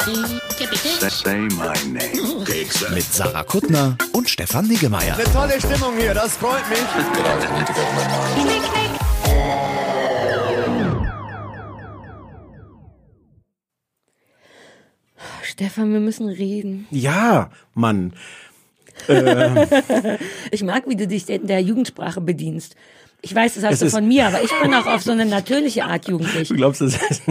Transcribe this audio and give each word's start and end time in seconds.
Say 0.00 1.40
my 1.50 1.74
name. 1.84 2.44
mit 2.94 3.04
Sarah 3.04 3.42
Kuttner 3.44 3.98
und 4.12 4.30
Stefan 4.30 4.66
Niggemeier. 4.66 5.14
Tolle 5.32 5.60
Stimmung 5.60 5.94
hier, 5.98 6.14
das 6.14 6.38
freut 6.38 6.66
mich. 6.70 6.78
Stefan, 15.42 15.92
wir 15.92 16.00
müssen 16.00 16.28
reden. 16.28 16.86
Ja, 16.90 17.50
Mann. 17.74 18.14
Ich 20.50 20.62
mag, 20.62 20.84
wie 20.86 20.96
du 20.96 21.06
dich 21.06 21.28
in 21.28 21.46
der 21.46 21.60
Jugendsprache 21.62 22.20
bedienst. 22.20 22.74
Ich 23.22 23.34
weiß, 23.34 23.54
das 23.54 23.64
hast 23.64 23.72
Es 23.74 23.80
du 23.80 23.90
von 23.90 24.06
mir, 24.06 24.26
aber 24.26 24.42
ich 24.42 24.50
bin 24.62 24.74
auch 24.74 24.86
auf 24.86 25.02
so 25.02 25.12
eine 25.12 25.24
natürliche 25.26 25.84
Art 25.84 26.08
jugendlich. 26.08 26.48
Du 26.48 26.54
glaubst, 26.54 26.80
das 26.80 26.94
ist. 26.96 27.22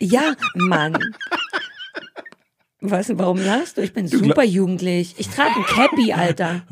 Ja, 0.00 0.34
Mann. 0.54 0.96
Was, 2.80 3.10
warum 3.18 3.38
lachst 3.38 3.76
du? 3.76 3.82
Ich 3.82 3.92
bin 3.92 4.06
super 4.08 4.42
jugendlich. 4.44 5.14
Ich 5.18 5.28
trage 5.28 5.54
ein 5.56 5.64
Cappy, 5.64 6.12
Alter. 6.12 6.62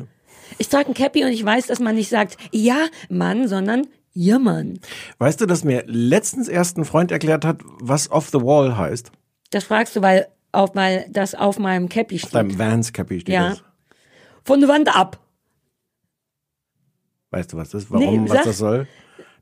Ich 0.57 0.67
trage 0.69 0.89
ein 0.89 0.93
Cappy 0.93 1.23
und 1.23 1.29
ich 1.31 1.43
weiß, 1.45 1.67
dass 1.67 1.79
man 1.79 1.95
nicht 1.95 2.09
sagt, 2.09 2.37
ja, 2.51 2.87
Mann, 3.09 3.47
sondern 3.47 3.87
ja, 4.13 4.39
Mann. 4.39 4.79
Weißt 5.19 5.39
du, 5.39 5.45
dass 5.45 5.63
mir 5.63 5.83
letztens 5.85 6.47
erst 6.47 6.77
ein 6.77 6.85
Freund 6.85 7.11
erklärt 7.11 7.45
hat, 7.45 7.61
was 7.79 8.09
off 8.11 8.29
the 8.29 8.41
wall 8.41 8.75
heißt? 8.75 9.11
Das 9.51 9.65
fragst 9.65 9.95
du, 9.95 10.01
weil, 10.01 10.27
auf, 10.51 10.75
weil 10.75 11.05
das 11.11 11.35
auf 11.35 11.59
meinem 11.59 11.89
Cappy 11.89 12.17
steht. 12.19 12.31
Beim 12.31 12.57
Vans 12.57 12.91
Cappy 12.91 13.19
steht 13.19 13.33
Ja. 13.35 13.49
das. 13.49 13.63
Von 14.43 14.59
der 14.61 14.69
Wand 14.69 14.93
ab. 14.95 15.19
Weißt 17.31 17.53
du, 17.53 17.57
was 17.57 17.69
das 17.69 17.83
ist? 17.83 17.91
Warum, 17.91 18.23
Nee, 18.23 18.29
was 18.29 18.37
sag. 18.37 18.45
das 18.45 18.57
soll? 18.57 18.87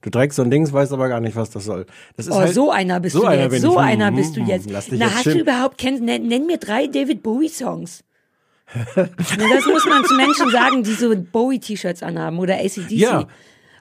Du 0.02 0.10
trägst 0.10 0.36
so 0.36 0.44
ein 0.44 0.52
Dings, 0.52 0.72
weißt 0.74 0.94
aber 0.94 1.10
gar 1.10 1.20
nicht, 1.20 1.36
was 1.36 1.50
das 1.50 1.66
soll. 1.66 1.86
Das 2.16 2.28
ist 2.28 2.34
Oh, 2.34 2.38
halt, 2.40 2.54
so 2.54 2.72
einer 2.72 3.00
bist 3.00 3.16
so 3.16 3.22
du 3.22 3.28
einer 3.28 3.44
jetzt. 3.44 3.52
bin 3.52 3.62
So 3.62 3.72
ich. 3.74 3.78
einer 3.80 4.08
Hm, 4.08 4.16
bist 4.16 4.36
du 4.36 4.42
hm, 4.42 4.48
jetzt. 4.48 4.70
Lass 4.70 4.86
dich 4.88 5.00
Na, 5.00 5.06
jetzt 5.06 5.16
hast 5.16 5.24
schön. 5.24 5.34
du 5.36 5.40
überhaupt, 5.42 5.78
kenn, 5.78 6.04
nenn, 6.06 6.28
nenn 6.28 6.46
mir 6.46 6.58
drei 6.58 6.88
David 6.88 7.24
Bowie-Songs. 7.24 8.04
Das 8.96 9.66
muss 9.66 9.86
man 9.86 10.04
zu 10.06 10.16
Menschen 10.16 10.50
sagen, 10.52 10.84
die 10.84 10.92
so 10.94 11.14
Bowie-T-Shirts 11.16 12.04
anhaben 12.04 12.38
oder 12.40 12.56
ACDC. 12.56 12.92
Ja. 12.92 13.28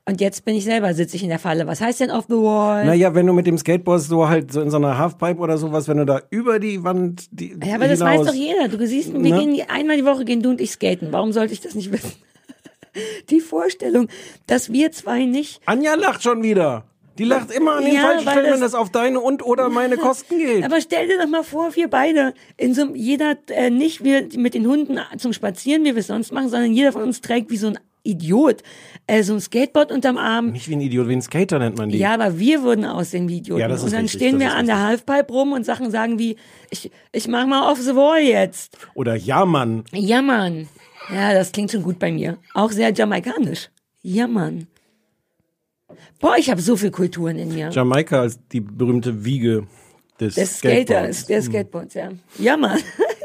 Und 0.09 0.21
jetzt 0.21 0.45
bin 0.45 0.55
ich 0.55 0.63
selber, 0.65 0.95
sitze 0.95 1.17
ich 1.17 1.25
in 1.25 1.31
der 1.31 1.41
Falle. 1.41 1.67
Was 1.67 1.81
heißt 1.81 1.99
denn 1.99 2.13
off 2.13 2.27
the 2.29 2.37
wall? 2.37 2.85
Naja, 2.87 3.13
wenn 3.13 3.27
du 3.27 3.33
mit 3.33 3.49
dem 3.49 3.59
Skateboard 3.59 4.01
so 4.03 4.29
halt 4.29 4.53
so 4.53 4.61
in 4.61 4.71
so 4.71 4.77
einer 4.77 4.97
Halfpipe 4.97 5.41
oder 5.41 5.59
sowas, 5.59 5.89
wenn 5.89 5.97
du 5.97 6.07
da 6.07 6.21
über 6.31 6.61
die 6.61 6.85
Wand 6.85 7.27
die, 7.33 7.57
ja, 7.65 7.75
aber 7.75 7.89
das 7.89 7.99
hinaus, 7.99 8.21
weiß 8.21 8.27
doch 8.29 8.35
jeder. 8.35 8.69
Du 8.69 8.87
siehst, 8.87 9.13
wir 9.13 9.19
Ne? 9.19 9.31
gehen 9.31 9.61
einmal 9.69 9.97
die 9.97 10.05
Woche 10.05 10.25
gehen 10.25 10.43
du 10.43 10.51
und 10.51 10.61
ich 10.61 10.71
skaten. 10.71 11.09
Warum 11.11 11.33
sollte 11.33 11.53
ich 11.53 11.61
das 11.61 11.75
nicht 11.75 11.91
wissen? 11.91 12.13
Die 13.31 13.41
Vorstellung, 13.41 14.09
dass 14.47 14.73
wir 14.73 14.93
zwei 14.93 15.25
nicht 15.25 15.61
Anja 15.67 15.95
lacht 15.95 16.23
schon 16.23 16.43
wieder. 16.43 16.85
Die 17.19 17.25
lacht 17.25 17.51
immer 17.51 17.77
an 17.77 17.85
den 17.85 17.95
Ja, 17.95 18.01
falschen 18.03 18.29
Stellen, 18.29 18.53
wenn 18.53 18.61
das- 18.61 18.75
auf 18.75 18.91
deine 18.91 19.21
und 19.21 19.43
oder 19.45 19.71
meine 19.71 19.97
Kosten 19.97 20.37
geht. 20.39 20.63
Aber 20.65 20.81
stell 20.83 21.09
dir 21.09 21.19
doch 21.19 21.27
mal 21.29 21.45
vor, 21.45 21.75
wir 21.75 21.89
beide 21.89 22.35
in 22.59 22.75
so 22.75 22.83
einem, 22.83 22.95
jeder 22.95 23.37
äh, 23.49 23.71
nicht 23.71 24.05
wir 24.05 24.29
mit 24.37 24.53
den 24.53 24.67
Hunden 24.67 24.99
zum 25.17 25.33
Spazieren, 25.33 25.83
wie 25.85 25.95
wir 25.95 26.01
es 26.01 26.09
sonst 26.09 26.31
machen, 26.33 26.51
sondern 26.51 26.73
jeder 26.73 26.93
von 26.93 27.03
uns 27.03 27.23
trägt 27.23 27.51
wie 27.51 27.57
so 27.57 27.69
ein 27.69 27.79
Idiot 28.03 28.63
äh, 29.09 29.23
so 29.25 29.33
ein 29.35 29.41
Skateboard 29.41 29.91
unterm 29.93 30.17
Arm. 30.19 30.53
Nicht 30.53 30.69
wie 30.69 30.77
ein 30.77 30.81
Idiot, 30.81 31.09
wie 31.09 31.15
ein 31.15 31.23
Skater 31.23 31.59
nennt 31.59 31.77
man 31.79 31.89
die. 31.89 31.99
Ja, 31.99 32.13
aber 32.15 32.39
wir 32.39 32.63
würden 32.63 32.85
aussehen 32.85 33.29
wie 33.29 33.39
Idioten. 33.39 33.61
Ja, 33.63 33.67
das 33.69 33.79
ist 33.81 33.87
und 33.87 33.93
dann 33.95 34.03
richtig, 34.03 34.21
stehen 34.21 34.39
wir 34.39 34.55
an 34.55 34.67
der 34.67 34.81
Halfpipe 34.81 35.33
rum 35.33 35.53
und 35.53 35.65
Sachen 35.65 35.91
sagen 35.91 36.19
wie, 36.19 36.37
ich, 36.71 36.91
ich 37.13 37.27
mach 37.29 37.47
mal 37.47 37.69
off 37.73 37.81
the 37.81 37.97
wall 37.97 38.21
jetzt. 38.21 38.77
Oder 38.95 39.17
ja, 39.17 39.45
Mann. 39.47 39.85
Ja, 39.93 40.23
Mann. 40.23 40.69
Ja, 41.13 41.33
das 41.33 41.53
klingt 41.53 41.71
schon 41.71 41.83
gut 41.83 41.99
bei 41.99 42.11
mir. 42.13 42.39
Auch 42.55 42.71
sehr 42.71 42.93
jamaikanisch. 42.93 43.71
Ja, 44.03 44.27
Mann. 44.27 44.67
Boah, 46.21 46.37
ich 46.37 46.51
habe 46.51 46.61
so 46.61 46.77
viel 46.77 46.91
Kulturen 46.91 47.39
in 47.39 47.55
mir. 47.55 47.71
Jamaika 47.71 48.21
als 48.21 48.39
die 48.49 48.61
berühmte 48.61 49.25
Wiege 49.25 49.67
des, 50.21 50.35
des 50.35 50.59
Skateboards. 50.59 51.21
Skaters, 51.21 51.27
der 51.27 51.43
Skateboards, 51.43 51.95
ja. 51.95 52.11
Ja, 52.39 52.57
Mann. 52.57 52.81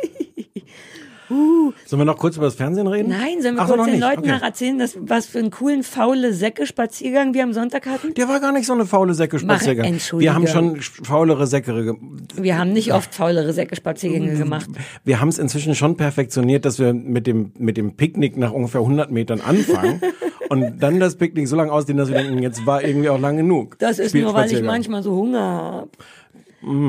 Sollen 1.86 2.02
wir 2.02 2.06
noch 2.06 2.18
kurz 2.18 2.36
über 2.38 2.46
das 2.46 2.56
Fernsehen 2.56 2.88
reden? 2.88 3.09
Nein, 3.09 3.42
sollen 3.42 3.56
wir 3.56 3.62
Ach 3.64 3.68
kurz 3.68 3.86
den 3.86 3.94
nicht. 3.94 4.02
Leuten 4.02 4.19
Okay. 4.19 4.30
nach 4.30 4.42
erzählen, 4.42 4.78
dass, 4.78 4.97
was 5.00 5.25
für 5.25 5.40
einen 5.40 5.52
coolen, 5.52 5.84
faule 5.84 6.34
Säcke-Spaziergang 6.34 7.34
wir 7.34 7.44
am 7.44 7.53
Sonntag 7.53 7.86
hatten? 7.86 8.14
Der 8.14 8.28
war 8.28 8.40
gar 8.40 8.52
nicht 8.52 8.66
so 8.66 8.74
eine 8.74 8.86
faule 8.86 9.14
Säcke-Spaziergang. 9.14 9.97
Wir 10.18 10.34
haben 10.34 10.47
schon 10.47 10.81
faulere 10.81 11.47
Säcke. 11.47 11.96
Wir 12.36 12.58
haben 12.58 12.74
nicht 12.74 12.94
oft 12.94 13.14
faulere 13.14 13.53
Säcke-Spaziergänge 13.53 14.36
gemacht. 14.36 14.69
Wir 15.03 15.19
haben 15.22 15.30
es 15.30 15.40
inzwischen 15.40 15.75
schon 15.75 15.97
perfektioniert, 15.97 16.66
dass 16.66 16.80
wir 16.80 16.94
mit 16.94 17.28
dem, 17.28 17.52
mit 17.58 17.78
dem 17.78 17.96
Picknick 17.96 18.38
nach 18.38 18.52
ungefähr 18.52 18.81
100 18.81 19.12
Metern 19.12 19.42
anfangen 19.42 20.02
und 20.50 20.80
dann 20.80 21.00
das 21.00 21.16
Picknick 21.16 21.48
so 21.48 21.56
lange 21.56 21.72
ausdehnen, 21.72 22.00
dass 22.00 22.09
wir 22.09 22.18
denken, 22.18 22.42
jetzt 22.44 22.66
war 22.66 22.84
irgendwie 22.84 23.09
auch 23.09 23.19
lang 23.19 23.38
genug. 23.38 23.78
Das 23.80 24.00
ist 24.00 24.13
nur, 24.13 24.34
weil 24.34 24.52
ich 24.52 24.62
manchmal 24.62 25.03
so 25.03 25.16
Hunger 25.16 25.40
habe. 25.42 25.90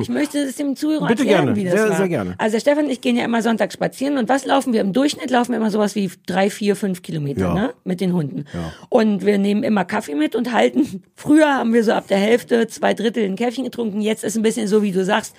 Ich 0.03 0.09
möchte 0.11 0.39
es 0.39 0.57
dem 0.57 0.77
Zuhörer. 0.77 1.07
Bitte 1.07 1.23
erklären, 1.23 1.47
gerne. 1.55 1.57
wie 1.57 1.65
das 1.65 1.73
Sehr, 1.75 1.89
war. 1.89 1.97
sehr 1.97 2.09
gerne. 2.09 2.35
Also 2.39 2.53
der 2.55 2.61
Stefan 2.61 2.85
und 2.85 2.91
ich 2.91 3.01
gehen 3.01 3.17
ja 3.17 3.25
immer 3.25 3.41
Sonntag 3.41 3.73
spazieren 3.73 4.19
und 4.19 4.29
was 4.29 4.45
laufen 4.45 4.73
wir? 4.73 4.81
Im 4.83 4.93
Durchschnitt 4.93 5.31
laufen 5.31 5.53
wir 5.53 5.57
immer 5.59 5.71
sowas 5.71 5.95
wie 5.95 6.11
drei, 6.27 6.51
vier, 6.51 6.77
fünf 6.77 7.01
Kilometer, 7.03 7.41
Ja. 7.41 7.55
ne? 7.55 7.75
Mit 7.85 8.01
den 8.03 8.13
Hunden. 8.13 8.45
Und 8.91 9.25
wir 9.25 9.39
nehmen 9.39 9.63
immer 9.63 9.85
Kaffee 9.87 10.15
mit 10.15 10.37
und 10.37 10.53
halten. 10.53 11.03
Früher 11.17 11.47
haben 11.55 11.73
wir 11.73 11.85
so 11.85 11.93
ab 11.93 12.07
der 12.09 12.19
Hälfte, 12.19 12.67
zwei 12.67 12.93
Drittel 12.93 13.25
ein 13.25 13.37
Käffchen 13.37 13.65
getrunken. 13.65 14.01
Jetzt 14.03 14.25
ist 14.25 14.37
ein 14.37 14.43
bisschen 14.43 14.69
so, 14.69 14.83
wie 14.83 14.93
du 14.93 15.05
sagst, 15.05 15.35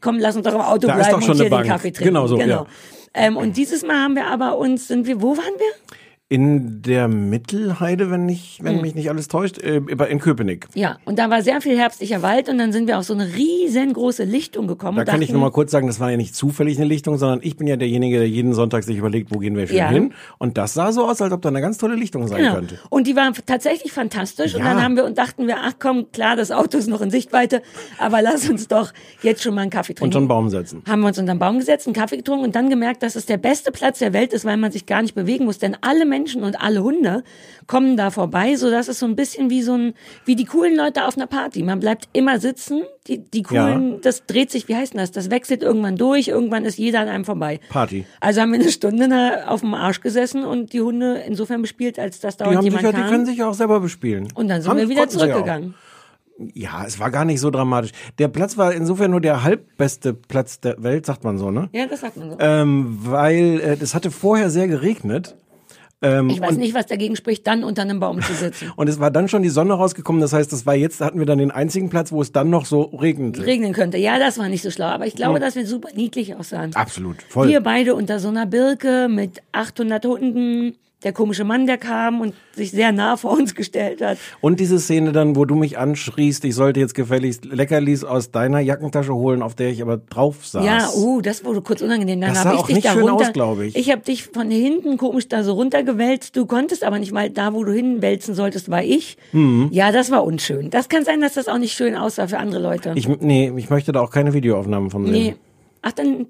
komm, 0.00 0.18
lass 0.18 0.34
uns 0.36 0.44
doch 0.44 0.54
im 0.54 0.60
Auto 0.60 0.88
Da 0.88 0.94
bleiben 0.96 1.10
doch 1.12 1.22
schon 1.22 1.30
und 1.32 1.40
hier 1.40 1.50
den. 1.50 1.62
Kaffee 1.66 1.90
trinken. 1.92 2.14
Genau 2.14 2.26
so, 2.26 2.38
ja. 2.40 2.66
Ähm, 3.14 3.36
und 3.36 3.56
dieses 3.56 3.84
Mal 3.86 3.96
haben 4.02 4.14
wir 4.16 4.26
aber 4.26 4.58
uns, 4.58 4.88
sind 4.88 5.06
wir, 5.06 5.22
wo 5.22 5.36
waren 5.36 5.54
wir? 5.58 5.96
In 6.28 6.82
der 6.82 7.06
Mittelheide, 7.06 8.10
wenn 8.10 8.28
Hm. 8.28 8.36
wenn 8.62 8.80
mich 8.80 8.96
nicht 8.96 9.08
alles 9.10 9.28
täuscht, 9.28 9.58
äh, 9.58 9.76
in 9.76 10.18
Köpenick. 10.18 10.66
Ja, 10.74 10.98
und 11.04 11.20
da 11.20 11.30
war 11.30 11.40
sehr 11.42 11.60
viel 11.60 11.78
herbstlicher 11.78 12.20
Wald 12.20 12.48
und 12.48 12.58
dann 12.58 12.72
sind 12.72 12.88
wir 12.88 12.98
auf 12.98 13.04
so 13.04 13.14
eine 13.14 13.28
riesengroße 13.36 14.24
Lichtung 14.24 14.66
gekommen. 14.66 14.96
Da 14.96 15.02
und 15.02 15.06
kann 15.08 15.22
ich 15.22 15.28
dachten, 15.28 15.38
noch 15.38 15.46
mal 15.46 15.52
kurz 15.52 15.70
sagen, 15.70 15.86
das 15.86 16.00
war 16.00 16.10
ja 16.10 16.16
nicht 16.16 16.34
zufällig 16.34 16.78
eine 16.78 16.86
Lichtung, 16.88 17.16
sondern 17.16 17.38
ich 17.42 17.56
bin 17.56 17.68
ja 17.68 17.76
derjenige, 17.76 18.18
der 18.18 18.28
jeden 18.28 18.54
Sonntag 18.54 18.82
sich 18.82 18.96
überlegt, 18.96 19.32
wo 19.32 19.38
gehen 19.38 19.56
wir 19.56 19.68
schön 19.68 19.76
Ja. 19.76 19.88
hin. 19.88 20.14
Und 20.38 20.58
das 20.58 20.74
sah 20.74 20.90
so 20.90 21.04
aus, 21.08 21.22
als 21.22 21.32
ob 21.32 21.42
da 21.42 21.48
eine 21.48 21.60
ganz 21.60 21.78
tolle 21.78 21.94
Lichtung 21.94 22.26
sein 22.26 22.38
Genau. 22.40 22.54
könnte. 22.54 22.80
Und 22.90 23.06
die 23.06 23.14
waren 23.14 23.32
tatsächlich 23.46 23.92
fantastisch. 23.92 24.54
Und 24.56 24.62
Ja. 24.64 24.74
dann 24.74 24.82
haben 24.82 24.96
wir 24.96 25.04
und 25.04 25.16
dachten 25.18 25.46
wir, 25.46 25.58
ach 25.62 25.74
komm, 25.78 26.10
klar, 26.10 26.34
das 26.34 26.50
Auto 26.50 26.76
ist 26.76 26.88
noch 26.88 27.02
in 27.02 27.10
Sichtweite, 27.12 27.62
aber 27.98 28.20
lass 28.20 28.50
uns 28.50 28.66
doch 28.66 28.92
jetzt 29.22 29.44
schon 29.44 29.54
mal 29.54 29.60
einen 29.60 29.70
Kaffee 29.70 29.94
trinken. 29.94 30.12
Und 30.12 30.16
einen 30.16 30.26
Baum 30.26 30.50
setzen. 30.50 30.82
haben 30.88 31.02
wir 31.02 31.06
uns 31.06 31.20
unter 31.20 31.34
den 31.34 31.38
Baum 31.38 31.60
gesetzt, 31.60 31.86
einen 31.86 31.94
Kaffee 31.94 32.16
getrunken 32.16 32.46
und 32.46 32.56
dann 32.56 32.68
gemerkt, 32.68 33.04
dass 33.04 33.14
es 33.14 33.26
der 33.26 33.36
beste 33.38 33.70
Platz 33.70 34.00
der 34.00 34.12
Welt 34.12 34.32
ist, 34.32 34.44
weil 34.44 34.56
man 34.56 34.72
sich 34.72 34.86
gar 34.86 35.02
nicht 35.02 35.14
bewegen 35.14 35.44
muss. 35.44 35.58
Denn 35.58 35.76
alle 35.82 36.00
Menschen 36.04 36.15
und 36.24 36.60
alle 36.60 36.82
Hunde 36.82 37.22
kommen 37.66 37.96
da 37.96 38.10
vorbei, 38.10 38.54
so 38.56 38.70
dass 38.70 38.88
es 38.88 38.98
so 39.00 39.06
ein 39.06 39.16
bisschen 39.16 39.50
wie 39.50 39.62
so 39.62 39.74
ein, 39.74 39.94
wie 40.24 40.36
die 40.36 40.44
coolen 40.44 40.76
Leute 40.76 41.04
auf 41.06 41.16
einer 41.16 41.26
Party. 41.26 41.62
Man 41.62 41.80
bleibt 41.80 42.08
immer 42.12 42.38
sitzen, 42.38 42.82
die, 43.08 43.18
die 43.18 43.42
coolen, 43.42 44.00
das 44.02 44.24
dreht 44.26 44.50
sich, 44.50 44.68
wie 44.68 44.76
heißt 44.76 44.92
denn 44.94 45.00
das? 45.00 45.10
Das 45.12 45.30
wechselt 45.30 45.62
irgendwann 45.62 45.96
durch, 45.96 46.28
irgendwann 46.28 46.64
ist 46.64 46.78
jeder 46.78 47.00
an 47.00 47.08
einem 47.08 47.24
vorbei. 47.24 47.60
Party. 47.68 48.04
Also 48.20 48.40
haben 48.40 48.52
wir 48.52 48.60
eine 48.60 48.70
Stunde 48.70 49.08
da 49.08 49.46
auf 49.48 49.60
dem 49.60 49.74
Arsch 49.74 50.00
gesessen 50.00 50.44
und 50.44 50.72
die 50.72 50.80
Hunde 50.80 51.22
insofern 51.26 51.60
bespielt, 51.62 51.98
als 51.98 52.20
dass 52.20 52.36
Die, 52.36 52.44
dauernd 52.44 52.56
haben 52.58 52.64
sich, 52.64 52.72
jemand 52.72 52.84
ja- 52.84 52.92
die 52.92 53.00
kam. 53.02 53.10
können 53.10 53.26
sich 53.26 53.36
ja 53.38 53.48
auch 53.48 53.54
selber 53.54 53.80
bespielen. 53.80 54.28
und 54.34 54.48
dann 54.48 54.62
sind 54.62 54.70
Haben- 54.70 54.78
wir 54.78 54.88
wieder 54.88 55.02
ja 55.02 55.08
zurückgegangen. 55.08 55.74
Ja, 56.52 56.84
es 56.86 57.00
war 57.00 57.10
gar 57.10 57.24
nicht 57.24 57.40
so 57.40 57.50
dramatisch. 57.50 57.92
Der 58.18 58.28
Platz 58.28 58.58
war 58.58 58.74
insofern 58.74 59.10
nur 59.10 59.22
der 59.22 59.42
halbbeste 59.42 60.12
Platz 60.12 60.60
der 60.60 60.82
Welt, 60.82 61.06
sagt 61.06 61.24
man 61.24 61.38
so, 61.38 61.50
ne? 61.50 61.70
Ja, 61.72 61.86
das 61.86 62.02
sagt 62.02 62.18
man 62.18 62.30
so. 62.32 62.36
Ähm, 62.40 62.98
weil 63.00 63.58
äh, 63.60 63.76
es 63.80 63.94
hatte 63.94 64.10
vorher 64.10 64.50
sehr 64.50 64.68
geregnet. 64.68 65.34
Ähm, 66.02 66.28
ich 66.28 66.40
weiß 66.40 66.56
nicht, 66.56 66.74
was 66.74 66.86
dagegen 66.86 67.16
spricht, 67.16 67.46
dann 67.46 67.64
unter 67.64 67.82
einem 67.82 68.00
Baum 68.00 68.20
zu 68.20 68.34
sitzen. 68.34 68.72
und 68.76 68.88
es 68.88 69.00
war 69.00 69.10
dann 69.10 69.28
schon 69.28 69.42
die 69.42 69.48
Sonne 69.48 69.72
rausgekommen. 69.74 70.20
Das 70.20 70.32
heißt, 70.32 70.52
das 70.52 70.66
war 70.66 70.74
jetzt, 70.74 71.00
hatten 71.00 71.18
wir 71.18 71.26
dann 71.26 71.38
den 71.38 71.50
einzigen 71.50 71.88
Platz, 71.88 72.12
wo 72.12 72.20
es 72.20 72.32
dann 72.32 72.50
noch 72.50 72.66
so 72.66 72.82
regnete. 72.82 73.44
regnen 73.46 73.72
könnte. 73.72 73.96
Ja, 73.96 74.18
das 74.18 74.38
war 74.38 74.48
nicht 74.48 74.62
so 74.62 74.70
schlau, 74.70 74.86
aber 74.86 75.06
ich 75.06 75.14
glaube, 75.14 75.40
dass 75.40 75.56
wir 75.56 75.66
super 75.66 75.88
niedlich 75.94 76.34
aussahen. 76.34 76.74
Absolut, 76.74 77.22
voll. 77.22 77.48
Wir 77.48 77.60
beide 77.60 77.94
unter 77.94 78.20
so 78.20 78.28
einer 78.28 78.46
Birke 78.46 79.08
mit 79.08 79.40
800 79.52 80.04
Hunden. 80.04 80.76
Der 81.06 81.12
komische 81.12 81.44
Mann, 81.44 81.68
der 81.68 81.78
kam 81.78 82.20
und 82.20 82.34
sich 82.52 82.72
sehr 82.72 82.90
nah 82.90 83.16
vor 83.16 83.30
uns 83.38 83.54
gestellt 83.54 84.02
hat. 84.02 84.18
Und 84.40 84.58
diese 84.58 84.80
Szene 84.80 85.12
dann, 85.12 85.36
wo 85.36 85.44
du 85.44 85.54
mich 85.54 85.78
anschriest, 85.78 86.44
ich 86.44 86.56
sollte 86.56 86.80
jetzt 86.80 86.96
gefälligst 86.96 87.44
Leckerlis 87.44 88.02
aus 88.02 88.32
deiner 88.32 88.58
Jackentasche 88.58 89.14
holen, 89.14 89.40
auf 89.40 89.54
der 89.54 89.68
ich 89.70 89.80
aber 89.82 89.98
drauf 89.98 90.44
saß. 90.44 90.64
Ja, 90.66 90.88
uh, 90.96 91.20
das 91.20 91.44
wurde 91.44 91.62
kurz 91.62 91.80
unangenehm. 91.80 92.20
Dann 92.20 92.34
Das 92.34 92.42
sah 92.42 92.54
ich 92.54 92.58
auch 92.58 92.66
dich 92.66 92.74
nicht 92.74 92.86
da 92.88 92.92
schön 92.94 93.02
runter. 93.08 93.26
aus, 93.28 93.32
glaube 93.32 93.66
ich. 93.66 93.76
Ich 93.76 93.92
habe 93.92 94.02
dich 94.02 94.24
von 94.24 94.50
hinten 94.50 94.96
komisch 94.96 95.28
da 95.28 95.44
so 95.44 95.52
runtergewälzt. 95.52 96.36
Du 96.36 96.44
konntest 96.44 96.82
aber 96.82 96.98
nicht 96.98 97.12
mal 97.12 97.30
da, 97.30 97.54
wo 97.54 97.62
du 97.62 97.70
hinwälzen 97.70 98.34
solltest, 98.34 98.68
war 98.68 98.82
ich. 98.82 99.16
Mhm. 99.30 99.68
Ja, 99.70 99.92
das 99.92 100.10
war 100.10 100.24
unschön. 100.24 100.70
Das 100.70 100.88
kann 100.88 101.04
sein, 101.04 101.20
dass 101.20 101.34
das 101.34 101.46
auch 101.46 101.58
nicht 101.58 101.74
schön 101.74 101.94
aussah 101.94 102.26
für 102.26 102.38
andere 102.38 102.60
Leute. 102.60 102.94
Ich, 102.96 103.06
nee, 103.06 103.52
ich 103.56 103.70
möchte 103.70 103.92
da 103.92 104.00
auch 104.00 104.10
keine 104.10 104.32
Videoaufnahmen 104.34 104.90
von 104.90 105.04
sehen. 105.04 105.12
nee. 105.12 105.36
Ach, 105.82 105.92
dann 105.92 106.26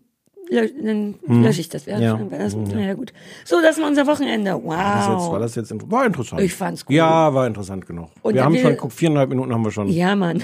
lö 0.49 0.69
dann 0.83 1.15
lösche 1.27 1.61
ich 1.61 1.69
das. 1.69 1.87
Ja, 1.87 1.97
Hm. 1.97 2.03
Ja. 2.03 2.19
Hm, 2.19 2.31
das, 2.31 2.55
naja, 2.55 2.95
gut. 2.95 3.13
So, 3.45 3.61
das 3.61 3.79
war 3.81 3.89
unser 3.89 4.07
Wochenende. 4.07 4.55
Wow. 4.55 4.75
Das 4.77 5.09
jetzt, 5.09 5.31
war 5.31 5.39
das 5.39 5.55
jetzt 5.55 5.91
war 5.91 6.07
interessant. 6.07 6.43
Ich 6.43 6.55
fand's 6.55 6.85
gut. 6.85 6.95
Ja, 6.95 7.33
war 7.35 7.47
interessant 7.47 7.87
genug. 7.87 8.09
Und 8.23 8.35
wir 8.35 8.45
haben 8.45 8.55
will- 8.55 8.63
schon, 8.63 8.77
guck, 8.77 8.93
viereinhalb 8.93 9.29
Minuten 9.31 9.53
haben 9.53 9.65
wir 9.65 9.71
schon. 9.71 9.89
Ja, 9.89 10.15
Mann. 10.15 10.43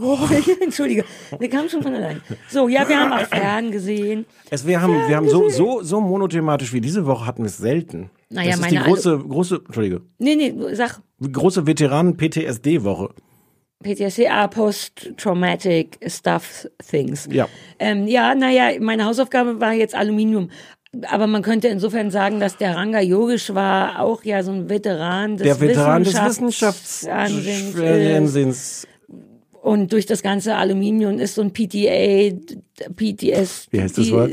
Oh, 0.00 0.18
Entschuldige, 0.62 1.04
wir 1.38 1.48
kamen 1.50 1.68
schon 1.68 1.82
von 1.82 1.94
allein. 1.94 2.20
So, 2.48 2.68
ja, 2.68 2.88
wir 2.88 2.98
haben 2.98 3.12
auch 3.12 3.26
Fern 3.26 3.70
gesehen. 3.70 4.24
Es, 4.50 4.66
wir 4.66 4.80
haben, 4.80 4.94
wir 5.08 5.16
haben 5.16 5.28
so, 5.28 5.48
so, 5.48 5.82
so 5.82 6.00
monothematisch 6.00 6.72
wie 6.72 6.80
diese 6.80 7.06
Woche 7.06 7.26
hatten 7.26 7.42
wir 7.42 7.46
es 7.48 7.58
selten. 7.58 8.10
Naja, 8.30 8.50
das 8.50 8.56
ist 8.56 8.60
meine 8.62 8.78
die 8.78 8.84
große, 8.84 9.18
große, 9.18 9.62
Entschuldige, 9.66 10.00
Nee, 10.18 10.36
nee, 10.36 10.54
sag 10.74 11.00
große 11.20 11.66
Veteranen-PTSD-Woche. 11.66 13.10
PTSD, 13.82 14.28
ah, 14.28 14.46
Post-Traumatic 14.48 15.98
Stuff 16.06 16.68
Things. 16.90 17.28
Ja. 17.30 17.48
Ähm, 17.78 18.06
ja, 18.06 18.34
naja, 18.34 18.78
meine 18.80 19.04
Hausaufgabe 19.06 19.60
war 19.60 19.72
jetzt 19.72 19.94
Aluminium. 19.94 20.50
Aber 21.08 21.26
man 21.28 21.42
könnte 21.42 21.68
insofern 21.68 22.10
sagen, 22.10 22.40
dass 22.40 22.56
der 22.56 22.74
Ranga 22.76 23.00
Yogisch 23.00 23.54
war 23.54 24.00
auch 24.00 24.24
ja 24.24 24.42
so 24.42 24.50
ein 24.50 24.68
Veteran 24.68 25.36
des 25.36 25.44
Der 25.44 25.60
Veteran 25.60 26.02
des 26.02 26.14
Wissenschafts- 26.14 27.04
Wissenschafts, 27.04 27.06
Ansinns, 27.06 27.78
äh, 27.78 28.16
Ansinns, 28.16 28.86
Und 29.62 29.92
durch 29.92 30.06
das 30.06 30.22
ganze 30.22 30.56
Aluminium 30.56 31.18
ist 31.18 31.36
so 31.36 31.42
ein 31.42 31.52
PTA, 31.52 32.34
PTS. 32.96 33.68
Wie 33.70 33.80
heißt 33.80 33.98
das 33.98 34.10
Wort? 34.10 34.32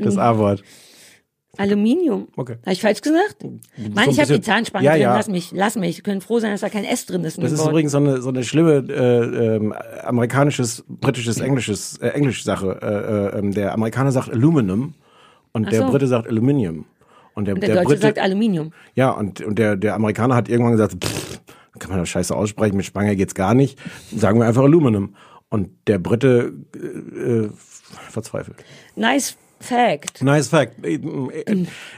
Das 0.00 0.16
A-Wort. 0.16 0.62
Aluminium. 1.58 2.28
Okay. 2.36 2.56
Habe 2.62 2.72
ich 2.72 2.80
falsch 2.80 3.00
gesagt? 3.00 3.44
Mann, 3.94 4.10
ich 4.10 4.20
habe 4.20 4.32
die 4.34 4.40
Zahnspange 4.40 4.84
Ja, 4.84 4.92
drin. 4.92 5.02
ja. 5.02 5.14
Lass 5.16 5.28
mich, 5.28 5.52
lass 5.52 5.76
mich. 5.76 5.96
Sie 5.96 6.02
können 6.02 6.20
froh 6.20 6.38
sein, 6.40 6.50
dass 6.52 6.60
da 6.60 6.68
kein 6.68 6.84
S 6.84 7.06
drin 7.06 7.24
ist. 7.24 7.42
Das 7.42 7.52
ist 7.52 7.58
Wort. 7.60 7.70
übrigens 7.70 7.92
so 7.92 7.98
eine, 7.98 8.20
so 8.22 8.28
eine 8.30 8.44
schlimme 8.44 8.84
äh, 8.88 9.56
ähm, 9.56 9.74
amerikanisches, 10.02 10.84
britisches, 10.88 11.40
englisches, 11.40 11.98
äh, 11.98 12.08
englisch 12.08 12.44
Sache. 12.44 12.78
Äh, 12.82 13.36
äh, 13.36 13.38
ähm, 13.38 13.52
der 13.52 13.72
Amerikaner 13.72 14.12
sagt 14.12 14.30
Aluminum 14.30 14.94
und 15.52 15.70
der 15.70 15.82
so. 15.82 15.90
Brite 15.90 16.06
sagt 16.06 16.28
Aluminium. 16.28 16.86
Und 17.34 17.46
der, 17.46 17.54
Und 17.54 17.62
der, 17.62 17.74
Deutsche 17.74 17.86
Brite, 17.88 18.00
sagt 18.00 18.18
Aluminium. 18.20 18.72
ja, 18.94 19.10
und, 19.10 19.40
und 19.40 19.58
der, 19.58 19.76
der 19.76 19.94
Amerikaner 19.96 20.36
hat 20.36 20.48
irgendwann 20.48 20.72
gesagt, 20.72 21.04
pff, 21.04 21.40
kann 21.80 21.90
man 21.90 21.98
das 21.98 22.08
scheiße 22.08 22.34
aussprechen, 22.34 22.76
mit 22.76 22.86
Spange 22.86 23.16
geht's 23.16 23.34
gar 23.34 23.54
nicht. 23.54 23.78
Sagen 24.16 24.38
wir 24.38 24.46
einfach 24.46 24.62
Aluminum. 24.62 25.16
Und 25.48 25.70
der 25.88 25.98
Brite 25.98 26.52
äh, 26.74 27.18
äh, 27.46 27.50
verzweifelt. 28.10 28.56
Nice 28.96 29.36
Fact. 29.64 30.22
Nice 30.22 30.48
fact. 30.48 30.74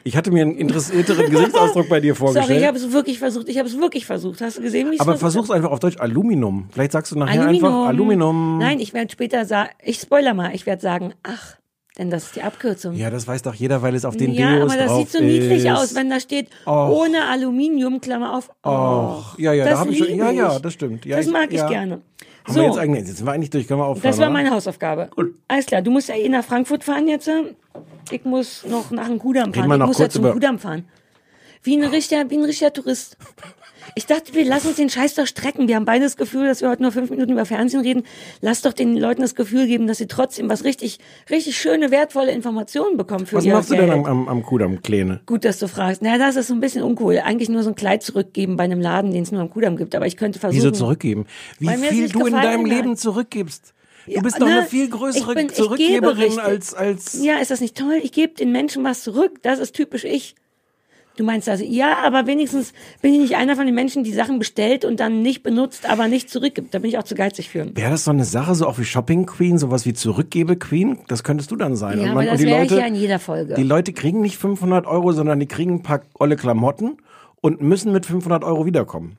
Ich 0.05 0.17
hatte 0.17 0.31
mir 0.31 0.43
einen 0.43 0.57
interessierteren 0.57 1.31
Gesichtsausdruck 1.31 1.89
bei 1.89 2.01
dir 2.01 2.15
vorgestellt. 2.15 2.47
Sorry, 2.49 2.61
ich 2.61 2.67
habe 2.67 2.77
es 2.79 2.93
wirklich 2.93 3.19
versucht. 3.19 3.49
Ich 3.49 3.59
habe 3.59 3.69
es 3.69 3.79
wirklich 3.79 4.07
versucht. 4.07 4.41
Hast 4.41 4.59
du 4.59 4.63
gesehen, 4.63 4.91
wie 4.91 4.95
ich 4.95 5.01
aber 5.01 5.17
versuch's 5.17 5.51
einfach 5.51 5.71
auf 5.71 5.81
Deutsch 5.81 5.99
Aluminium. 5.99 6.69
Vielleicht 6.73 6.93
sagst 6.93 7.13
du 7.13 7.19
nachher 7.19 7.43
Aluminium. 7.43 7.65
einfach 7.73 7.89
Aluminium. 7.89 8.59
Nein, 8.59 8.81
ich 8.81 8.95
werde 8.95 9.11
später 9.11 9.45
sagen, 9.45 9.71
ich 9.83 9.99
spoiler 10.01 10.35
mal, 10.35 10.55
ich 10.55 10.67
werde 10.67 10.83
sagen, 10.83 11.15
ach, 11.23 11.57
denn 11.99 12.11
das 12.11 12.25
ist 12.25 12.37
die 12.37 12.43
Abkürzung. 12.43 12.95
Ja, 12.95 13.09
das 13.09 13.27
weiß 13.27 13.43
doch 13.43 13.55
jeder, 13.55 13.81
weil 13.81 13.95
es 13.95 14.05
auf 14.05 14.17
den 14.17 14.33
Ja, 14.33 14.57
Deos 14.57 14.71
aber 14.71 14.79
das 14.79 14.89
drauf 14.89 14.99
sieht 14.99 15.11
so 15.13 15.21
niedlich 15.23 15.65
ist. 15.65 15.71
aus, 15.71 15.95
wenn 15.95 16.11
da 16.11 16.21
steht, 16.21 16.49
Och. 16.67 16.91
ohne 16.91 17.25
Aluminium, 17.31 18.01
Klammer 18.03 18.37
auf. 18.37 18.51
Oh, 18.65 18.69
Och, 18.71 19.39
ja, 19.39 19.53
ja, 19.55 19.65
da 19.65 19.71
das 19.71 19.81
habe 19.81 19.93
ich 19.93 19.99
schon. 19.99 20.15
Ja, 20.15 20.31
ja, 20.31 20.57
ich. 20.57 20.63
das 20.63 20.73
stimmt. 20.75 21.07
Ja, 21.07 21.17
das 21.17 21.27
mag 21.27 21.51
ich 21.51 21.59
ja. 21.59 21.69
gerne. 21.69 22.03
Haben 22.47 22.55
so, 22.55 22.61
wir 22.61 22.67
jetzt 22.67 22.79
eigentlich, 22.79 23.07
jetzt 23.07 23.17
sind 23.19 23.27
wir 23.27 23.33
eigentlich 23.33 23.51
durch, 23.51 23.67
können 23.67 23.81
wir 23.81 23.87
aufhören. 23.87 24.03
das 24.11 24.19
war 24.19 24.31
meine 24.31 24.51
Hausaufgabe. 24.51 25.11
Alles 25.49 25.67
klar, 25.67 25.83
du 25.83 25.91
musst 25.91 26.09
ja 26.09 26.15
eh 26.15 26.29
nach 26.29 26.45
Frankfurt 26.45 26.85
fahren 26.85 27.09
jetzt. 27.09 27.29
Ich 28.11 28.25
muss 28.25 28.65
noch 28.65 28.91
nach 28.91 29.09
dem 29.09 29.19
Kudamm 29.19 29.53
fahren. 29.53 29.71
Ich 29.71 29.87
muss 29.87 29.99
ja 29.99 30.09
zum 30.09 30.23
über- 30.25 30.33
Kudamm 30.33 30.59
fahren. 30.59 30.85
Wie 31.63 31.77
ein 31.77 31.85
richtiger, 31.85 32.31
wie 32.31 32.37
ein 32.37 32.45
richtiger 32.45 32.73
Tourist. 32.73 33.17
Ich 33.99 34.05
dachte, 34.05 34.35
wir 34.35 34.45
lassen 34.45 34.67
uns 34.69 34.77
den 34.77 34.91
Scheiß 34.91 35.15
doch 35.15 35.27
strecken. 35.27 35.69
Wir 35.69 35.77
haben 35.77 35.87
beide 35.87 36.05
das 36.05 36.19
Gefühl, 36.19 36.47
dass 36.47 36.61
wir 36.61 36.69
heute 36.69 36.83
nur 36.83 36.93
fünf 36.93 37.09
Minuten 37.09 37.33
über 37.33 37.47
Fernsehen 37.47 37.81
reden. 37.81 38.03
Lass 38.43 38.61
doch 38.61 38.75
den 38.75 38.95
Leuten 38.95 39.23
das 39.23 39.35
Gefühl 39.35 39.67
geben, 39.67 39.87
dass 39.87 39.97
sie 39.97 40.07
trotzdem 40.07 40.51
was 40.51 40.65
richtig, 40.65 40.99
richtig 41.31 41.57
schöne, 41.57 41.91
wertvolle 41.91 42.33
Informationen 42.33 42.99
bekommen 42.99 43.25
für 43.25 43.37
Was 43.37 43.47
ihr 43.47 43.55
machst 43.55 43.71
du 43.71 43.75
Geld. 43.77 43.89
denn 43.89 44.01
am, 44.01 44.05
am, 44.05 44.29
am 44.29 44.43
Kudamm, 44.43 44.83
Kleine? 44.83 45.21
Gut, 45.25 45.47
dass 45.47 45.59
du 45.61 45.67
fragst. 45.67 46.03
Na, 46.03 46.19
das 46.19 46.37
ist 46.37 46.49
so 46.49 46.55
ein 46.55 46.61
bisschen 46.61 46.83
uncool. 46.83 47.21
Eigentlich 47.25 47.49
nur 47.49 47.63
so 47.63 47.71
ein 47.71 47.75
Kleid 47.75 48.03
zurückgeben 48.03 48.59
bei 48.59 48.65
einem 48.65 48.83
Laden, 48.83 49.13
den 49.13 49.23
es 49.23 49.33
nur 49.33 49.41
am 49.41 49.49
Kudamm 49.49 49.79
gibt. 49.79 49.95
Aber 49.95 50.07
ich 50.07 50.19
könnte 50.19 50.39
versuchen. 50.39 50.59
Wieso 50.63 50.71
zurückgeben? 50.73 51.25
Wie 51.59 51.69
viel 51.69 52.11
du 52.11 52.27
in 52.27 52.35
deinem 52.35 52.67
hat. 52.71 52.77
Leben 52.77 52.97
zurückgibst. 52.99 53.73
Du 54.05 54.13
Ja, 54.13 54.21
bist 54.21 54.39
doch 54.43 54.47
ne? 54.47 54.59
eine 54.59 54.67
viel 54.67 54.91
größere 54.91 55.35
bin- 55.35 55.49
Zurückgeberin 55.49 56.39
als, 56.39 56.75
als. 56.75 57.25
Ja, 57.25 57.39
ist 57.39 57.51
das 57.51 57.63
nicht 57.63 57.79
toll? 57.79 57.99
Ich 58.03 58.13
gebe 58.13 58.35
den 58.35 58.53
Menschen 58.53 58.85
was 58.85 59.03
zurück. 59.03 59.39
Das 59.43 59.59
ist 59.59 59.73
typisch 59.75 60.05
ich. 60.05 60.35
Du 61.17 61.25
meinst 61.25 61.49
also, 61.49 61.65
ja, 61.65 61.99
aber 62.05 62.27
wenigstens 62.27 62.73
bin 63.01 63.15
ich 63.15 63.21
nicht 63.21 63.37
einer 63.37 63.57
von 63.57 63.65
den 63.67 63.75
Menschen, 63.75 64.05
die 64.05 64.13
Sachen 64.13 64.39
bestellt 64.39 64.85
und 64.85 65.01
dann 65.01 65.23
nicht 65.23 65.43
benutzt, 65.43 65.89
aber 65.89 66.09
nicht 66.09 66.29
zurückgibt. 66.29 66.75
Da 66.75 66.79
bin 66.79 66.91
ich 66.91 66.99
auch 66.99 67.05
zu 67.05 67.15
geizig 67.15 67.49
für. 67.49 67.67
Wäre 67.75 67.91
das 67.91 68.05
so 68.05 68.11
eine 68.11 68.25
Sache, 68.25 68.55
so 68.55 68.67
auch 68.67 68.79
wie 68.79 68.85
Shopping 68.85 69.25
Queen, 69.25 69.57
sowas 69.59 69.87
wie 69.87 69.95
Zurückgebe 69.95 70.57
Queen? 70.57 70.99
Das 71.09 71.25
könntest 71.25 71.51
du 71.51 71.57
dann 71.57 71.75
sein. 71.75 71.99
Ja, 71.99 72.09
und, 72.09 72.15
man, 72.15 72.27
das 72.27 72.41
wäre 72.41 72.65
ich 72.65 72.71
Leute, 72.71 72.81
ja 72.81 72.87
in 72.87 72.95
jeder 72.95 73.19
Folge. 73.19 73.55
die 73.55 73.63
Leute 73.63 73.93
kriegen 73.93 74.21
nicht 74.21 74.37
500 74.37 74.87
Euro, 74.87 75.13
sondern 75.13 75.41
die 75.41 75.47
kriegen 75.47 75.77
ein 75.77 75.83
paar 75.83 76.03
olle 76.19 76.37
Klamotten 76.37 76.99
und 77.41 77.63
müssen 77.63 77.93
mit 77.93 78.05
500 78.05 78.45
Euro 78.45 78.67
wiederkommen. 78.67 79.17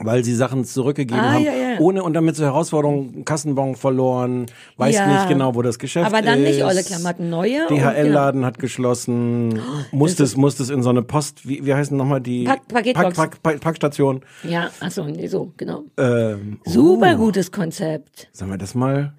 Weil 0.00 0.22
sie 0.24 0.32
Sachen 0.36 0.64
zurückgegeben 0.64 1.18
Ah, 1.20 1.32
haben, 1.32 1.44
ja, 1.44 1.52
ja. 1.52 1.78
ohne 1.80 2.04
und 2.04 2.14
damit 2.14 2.36
zur 2.36 2.46
Herausforderung 2.46 3.24
Kassenbon 3.24 3.74
verloren, 3.74 4.46
weiß 4.76 4.94
Ja. 4.94 5.06
nicht 5.12 5.28
genau, 5.28 5.56
wo 5.56 5.62
das 5.62 5.80
Geschäft 5.80 6.06
ist. 6.06 6.14
Aber 6.14 6.22
dann 6.24 6.40
nicht 6.44 6.62
olle 6.62 6.84
Klamotten, 6.84 7.28
neue. 7.30 7.62
und 7.66 7.76
genau. 7.76 7.90
DHL-Laden 7.90 8.44
hat 8.44 8.60
geschlossen, 8.60 9.58
musste 9.90 10.22
es, 10.22 10.36
musste 10.36 10.62
es 10.62 10.70
in 10.70 10.84
so 10.84 10.90
eine 10.90 11.02
Post, 11.02 11.48
wie, 11.48 11.66
wie 11.66 11.74
heißen 11.74 11.96
nochmal 11.96 12.20
die 12.20 12.44
Pack- 12.44 12.68
Paketbox. 12.68 13.16
Pack, 13.16 13.42
Pack, 13.42 13.60
Packstation. 13.60 14.20
Ja, 14.44 14.70
achso, 14.78 15.04
nee, 15.04 15.26
so, 15.26 15.52
genau. 15.56 15.82
Ähm, 15.96 16.60
Super 16.64 17.14
oh, 17.16 17.24
gutes 17.24 17.50
Konzept. 17.50 18.28
Sagen 18.32 18.52
wir 18.52 18.58
das 18.58 18.76
mal. 18.76 19.14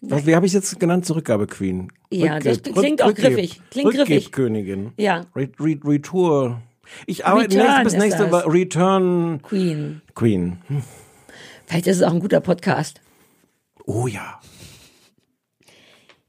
Was, 0.00 0.26
wie 0.26 0.36
habe 0.36 0.46
ich 0.46 0.52
jetzt 0.52 0.78
genannt? 0.78 1.06
Zurückgabe 1.06 1.48
Queen. 1.48 1.88
Ja, 2.12 2.38
das 2.38 2.62
klingt 2.62 3.02
auch 3.02 3.12
griffig. 3.14 3.60
Klingt 3.70 3.90
griffig. 3.90 4.26
Rückgebkönigin. 4.26 4.92
Ja. 4.96 5.22
Re, 5.34 5.48
Re, 5.60 5.76
Retour. 5.84 6.62
Ich 7.06 7.26
arbeite 7.26 7.56
nächst, 7.56 7.84
bis 7.84 7.94
nächste 7.94 8.28
das. 8.28 8.46
Return 8.46 9.40
Queen. 9.42 10.02
Queen. 10.14 10.58
Hm. 10.68 10.82
Vielleicht 11.66 11.86
ist 11.86 11.98
es 11.98 12.02
auch 12.02 12.12
ein 12.12 12.20
guter 12.20 12.40
Podcast. 12.40 13.00
Oh 13.86 14.06
ja. 14.06 14.40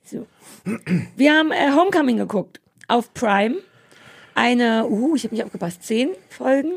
So. 0.03 0.27
Wir 1.15 1.33
haben 1.33 1.51
äh, 1.51 1.71
Homecoming 1.75 2.17
geguckt 2.17 2.61
auf 2.87 3.13
Prime. 3.13 3.55
Eine, 4.35 4.87
uh, 4.87 5.15
ich 5.15 5.23
habe 5.23 5.35
nicht 5.35 5.43
aufgepasst, 5.43 5.83
zehn 5.83 6.11
Folgen? 6.29 6.71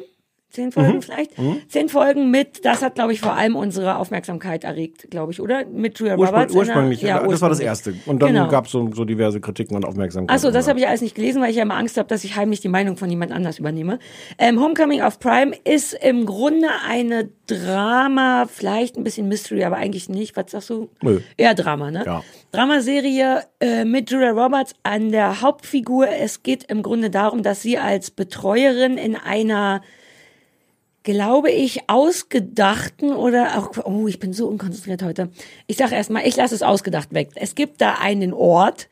Zehn 0.55 0.67
Mhm. 0.67 0.73
Folgen 0.73 1.03
vielleicht? 1.03 1.33
Zehn 1.69 1.89
Folgen 1.89 2.31
mit, 2.31 2.65
das 2.65 2.81
hat, 2.83 2.95
glaube 2.95 3.13
ich, 3.13 3.21
vor 3.21 3.35
allem 3.35 3.57
unsere 3.57 3.97
Aufmerksamkeit 3.99 4.63
erregt, 4.65 5.09
glaube 5.11 5.33
ich, 5.33 5.41
oder? 5.41 5.65
Mit 5.67 5.99
Julia 5.99 6.17
Ursprung, 6.17 6.35
Roberts. 6.39 6.53
der- 6.53 6.61
ursprünglich, 6.61 7.03
ja, 7.03 7.27
das 7.27 7.41
war 7.43 7.49
das 7.49 7.59
erste. 7.61 7.95
Und 8.07 8.23
dann 8.23 8.33
Genau. 8.33 8.49
gab 8.49 8.67
es 8.67 8.71
so, 8.73 8.89
so 8.95 9.05
diverse 9.05 9.41
Kritiken 9.41 9.77
und 9.77 9.85
Aufmerksamkeit. 9.85 10.35
Achso, 10.35 10.51
das 10.53 10.69
habe 10.69 10.79
ich 10.79 10.87
alles 10.87 11.01
nicht 11.03 11.15
gelesen, 11.17 11.43
weil 11.43 11.51
ich 11.51 11.57
ja 11.57 11.63
immer 11.63 11.77
Angst 11.77 11.97
habe, 11.99 12.09
dass 12.09 12.23
ich 12.23 12.37
heimlich 12.37 12.61
die 12.61 12.69
Meinung 12.69 12.97
von 12.97 13.11
jemand 13.11 13.33
anders 13.33 13.59
übernehme. 13.59 13.99
Ähm, 14.39 14.61
Homecoming 14.61 15.03
auf 15.03 15.19
Prime 15.19 15.53
ist 15.65 15.93
im 15.95 16.25
Grunde 16.25 16.69
eine 16.89 17.29
Drama, 17.47 18.47
vielleicht 18.49 18.97
ein 18.97 19.05
bisschen 19.05 19.29
Mystery, 19.29 19.65
aber 19.65 19.77
eigentlich 19.77 20.09
nicht. 20.09 20.37
Was 20.37 20.53
sagst 20.53 20.71
du? 20.71 20.89
Nö. 21.03 21.21
Eher 21.37 21.55
Drama, 21.55 21.91
ne? 21.91 22.05
Ja. 22.07 22.23
Dramaserie 22.53 23.43
äh, 23.61 23.85
mit 23.85 24.11
Julia 24.11 24.31
Roberts 24.31 24.75
an 24.83 25.11
der 25.11 25.41
Hauptfigur. 25.43 26.09
Es 26.09 26.43
geht 26.43 26.65
im 26.71 26.83
Grunde 26.83 27.11
darum, 27.11 27.43
dass 27.43 27.61
sie 27.63 27.79
als 27.79 28.11
Betreuerin 28.11 28.97
in 28.97 29.17
einer 29.17 29.83
glaube 31.05 31.51
ich, 31.51 31.89
ausgedachten 31.89 33.13
oder 33.13 33.59
auch, 33.59 33.85
oh, 33.85 34.09
ich 34.09 34.19
bin 34.19 34.33
so 34.33 34.49
unkonzentriert 34.49 35.03
heute. 35.03 35.31
Ich 35.67 35.77
sage 35.77 35.95
erstmal, 35.95 36.27
ich 36.27 36.35
lasse 36.35 36.55
es 36.55 36.63
ausgedacht 36.63 37.15
weg. 37.15 37.29
Es 37.37 37.55
gibt 37.55 37.81
da 37.81 37.99
einen 38.01 38.33
Ort, 38.33 38.89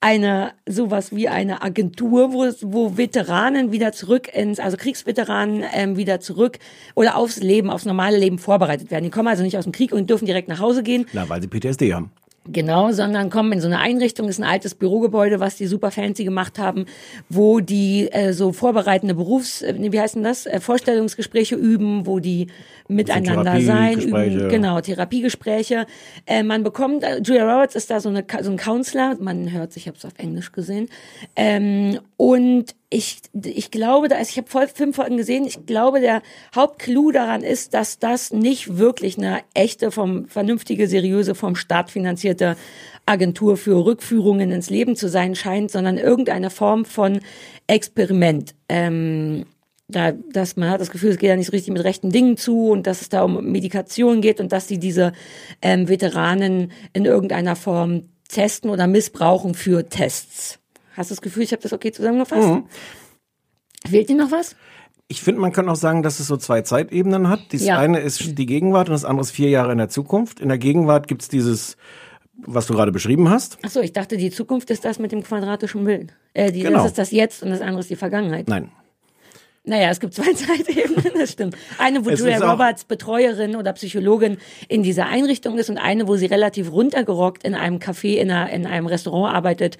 eine, 0.00 0.52
sowas 0.66 1.14
wie 1.14 1.28
eine 1.28 1.62
Agentur, 1.62 2.32
wo, 2.32 2.44
wo 2.62 2.96
Veteranen 2.96 3.72
wieder 3.72 3.92
zurück 3.92 4.32
ins, 4.32 4.60
also 4.60 4.76
Kriegsveteranen 4.76 5.64
ähm, 5.72 5.96
wieder 5.96 6.20
zurück 6.20 6.58
oder 6.94 7.16
aufs 7.16 7.38
Leben, 7.38 7.70
aufs 7.70 7.84
normale 7.84 8.16
Leben 8.16 8.38
vorbereitet 8.38 8.90
werden. 8.90 9.04
Die 9.04 9.10
kommen 9.10 9.28
also 9.28 9.42
nicht 9.42 9.58
aus 9.58 9.64
dem 9.64 9.72
Krieg 9.72 9.92
und 9.92 10.08
dürfen 10.08 10.26
direkt 10.26 10.48
nach 10.48 10.60
Hause 10.60 10.82
gehen. 10.84 11.06
Na, 11.12 11.28
weil 11.28 11.42
sie 11.42 11.48
PTSD 11.48 11.92
haben. 11.92 12.12
Genau, 12.48 12.92
sondern 12.92 13.30
kommen 13.30 13.52
in 13.52 13.60
so 13.60 13.66
eine 13.66 13.78
Einrichtung, 13.78 14.28
ist 14.28 14.38
ein 14.38 14.44
altes 14.44 14.74
Bürogebäude, 14.74 15.40
was 15.40 15.56
die 15.56 15.66
super 15.66 15.90
fancy 15.90 16.24
gemacht 16.24 16.58
haben, 16.58 16.86
wo 17.28 17.60
die 17.60 18.08
äh, 18.12 18.32
so 18.32 18.52
vorbereitende 18.52 19.14
Berufs, 19.14 19.62
äh, 19.62 19.74
wie 19.78 20.00
heißen 20.00 20.22
das, 20.22 20.46
äh, 20.46 20.60
Vorstellungsgespräche 20.60 21.56
üben, 21.56 22.06
wo 22.06 22.18
die 22.20 22.48
miteinander 22.88 23.60
sein, 23.60 24.00
üben, 24.00 24.48
genau, 24.48 24.80
Therapiegespräche. 24.80 25.86
Äh, 26.26 26.42
man 26.42 26.62
bekommt, 26.62 27.02
äh, 27.02 27.20
Julia 27.20 27.44
Roberts 27.50 27.74
ist 27.74 27.90
da 27.90 28.00
so, 28.00 28.08
eine, 28.08 28.24
so 28.42 28.50
ein 28.50 28.56
Counselor, 28.56 29.16
man 29.18 29.50
hört 29.52 29.72
sich, 29.72 29.84
ich 29.84 29.88
habe 29.88 29.98
es 29.98 30.04
auf 30.04 30.18
Englisch 30.18 30.52
gesehen, 30.52 30.88
ähm, 31.34 31.98
und 32.16 32.74
ich, 32.88 33.18
ich 33.42 33.70
glaube, 33.70 34.08
da 34.08 34.16
ist, 34.18 34.30
ich 34.30 34.36
habe 34.38 34.48
voll 34.48 34.68
fünf 34.68 34.96
Folgen 34.96 35.16
gesehen, 35.16 35.44
ich 35.44 35.66
glaube, 35.66 36.00
der 36.00 36.22
Hauptclou 36.54 37.10
daran 37.10 37.42
ist, 37.42 37.74
dass 37.74 37.98
das 37.98 38.32
nicht 38.32 38.78
wirklich 38.78 39.18
eine 39.18 39.40
echte, 39.54 39.90
vom 39.90 40.28
vernünftige, 40.28 40.86
seriöse, 40.86 41.34
vom 41.34 41.56
Staat 41.56 41.90
finanzierte 41.90 42.56
Agentur 43.04 43.56
für 43.56 43.84
Rückführungen 43.84 44.52
ins 44.52 44.70
Leben 44.70 44.94
zu 44.96 45.08
sein 45.08 45.34
scheint, 45.34 45.70
sondern 45.70 45.98
irgendeine 45.98 46.50
Form 46.50 46.84
von 46.84 47.20
Experiment. 47.66 48.54
Ähm, 48.68 49.46
da, 49.88 50.12
dass 50.12 50.56
man 50.56 50.70
hat 50.70 50.80
das 50.80 50.90
Gefühl, 50.90 51.10
es 51.10 51.18
geht 51.18 51.28
ja 51.28 51.36
nicht 51.36 51.46
so 51.46 51.52
richtig 51.52 51.72
mit 51.72 51.84
rechten 51.84 52.10
Dingen 52.10 52.36
zu 52.36 52.70
und 52.70 52.86
dass 52.86 53.02
es 53.02 53.08
da 53.08 53.22
um 53.22 53.52
Medikation 53.52 54.20
geht 54.20 54.40
und 54.40 54.50
dass 54.52 54.66
sie 54.66 54.78
diese 54.78 55.12
ähm, 55.62 55.88
Veteranen 55.88 56.72
in 56.92 57.04
irgendeiner 57.04 57.54
Form 57.54 58.08
testen 58.28 58.70
oder 58.70 58.88
missbrauchen 58.88 59.54
für 59.54 59.88
Tests. 59.88 60.58
Hast 60.96 61.10
du 61.10 61.14
das 61.14 61.22
Gefühl, 61.22 61.42
ich 61.42 61.52
habe 61.52 61.62
das 61.62 61.72
okay 61.72 61.92
zusammengefasst? 61.92 62.48
Mhm. 62.48 62.64
Fehlt 63.88 64.08
dir 64.08 64.16
noch 64.16 64.30
was? 64.32 64.56
Ich 65.08 65.22
finde, 65.22 65.40
man 65.40 65.52
kann 65.52 65.68
auch 65.68 65.76
sagen, 65.76 66.02
dass 66.02 66.18
es 66.18 66.26
so 66.26 66.36
zwei 66.36 66.62
Zeitebenen 66.62 67.28
hat. 67.28 67.40
Das 67.52 67.62
Ja. 67.64 67.78
eine 67.78 68.00
ist 68.00 68.36
die 68.38 68.46
Gegenwart 68.46 68.88
und 68.88 68.92
das 68.94 69.04
andere 69.04 69.22
ist 69.22 69.30
vier 69.30 69.50
Jahre 69.50 69.70
in 69.72 69.78
der 69.78 69.88
Zukunft. 69.88 70.40
In 70.40 70.48
der 70.48 70.58
Gegenwart 70.58 71.06
gibt's 71.06 71.28
dieses, 71.28 71.76
was 72.38 72.66
du 72.66 72.74
gerade 72.74 72.90
beschrieben 72.90 73.30
hast. 73.30 73.58
Achso, 73.64 73.80
ich 73.80 73.92
dachte, 73.92 74.16
die 74.16 74.30
Zukunft 74.30 74.70
ist 74.70 74.84
das 74.84 74.98
mit 74.98 75.12
dem 75.12 75.22
quadratischen 75.22 75.84
Bild. 75.84 76.12
Äh, 76.34 76.50
die, 76.50 76.60
Genau. 76.62 76.78
Das 76.78 76.86
ist 76.86 76.98
das 76.98 77.10
Jetzt 77.12 77.42
und 77.44 77.50
das 77.50 77.60
andere 77.60 77.80
ist 77.80 77.90
die 77.90 77.96
Vergangenheit. 77.96 78.48
Nein. 78.48 78.70
Naja, 79.68 79.90
es 79.90 79.98
gibt 79.98 80.14
zwei 80.14 80.32
Zeitebenen, 80.34 81.12
das 81.18 81.32
stimmt. 81.32 81.56
Eine, 81.78 82.04
wo 82.04 82.10
Es 82.10 82.20
Julia 82.20 82.38
Roberts 82.38 82.84
Betreuerin 82.84 83.56
oder 83.56 83.72
Psychologin 83.72 84.38
in 84.68 84.84
dieser 84.84 85.06
Einrichtung 85.06 85.58
ist 85.58 85.68
und 85.68 85.76
eine, 85.76 86.06
wo 86.06 86.14
sie 86.16 86.26
relativ 86.26 86.70
runtergerockt 86.70 87.42
in 87.42 87.56
einem 87.56 87.78
Café, 87.78 88.14
in, 88.14 88.30
einer, 88.30 88.48
in 88.50 88.64
einem 88.64 88.86
Restaurant 88.86 89.34
arbeitet. 89.34 89.76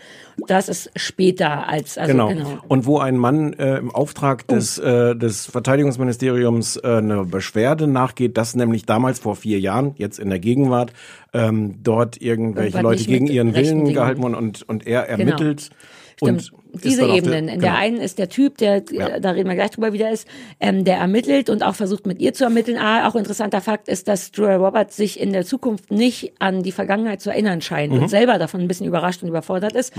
Das 0.49 0.69
ist 0.69 0.91
später 0.97 1.69
als, 1.69 1.99
also 1.99 2.13
Genau. 2.13 2.29
genau. 2.29 2.59
Und 2.67 2.87
wo 2.87 2.99
ein 2.99 3.17
Mann 3.17 3.53
äh, 3.53 3.77
im 3.77 3.95
Auftrag 3.95 4.49
des, 4.49 4.77
äh, 4.79 5.15
des 5.15 5.47
Verteidigungsministeriums 5.47 6.79
äh, 6.79 6.97
eine 6.97 7.25
Beschwerde 7.25 7.87
nachgeht, 7.87 8.37
dass 8.37 8.57
nämlich 8.57 8.87
damals 8.87 9.21
vor 9.21 9.37
vier 9.37 9.61
Jahren, 9.61 9.95
jetzt 9.99 10.19
in 10.19 10.31
der 10.31 10.41
Gegenwart, 10.41 10.93
ähm, 11.33 11.77
dort 11.85 12.21
irgendwelche 12.21 12.81
Leute 12.81 13.05
gegen 13.05 13.29
ihren 13.29 13.55
Willen 13.55 13.85
Dingen. 13.85 13.95
gehalten 13.95 14.23
wurden 14.23 14.35
und, 14.35 14.69
und 14.69 14.85
er 14.87 15.09
ermittelt. 15.09 15.71
Stimmt. 16.17 16.51
Und 16.73 16.85
Diese 16.85 17.07
Ebenen. 17.07 17.47
Der, 17.47 17.55
In 17.55 17.61
der 17.61 17.71
genau. 17.71 17.81
einen 17.81 17.97
ist 18.01 18.19
der 18.19 18.29
Typ, 18.29 18.59
der, 18.59 18.83
Ja. 18.91 19.19
da 19.21 19.31
reden 19.31 19.49
wir 19.49 19.55
gleich 19.55 19.71
drüber, 19.71 19.93
wie 19.93 19.99
der 19.99 20.11
ist, 20.13 20.27
ähm, 20.61 20.85
der 20.85 20.97
ermittelt 20.99 21.49
und 21.51 21.63
auch 21.63 21.75
versucht 21.75 22.07
mit 22.07 22.21
ihr 22.21 22.33
zu 22.35 22.45
ermitteln. 22.45 22.77
Ah, 22.79 23.09
auch 23.09 23.15
interessanter 23.17 23.61
Fakt 23.61 23.89
ist, 23.89 24.09
dass 24.09 24.31
Julia 24.35 24.57
Roberts 24.57 24.97
sich 24.97 25.19
in 25.21 25.33
der 25.33 25.45
Zukunft 25.45 25.91
nicht 25.91 26.33
an 26.39 26.63
die 26.63 26.73
Vergangenheit 26.73 27.21
zu 27.21 27.31
erinnern 27.31 27.61
scheint 27.63 27.93
Mhm. 27.93 28.03
und 28.03 28.09
selber 28.09 28.39
davon 28.39 28.61
ein 28.61 28.69
bisschen 28.69 28.87
überrascht 28.87 29.23
und 29.23 29.29
überfordert 29.29 29.75
ist. 29.75 29.93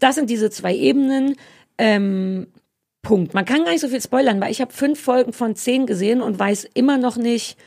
Das 0.00 0.14
sind 0.16 0.30
diese 0.30 0.50
zwei 0.50 0.74
Ebenen. 0.74 1.34
Ähm, 1.78 2.46
Punkt. 3.02 3.34
Man 3.34 3.44
kann 3.44 3.64
gar 3.64 3.70
nicht 3.72 3.82
so 3.82 3.88
viel 3.88 4.00
spoilern, 4.00 4.40
weil 4.40 4.50
ich 4.50 4.60
habe 4.62 4.72
fünf 4.72 4.98
Folgen 4.98 5.32
von 5.34 5.54
zehn 5.56 5.84
gesehen 5.86 6.22
und 6.22 6.38
weiß 6.38 6.66
immer 6.74 6.96
noch 6.96 7.16
nicht, 7.16 7.58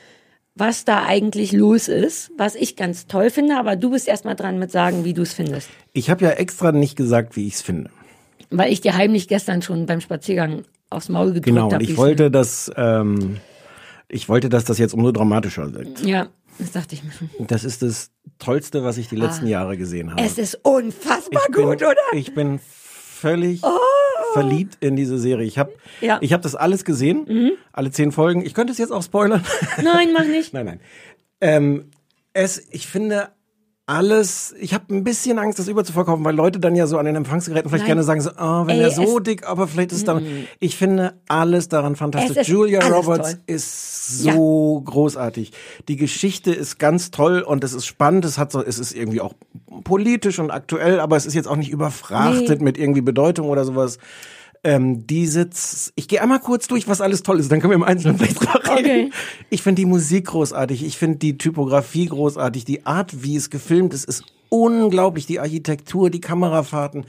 was 0.55 0.83
da 0.83 1.05
eigentlich 1.05 1.51
los 1.51 1.87
ist, 1.87 2.31
was 2.37 2.55
ich 2.55 2.75
ganz 2.75 3.05
toll 3.05 3.29
finde, 3.29 3.57
aber 3.57 3.75
du 3.75 3.91
bist 3.91 4.07
erstmal 4.07 4.35
dran 4.35 4.57
mit 4.57 4.71
sagen, 4.71 5.05
wie 5.05 5.13
du 5.13 5.21
es 5.21 5.33
findest. 5.33 5.69
Ich 5.93 6.09
habe 6.09 6.25
ja 6.25 6.31
extra 6.31 6.71
nicht 6.71 6.95
gesagt, 6.95 7.35
wie 7.35 7.45
ich 7.45 7.53
es 7.53 7.61
finde. 7.61 7.91
Weil 8.49 8.71
ich 8.71 8.81
dir 8.81 8.95
heimlich 8.95 9.27
gestern 9.27 9.61
schon 9.61 9.85
beim 9.85 10.01
Spaziergang 10.01 10.63
aufs 10.89 11.09
Maul 11.09 11.27
gedrückt 11.27 11.45
Genau, 11.45 11.63
habe. 11.65 11.75
und 11.75 11.81
ich 11.81 11.97
wollte, 11.97 12.31
dass 12.31 12.71
ähm, 12.75 13.37
ich 14.07 14.29
wollte, 14.29 14.47
dass 14.49 14.63
das 14.63 14.77
jetzt 14.77 14.93
umso 14.93 15.11
dramatischer 15.11 15.73
wird. 15.73 16.01
Ja, 16.01 16.27
das 16.59 16.71
dachte 16.71 16.95
ich 16.95 17.03
mir 17.03 17.11
schon. 17.11 17.29
Das 17.47 17.63
ist 17.65 17.81
das 17.81 18.11
Tollste, 18.39 18.83
was 18.83 18.97
ich 18.97 19.09
die 19.09 19.17
letzten 19.17 19.47
Jahre 19.47 19.75
gesehen 19.77 20.11
habe. 20.11 20.21
Ah. 20.21 20.25
Es 20.25 20.37
ist 20.37 20.59
unfassbar 20.63 21.41
ich 21.49 21.53
bin, 21.55 21.65
gut, 21.65 21.77
oder? 21.81 21.95
Oh. 22.13 22.15
Ich 22.15 22.33
bin 22.33 22.59
völlig 22.63 23.61
verliebt 24.33 24.77
in 24.79 24.95
diese 24.95 25.17
Serie. 25.17 25.45
Ich 25.45 25.57
habe 25.57 25.73
Ja. 26.01 26.15
Mhm. 26.15 26.21
ich 26.23 26.33
hab 26.33 26.41
das 26.41 26.55
alles 26.55 26.85
gesehen, 26.85 27.51
alle 27.73 27.91
zehn 27.91 28.11
Folgen. 28.11 28.45
Ich 28.45 28.53
könnte 28.53 28.71
es 28.71 28.77
jetzt 28.77 28.91
auch 28.91 29.03
spoilern. 29.03 29.43
Nein, 29.83 30.09
mach 30.13 30.25
nicht. 30.25 30.53
nein, 30.53 30.65
nein. 30.65 30.79
Ähm, 31.41 31.89
es, 32.33 32.65
ich 32.71 32.87
finde 32.87 33.29
alles, 33.89 34.53
ich 34.59 34.73
habe 34.73 34.93
ein 34.93 35.05
bisschen 35.05 35.39
Angst, 35.39 35.59
das 35.59 35.69
überzuverkaufen, 35.69 36.23
weil 36.25 36.35
Leute 36.35 36.59
dann 36.59 36.75
ja 36.75 36.87
so 36.87 36.97
an 36.97 37.05
den 37.05 37.15
Empfangsgeräten 37.15 37.69
vielleicht 37.69 37.83
Nein. 37.83 37.87
gerne 37.95 38.03
sagen 38.03 38.19
so, 38.19 38.31
oh, 38.37 38.67
wenn 38.67 38.75
Ey, 38.75 38.81
er 38.83 38.91
so 38.91 39.17
es- 39.17 39.23
dick, 39.23 39.47
aber 39.47 39.65
vielleicht 39.65 39.93
ist 39.93 40.07
da. 40.09 40.19
Ich 40.59 40.75
finde 40.75 41.13
alles 41.29 41.69
daran 41.69 41.95
fantastisch. 41.95 42.31
Es 42.31 42.41
ist 42.43 42.47
Julia 42.49 42.85
Roberts 42.85 43.31
toll. 43.31 43.39
ist 43.47 44.19
so 44.23 44.81
großartig. 44.83 45.53
Die 45.87 45.95
Geschichte 45.95 46.51
ist 46.51 46.79
ganz 46.79 47.11
toll 47.11 47.39
und 47.39 47.63
es 47.63 47.71
ist 47.73 47.85
spannend. 47.85 48.25
Es 48.25 48.37
hat 48.37 48.51
so, 48.51 48.61
es 48.61 48.77
ist 48.77 48.93
irgendwie 48.93 49.21
auch 49.21 49.33
politisch 49.85 50.37
und 50.39 50.51
aktuell, 50.51 50.99
aber 50.99 51.15
es 51.15 51.25
ist 51.25 51.33
jetzt 51.33 51.47
auch 51.47 51.55
nicht 51.55 51.71
überfrachtet 51.71 52.59
Nee. 52.59 52.65
mit 52.65 52.77
irgendwie 52.77 53.01
Bedeutung 53.01 53.47
oder 53.47 53.63
sowas. 53.63 53.99
Ähm, 54.63 55.05
diese, 55.07 55.49
Z- 55.49 55.93
ich 55.95 56.07
gehe 56.07 56.21
einmal 56.21 56.39
kurz 56.39 56.67
durch, 56.67 56.87
was 56.87 56.99
alles 57.01 57.23
toll 57.23 57.39
ist, 57.39 57.51
dann 57.51 57.59
können 57.61 57.71
wir 57.71 57.75
im 57.75 57.83
Einzelnen 57.83 58.17
vielleicht 58.17 58.39
drüber 58.41 58.77
reden. 58.77 59.07
Okay. 59.07 59.09
Ich 59.49 59.61
finde 59.61 59.81
die 59.81 59.85
Musik 59.85 60.25
großartig, 60.27 60.83
ich 60.85 60.97
finde 60.97 61.17
die 61.19 61.37
Typografie 61.37 62.07
großartig, 62.07 62.65
die 62.65 62.85
Art, 62.85 63.23
wie 63.23 63.35
es 63.35 63.49
gefilmt 63.49 63.93
ist, 63.93 64.05
ist 64.05 64.23
unglaublich. 64.49 65.25
Die 65.25 65.39
Architektur, 65.39 66.09
die 66.09 66.21
Kamerafahrten, 66.21 67.05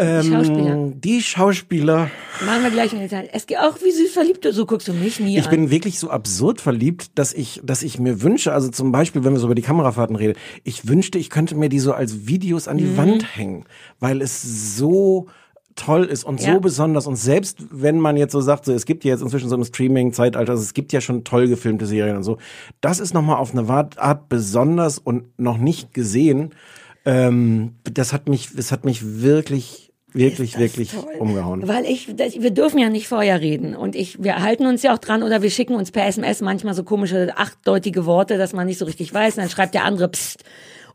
Die 0.00 0.28
Schauspieler. 0.28 0.72
ähm, 0.74 1.00
die 1.00 1.20
Schauspieler. 1.22 2.08
Machen 2.46 2.62
wir 2.62 2.70
gleich 2.70 2.92
in 2.92 3.00
Detail. 3.00 3.28
Es 3.32 3.46
geht 3.46 3.58
auch 3.58 3.76
wie 3.82 3.90
süß 3.90 4.12
verliebt 4.12 4.44
du, 4.44 4.52
so 4.52 4.64
guckst 4.64 4.86
du 4.86 4.92
mich 4.92 5.18
nie 5.18 5.36
Ich 5.38 5.46
an. 5.46 5.50
bin 5.50 5.70
wirklich 5.72 5.98
so 5.98 6.08
absurd 6.10 6.60
verliebt, 6.60 7.10
dass 7.16 7.32
ich, 7.32 7.60
dass 7.64 7.82
ich 7.82 7.98
mir 7.98 8.22
wünsche, 8.22 8.52
also 8.52 8.68
zum 8.68 8.92
Beispiel, 8.92 9.24
wenn 9.24 9.32
wir 9.32 9.40
so 9.40 9.46
über 9.46 9.56
die 9.56 9.62
Kamerafahrten 9.62 10.14
reden, 10.14 10.38
ich 10.62 10.86
wünschte, 10.86 11.18
ich 11.18 11.30
könnte 11.30 11.56
mir 11.56 11.68
die 11.68 11.80
so 11.80 11.92
als 11.94 12.28
Videos 12.28 12.68
an 12.68 12.76
Mhm. 12.76 12.80
die 12.80 12.96
Wand 12.96 13.36
hängen, 13.36 13.64
weil 13.98 14.22
es 14.22 14.76
so 14.76 15.26
toll 15.78 16.04
ist 16.04 16.24
und 16.24 16.40
Ja. 16.42 16.54
so 16.54 16.60
besonders 16.60 17.06
und 17.06 17.16
selbst 17.16 17.58
wenn 17.70 17.98
man 18.00 18.16
jetzt 18.16 18.32
so 18.32 18.40
sagt, 18.40 18.64
so, 18.66 18.72
es 18.72 18.84
gibt 18.84 19.04
ja 19.04 19.12
jetzt 19.12 19.22
inzwischen 19.22 19.48
so 19.48 19.54
im 19.56 19.64
Streaming-Zeitalter, 19.64 20.50
also 20.52 20.62
es 20.62 20.74
gibt 20.74 20.92
ja 20.92 21.00
schon 21.00 21.24
toll 21.24 21.48
gefilmte 21.48 21.86
Serien 21.86 22.16
und 22.16 22.24
so, 22.24 22.38
das 22.80 23.00
ist 23.00 23.14
nochmal 23.14 23.36
auf 23.36 23.52
eine 23.56 23.68
Art 23.68 24.28
besonders 24.28 24.98
und 24.98 25.38
noch 25.38 25.58
nicht 25.58 25.94
gesehen. 25.94 26.50
Ähm, 27.04 27.76
das 27.84 28.12
hat 28.12 28.28
mich, 28.28 28.50
das 28.54 28.72
hat 28.72 28.84
mich 28.84 29.22
wirklich, 29.22 29.92
wirklich, 30.12 30.58
wirklich 30.58 30.90
toll. 30.92 31.04
umgehauen. 31.18 31.66
Weil 31.66 31.84
ich, 31.84 32.08
das, 32.16 32.34
wir 32.40 32.50
dürfen 32.50 32.78
ja 32.78 32.88
nicht 32.90 33.08
vorher 33.08 33.40
reden 33.40 33.74
und 33.74 33.94
ich, 33.94 34.22
wir 34.22 34.42
halten 34.42 34.66
uns 34.66 34.82
ja 34.82 34.92
auch 34.94 34.98
dran 34.98 35.22
oder 35.22 35.42
wir 35.42 35.50
schicken 35.50 35.74
uns 35.74 35.90
per 35.90 36.06
SMS 36.06 36.40
manchmal 36.40 36.74
so 36.74 36.82
komische 36.82 37.32
achtdeutige 37.36 38.04
Worte, 38.04 38.36
dass 38.36 38.52
man 38.52 38.66
nicht 38.66 38.78
so 38.78 38.84
richtig 38.84 39.14
weiß 39.14 39.36
und 39.36 39.42
dann 39.42 39.50
schreibt 39.50 39.74
der 39.74 39.84
andere 39.84 40.08
Psst. 40.08 40.44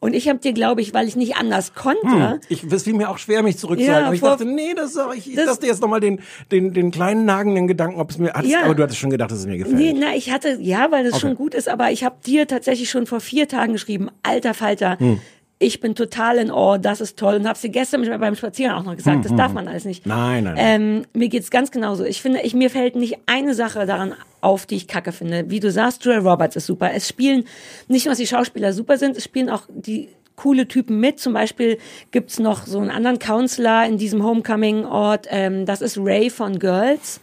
Und 0.03 0.13
ich 0.13 0.27
habe 0.27 0.37
dir, 0.39 0.51
glaube 0.51 0.81
ich, 0.81 0.93
weil 0.93 1.07
ich 1.07 1.15
nicht 1.15 1.37
anders 1.37 1.73
konnte, 1.75 2.41
Ich, 2.49 2.61
es 2.63 2.83
fiel 2.83 2.93
mir 2.93 3.09
auch 3.09 3.17
schwer, 3.17 3.41
mich 3.41 3.57
zurückzuhalten. 3.57 4.01
Ja, 4.01 4.05
aber 4.07 4.13
ich 4.15 4.19
vor- 4.19 4.31
dachte, 4.31 4.43
nee, 4.43 4.73
das 4.75 4.97
ich. 5.15 5.29
Ich 5.29 5.35
Das- 5.37 5.45
dachte 5.45 5.65
jetzt 5.65 5.81
nochmal 5.81 6.01
den, 6.01 6.19
den, 6.51 6.73
den 6.73 6.91
kleinen 6.91 7.23
nagenden 7.23 7.67
Gedanken, 7.67 8.01
ob 8.01 8.09
es 8.11 8.17
mir, 8.17 8.33
hattest, 8.33 8.51
Ja. 8.51 8.63
aber 8.65 8.75
du 8.75 8.83
hattest 8.83 8.99
schon 8.99 9.09
gedacht, 9.11 9.31
dass 9.31 9.39
es 9.39 9.45
mir 9.45 9.57
gefällt. 9.57 9.77
Nee, 9.77 9.95
na, 9.97 10.13
ich 10.13 10.29
hatte, 10.29 10.57
ja, 10.59 10.91
weil 10.91 11.05
das 11.05 11.13
Okay. 11.13 11.21
schon 11.21 11.35
gut 11.35 11.53
ist, 11.55 11.69
aber 11.69 11.91
ich 11.91 12.03
habe 12.03 12.15
dir 12.25 12.47
tatsächlich 12.47 12.89
schon 12.89 13.05
vor 13.05 13.21
vier 13.21 13.47
Tagen 13.47 13.71
geschrieben, 13.71 14.09
alter 14.23 14.53
Falter, 14.53 14.99
Hm. 14.99 15.21
Ich 15.63 15.79
bin 15.79 15.95
total 15.95 16.37
in 16.37 16.51
Awe, 16.51 16.79
das 16.79 17.01
ist 17.01 17.17
toll. 17.17 17.35
Und 17.35 17.47
hab's 17.47 17.61
dir 17.61 17.69
gestern 17.69 18.03
beim 18.19 18.35
Spazieren 18.35 18.73
auch 18.73 18.83
noch 18.83 18.95
gesagt, 18.95 19.25
das 19.25 19.35
darf 19.35 19.53
man 19.53 19.67
alles 19.67 19.85
nicht. 19.85 20.03
Hm, 20.05 20.09
Nein, 20.11 20.43
nein, 20.43 20.53
nein. 20.55 20.81
Ähm, 20.81 21.05
mir 21.13 21.29
geht's 21.29 21.49
ganz 21.49 21.71
genauso. 21.71 22.03
Ich 22.05 22.21
finde, 22.21 22.41
ich, 22.41 22.53
mir 22.53 22.69
fällt 22.69 22.95
nicht 22.95 23.17
eine 23.25 23.53
Sache 23.53 23.85
daran 23.85 24.13
auf, 24.41 24.65
die 24.65 24.75
ich 24.75 24.87
kacke 24.87 25.11
finde. 25.11 25.45
Wie 25.49 25.59
du 25.59 25.71
sagst, 25.71 26.03
Julia 26.05 26.19
Roberts 26.19 26.55
ist 26.55 26.65
super. 26.65 26.91
Es 26.93 27.07
spielen 27.07 27.45
nicht 27.87 28.05
nur, 28.05 28.11
dass 28.11 28.19
die 28.19 28.27
Schauspieler 28.27 28.73
super 28.73 28.97
sind, 28.97 29.15
es 29.17 29.23
spielen 29.23 29.49
auch 29.49 29.63
die 29.69 30.09
coole 30.35 30.67
Typen 30.67 30.99
mit. 30.99 31.19
Zum 31.19 31.33
Beispiel 31.33 31.77
gibt's 32.11 32.39
noch 32.39 32.65
so 32.65 32.79
einen 32.79 32.89
anderen 32.89 33.19
Counselor 33.19 33.85
in 33.85 33.97
diesem 33.97 34.23
Homecoming-Ort. 34.23 35.27
Ähm, 35.29 35.65
das 35.65 35.81
ist 35.81 35.97
Ray 35.97 36.29
von 36.29 36.59
Girls. 36.59 37.21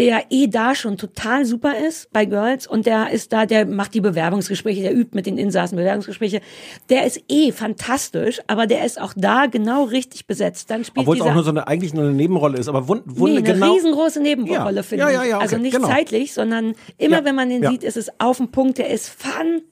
Der 0.00 0.24
eh 0.30 0.46
da 0.46 0.74
schon 0.74 0.96
total 0.96 1.44
super 1.44 1.76
ist 1.78 2.10
bei 2.10 2.24
Girls 2.24 2.66
und 2.66 2.86
der 2.86 3.10
ist 3.10 3.32
da, 3.34 3.44
der 3.44 3.66
macht 3.66 3.92
die 3.92 4.00
Bewerbungsgespräche, 4.00 4.80
der 4.80 4.94
übt 4.96 5.10
mit 5.14 5.26
den 5.26 5.36
Insassen 5.36 5.76
Bewerbungsgespräche. 5.76 6.40
Der 6.88 7.04
ist 7.04 7.22
eh 7.28 7.52
fantastisch, 7.52 8.40
aber 8.46 8.66
der 8.66 8.84
ist 8.86 8.98
auch 8.98 9.12
da 9.14 9.44
genau 9.44 9.84
richtig 9.84 10.26
besetzt. 10.26 10.70
Dann 10.70 10.84
spielt 10.84 11.02
Obwohl 11.06 11.16
es 11.16 11.22
auch 11.22 11.34
nur 11.34 11.44
so 11.44 11.50
eine, 11.50 11.68
eigentlich 11.68 11.92
nur 11.92 12.04
eine 12.04 12.14
Nebenrolle 12.14 12.56
ist, 12.58 12.68
aber 12.68 12.88
wund, 12.88 13.02
wund, 13.06 13.32
Nee, 13.34 13.38
eine 13.40 13.52
genau. 13.52 13.74
riesengroße 13.74 14.20
Nebenrolle, 14.22 14.76
Ja. 14.76 14.82
finde 14.82 15.04
Ja, 15.04 15.10
ja, 15.10 15.22
ich. 15.22 15.28
ja, 15.28 15.36
okay, 15.36 15.42
also 15.44 15.58
nicht 15.58 15.76
genau. 15.76 15.88
zeitlich, 15.88 16.32
sondern 16.32 16.72
immer 16.96 17.18
Ja, 17.18 17.24
wenn 17.26 17.34
man 17.34 17.50
den 17.50 17.62
ja. 17.62 17.70
sieht, 17.70 17.84
ist 17.84 17.98
es 17.98 18.10
auf 18.18 18.38
dem 18.38 18.50
Punkt, 18.50 18.78
der 18.78 18.88
ist 18.88 19.08
fantastisch. 19.08 19.69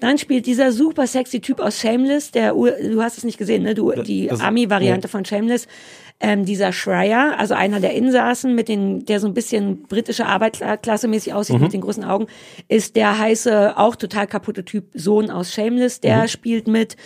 Dann 0.00 0.18
spielt 0.18 0.46
dieser 0.46 0.72
super 0.72 1.06
sexy 1.06 1.40
Typ 1.40 1.60
aus 1.60 1.78
Shameless, 1.80 2.30
der, 2.30 2.52
du 2.52 3.02
hast 3.02 3.18
es 3.18 3.24
nicht 3.24 3.38
gesehen, 3.38 3.62
ne? 3.62 3.74
Du, 3.74 3.92
die 3.92 4.30
Ami-Variante 4.30 5.06
nee. 5.06 5.10
von 5.10 5.24
Shameless. 5.24 5.66
Ähm, 6.20 6.44
dieser 6.44 6.72
Schreier, 6.72 7.36
also 7.38 7.54
einer 7.54 7.78
der 7.78 7.94
Insassen, 7.94 8.56
mit 8.56 8.68
den, 8.68 9.04
der 9.06 9.20
so 9.20 9.28
ein 9.28 9.34
bisschen 9.34 9.82
britische 9.84 10.26
Arbeiterklasse-mäßig 10.26 11.32
aussieht, 11.32 11.56
Mhm. 11.58 11.62
mit 11.62 11.72
den 11.72 11.80
großen 11.80 12.02
Augen, 12.02 12.26
ist 12.66 12.96
der 12.96 13.20
heiße, 13.20 13.78
auch 13.78 13.94
total 13.94 14.26
kaputte 14.26 14.64
Typ 14.64 14.86
Sohn 14.94 15.30
aus 15.30 15.52
Shameless, 15.54 16.00
der 16.00 16.22
Mhm. 16.22 16.28
spielt 16.28 16.66
mit. 16.66 16.96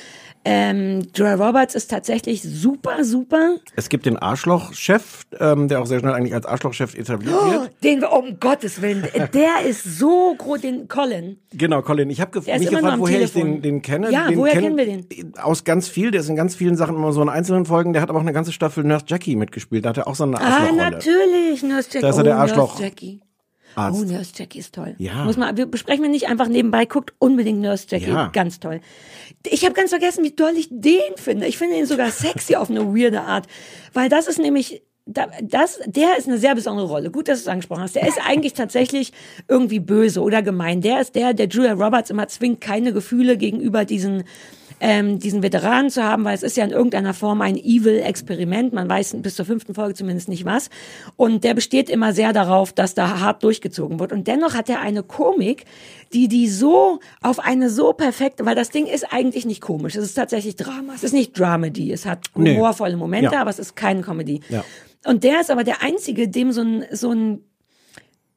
Ähm, 0.44 1.06
Joy 1.14 1.34
Roberts 1.34 1.75
ist 1.76 1.88
tatsächlich 1.88 2.42
super, 2.42 3.04
super. 3.04 3.56
Es 3.76 3.88
gibt 3.88 4.06
den 4.06 4.16
Arschloch-Chef, 4.18 5.22
ähm, 5.38 5.68
der 5.68 5.80
auch 5.80 5.87
sehr 5.87 6.00
schnell 6.00 6.12
eigentlich 6.14 6.34
als 6.34 6.46
Arschloch-Chef 6.46 6.94
etabliert 6.96 7.34
Oh, 7.40 7.50
wird. 7.52 7.70
den 7.84 8.00
wir, 8.00 8.11
um 8.12 8.40
Gottes 8.40 8.82
Willen, 8.82 9.06
der 9.32 9.64
ist 9.68 9.84
so 9.99 10.34
groß, 10.37 10.61
den 10.62 10.88
Colin. 10.88 11.38
Genau, 11.52 11.82
Colin. 11.82 12.11
Ich 12.11 12.20
habe 12.20 12.40
mich 12.40 12.68
gefragt, 12.68 12.99
woher 12.99 13.20
ich 13.22 13.32
Telefon. 13.32 13.54
den, 13.54 13.62
den 13.62 13.82
kenne. 13.82 14.11
Ja, 14.11 14.26
den 14.28 14.38
woher 14.38 14.54
kenn- 14.54 14.62
kennen 14.76 14.76
wir 14.76 14.87
den? 14.87 15.34
Aus 15.40 15.62
ganz 15.64 15.87
viel. 15.88 16.11
Der 16.11 16.20
ist 16.22 16.28
in 16.28 16.37
ganz 16.37 16.54
vielen 16.56 16.76
Sachen 16.76 16.96
immer 16.96 17.12
so 17.12 17.22
in 17.22 17.28
einzelnen 17.28 17.64
Folgen. 17.64 17.92
Der 17.92 18.02
hat 18.02 18.08
aber 18.11 18.18
auch 18.18 18.22
eine 18.22 18.32
ganze 18.32 18.50
Staffel 18.52 18.82
Nurse 18.82 19.04
Jackie 19.06 19.37
mitgespielt. 19.37 19.84
Da 19.84 19.90
hat 19.90 19.99
er 19.99 20.08
auch 20.08 20.16
so 20.16 20.25
eine 20.25 20.38
Ah, 20.40 20.44
Arschlochrolle. 20.44 20.90
natürlich, 20.90 21.62
Nurse 21.62 21.88
Jackie. 21.92 22.00
Da 22.00 22.08
ist 22.11 22.16
er 22.18 22.25
der 22.25 22.37
oh, 22.37 22.40
Arschloch- 22.40 22.56
Nurse 22.70 22.82
Jackie. 22.82 23.20
Arzt. 23.74 24.00
Oh, 24.00 24.04
Nurse 24.04 24.32
Jackie 24.36 24.58
ist 24.58 24.74
toll. 24.74 24.94
Ja. 24.98 25.24
Muss 25.24 25.36
man, 25.36 25.56
wir 25.56 25.66
besprechen 25.66 26.02
wir 26.02 26.10
nicht 26.10 26.28
einfach 26.28 26.48
nebenbei, 26.48 26.84
guckt 26.86 27.12
unbedingt 27.18 27.60
Nurse 27.60 27.86
Jackie. 27.88 28.10
Ja. 28.10 28.28
Ganz 28.32 28.60
toll. 28.60 28.80
Ich 29.46 29.64
habe 29.64 29.74
ganz 29.74 29.90
vergessen, 29.90 30.24
wie 30.24 30.34
toll 30.36 30.52
ich 30.56 30.68
den 30.70 31.16
finde. 31.16 31.46
Ich 31.46 31.58
finde 31.58 31.76
ihn 31.76 31.86
sogar 31.86 32.10
sexy 32.10 32.54
auf 32.56 32.70
eine 32.70 32.84
weirde 32.94 33.22
Art. 33.22 33.46
Weil 33.92 34.08
das 34.08 34.26
ist 34.28 34.38
nämlich, 34.38 34.82
da- 35.06 35.30
das, 35.42 35.80
der 35.86 36.16
ist 36.18 36.28
eine 36.28 36.38
sehr 36.38 36.54
besondere 36.54 36.86
Rolle. 36.86 37.10
Gut, 37.10 37.28
dass 37.28 37.38
du 37.40 37.42
es 37.42 37.48
angesprochen 37.48 37.82
hast. 37.82 37.96
Der 37.96 38.06
ist 38.06 38.20
eigentlich 38.24 38.52
tatsächlich 38.52 39.12
irgendwie 39.48 39.80
böse 39.80 40.20
oder 40.22 40.42
gemein. 40.42 40.80
Der 40.80 41.00
ist 41.00 41.14
der, 41.14 41.34
der 41.34 41.48
Julia 41.48 41.72
Roberts 41.72 42.10
immer 42.10 42.28
zwingt, 42.28 42.60
keine 42.60 42.92
Gefühle 42.92 43.36
gegenüber 43.36 43.84
diesen 43.84 44.24
ähm, 44.84 45.20
diesen 45.20 45.44
Veteranen 45.44 45.90
zu 45.90 46.02
haben, 46.02 46.24
weil 46.24 46.34
es 46.34 46.42
ist 46.42 46.56
ja 46.56 46.64
in 46.64 46.72
irgendeiner 46.72 47.14
Form 47.14 47.40
ein 47.40 47.56
Evil-Experiment. 47.56 48.72
Man 48.72 48.88
weiß 48.88 49.14
bis 49.18 49.36
zur 49.36 49.46
fünften 49.46 49.74
Folge 49.74 49.94
zumindest 49.94 50.28
nicht 50.28 50.44
was. 50.44 50.70
Und 51.14 51.44
der 51.44 51.54
besteht 51.54 51.88
immer 51.88 52.12
sehr 52.12 52.32
darauf, 52.32 52.72
dass 52.72 52.94
da 52.94 53.20
hart 53.20 53.44
durchgezogen 53.44 54.00
wird. 54.00 54.10
Und 54.12 54.26
dennoch 54.26 54.54
hat 54.54 54.68
er 54.68 54.80
eine 54.80 55.04
Komik, 55.04 55.66
die 56.12 56.26
die 56.26 56.48
so 56.48 56.98
auf 57.22 57.38
eine 57.38 57.70
so 57.70 57.92
perfekte, 57.92 58.44
weil 58.44 58.56
das 58.56 58.70
Ding 58.70 58.86
ist 58.86 59.04
eigentlich 59.12 59.46
nicht 59.46 59.60
komisch, 59.60 59.94
es 59.94 60.04
ist 60.04 60.14
tatsächlich 60.14 60.56
Drama. 60.56 60.94
Es 60.96 61.04
ist 61.04 61.12
nicht 61.12 61.38
Dramedy, 61.38 61.92
es 61.92 62.04
hat 62.04 62.26
humorvolle 62.34 62.96
Momente, 62.96 63.34
Ja. 63.34 63.40
aber 63.40 63.50
es 63.50 63.60
ist 63.60 63.76
keine 63.76 64.02
Comedy. 64.02 64.40
Ja. 64.48 64.64
Und 65.06 65.22
der 65.22 65.40
ist 65.42 65.50
aber 65.52 65.62
der 65.62 65.80
einzige, 65.82 66.26
dem 66.28 66.50
so 66.50 66.62
ein 66.62 66.84
so 66.90 67.12
ein 67.12 67.44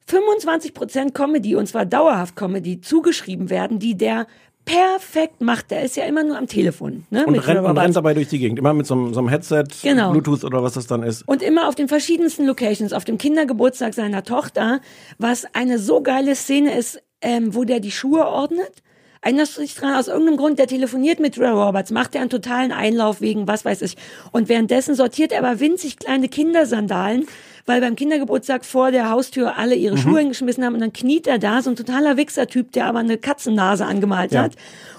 25% 0.07 1.13
Comedy 1.13 1.55
und 1.55 1.67
zwar 1.67 1.85
dauerhaft 1.85 2.35
Comedy 2.35 2.79
zugeschrieben 2.81 3.49
werden, 3.49 3.79
die 3.79 3.97
der 3.97 4.27
perfekt 4.65 5.41
macht. 5.41 5.71
Der 5.71 5.83
ist 5.83 5.95
ja 5.95 6.05
immer 6.05 6.23
nur 6.23 6.37
am 6.37 6.47
Telefon, 6.47 7.05
ne? 7.11 7.25
Und 7.25 7.35
rennt, 7.35 7.59
und 7.59 7.77
rennt 7.77 7.95
dabei 7.95 8.13
durch 8.13 8.27
die 8.27 8.39
Gegend. 8.39 8.59
Immer 8.59 8.73
mit 8.73 8.85
so 8.85 8.95
einem, 8.95 9.13
so 9.13 9.19
einem 9.19 9.29
Headset, 9.29 9.65
Genau. 9.83 10.11
Bluetooth 10.11 10.43
oder 10.43 10.63
was 10.63 10.73
das 10.73 10.87
dann 10.87 11.03
ist. 11.03 11.27
Und 11.27 11.41
immer 11.41 11.67
auf 11.67 11.75
den 11.75 11.87
verschiedensten 11.87 12.45
Locations, 12.45 12.91
auf 12.91 13.05
dem 13.05 13.17
Kindergeburtstag 13.17 13.93
seiner 13.93 14.23
Tochter, 14.23 14.81
was 15.17 15.45
eine 15.53 15.79
so 15.79 16.01
geile 16.01 16.35
Szene 16.35 16.75
ist, 16.77 17.01
ähm, 17.21 17.55
wo 17.55 17.63
der 17.63 17.79
die 17.79 17.91
Schuhe 17.91 18.25
ordnet. 18.27 18.81
Erinnerst 19.21 19.57
du 19.57 19.61
dich 19.61 19.73
dran? 19.73 19.95
Aus 19.95 20.07
irgendeinem 20.07 20.37
Grund, 20.37 20.59
der 20.59 20.67
telefoniert 20.67 21.19
mit 21.19 21.39
Ray 21.39 21.49
Roberts, 21.49 21.89
macht 21.89 22.13
er 22.13 22.21
einen 22.21 22.29
totalen 22.29 22.71
Einlauf 22.71 23.21
wegen 23.21 23.47
was 23.47 23.65
weiß 23.65 23.81
ich. 23.81 23.95
Und 24.31 24.49
währenddessen 24.49 24.93
sortiert 24.93 25.31
er 25.31 25.39
aber 25.43 25.59
winzig 25.59 25.97
kleine 25.97 26.27
Kindersandalen, 26.29 27.25
weil 27.65 27.81
beim 27.81 27.95
Kindergeburtstag 27.95 28.63
vor 28.65 28.91
der 28.91 29.09
Haustür 29.09 29.57
alle 29.57 29.75
Mhm. 29.75 29.81
ihre 29.81 29.97
Schuhe 29.97 30.19
hingeschmissen 30.19 30.63
haben 30.63 30.75
und 30.75 30.81
dann 30.81 30.93
kniet 30.93 31.27
er 31.27 31.39
da, 31.39 31.61
so 31.61 31.69
ein 31.71 31.75
totaler 31.75 32.17
Wichser-Typ, 32.17 32.71
der 32.73 32.85
aber 32.87 32.99
eine 32.99 33.17
Katzennase 33.17 33.85
angemalt 33.85 34.31
Ja. 34.33 34.43
hat 34.43 34.55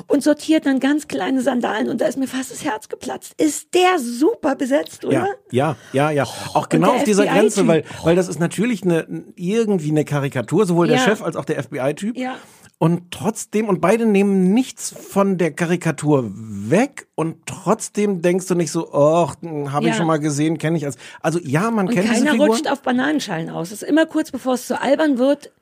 und 0.09 0.23
sortiert 0.23 0.67
dann 0.67 0.81
ganz 0.81 1.09
kleine 1.09 1.41
Sandalen 1.41 1.89
und 1.89 2.01
da 2.01 2.07
ist 2.07 2.19
mir 2.19 2.27
fast 2.29 2.51
das 2.51 2.65
Herz 2.65 2.89
geplatzt. 2.89 3.35
Ist 3.41 3.75
der 3.75 3.99
super 3.99 4.55
besetzt, 4.57 5.05
oder? 5.05 5.29
Ja, 5.51 5.77
ja, 5.93 6.11
ja, 6.11 6.11
ja. 6.11 6.23
Auch 6.55 6.69
genau 6.69 6.93
auf 6.95 7.05
dieser. 7.05 7.27
Grenze, 7.27 7.67
weil, 7.67 7.85
weil 8.05 8.17
das 8.17 8.29
ist 8.29 8.39
natürlich 8.41 8.83
eine, 8.83 9.07
irgendwie 9.37 9.91
eine 9.91 10.05
Karikatur, 10.05 10.67
sowohl 10.67 10.87
der 10.89 10.97
Ja. 10.97 11.03
Chef 11.03 11.23
als 11.23 11.37
auch 11.37 11.45
der 11.45 11.63
FBI-Typ. 11.63 12.17
Ja. 12.17 12.37
Und 12.79 13.11
trotzdem, 13.11 13.69
und 13.71 13.81
beide 13.81 14.05
nehmen 14.05 14.53
nichts 14.53 14.91
von 14.95 15.39
der 15.39 15.51
Karikatur 15.53 16.31
weg 16.35 17.07
und 17.15 17.37
trotzdem 17.47 18.21
denkst 18.21 18.47
du 18.49 18.55
nicht 18.55 18.71
so, 18.71 18.93
oh, 18.93 19.29
habe 19.71 19.87
ich 19.87 19.93
Ja. 19.93 19.95
schon 19.95 20.07
mal 20.07 20.19
gesehen, 20.19 20.59
kenne 20.59 20.77
ich 20.77 20.85
als. 20.85 20.97
Also 21.23 21.39
ja, 21.43 21.71
man 21.71 21.89
Und 21.89 21.95
kennt 21.95 22.05
diese 22.11 22.17
keiner 22.21 22.33
Figur. 22.33 22.49
rutscht 22.49 22.69
auf 22.71 22.83
Bananenschalen 22.83 23.49
aus. 23.49 23.71
Es 23.73 23.81
ist 23.83 23.89
immer 23.89 24.05
kurz 24.05 24.31
bevor 24.31 24.55
es 24.55 24.67
zu 24.67 24.79
albern 24.79 25.17
wird, 25.17 25.53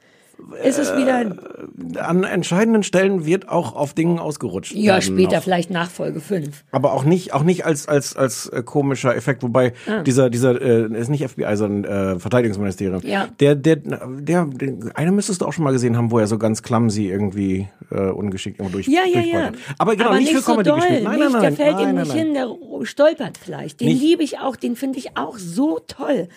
ist 0.62 0.78
es 0.78 0.96
wieder, 0.96 1.36
An 1.98 2.24
entscheidenden 2.24 2.82
Stellen 2.82 3.24
wird 3.24 3.48
auch 3.48 3.74
auf 3.74 3.94
Dingen 3.94 4.18
ausgerutscht. 4.18 4.72
ja, 4.74 5.00
später 5.00 5.36
noch. 5.36 5.42
vielleicht 5.42 5.70
Nachfolge 5.70 6.20
5. 6.20 6.64
Aber 6.70 6.92
auch 6.92 7.04
nicht, 7.04 7.32
auch 7.32 7.42
nicht 7.42 7.64
als 7.64 7.88
als 7.88 8.16
als 8.16 8.46
äh, 8.48 8.62
komischer 8.62 9.14
Effekt, 9.16 9.42
wobei 9.42 9.72
Ah. 9.86 10.02
dieser 10.02 10.30
dieser 10.30 10.60
äh, 10.60 10.98
ist 10.98 11.08
nicht 11.08 11.26
FBI, 11.28 11.56
sondern 11.56 12.14
äh, 12.16 12.18
Verteidigungsministerium. 12.20 13.00
Ja. 13.04 13.28
Der 13.40 13.54
der 13.54 13.76
der, 13.76 14.46
der 14.46 14.48
eine 14.94 15.12
müsstest 15.12 15.40
du 15.40 15.46
auch 15.46 15.52
schon 15.52 15.64
mal 15.64 15.72
gesehen 15.72 15.96
haben, 15.96 16.10
wo 16.10 16.18
er 16.18 16.26
so 16.26 16.38
ganz 16.38 16.62
clumsy 16.62 17.08
irgendwie 17.08 17.68
äh, 17.90 18.10
ungeschickt 18.10 18.58
irgendwo 18.58 18.76
durch. 18.76 18.86
Ja, 18.88 19.02
ja, 19.06 19.20
ja. 19.20 19.52
Aber 19.78 19.96
genau 19.96 20.14
nicht, 20.14 20.32
für 20.32 20.40
so 20.40 20.52
Comedy 20.52 20.70
doll. 20.70 20.78
gespielt. 20.80 21.04
Nein, 21.04 21.18
nicht, 21.18 21.32
nein, 21.32 21.32
nein, 21.32 21.42
der 21.42 21.52
fällt 21.52 21.76
nein, 21.76 21.88
ihm 21.88 21.94
nein, 21.94 22.04
nicht 22.04 22.14
nein. 22.14 22.26
hin, 22.26 22.34
der 22.34 22.84
stolpert 22.86 23.38
vielleicht. 23.38 23.80
Den 23.80 23.88
Nicht. 23.88 24.02
liebe 24.02 24.22
ich 24.22 24.38
auch, 24.40 24.56
den 24.56 24.76
finde 24.76 24.98
ich 24.98 25.16
auch 25.16 25.38
so 25.38 25.80
toll. 25.86 26.28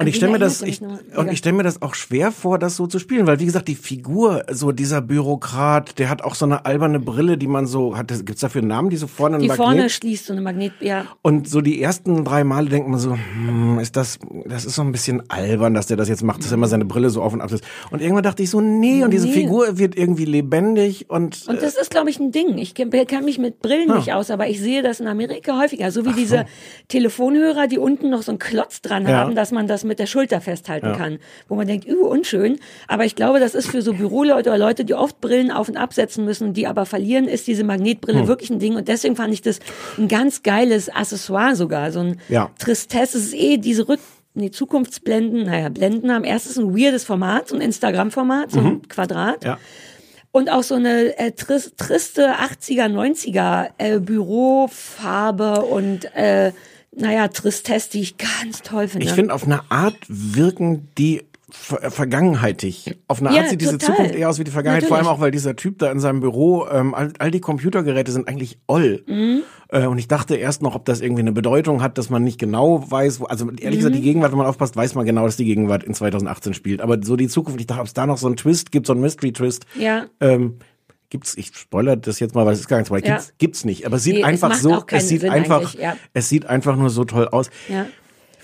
Und 0.00 0.08
ich 0.08 0.16
stelle 0.16 0.32
mir 0.32 0.38
das, 0.40 0.60
ich, 0.62 0.80
und 0.82 1.30
ich 1.30 1.38
stelle 1.38 1.56
mir 1.56 1.62
das 1.62 1.80
auch 1.80 1.94
schwer 1.94 2.32
vor, 2.32 2.58
das 2.58 2.74
so 2.76 2.86
zu 2.88 2.98
spielen, 2.98 3.26
weil 3.28 3.38
wie 3.38 3.44
gesagt, 3.46 3.68
die 3.68 3.76
Figur, 3.76 4.44
so 4.50 4.72
dieser 4.72 5.00
Bürokrat, 5.00 5.98
der 5.98 6.10
hat 6.10 6.22
auch 6.22 6.34
so 6.34 6.44
eine 6.44 6.64
alberne 6.66 6.98
Brille, 6.98 7.38
die 7.38 7.46
man 7.46 7.66
so 7.66 7.96
hat. 7.96 8.08
Gibt's 8.08 8.40
dafür 8.40 8.60
einen 8.60 8.68
Namen, 8.68 8.90
die 8.90 8.96
so 8.96 9.06
vorne 9.06 9.38
die 9.38 9.48
ein 9.50 9.56
vorne 9.56 9.74
Magnet? 9.76 9.92
schließt 9.92 10.26
so 10.26 10.32
eine 10.32 10.42
Magnet, 10.42 10.72
ja. 10.80 11.06
Und 11.22 11.48
so 11.48 11.60
die 11.60 11.80
ersten 11.80 12.24
drei 12.24 12.42
Male 12.44 12.68
denkt 12.68 12.88
man 12.88 12.98
so, 12.98 13.12
hm, 13.14 13.78
ist 13.78 13.96
das, 13.96 14.18
das 14.46 14.64
ist 14.64 14.74
so 14.74 14.82
ein 14.82 14.90
bisschen 14.92 15.22
albern, 15.30 15.74
dass 15.74 15.86
der 15.86 15.96
das 15.96 16.08
jetzt 16.08 16.22
macht, 16.24 16.40
dass 16.42 16.50
er 16.50 16.54
immer 16.54 16.66
seine 16.68 16.84
Brille 16.84 17.10
so 17.10 17.22
auf 17.22 17.32
und 17.32 17.40
ab 17.40 17.50
setzt. 17.50 17.64
Und 17.90 18.00
irgendwann 18.02 18.24
dachte 18.24 18.42
ich 18.42 18.50
so, 18.50 18.60
nee, 18.60 19.04
und 19.04 19.12
diese 19.12 19.26
Nee. 19.28 19.32
Figur 19.32 19.78
wird 19.78 19.96
irgendwie 19.96 20.24
lebendig 20.24 21.08
und, 21.08 21.46
Und 21.48 21.62
das 21.62 21.76
ist, 21.76 21.90
glaube 21.90 22.10
ich, 22.10 22.18
ein 22.18 22.32
Ding. 22.32 22.58
Ich 22.58 22.74
kann 22.74 23.24
mich 23.24 23.38
mit 23.38 23.60
Brillen 23.62 23.88
Ja. 23.88 23.96
nicht 23.96 24.12
aus, 24.12 24.30
aber 24.30 24.48
ich 24.48 24.60
sehe 24.60 24.82
das 24.82 25.00
in 25.00 25.06
Amerika 25.06 25.58
häufiger. 25.58 25.90
So 25.92 26.04
wie 26.04 26.12
diese 26.12 26.46
Telefonhörer, 26.88 27.66
die 27.66 27.78
unten 27.78 28.10
noch 28.10 28.22
so 28.22 28.32
einen 28.32 28.38
Klotz 28.38 28.82
dran 28.82 29.06
Ja. 29.06 29.18
haben, 29.18 29.34
dass 29.34 29.50
man 29.52 29.66
das 29.66 29.84
mit 29.84 29.93
der 29.98 30.06
Schulter 30.06 30.40
festhalten 30.40 30.86
Ja. 30.86 30.96
kann. 30.96 31.18
Wo 31.48 31.54
man 31.54 31.66
denkt, 31.66 31.88
uh, 31.88 32.06
unschön. 32.06 32.58
Aber 32.88 33.04
ich 33.04 33.14
glaube, 33.16 33.40
das 33.40 33.54
ist 33.54 33.68
für 33.68 33.82
so 33.82 33.92
Büroleute 33.94 34.50
oder 34.50 34.58
Leute, 34.58 34.84
die 34.84 34.94
oft 34.94 35.20
Brillen 35.20 35.50
auf 35.50 35.68
und 35.68 35.76
absetzen 35.76 36.24
müssen, 36.24 36.52
die 36.54 36.66
aber 36.66 36.86
verlieren, 36.86 37.26
ist 37.28 37.46
diese 37.46 37.64
Magnetbrille 37.64 38.20
Hm. 38.20 38.26
wirklich 38.28 38.50
ein 38.50 38.58
Ding. 38.58 38.76
Und 38.76 38.88
deswegen 38.88 39.16
fand 39.16 39.32
ich 39.32 39.42
das 39.42 39.60
ein 39.98 40.08
ganz 40.08 40.42
geiles 40.42 40.88
Accessoire 40.88 41.56
sogar. 41.56 41.92
So 41.92 42.00
ein 42.00 42.20
Ja. 42.28 42.50
Tristesse. 42.58 43.18
Es 43.18 43.24
ist 43.26 43.34
eh 43.34 43.56
diese 43.58 43.88
Rück 43.88 44.00
Nee, 44.36 44.50
Zukunftsblenden, 44.50 45.44
naja, 45.44 45.68
Blenden 45.68 46.12
haben 46.12 46.24
erstens 46.24 46.58
ein 46.58 46.76
weirdes 46.76 47.04
Format, 47.04 47.46
so 47.46 47.54
ein 47.54 47.60
Instagram-Format, 47.60 48.50
so 48.50 48.58
ein 48.58 48.88
Quadrat. 48.88 49.44
Mhm. 49.44 49.48
ja. 49.48 49.58
Und 50.32 50.50
auch 50.50 50.64
so 50.64 50.74
eine 50.74 51.16
äh, 51.16 51.30
tris 51.30 51.74
triste 51.76 52.32
80er, 52.32 52.88
90er 52.88 53.68
äh, 53.78 54.00
Bürofarbe 54.00 55.62
und 55.62 56.12
äh, 56.16 56.50
naja, 56.96 57.28
Tristesse, 57.28 57.90
die 57.90 58.00
ich 58.00 58.16
ganz 58.16 58.62
toll 58.62 58.88
finde. 58.88 59.06
Ich 59.06 59.12
finde, 59.12 59.34
auf 59.34 59.44
eine 59.44 59.70
Art 59.70 59.96
wirken 60.08 60.88
die 60.98 61.22
ver 61.50 61.90
vergangenheitig. 61.90 62.96
Auf 63.06 63.20
eine 63.20 63.32
Ja, 63.34 63.42
Art 63.42 63.50
sieht 63.50 63.60
diese 63.60 63.78
total. 63.78 63.94
Zukunft 63.96 64.14
eher 64.16 64.28
aus 64.28 64.38
wie 64.40 64.44
die 64.44 64.50
Vergangenheit. 64.50 64.84
Vor 64.88 64.96
allem 64.96 65.04
Natürlich. 65.04 65.18
auch, 65.18 65.22
weil 65.22 65.30
dieser 65.30 65.54
Typ 65.54 65.78
da 65.78 65.92
in 65.92 66.00
seinem 66.00 66.18
Büro, 66.20 66.66
ähm, 66.68 66.94
all, 66.94 67.12
all 67.18 67.30
die 67.30 67.40
Computergeräte 67.40 68.10
sind 68.10 68.26
eigentlich 68.26 68.58
oll. 68.66 69.04
Mhm. 69.06 69.42
Äh, 69.68 69.86
und 69.86 69.98
ich 69.98 70.08
dachte 70.08 70.34
erst 70.36 70.62
noch, 70.62 70.74
ob 70.74 70.84
das 70.84 71.00
irgendwie 71.00 71.20
eine 71.22 71.30
Bedeutung 71.32 71.80
hat, 71.80 71.96
dass 71.96 72.10
man 72.10 72.24
nicht 72.24 72.40
genau 72.40 72.90
weiß, 72.90 73.20
wo, 73.20 73.26
also 73.26 73.48
ehrlich 73.50 73.78
gesagt, 73.80 73.94
die 73.94 74.00
Mhm. 74.00 74.04
Gegenwart, 74.04 74.32
wenn 74.32 74.38
man 74.38 74.46
aufpasst, 74.48 74.74
weiß 74.76 74.96
man 74.96 75.06
genau, 75.06 75.26
dass 75.26 75.36
die 75.36 75.44
Gegenwart 75.44 75.84
in 75.84 75.94
2018 75.94 76.54
spielt. 76.54 76.80
Aber 76.80 76.98
so 77.02 77.14
die 77.14 77.28
Zukunft, 77.28 77.60
ich 77.60 77.66
dachte, 77.68 77.82
ob 77.82 77.86
es 77.86 77.94
da 77.94 78.06
noch 78.06 78.18
so 78.18 78.26
einen 78.26 78.36
Twist 78.36 78.72
gibt, 78.72 78.86
so 78.88 78.92
einen 78.92 79.02
Mystery-Twist. 79.02 79.64
Ja. 79.78 80.06
Ähm, 80.20 80.56
gibt's, 81.14 81.36
ich 81.36 81.52
spoilere 81.56 81.96
das 81.96 82.18
jetzt 82.18 82.34
mal, 82.34 82.44
weil 82.44 82.54
es 82.54 82.58
ist 82.60 82.66
gar 82.66 82.78
nichts, 82.78 82.90
weil 82.90 83.04
Ja. 83.04 83.12
gibt's, 83.14 83.32
gibt's 83.38 83.64
nicht. 83.64 83.86
Aber 83.86 83.96
es 83.98 84.02
sieht 84.02 84.14
Nee, 84.14 84.22
es 84.22 84.26
einfach 84.26 84.48
macht 84.48 84.60
so, 84.60 84.82
es 84.88 85.08
sieht 85.08 85.20
Sinn 85.20 85.30
einfach, 85.30 85.72
ja. 85.76 85.96
es 86.12 86.28
sieht 86.28 86.46
einfach 86.46 86.74
nur 86.74 86.90
so 86.90 87.04
toll 87.04 87.28
aus. 87.28 87.50
Ja. 87.68 87.86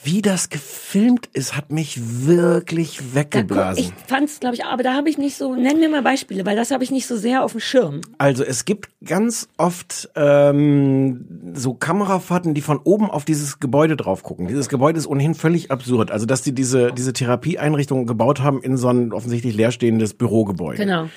Wie 0.04 0.22
das 0.22 0.48
gefilmt 0.50 1.28
ist, 1.34 1.56
hat 1.56 1.70
mich 1.72 2.00
wirklich 2.24 2.98
Da, 2.98 3.14
weggeblasen. 3.16 3.84
ich 3.84 3.92
fand's, 4.06 4.38
glaube 4.40 4.54
ich, 4.54 4.64
aber 4.64 4.82
da 4.84 4.94
habe 4.94 5.10
ich 5.10 5.18
nicht 5.18 5.36
so, 5.36 5.54
nenn 5.56 5.78
mir 5.80 5.90
mal 5.90 6.00
Beispiele, 6.00 6.46
weil 6.46 6.54
das 6.56 6.70
habe 6.70 6.84
ich 6.84 6.90
nicht 6.92 7.06
so 7.08 7.16
sehr 7.16 7.44
auf 7.44 7.50
dem 7.52 7.60
Schirm. 7.60 8.00
Also 8.16 8.42
es 8.44 8.64
gibt 8.64 8.88
ganz 9.04 9.48
oft 9.58 10.08
ähm, 10.16 11.52
so 11.54 11.74
Kamerafahrten, 11.74 12.54
die 12.54 12.60
von 12.62 12.78
oben 12.78 13.10
auf 13.10 13.24
dieses 13.26 13.58
Gebäude 13.60 13.96
drauf 13.96 14.22
gucken. 14.22 14.46
Dieses 14.46 14.68
Gebäude 14.70 14.96
ist 14.98 15.06
ohnehin 15.08 15.34
völlig 15.34 15.70
absurd. 15.70 16.10
Also 16.12 16.24
dass 16.24 16.40
die 16.42 16.52
diese, 16.54 16.92
diese 16.92 17.12
Therapieeinrichtung 17.12 18.06
gebaut 18.06 18.40
haben 18.40 18.62
in 18.62 18.76
so 18.78 18.88
ein 18.88 19.12
offensichtlich 19.12 19.54
leerstehendes 19.54 20.14
Bürogebäude. 20.14 20.78
Genau. 20.78 21.08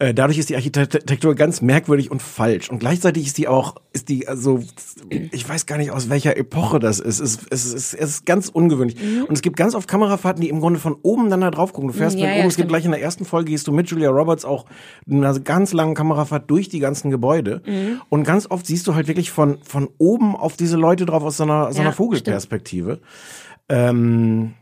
Äh, 0.00 0.12
Dadurch 0.12 0.38
ist 0.38 0.48
die 0.48 0.56
Architektur 0.56 1.36
ganz 1.36 1.60
merkwürdig 1.60 2.10
und 2.10 2.20
falsch. 2.20 2.68
Und 2.68 2.80
gleichzeitig 2.80 3.26
ist 3.26 3.38
die 3.38 3.46
auch, 3.46 3.76
ist 3.92 4.08
die 4.08 4.26
also, 4.26 4.60
ich 5.08 5.48
weiß 5.48 5.66
gar 5.66 5.78
nicht 5.78 5.92
aus 5.92 6.10
welcher 6.10 6.36
Epoche 6.36 6.80
das 6.80 6.98
ist. 6.98 7.20
Es 7.20 7.36
ist, 7.36 7.46
es 7.50 7.64
ist, 7.72 7.94
es 7.94 8.10
ist 8.10 8.26
ganz 8.26 8.48
ungewöhnlich. 8.48 9.00
Mhm. 9.00 9.24
Und 9.24 9.34
es 9.34 9.42
gibt 9.42 9.56
ganz 9.56 9.76
oft 9.76 9.86
Kamerafahrten, 9.86 10.40
die 10.40 10.48
im 10.48 10.58
Grunde 10.58 10.80
von 10.80 10.96
oben 11.02 11.30
dann 11.30 11.42
da 11.42 11.50
drauf 11.52 11.72
gucken. 11.72 11.92
Du 11.92 11.94
fährst 11.94 12.18
Ja, 12.18 12.26
mit 12.26 12.34
ja, 12.34 12.40
oben, 12.40 12.48
es 12.48 12.56
gibt 12.56 12.68
gleich 12.68 12.84
in 12.84 12.90
der 12.90 13.00
ersten 13.00 13.24
Folge, 13.24 13.52
gehst 13.52 13.68
du 13.68 13.72
mit 13.72 13.88
Julia 13.88 14.10
Roberts 14.10 14.44
auch 14.44 14.66
eine 15.08 15.40
ganz 15.40 15.72
lange 15.72 15.94
Kamerafahrt 15.94 16.50
durch 16.50 16.68
die 16.68 16.80
ganzen 16.80 17.12
Gebäude. 17.12 17.62
Mhm. 17.64 18.00
Und 18.08 18.24
ganz 18.24 18.50
oft 18.50 18.66
siehst 18.66 18.88
du 18.88 18.96
halt 18.96 19.06
wirklich 19.06 19.30
von, 19.30 19.58
von 19.62 19.88
oben 19.98 20.34
auf 20.34 20.56
diese 20.56 20.76
Leute 20.76 21.06
drauf 21.06 21.22
aus 21.22 21.36
so 21.36 21.44
einer, 21.44 21.72
so 21.72 21.80
einer 21.80 21.90
Ja, 21.90 21.94
Vogelperspektive. 21.94 22.98
Ähm, 23.68 24.54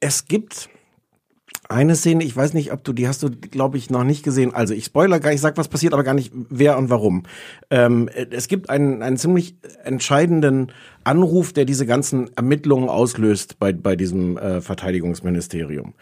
es 0.00 0.24
gibt 0.24 0.70
eine 1.70 1.94
Szene, 1.94 2.24
ich 2.24 2.36
weiß 2.36 2.52
nicht, 2.52 2.72
ob 2.72 2.82
du, 2.82 2.92
die 2.92 3.06
hast 3.06 3.22
du, 3.22 3.30
glaube 3.30 3.78
ich, 3.78 3.90
noch 3.90 4.02
nicht 4.02 4.24
gesehen. 4.24 4.52
Also 4.52 4.74
ich 4.74 4.86
spoiler 4.86 5.20
gar, 5.20 5.32
ich 5.32 5.40
sag, 5.40 5.56
was 5.56 5.68
passiert, 5.68 5.92
aber 5.94 6.02
gar 6.02 6.14
nicht 6.14 6.32
wer 6.48 6.76
und 6.76 6.90
warum. 6.90 7.22
Ähm, 7.70 8.08
es 8.30 8.48
gibt 8.48 8.68
einen, 8.68 9.02
einen 9.02 9.16
ziemlich 9.16 9.54
entscheidenden 9.84 10.72
Anruf, 11.04 11.52
der 11.52 11.64
diese 11.64 11.86
ganzen 11.86 12.36
Ermittlungen 12.36 12.88
auslöst 12.88 13.60
bei, 13.60 13.72
bei 13.72 13.94
diesem 13.94 14.36
äh, 14.36 14.60
Verteidigungsministerium. 14.60 15.94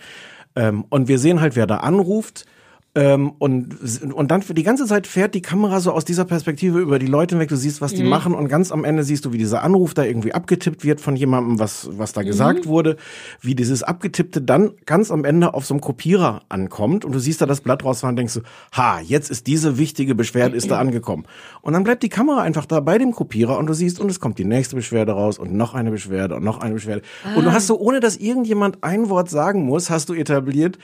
Ähm, 0.57 0.87
und 0.89 1.07
wir 1.07 1.19
sehen 1.19 1.43
halt, 1.43 1.55
wer 1.55 1.67
da 1.67 1.79
anruft. 1.79 2.47
Ähm, 2.94 3.33
und, 3.38 4.12
und 4.14 4.31
dann 4.31 4.42
für 4.42 4.55
die 4.55 4.62
ganze 4.62 4.87
Zeit 4.87 5.07
fährt 5.07 5.35
die 5.35 5.42
Kamera 5.42 5.79
so 5.81 5.92
aus 5.92 6.05
dieser 6.05 6.24
Perspektive 6.24 6.79
über 6.79 6.98
die 6.98 7.07
Leute 7.07 7.35
hinweg. 7.35 7.51
Du 7.51 7.57
siehst, 7.57 7.81
was 7.81 7.92
die 7.92 8.03
machen. 8.03 8.35
Und 8.35 8.48
ganz 8.48 8.72
am 8.72 8.85
Ende 8.85 9.05
siehst 9.05 9.24
du, 9.24 9.33
wie 9.33 9.38
dieser 9.38 9.62
Anruf 9.62 9.94
da 9.94 10.05
irgendwie 10.05 10.33
abgetippt 10.33 10.85
wird 10.85 11.01
von 11.01 11.14
jemandem, 11.14 11.59
was, 11.59 11.88
was 11.92 12.12
da 12.12 12.22
gesagt 12.22 12.66
wurde, 12.66 12.96
wie 13.40 13.55
dieses 13.55 13.83
Abgetippte 13.83 14.40
dann 14.40 14.72
ganz 14.87 15.11
am 15.11 15.24
Ende 15.24 15.55
auf 15.55 15.66
so 15.66 15.74
einem 15.74 15.81
Kopierer 15.83 16.42
ankommt. 16.48 17.05
Und 17.05 17.12
du 17.12 17.18
siehst 17.18 17.40
da 17.42 17.46
das 17.46 17.61
Blatt 17.61 17.85
rausfahren 17.85 18.14
und 18.14 18.16
denkst 18.16 18.33
so, 18.33 18.40
ha, 18.72 19.01
jetzt 19.01 19.31
ist 19.31 19.46
diese 19.46 19.79
wichtige 19.79 20.14
Beschwerde 20.14 20.57
ist 20.57 20.70
da 20.70 20.79
angekommen. 20.79 21.24
Und 21.61 21.74
dann 21.74 21.85
bleibt 21.85 22.03
die 22.03 22.09
Kamera 22.09 22.40
einfach 22.40 22.64
da 22.64 22.81
bei 22.81 22.98
dem 22.98 23.12
Kopierer 23.12 23.59
und 23.59 23.66
du 23.66 23.74
siehst, 23.74 24.01
und 24.01 24.11
es 24.11 24.18
kommt 24.18 24.38
die 24.38 24.44
nächste 24.44 24.77
Beschwerde 24.77 25.12
raus 25.12 25.38
und 25.38 25.53
noch 25.53 25.74
eine 25.74 25.90
Beschwerde 25.90 26.37
und 26.37 26.42
noch 26.42 26.59
eine 26.59 26.74
Beschwerde. 26.74 27.03
Und 27.37 27.44
du 27.44 27.53
hast 27.53 27.66
so, 27.66 27.79
ohne 27.79 28.01
dass 28.01 28.16
irgendjemand 28.16 28.83
ein 28.83 29.09
Wort 29.09 29.29
sagen 29.29 29.64
muss, 29.66 29.90
hast 29.90 30.09
du 30.09 30.14
etabliert, 30.14 30.79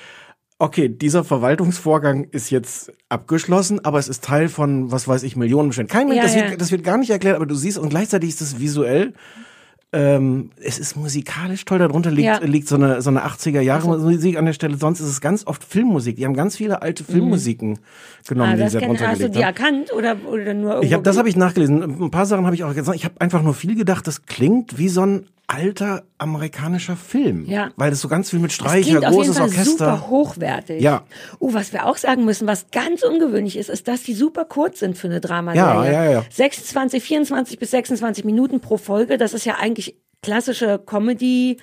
okay, 0.64 0.88
dieser 0.88 1.24
Verwaltungsvorgang 1.24 2.24
ist 2.30 2.50
jetzt 2.50 2.92
abgeschlossen, 3.08 3.84
aber 3.84 3.98
es 3.98 4.08
ist 4.08 4.24
Teil 4.24 4.48
von, 4.48 4.90
was 4.90 5.06
weiß 5.06 5.22
ich, 5.22 5.36
Millionen 5.36 5.68
Beständen. 5.68 5.92
Kein 5.92 6.08
Mensch, 6.08 6.16
Ja, 6.18 6.22
das, 6.24 6.34
ja. 6.34 6.50
Wird, 6.50 6.60
das 6.60 6.70
wird 6.72 6.84
gar 6.84 6.98
nicht 6.98 7.10
erklärt, 7.10 7.36
aber 7.36 7.46
du 7.46 7.54
siehst 7.54 7.78
und 7.78 7.88
gleichzeitig 7.90 8.30
ist 8.30 8.40
es 8.40 8.58
visuell. 8.58 9.12
Ähm, 9.92 10.50
es 10.60 10.80
ist 10.80 10.96
musikalisch 10.96 11.64
toll, 11.66 11.78
darunter 11.78 12.10
liegt, 12.10 12.26
Ja. 12.26 12.38
liegt 12.38 12.66
so 12.66 12.74
eine, 12.74 13.00
so 13.00 13.10
eine 13.10 13.24
80er 13.24 13.60
Jahre 13.60 13.86
Musik 13.96 14.36
an 14.36 14.44
der 14.46 14.52
Stelle. 14.52 14.76
Sonst 14.76 14.98
ist 14.98 15.06
es 15.06 15.20
ganz 15.20 15.46
oft 15.46 15.62
Filmmusik. 15.62 16.16
Die 16.16 16.24
haben 16.24 16.34
ganz 16.34 16.56
viele 16.56 16.82
alte 16.82 17.04
Filmmusiken 17.04 17.78
genommen, 18.26 18.54
Ah, 18.54 18.56
die 18.64 18.68
sie 18.70 18.80
darunter 18.80 19.06
hast 19.06 19.20
du 19.22 19.30
die 19.30 19.44
haben. 19.44 19.54
erkannt 19.54 19.92
oder, 19.96 20.16
oder 20.26 20.52
nur 20.52 20.70
irgendwo? 20.70 20.82
Ich 20.86 20.92
hab, 20.94 21.04
das 21.04 21.16
habe 21.16 21.28
ich 21.28 21.36
nachgelesen. 21.36 21.80
Ein 21.82 22.10
paar 22.10 22.26
Sachen 22.26 22.44
habe 22.44 22.56
ich 22.56 22.64
auch 22.64 22.74
gesagt. 22.74 22.96
Ich 22.96 23.04
habe 23.04 23.20
einfach 23.20 23.42
nur 23.42 23.54
viel 23.54 23.76
gedacht, 23.76 24.04
das 24.08 24.26
klingt 24.26 24.78
wie 24.78 24.88
so 24.88 25.02
ein 25.02 25.26
alter 25.46 26.04
amerikanischer 26.18 26.96
Film. 26.96 27.44
Ja. 27.46 27.70
Weil 27.76 27.92
es 27.92 28.00
so 28.00 28.08
ganz 28.08 28.30
viel 28.30 28.38
mit 28.38 28.50
Das 28.50 28.56
Streicher, 28.56 28.82
klingt 29.00 29.04
auf 29.04 29.12
jeden 29.12 29.16
großes 29.16 29.36
Fall 29.38 29.48
Orchester. 29.48 29.70
super 29.70 30.08
hochwertig. 30.08 30.82
Ja. 30.82 31.04
Oh, 31.38 31.52
was 31.52 31.72
wir 31.72 31.86
auch 31.86 31.96
sagen 31.96 32.24
müssen, 32.24 32.46
was 32.46 32.70
ganz 32.70 33.02
ungewöhnlich 33.02 33.56
ist, 33.56 33.68
ist, 33.68 33.86
dass 33.88 34.02
die 34.02 34.14
super 34.14 34.44
kurz 34.44 34.78
sind 34.80 34.96
für 34.96 35.08
eine 35.08 35.20
Dramaserie. 35.20 35.92
Ja, 35.92 36.04
ja, 36.04 36.10
ja. 36.10 36.24
26, 36.30 37.02
24 37.02 37.58
bis 37.58 37.70
26 37.72 38.24
Minuten 38.24 38.60
pro 38.60 38.76
Folge. 38.78 39.18
Das 39.18 39.34
ist 39.34 39.44
ja 39.44 39.56
eigentlich 39.56 39.96
klassische 40.22 40.78
Comedy 40.84 41.58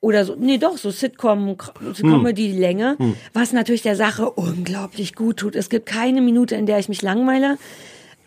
oder 0.00 0.24
so, 0.24 0.36
nee, 0.38 0.58
doch, 0.58 0.78
so 0.78 0.90
Sitcom, 0.90 1.56
Hm. 1.80 1.92
Comedy-Länge, 1.96 2.96
was 3.32 3.52
natürlich 3.52 3.82
der 3.82 3.96
Sache 3.96 4.30
unglaublich 4.30 5.14
gut 5.16 5.38
tut. 5.38 5.56
Es 5.56 5.68
gibt 5.70 5.86
keine 5.86 6.20
Minute, 6.22 6.54
in 6.54 6.66
der 6.66 6.78
ich 6.78 6.88
mich 6.88 7.02
langweile. 7.02 7.58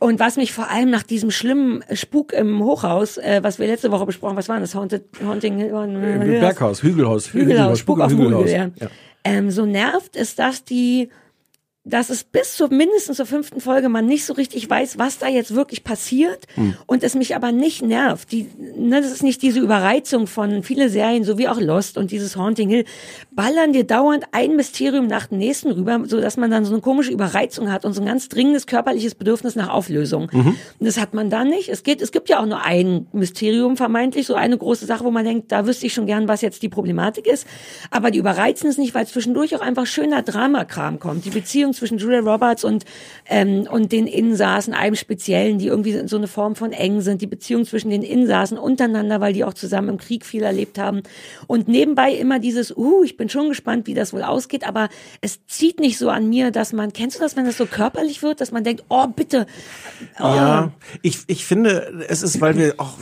Und 0.02 0.20
was 0.20 0.36
mich 0.36 0.52
vor 0.52 0.68
allem 0.72 0.90
nach 0.90 1.04
diesem 1.04 1.30
schlimmen 1.30 1.84
Spuk 1.94 2.34
im 2.34 2.64
Hochhaus, 2.64 3.18
äh, 3.20 3.42
was 3.44 3.60
wir 3.60 3.68
letzte 3.68 3.92
Woche 3.92 4.08
besprochen, 4.08 4.36
was 4.36 4.50
war 4.50 4.60
das? 4.60 4.74
Haunted, 4.74 5.04
Haunting, 5.24 5.60
Äh, 5.62 6.40
Berghaus, 6.40 6.82
Hügelhaus, 6.82 7.32
Hügelhaus, 7.32 7.78
Spuk 7.78 8.00
auf 8.00 8.08
dem 8.12 8.18
Hügelhaus. 8.18 8.46
Hügel, 8.50 8.54
ja. 8.56 8.70
Ja. 8.80 8.88
Ähm, 9.24 9.52
so 9.52 9.64
nervt 9.68 10.16
ist, 10.16 10.40
dass 10.40 10.64
die, 10.64 11.10
dass 11.84 12.10
es 12.10 12.24
bis 12.24 12.56
zur 12.58 12.70
mindestens 12.74 13.18
zur 13.18 13.28
fünften 13.28 13.62
Folge 13.62 13.90
man 13.90 14.08
nicht 14.08 14.26
so 14.26 14.34
richtig 14.34 14.68
weiß, 14.68 14.98
was 14.98 15.20
da 15.20 15.28
jetzt 15.28 15.54
wirklich 15.54 15.84
passiert 15.84 16.48
Hm. 16.56 16.74
und 16.88 17.04
es 17.04 17.14
mich 17.14 17.36
aber 17.36 17.52
nicht 17.52 17.84
nervt. 17.84 18.32
Die, 18.32 18.48
ne, 18.76 19.02
das 19.02 19.12
ist 19.12 19.22
nicht 19.22 19.44
diese 19.44 19.60
Überreizung 19.60 20.26
von 20.26 20.64
viele 20.64 20.90
Serien, 20.90 21.24
so 21.24 21.38
wie 21.38 21.48
auch 21.48 21.60
Lost 21.60 22.00
und 22.00 22.10
dieses 22.10 22.36
Haunting 22.36 22.70
Hill, 22.70 22.86
ballern 23.34 23.72
dir 23.72 23.86
dauernd 23.86 24.26
ein 24.34 24.58
Mysterium 24.58 25.08
nach 25.08 25.28
dem 25.28 25.38
nächsten 25.38 25.72
rüber, 25.72 26.02
so 26.06 26.20
dass 26.20 26.36
man 26.36 26.52
dann 26.52 26.66
so 26.66 26.74
eine 26.74 26.82
komische 26.82 27.12
Überreizung 27.12 27.72
hat 27.72 27.86
und 27.86 27.94
so 27.94 28.02
ein 28.02 28.06
ganz 28.06 28.28
dringendes 28.28 28.68
körperliches 28.68 29.16
Bedürfnis 29.16 29.56
nach 29.56 29.70
Auflösung. 29.70 30.30
Mhm. 30.34 30.48
Und 30.48 30.58
das 30.80 31.00
hat 31.00 31.14
man 31.14 31.30
da 31.30 31.46
nicht. 31.46 31.70
Es 31.70 31.84
geht, 31.84 32.02
es 32.02 32.12
gibt 32.12 32.28
ja 32.28 32.42
auch 32.42 32.46
nur 32.46 32.66
ein 32.66 33.08
Mysterium 33.14 33.78
vermeintlich, 33.78 34.28
so 34.28 34.36
eine 34.36 34.58
große 34.58 34.86
Sache, 34.86 35.06
wo 35.06 35.12
man 35.12 35.24
denkt, 35.24 35.50
da 35.52 35.66
wüsste 35.66 35.86
ich 35.86 35.94
schon 35.94 36.08
gern, 36.08 36.28
was 36.28 36.42
jetzt 36.42 36.62
die 36.62 36.68
Problematik 36.68 37.26
ist. 37.26 37.48
Aber 37.90 38.12
die 38.12 38.20
überreizen 38.20 38.70
es 38.70 38.78
nicht, 38.78 38.94
weil 38.94 39.08
zwischendurch 39.08 39.56
auch 39.56 39.62
einfach 39.62 39.86
schöner 39.86 40.24
Dramakram 40.24 41.00
kommt. 41.00 41.24
Die 41.24 41.30
Beziehung 41.30 41.72
zwischen 41.74 42.00
Julia 42.00 42.20
Roberts 42.20 42.66
und, 42.66 42.84
ähm, 43.30 43.66
und 43.72 43.94
den 43.94 44.08
Insassen, 44.08 44.74
einem 44.74 44.96
Speziellen, 44.96 45.58
die 45.58 45.68
irgendwie 45.68 46.06
so 46.06 46.18
eine 46.18 46.28
Form 46.28 46.56
von 46.56 46.74
eng 46.74 47.00
sind. 47.00 47.22
Die 47.22 47.28
Beziehung 47.28 47.64
zwischen 47.64 47.92
den 47.92 48.04
Insassen 48.04 48.58
untereinander, 48.58 49.22
weil 49.22 49.32
die 49.32 49.46
auch 49.46 49.54
zusammen 49.54 49.88
im 49.88 49.98
Krieg 49.98 50.26
viel 50.26 50.44
erlebt 50.44 50.78
haben. 50.78 51.02
Und 51.48 51.70
nebenbei 51.70 52.12
immer 52.12 52.40
dieses, 52.40 52.76
uh, 52.76 53.04
ich 53.04 53.21
bin 53.22 53.30
schon 53.30 53.50
gespannt, 53.50 53.86
wie 53.86 53.94
das 53.94 54.14
wohl 54.14 54.24
ausgeht, 54.24 54.68
aber 54.68 54.90
es 55.22 55.46
zieht 55.46 55.80
nicht 55.80 56.00
so 56.00 56.10
an 56.10 56.28
mir, 56.28 56.50
dass 56.50 56.74
man, 56.74 56.92
kennst 56.92 57.18
du 57.18 57.22
das, 57.22 57.36
wenn 57.38 57.46
das 57.46 57.56
so 57.58 57.68
körperlich 57.68 58.24
wird, 58.24 58.42
dass 58.42 58.52
man 58.52 58.64
denkt, 58.64 58.84
oh, 58.90 59.06
bitte. 59.08 59.46
Oh. 60.20 60.24
Ja, 60.24 60.72
ich, 61.04 61.20
ich 61.28 61.46
finde, 61.46 62.06
es 62.10 62.24
ist, 62.24 62.42
weil 62.42 62.58
wir 62.58 62.74
auch, 62.80 62.98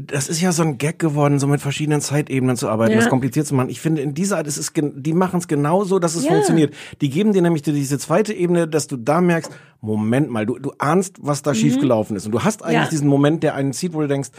das 0.00 0.28
ist 0.28 0.40
ja 0.40 0.52
so 0.52 0.62
ein 0.62 0.78
Gag 0.78 1.00
geworden, 1.00 1.40
so 1.40 1.48
mit 1.48 1.60
verschiedenen 1.60 2.00
Zeitebenen 2.00 2.56
zu 2.56 2.68
arbeiten, 2.68 2.92
Ja. 2.92 2.98
das 3.00 3.08
kompliziert 3.08 3.48
zu 3.48 3.54
machen. 3.56 3.68
Ich 3.68 3.80
finde, 3.80 4.00
in 4.02 4.14
dieser 4.14 4.36
Art 4.36 4.46
ist 4.46 4.56
es, 4.58 4.72
gen- 4.72 5.02
die 5.02 5.12
machen 5.12 5.38
es 5.40 5.48
genauso, 5.48 5.98
dass 5.98 6.14
es 6.14 6.24
Ja. 6.24 6.30
funktioniert. 6.30 6.72
Die 7.00 7.10
geben 7.10 7.32
dir 7.32 7.42
nämlich 7.42 7.62
diese 7.62 7.98
zweite 7.98 8.32
Ebene, 8.32 8.68
dass 8.68 8.86
du 8.86 8.96
da 8.96 9.20
merkst, 9.20 9.50
Moment 9.80 10.30
mal, 10.30 10.46
du, 10.46 10.58
du 10.58 10.72
ahnst, 10.78 11.16
was 11.20 11.42
da 11.42 11.52
schiefgelaufen 11.52 12.16
ist. 12.16 12.26
Und 12.26 12.32
du 12.32 12.44
hast 12.44 12.62
eigentlich 12.62 12.76
Mhm. 12.78 12.84
Ja. 12.84 12.88
diesen 12.90 13.08
Moment, 13.08 13.42
der 13.42 13.54
einen 13.56 13.72
zieht, 13.72 13.92
wo 13.92 14.00
du 14.00 14.06
denkst, 14.08 14.30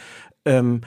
ähm, 0.46 0.82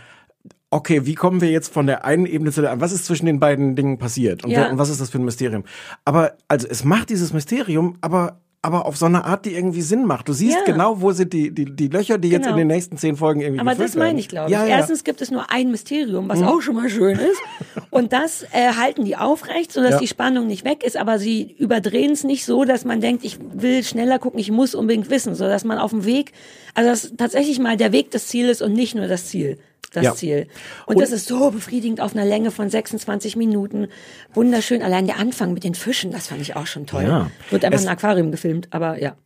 okay, 0.70 1.06
wie 1.06 1.14
kommen 1.14 1.40
wir 1.40 1.50
jetzt 1.50 1.72
von 1.72 1.86
der 1.86 2.04
einen 2.04 2.26
Ebene 2.26 2.52
zu 2.52 2.60
der 2.60 2.70
anderen? 2.72 2.84
Was 2.90 2.92
ist 2.92 3.06
zwischen 3.06 3.26
den 3.26 3.40
beiden 3.40 3.74
Dingen 3.76 3.98
passiert? 3.98 4.44
Und, 4.44 4.50
Ja. 4.50 4.68
und 4.70 4.78
was 4.78 4.90
ist 4.90 5.00
das 5.00 5.10
für 5.10 5.18
ein 5.18 5.24
Mysterium? 5.24 5.64
Aber, 6.04 6.34
also, 6.48 6.66
es 6.68 6.84
macht 6.84 7.10
dieses 7.10 7.32
Mysterium, 7.32 7.96
aber, 8.00 8.40
aber 8.60 8.86
auf 8.86 8.96
so 8.96 9.06
eine 9.06 9.24
Art, 9.24 9.46
die 9.46 9.54
irgendwie 9.54 9.80
Sinn 9.82 10.04
macht. 10.04 10.28
Du 10.28 10.32
siehst 10.32 10.58
Ja. 10.66 10.72
genau, 10.72 11.00
wo 11.00 11.12
sind 11.12 11.32
die, 11.32 11.54
die, 11.54 11.64
die 11.64 11.86
Löcher, 11.88 12.18
die 12.18 12.28
jetzt 12.28 12.42
Genau. 12.42 12.54
in 12.54 12.58
den 12.58 12.66
nächsten 12.66 12.98
zehn 12.98 13.16
Folgen 13.16 13.40
irgendwie 13.40 13.60
Aber 13.60 13.74
das 13.76 13.94
meine 13.94 14.18
ich, 14.18 14.28
glaube 14.28 14.48
ich. 14.50 14.52
Ja, 14.52 14.66
ja. 14.66 14.76
Erstens 14.78 15.04
gibt 15.04 15.22
es 15.22 15.30
nur 15.30 15.50
ein 15.50 15.70
Mysterium, 15.70 16.28
was 16.28 16.42
auch 16.42 16.60
schon 16.60 16.74
mal 16.74 16.90
schön 16.90 17.16
ist. 17.18 17.40
Und 17.90 18.12
das 18.12 18.42
äh, 18.52 18.72
halten 18.76 19.04
die 19.04 19.16
aufrecht, 19.16 19.72
sodass 19.72 19.98
die 20.00 20.08
Spannung 20.08 20.48
nicht 20.48 20.64
weg 20.66 20.82
ist, 20.84 20.96
aber 20.96 21.18
sie 21.18 21.54
überdrehen 21.56 22.10
es 22.12 22.24
nicht 22.24 22.44
so, 22.44 22.64
dass 22.64 22.84
man 22.84 23.00
denkt, 23.00 23.24
ich 23.24 23.38
will 23.54 23.82
schneller 23.84 24.18
gucken, 24.18 24.38
ich 24.40 24.50
muss 24.50 24.74
unbedingt 24.74 25.08
wissen, 25.08 25.34
sodass 25.36 25.64
man 25.64 25.78
auf 25.78 25.90
dem 25.92 26.04
Weg, 26.04 26.32
also 26.74 26.90
dass 26.90 27.12
tatsächlich 27.16 27.58
mal 27.60 27.76
der 27.76 27.92
Weg 27.92 28.10
das 28.10 28.26
Ziel 28.26 28.48
ist 28.48 28.60
und 28.60 28.72
nicht 28.74 28.94
nur 28.96 29.06
das 29.06 29.26
Ziel. 29.28 29.58
Das 29.90 30.04
Ja. 30.04 30.14
Ziel. 30.14 30.48
Und, 30.86 30.96
Und- 30.96 31.02
das 31.02 31.12
ist 31.12 31.26
so 31.26 31.50
befriedigend 31.50 32.00
auf 32.00 32.14
einer 32.14 32.24
Länge 32.24 32.50
von 32.50 32.68
26 32.68 33.36
Minuten. 33.36 33.88
Wunderschön. 34.34 34.82
Allein 34.82 35.06
der 35.06 35.18
Anfang 35.18 35.52
mit 35.54 35.64
den 35.64 35.74
Fischen, 35.74 36.10
das 36.12 36.28
fand 36.28 36.40
ich 36.40 36.56
auch 36.56 36.66
schon 36.66 36.86
toll. 36.86 37.04
Ja. 37.04 37.30
Wird 37.50 37.64
einfach 37.64 37.80
Es- 37.80 37.86
ein 37.86 37.92
Aquarium 37.92 38.30
gefilmt, 38.30 38.68
aber 38.70 39.00
ja. 39.00 39.16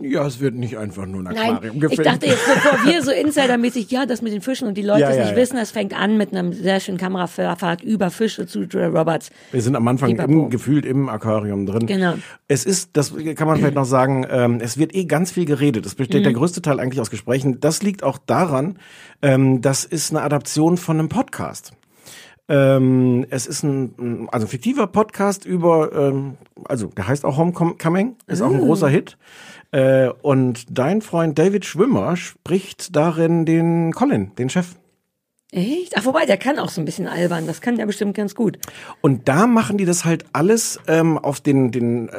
Ja, 0.00 0.26
es 0.26 0.40
wird 0.40 0.54
nicht 0.54 0.76
einfach 0.78 1.06
nur 1.06 1.20
ein 1.20 1.34
Nein, 1.34 1.50
Aquarium 1.54 1.76
ich 1.76 1.80
gefilmt. 1.82 2.06
dachte 2.06 2.26
jetzt, 2.26 2.44
bevor 2.46 2.84
wir 2.86 3.02
so 3.02 3.10
insidermäßig, 3.26 3.90
ja, 3.90 4.06
das 4.06 4.22
mit 4.22 4.32
den 4.32 4.40
Fischen 4.40 4.66
und 4.68 4.74
die 4.76 4.82
Leute 4.82 5.00
Ja, 5.02 5.10
es 5.10 5.16
ja, 5.16 5.22
nicht 5.22 5.30
ja. 5.32 5.36
wissen, 5.36 5.56
es 5.58 5.70
fängt 5.70 5.98
an 5.98 6.16
mit 6.16 6.32
einem 6.32 6.52
sehr 6.52 6.80
schönen 6.80 6.98
Kamerafahrt 6.98 7.82
über 7.82 8.10
Fische 8.10 8.46
zu 8.46 8.62
Julia 8.64 8.88
Roberts. 8.88 9.30
Wir 9.52 9.62
sind 9.62 9.76
am 9.76 9.86
Anfang 9.88 10.16
im, 10.18 10.50
gefühlt 10.50 10.84
im 10.84 11.08
Aquarium 11.08 11.66
drin. 11.66 11.86
Genau. 11.86 12.14
Es 12.48 12.64
ist, 12.64 12.90
das 12.94 13.12
kann 13.36 13.46
man 13.46 13.58
vielleicht 13.58 13.74
noch 13.76 13.84
sagen, 13.84 14.26
ähm, 14.30 14.58
es 14.60 14.76
wird 14.78 14.94
eh 14.94 15.04
ganz 15.04 15.30
viel 15.32 15.44
geredet. 15.44 15.86
Es 15.86 15.94
besteht 15.94 16.20
Mhm. 16.20 16.24
der 16.24 16.32
größte 16.32 16.62
Teil 16.62 16.80
eigentlich 16.80 17.00
aus 17.00 17.10
Gesprächen. 17.10 17.60
Das 17.60 17.82
liegt 17.82 18.02
auch 18.02 18.18
daran, 18.18 18.78
ähm, 19.22 19.60
das 19.60 19.84
ist 19.84 20.10
eine 20.10 20.22
Adaption 20.22 20.76
von 20.76 20.98
einem 20.98 21.08
Podcast. 21.08 21.72
Ähm, 22.48 23.26
es 23.30 23.46
ist 23.46 23.64
ein, 23.64 24.28
also 24.30 24.46
ein 24.46 24.48
fiktiver 24.50 24.86
Podcast 24.86 25.44
über, 25.44 25.92
ähm, 25.92 26.34
also 26.64 26.86
der 26.86 27.08
heißt 27.08 27.24
auch 27.24 27.36
Homecoming, 27.36 28.16
ist 28.26 28.40
auch 28.40 28.50
ein 28.50 28.60
Uh. 28.60 28.66
großer 28.66 28.88
Hit. 28.88 29.18
Äh, 29.72 30.10
und 30.22 30.66
dein 30.70 31.02
Freund 31.02 31.38
David 31.38 31.64
Schwimmer 31.64 32.16
spricht 32.16 32.94
darin 32.94 33.44
den 33.44 33.92
Colin, 33.92 34.32
den 34.36 34.48
Chef. 34.48 34.76
Echt? 35.56 35.94
Ach, 35.96 36.04
wobei, 36.04 36.26
der 36.26 36.36
kann 36.36 36.58
auch 36.58 36.68
so 36.68 36.82
ein 36.82 36.84
bisschen 36.84 37.06
albern. 37.08 37.46
Das 37.46 37.62
kann 37.62 37.76
der 37.78 37.86
bestimmt 37.86 38.14
ganz 38.14 38.34
gut. 38.34 38.58
Und 39.00 39.26
da 39.26 39.46
machen 39.46 39.78
die 39.78 39.86
das 39.86 40.04
halt 40.04 40.26
alles 40.34 40.78
ähm, 40.86 41.16
auf 41.16 41.40
den, 41.40 41.72
den 41.72 42.10
äh, 42.10 42.12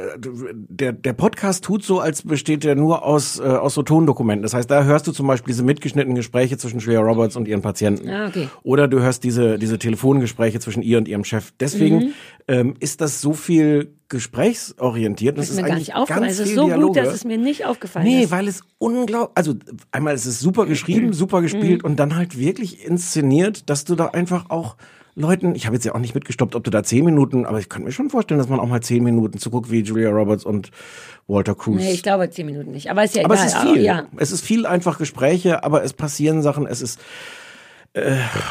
der, 0.54 0.91
der 0.91 1.13
Podcast 1.13 1.63
tut 1.63 1.84
so, 1.84 2.00
als 2.00 2.23
besteht 2.23 2.63
der 2.63 2.73
nur 2.73 3.06
aus, 3.06 3.39
äh, 3.39 3.43
aus 3.43 3.76
so 3.76 3.84
Tondokumenten. 3.84 4.41
Das 4.41 4.56
heißt, 4.56 4.71
da 4.71 4.86
hörst 4.86 5.06
du 5.06 5.12
zum 5.12 5.28
Beispiel 5.28 5.52
diese 5.52 5.62
mitgeschnittenen 5.63 6.15
Gespräche 6.15 6.58
zwischen 6.58 6.80
Julia 6.80 7.00
Roberts 7.00 7.36
und 7.36 7.47
ihren 7.47 7.62
Patienten. 7.62 8.10
Ah, 8.10 8.28
okay. 8.28 8.50
Oder 8.63 8.88
du 8.88 9.02
hörst 9.02 9.23
diese, 9.23 9.60
diese 9.60 9.78
Telefongespräche 9.78 10.60
zwischen 10.60 10.82
ihr 10.82 10.97
und 10.97 11.08
ihrem 11.08 11.23
Chef. 11.23 11.54
Deswegen 11.60 11.97
Mhm. 11.97 12.13
ähm, 12.47 12.73
ist 12.80 13.02
das 13.02 13.21
so 13.21 13.34
viel 13.34 13.93
gesprächsorientiert. 14.10 15.38
Das 15.38 15.50
ist 15.50 15.56
mir 15.62 15.67
gar 15.67 15.76
nicht 15.78 15.96
aufgefallen. 15.96 16.28
ganz 16.28 16.39
Es 16.39 16.48
ist 16.48 16.56
so 16.56 16.65
Dialoge. 16.65 16.88
gut, 16.88 16.98
dass 16.98 17.13
es 17.13 17.24
mir 17.26 17.38
nicht 17.38 17.65
aufgefallen 17.65 18.06
Nee, 18.06 18.24
ist. 18.24 18.32
weil 18.32 18.48
es 18.48 18.62
unglaublich, 18.78 19.36
also 19.36 19.56
einmal 19.91 20.15
ist 20.15 20.26
es 20.26 20.39
super 20.39 20.65
geschrieben, 20.65 21.13
super 21.13 21.41
gespielt 21.41 21.84
Mhm. 21.84 21.89
und 21.91 21.96
dann 22.00 22.15
halt 22.15 22.38
wirklich 22.38 22.86
inszeniert, 22.86 23.70
dass 23.70 23.84
du 23.86 23.96
da 23.96 24.08
einfach 24.08 24.50
auch 24.50 24.76
Leuten, 25.15 25.56
ich 25.56 25.65
habe 25.65 25.76
jetzt 25.76 25.84
ja 25.84 25.96
auch 25.96 26.00
nicht 26.00 26.13
mitgestoppt, 26.13 26.54
ob 26.54 26.63
du 26.63 26.70
da 26.70 26.84
zehn 26.84 27.04
Minuten, 27.04 27.48
aber 27.48 27.58
ich 27.60 27.70
könnte 27.70 27.88
mir 27.88 27.91
schon 27.91 28.12
vorstellen, 28.12 28.38
dass 28.38 28.50
man 28.50 28.60
auch 28.60 28.67
mal 28.67 28.82
zehn 28.82 29.04
Minuten 29.04 29.39
zuguckt, 29.39 29.72
wie 29.72 29.82
Julia 29.82 30.12
Roberts 30.12 30.46
und 30.46 30.70
Walter 31.26 31.56
Cruz. 31.56 31.78
Nee, 31.82 31.91
ich 31.91 32.04
glaube 32.04 32.30
zehn 32.30 32.46
Minuten 32.46 32.70
nicht. 32.72 32.91
Aber 32.91 33.04
ist 33.04 33.15
ja 33.15 33.26
aber 33.26 33.34
egal. 33.34 33.48
es 33.48 33.54
ist 33.56 33.62
viel. 33.62 33.82
ja. 33.82 34.06
Es 34.17 34.32
ist 34.32 34.41
viel 34.46 34.67
einfach 34.67 35.00
Gespräche, 35.00 35.63
aber 35.63 35.84
es 35.84 35.93
passieren 35.93 36.43
Sachen, 36.43 36.67
es 36.67 36.84
ist 36.84 37.00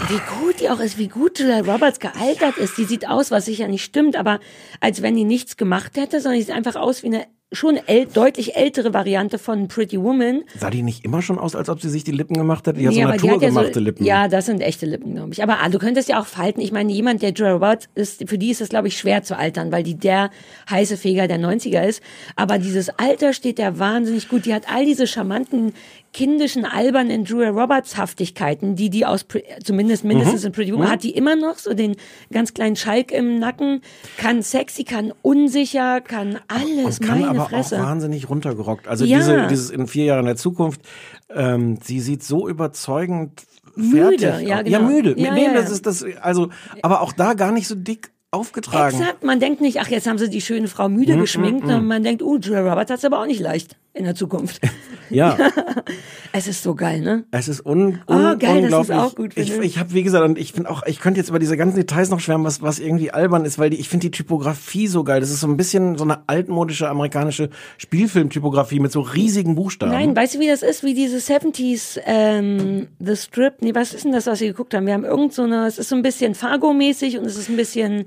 Wie 0.09 0.21
gut 0.41 0.61
die 0.61 0.69
auch 0.69 0.81
ist, 0.81 0.99
wie 0.99 1.09
gut 1.09 1.39
Julia 1.39 1.61
Roberts 1.61 2.01
gealtert 2.01 2.57
ist. 2.59 2.77
Die 2.79 2.85
sieht 2.85 3.09
aus, 3.09 3.31
was 3.31 3.45
sicher 3.45 3.69
nicht 3.69 3.85
stimmt, 3.85 4.17
aber 4.17 4.41
als 4.81 5.03
wenn 5.03 5.15
die 5.15 5.25
nichts 5.25 5.57
gemacht 5.57 5.97
hätte, 5.97 6.21
sondern 6.21 6.39
die 6.39 6.45
sieht 6.45 6.55
einfach 6.55 6.77
aus 6.77 7.03
wie 7.03 7.09
eine 7.09 7.27
schon 7.53 7.79
äl 7.87 8.07
deutlich 8.07 8.57
ältere 8.57 8.93
Variante 8.93 9.39
von 9.39 9.69
Pretty 9.69 10.01
Woman. 10.03 10.43
sah 10.59 10.69
die 10.69 10.83
nicht 10.83 11.05
immer 11.05 11.23
schon 11.23 11.39
aus, 11.39 11.55
als 11.55 11.69
ob 11.69 11.81
sie 11.81 11.89
sich 11.89 12.03
die 12.03 12.11
Lippen 12.11 12.35
gemacht 12.35 12.67
hätte? 12.67 12.79
Die 12.81 12.87
hat 12.87 12.95
Nee, 12.95 13.03
so 13.03 13.09
hat 13.09 13.23
ja 13.23 13.31
naturgemachte 13.31 13.75
so, 13.75 13.81
Lippen. 13.81 14.05
Ja, 14.05 14.27
das 14.27 14.47
sind 14.47 14.61
echte 14.61 14.85
Lippen, 14.85 15.15
glaube 15.15 15.33
ich. 15.33 15.43
Aber 15.43 15.61
ah, 15.63 15.69
du 15.69 15.79
könntest 15.79 16.09
ja 16.09 16.21
auch 16.21 16.27
falten. 16.27 16.61
Ich 16.61 16.73
meine, 16.73 16.93
jemand, 16.93 17.23
der 17.23 17.31
Julia 17.31 17.53
Roberts 17.53 17.89
ist, 17.95 18.29
für 18.29 18.37
die 18.37 18.51
ist 18.51 18.61
es, 18.61 18.69
glaube 18.69 18.89
ich, 18.89 18.99
schwer 18.99 19.23
zu 19.23 19.39
altern, 19.39 19.71
weil 19.71 19.85
die 19.85 19.97
der 19.97 20.31
heiße 20.69 20.97
Feger 20.97 21.29
der 21.29 21.39
90er 21.39 21.87
ist. 21.87 22.03
Aber 22.35 22.59
dieses 22.59 22.89
Alter 22.91 23.33
steht 23.33 23.59
der 23.59 23.79
wahnsinnig 23.79 24.29
gut. 24.29 24.45
Die 24.45 24.55
hat 24.55 24.65
all 24.69 24.85
diese 24.85 25.07
charmanten, 25.07 25.73
kindischen, 26.17 26.65
albernen 26.65 27.25
Julia 27.27 27.51
Roberts 27.51 27.99
Haftigkeiten, 27.99 28.75
die 28.75 28.89
die 28.89 29.05
aus, 29.05 29.25
Pre- 29.25 29.43
zumindest 29.63 30.03
mindestens 30.03 30.41
Mhm. 30.41 30.47
in 30.47 30.53
Pretty 30.53 30.73
Woman, 30.73 30.91
hat 30.91 31.03
die 31.03 31.11
immer 31.11 31.37
noch 31.37 31.59
so 31.59 31.75
den 31.75 31.95
ganz 32.33 32.55
kleinen 32.55 32.75
Schalk 32.75 33.13
im 33.13 33.39
Nacken, 33.39 33.83
kann 34.17 34.41
sexy, 34.41 34.85
kann 34.85 35.13
unsicher, 35.21 36.01
kann 36.01 36.39
alles, 36.49 37.01
und 37.01 37.07
kann 37.07 37.21
meine 37.21 37.39
aber 37.39 37.51
Fresse. 37.51 37.77
auch 37.79 37.85
wahnsinnig 37.85 38.31
runtergerockt. 38.31 38.89
Also 38.89 39.05
Ja. 39.05 39.19
diese, 39.19 39.47
dieses 39.49 39.69
in 39.69 39.87
vier 39.89 40.07
Jahren 40.07 40.25
der 40.25 40.37
Zukunft, 40.37 40.81
ähm, 41.29 41.79
sie 41.85 42.01
sieht 42.01 42.23
so 42.23 42.49
überzeugend 42.49 43.43
Müde, 43.75 43.99
fertig 44.31 44.49
ja, 44.49 44.57
aus. 44.59 44.65
genau. 44.65 44.71
Ja, 44.71 44.81
müde. 44.81 45.15
Ja, 45.21 45.35
nee, 45.35 45.45
ja, 45.45 45.53
das 45.53 45.67
ja. 45.67 45.73
ist 45.73 45.85
das, 45.87 46.03
also, 46.23 46.49
aber 46.81 47.03
auch 47.03 47.13
da 47.13 47.35
gar 47.35 47.53
nicht 47.53 47.69
so 47.69 47.75
dick 47.75 48.11
aufgetragen. 48.37 48.99
Exakt, 49.01 49.25
man 49.25 49.41
denkt 49.41 49.61
nicht, 49.61 49.81
ach, 49.81 49.89
jetzt 49.89 50.07
haben 50.07 50.19
sie 50.19 50.29
die 50.31 50.41
schöne 50.41 50.69
Frau 50.69 50.89
müde 50.89 51.17
Mm, 51.17 51.21
geschminkt, 51.21 51.61
sondern 51.67 51.87
man 51.87 52.03
denkt, 52.05 52.23
uh, 52.23 52.39
Julia 52.39 52.61
Roberts 52.61 52.91
hat's 52.91 53.05
aber 53.05 53.21
auch 53.21 53.27
nicht 53.27 53.41
leicht 53.41 53.77
in 53.95 54.05
der 54.05 54.15
Zukunft. 54.15 54.61
Ja, 55.09 55.39
es 56.33 56.49
ist 56.49 56.65
so 56.65 56.75
geil, 56.75 57.01
ne? 57.01 57.27
es 57.31 57.47
ist 57.47 57.65
un, 57.65 58.01
Oh, 58.09 58.13
un 58.15 58.39
geil, 58.41 58.63
dass 58.63 58.71
du's 58.73 58.79
unglaublich. 58.91 58.97
auch 58.99 59.15
gut 59.15 59.33
ich 59.37 59.53
findest. 59.53 59.63
ich 59.63 59.79
habe 59.79 59.95
wie 59.95 60.03
gesagt 60.03 60.25
und 60.25 60.37
ich 60.37 60.53
finde 60.53 60.69
auch, 60.69 60.83
ich 60.85 60.99
könnte 60.99 61.21
jetzt 61.21 61.29
über 61.29 61.39
diese 61.39 61.57
ganzen 61.57 61.77
Details 61.77 62.11
noch 62.11 62.19
schwärmen, 62.19 62.45
was 62.45 62.61
was 62.61 62.81
irgendwie 62.81 63.13
albern 63.13 63.45
ist, 63.45 63.57
weil 63.57 63.71
die, 63.71 63.77
ich 63.77 63.89
finde 63.89 64.07
die 64.07 64.11
Typografie 64.11 64.89
so 64.89 65.05
geil. 65.05 65.21
Das 65.21 65.31
ist 65.31 65.39
so 65.39 65.47
ein 65.47 65.57
bisschen 65.57 65.97
so 65.97 66.03
eine 66.03 66.29
altmodische 66.29 66.89
amerikanische 66.89 67.51
Spielfilmtypografie 67.79 68.81
mit 68.81 68.91
so 68.93 69.01
riesigen 69.01 69.55
Buchstaben. 69.55 69.93
Nein, 69.93 70.17
weißt 70.17 70.35
du, 70.35 70.41
wie 70.41 70.49
das 70.49 70.63
ist? 70.63 70.83
Wie 70.83 70.95
diese 70.95 71.19
70s, 71.19 72.01
ähm, 72.05 72.89
The 72.99 73.17
Strip. 73.17 73.55
Nee, 73.61 73.75
was 73.77 73.95
ist 73.95 74.05
denn 74.05 74.13
das, 74.13 74.27
was 74.27 74.41
wir 74.41 74.49
geguckt 74.49 74.75
haben? 74.75 74.87
Wir 74.87 74.95
haben 74.95 75.05
irgend 75.05 75.33
so 75.35 75.43
eine, 75.43 75.67
es 75.67 75.79
ist 75.79 75.89
so 75.89 75.95
ein 75.97 76.03
bisschen 76.03 76.35
Fargo-mäßig 76.35 77.17
und 77.19 77.25
es 77.27 77.37
ist 77.37 77.49
ein 77.49 77.57
bisschen, 77.57 78.07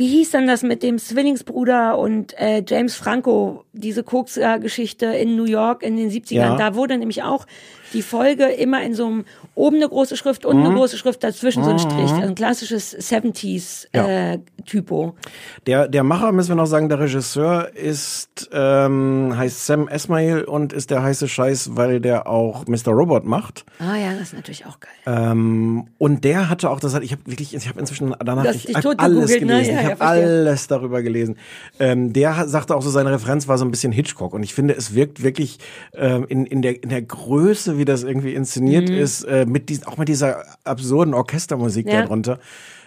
wie 0.00 0.08
hieß 0.08 0.30
denn 0.30 0.46
das 0.46 0.62
mit 0.62 0.82
dem 0.82 0.96
Zwillingsbruder 0.96 1.98
und 1.98 2.32
äh, 2.38 2.64
James 2.66 2.96
Franco, 2.96 3.66
diese 3.74 4.02
Koks-Geschichte 4.02 5.04
in 5.04 5.36
New 5.36 5.44
York 5.44 5.82
in 5.82 5.98
den 5.98 6.10
70ern. 6.10 6.34
Ja. 6.34 6.56
Da 6.56 6.74
wurde 6.74 6.96
nämlich 6.96 7.22
auch 7.22 7.44
die 7.92 8.02
Folge 8.02 8.44
immer 8.44 8.82
in 8.82 8.94
so 8.94 9.06
einem, 9.06 9.24
oben 9.54 9.76
eine 9.76 9.88
große 9.88 10.16
Schrift 10.16 10.44
und 10.46 10.58
Mhm. 10.58 10.66
eine 10.66 10.74
große 10.74 10.96
Schrift 10.96 11.22
dazwischen 11.24 11.64
so 11.64 11.70
ein 11.70 11.78
Strich. 11.78 12.10
Also 12.10 12.22
ein 12.22 12.34
klassisches 12.34 12.96
70s 12.96 13.88
Ja. 13.94 14.32
äh, 14.34 14.38
Typo. 14.66 15.14
Der, 15.66 15.88
der 15.88 16.02
Macher, 16.04 16.32
müssen 16.32 16.50
wir 16.50 16.56
noch 16.56 16.66
sagen, 16.66 16.88
der 16.88 17.00
Regisseur 17.00 17.70
ist, 17.74 18.48
ähm, 18.52 19.34
heißt 19.36 19.66
Sam 19.66 19.88
Esmail 19.88 20.44
und 20.44 20.72
ist 20.72 20.90
der 20.90 21.02
heiße 21.02 21.28
Scheiß, 21.28 21.70
weil 21.76 22.00
der 22.00 22.26
auch 22.26 22.66
Mr. 22.66 22.88
Robot 22.92 23.24
macht. 23.24 23.64
Ah 23.78 23.96
ja, 23.96 24.12
das 24.12 24.28
ist 24.28 24.34
natürlich 24.34 24.66
auch 24.66 24.78
geil. 24.80 24.90
Ähm, 25.06 25.86
und 25.98 26.24
der 26.24 26.48
hatte 26.48 26.70
auch, 26.70 26.80
das 26.80 26.94
hat, 26.94 27.02
ich 27.02 27.12
habe 27.12 27.22
wirklich, 27.26 27.54
ich 27.54 27.68
habe 27.68 27.80
inzwischen 27.80 28.14
danach 28.24 28.42
Du 28.42 28.48
hast 28.50 28.68
ich 28.68 28.76
hab 28.76 28.84
alles 29.02 29.30
gegoogelt, 29.30 29.40
ne? 29.40 29.46
gelesen, 29.46 29.72
Ja, 29.74 29.78
ich 29.80 29.84
ja, 29.84 29.90
habe 29.90 29.96
verstehe. 29.96 30.24
alles 30.24 30.66
darüber 30.68 31.02
gelesen. 31.02 31.36
Ähm, 31.78 32.12
der 32.12 32.46
sagte 32.48 32.76
auch 32.76 32.82
so, 32.82 32.90
seine 32.90 33.10
Referenz 33.12 33.48
war 33.48 33.58
so 33.58 33.64
ein 33.64 33.70
bisschen 33.70 33.92
Hitchcock 33.92 34.32
und 34.34 34.42
ich 34.42 34.54
finde, 34.54 34.74
es 34.76 34.94
wirkt 34.94 35.22
wirklich 35.22 35.58
ähm, 35.94 36.26
in, 36.28 36.46
in, 36.46 36.62
der, 36.62 36.82
in 36.82 36.88
der 36.90 37.02
Größe, 37.02 37.78
wie 37.80 37.84
das 37.84 38.04
irgendwie 38.04 38.34
inszeniert 38.34 38.88
ist, 38.88 39.24
äh, 39.24 39.44
mit 39.46 39.68
diesen, 39.68 39.84
auch 39.86 39.96
mit 39.96 40.08
dieser 40.08 40.44
absurden 40.64 41.14
Orchestermusik 41.14 41.86
Mhm. 41.86 41.92
Ja. 41.92 42.02
darunter 42.02 42.38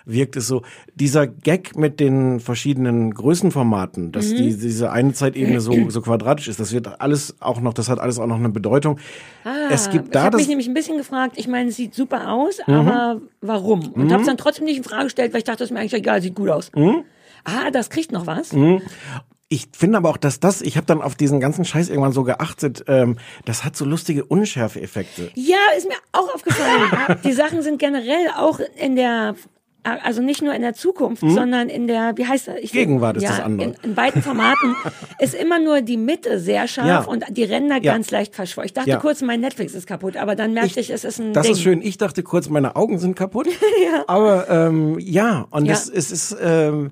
wirkt 0.05 0.35
es 0.35 0.47
so. 0.47 0.63
Dieser 0.95 1.27
Gag 1.27 1.77
mit 1.77 2.01
den 2.01 2.41
verschiedenen 2.41 3.13
Größenformaten, 3.13 4.11
dass 4.11 4.31
Mhm. 4.31 4.35
die, 4.37 4.57
diese 4.57 4.91
eine 4.91 5.13
Zeitebene 5.13 5.61
so, 5.61 5.89
so 5.89 6.01
quadratisch 6.01 6.49
ist, 6.49 6.59
das 6.59 6.73
wird 6.73 6.99
alles 7.01 7.35
auch 7.39 7.61
noch, 7.61 7.73
das 7.73 7.87
hat 7.89 7.99
alles 7.99 8.19
auch 8.19 8.27
noch 8.27 8.35
eine 8.37 8.49
Bedeutung. 8.49 8.99
es 9.71 9.89
gibt 9.89 10.05
ich 10.07 10.11
da 10.11 10.23
habe 10.23 10.31
das, 10.31 10.41
mich 10.41 10.49
nämlich 10.49 10.67
ein 10.67 10.73
bisschen 10.73 10.97
gefragt, 10.97 11.35
ich 11.37 11.47
meine, 11.47 11.69
es 11.69 11.77
sieht 11.77 11.95
super 11.95 12.31
aus, 12.33 12.59
Mhm. 12.67 12.73
aber 12.73 13.21
warum? 13.41 13.93
Und 13.93 14.11
habe 14.11 14.21
es 14.21 14.27
dann 14.27 14.37
trotzdem 14.37 14.65
nicht 14.65 14.77
in 14.77 14.83
Frage 14.83 15.05
gestellt, 15.05 15.31
weil 15.33 15.39
ich 15.39 15.45
dachte, 15.45 15.59
das 15.59 15.69
ist 15.69 15.73
mir 15.73 15.79
eigentlich 15.79 15.93
egal, 15.93 16.21
sieht 16.21 16.35
gut 16.35 16.49
aus. 16.49 16.69
Mhm. 16.75 17.03
Ah, 17.45 17.71
das 17.71 17.89
kriegt 17.89 18.11
noch 18.11 18.27
was. 18.27 18.51
Ich 19.53 19.67
finde 19.77 19.99
aber 19.99 20.09
auch, 20.09 20.17
dass 20.17 20.39
das, 20.39 20.63
ich 20.63 20.77
habe 20.77 20.87
dann 20.87 20.99
auf 20.99 21.13
diesen 21.13 21.39
ganzen 21.39 21.63
Scheiß 21.63 21.89
irgendwann 21.89 22.11
so 22.11 22.23
geachtet, 22.23 22.85
ähm, 22.87 23.17
das 23.45 23.63
hat 23.63 23.77
so 23.77 23.85
lustige 23.85 24.25
Unschärfe-Effekte. 24.25 25.29
Ja, 25.35 25.59
ist 25.77 25.87
mir 25.87 25.93
auch 26.11 26.33
aufgefallen. 26.33 27.19
Die 27.23 27.33
Sachen 27.33 27.61
sind 27.61 27.77
generell 27.77 28.31
auch 28.35 28.59
in 28.59 28.95
der 28.95 29.35
also 29.83 30.21
nicht 30.21 30.41
nur 30.41 30.53
in 30.53 30.61
der 30.61 30.73
Zukunft, 30.73 31.21
sondern 31.27 31.67
in 31.69 31.87
der, 31.87 32.13
wie 32.15 32.25
heißt 32.25 32.47
das? 32.47 32.55
Ich. 32.61 32.71
Gegenwart 32.71 33.17
ist 33.17 33.23
ja, 33.23 33.29
das 33.29 33.39
andere. 33.41 33.69
In, 33.69 33.75
in 33.83 33.95
beiden 33.95 34.21
Formaten 34.21 34.75
ist 35.19 35.33
immer 35.33 35.59
nur 35.59 35.81
die 35.81 35.97
Mitte 35.97 36.39
sehr 36.39 36.67
scharf 36.67 36.87
Ja. 36.87 36.99
und 37.01 37.25
die 37.29 37.43
Ränder 37.43 37.75
Ja. 37.81 37.93
ganz 37.93 38.09
leicht 38.11 38.33
verschwommen. 38.35 38.65
Ich 38.67 38.73
dachte 38.73 38.89
Ja. 38.89 38.97
kurz, 38.97 39.21
mein 39.21 39.41
Netflix 39.41 39.73
ist 39.73 39.85
kaputt, 39.87 40.15
aber 40.17 40.35
dann 40.35 40.53
merkte 40.53 40.79
ich, 40.79 40.89
es 40.89 41.03
ist 41.03 41.19
ein 41.19 41.33
Das 41.33 41.43
Ding. 41.47 41.53
ist 41.53 41.61
schön. 41.61 41.81
Ich 41.81 41.97
dachte 41.97 42.23
kurz, 42.23 42.49
meine 42.49 42.75
Augen 42.75 42.97
sind 42.99 43.15
kaputt. 43.15 43.47
Aber 44.07 44.49
ähm, 44.49 44.97
ja, 44.99 45.45
und 45.49 45.65
Ja. 45.65 45.73
das 45.73 45.89
es 45.89 46.11
ist 46.11 46.35
ähm, 46.41 46.91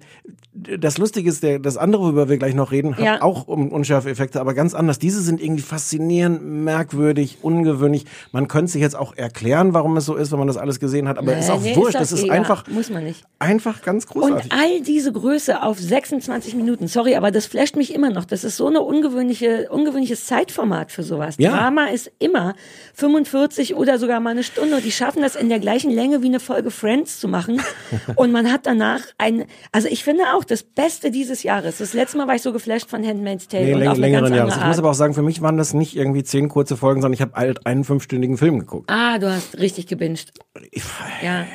das 0.54 0.98
Lustige 0.98 1.30
ist, 1.30 1.44
der, 1.44 1.60
das 1.60 1.78
andere, 1.78 2.04
worüber 2.04 2.28
wir 2.28 2.38
gleich 2.38 2.54
noch 2.56 2.72
reden, 2.74 2.98
hat 2.98 3.04
Ja. 3.06 3.22
auch 3.22 3.48
um 3.48 3.70
Unschärfe-Effekte, 3.72 4.42
aber 4.42 4.54
ganz 4.54 4.74
anders. 4.74 5.00
Diese 5.00 5.22
sind 5.22 5.42
irgendwie 5.42 5.62
faszinierend, 5.62 6.44
merkwürdig, 6.44 7.38
ungewöhnlich. 7.42 8.06
Man 8.34 8.50
könnte 8.50 8.70
sich 8.74 8.82
jetzt 8.82 8.98
auch 8.98 9.16
erklären, 9.16 9.74
warum 9.74 9.96
es 9.96 10.06
so 10.06 10.16
ist, 10.16 10.32
wenn 10.34 10.40
man 10.40 10.48
das 10.50 10.58
alles 10.58 10.82
gesehen 10.82 11.08
hat, 11.08 11.18
aber 11.18 11.34
Äh, 11.36 11.40
ist 11.40 11.50
auch 11.50 11.62
nee, 11.62 11.74
wurscht. 11.78 11.96
doch 11.96 12.00
das 12.02 12.12
ist 12.12 12.24
egal. 12.26 12.38
einfach, 12.40 12.66
Muss 12.82 12.90
man 12.90 13.04
nicht. 13.04 13.24
einfach 13.40 13.82
ganz 13.82 14.06
Und 14.06 14.12
großartig. 14.22 14.52
all 14.52 14.82
diese 14.82 15.12
Größe 15.12 15.62
auf 15.64 15.80
26 15.80 16.56
Minuten, 16.56 16.88
sorry, 16.88 17.16
aber 17.16 17.32
das 17.32 17.46
flasht 17.46 17.76
mich 17.76 17.94
immer 17.94 18.10
noch. 18.10 18.26
Das 18.26 18.44
ist 18.44 18.58
so 18.58 18.68
eine 18.68 18.82
ungewöhnliche, 18.82 19.68
ungewöhnliches 19.70 20.26
Zeitformat 20.26 20.92
für 20.92 21.04
sowas. 21.04 21.36
Ja. 21.38 21.52
Drama 21.52 21.86
ist 21.88 22.12
immer 22.20 22.56
45 22.96 23.76
oder 23.76 23.98
sogar 24.00 24.20
mal 24.20 24.32
eine 24.32 24.44
Stunde. 24.44 24.76
Und 24.78 24.86
die 24.86 24.92
schaffen 24.92 25.22
das 25.22 25.36
in 25.36 25.50
der 25.50 25.60
gleichen 25.60 25.92
Länge 25.92 26.22
wie 26.22 26.28
eine 26.28 26.40
Folge 26.40 26.72
Friends 26.72 27.20
zu 27.20 27.28
machen. 27.28 27.62
Und 28.16 28.32
man 28.32 28.52
hat 28.52 28.66
danach 28.66 29.02
ein, 29.18 29.46
also 29.72 29.88
ich 29.88 30.04
finde 30.04 30.24
auch 30.36 30.44
das 30.44 30.64
Beste 30.64 31.12
dieses 31.12 31.44
Jahres. 31.44 31.78
Das 31.80 31.94
letzte 31.94 32.18
Mal 32.18 32.28
war 32.28 32.36
ich 32.36 32.42
so 32.42 32.54
geflasht 32.54 32.90
von 32.90 33.06
Handmaid's 33.06 33.48
Tale 33.48 33.66
Nee, 33.66 33.74
und 33.74 33.80
läng 33.80 33.96
längeren 33.96 34.34
Jahres. 34.34 34.56
Ich 34.58 34.64
muss 34.66 34.80
aber 34.80 34.92
auch 34.92 34.96
sagen, 34.96 35.14
für 35.14 35.22
mich 35.24 35.42
waren 35.42 35.58
das 35.58 35.74
nicht 35.74 35.96
irgendwie 35.96 36.24
zehn 36.24 36.50
kurze 36.50 36.78
Folgen, 36.78 37.02
sondern 37.02 37.14
ich 37.14 37.22
habe 37.22 37.34
halt 37.34 37.66
einen 37.66 37.84
fünfstündigen 37.84 38.38
Film 38.38 38.60
geguckt. 38.60 38.90
Ah, 38.92 39.18
du 39.20 39.32
hast 39.32 39.58
richtig 39.60 39.88
gebinged. 39.88 40.32
Ich- 40.72 40.84
Ja. 41.24 41.46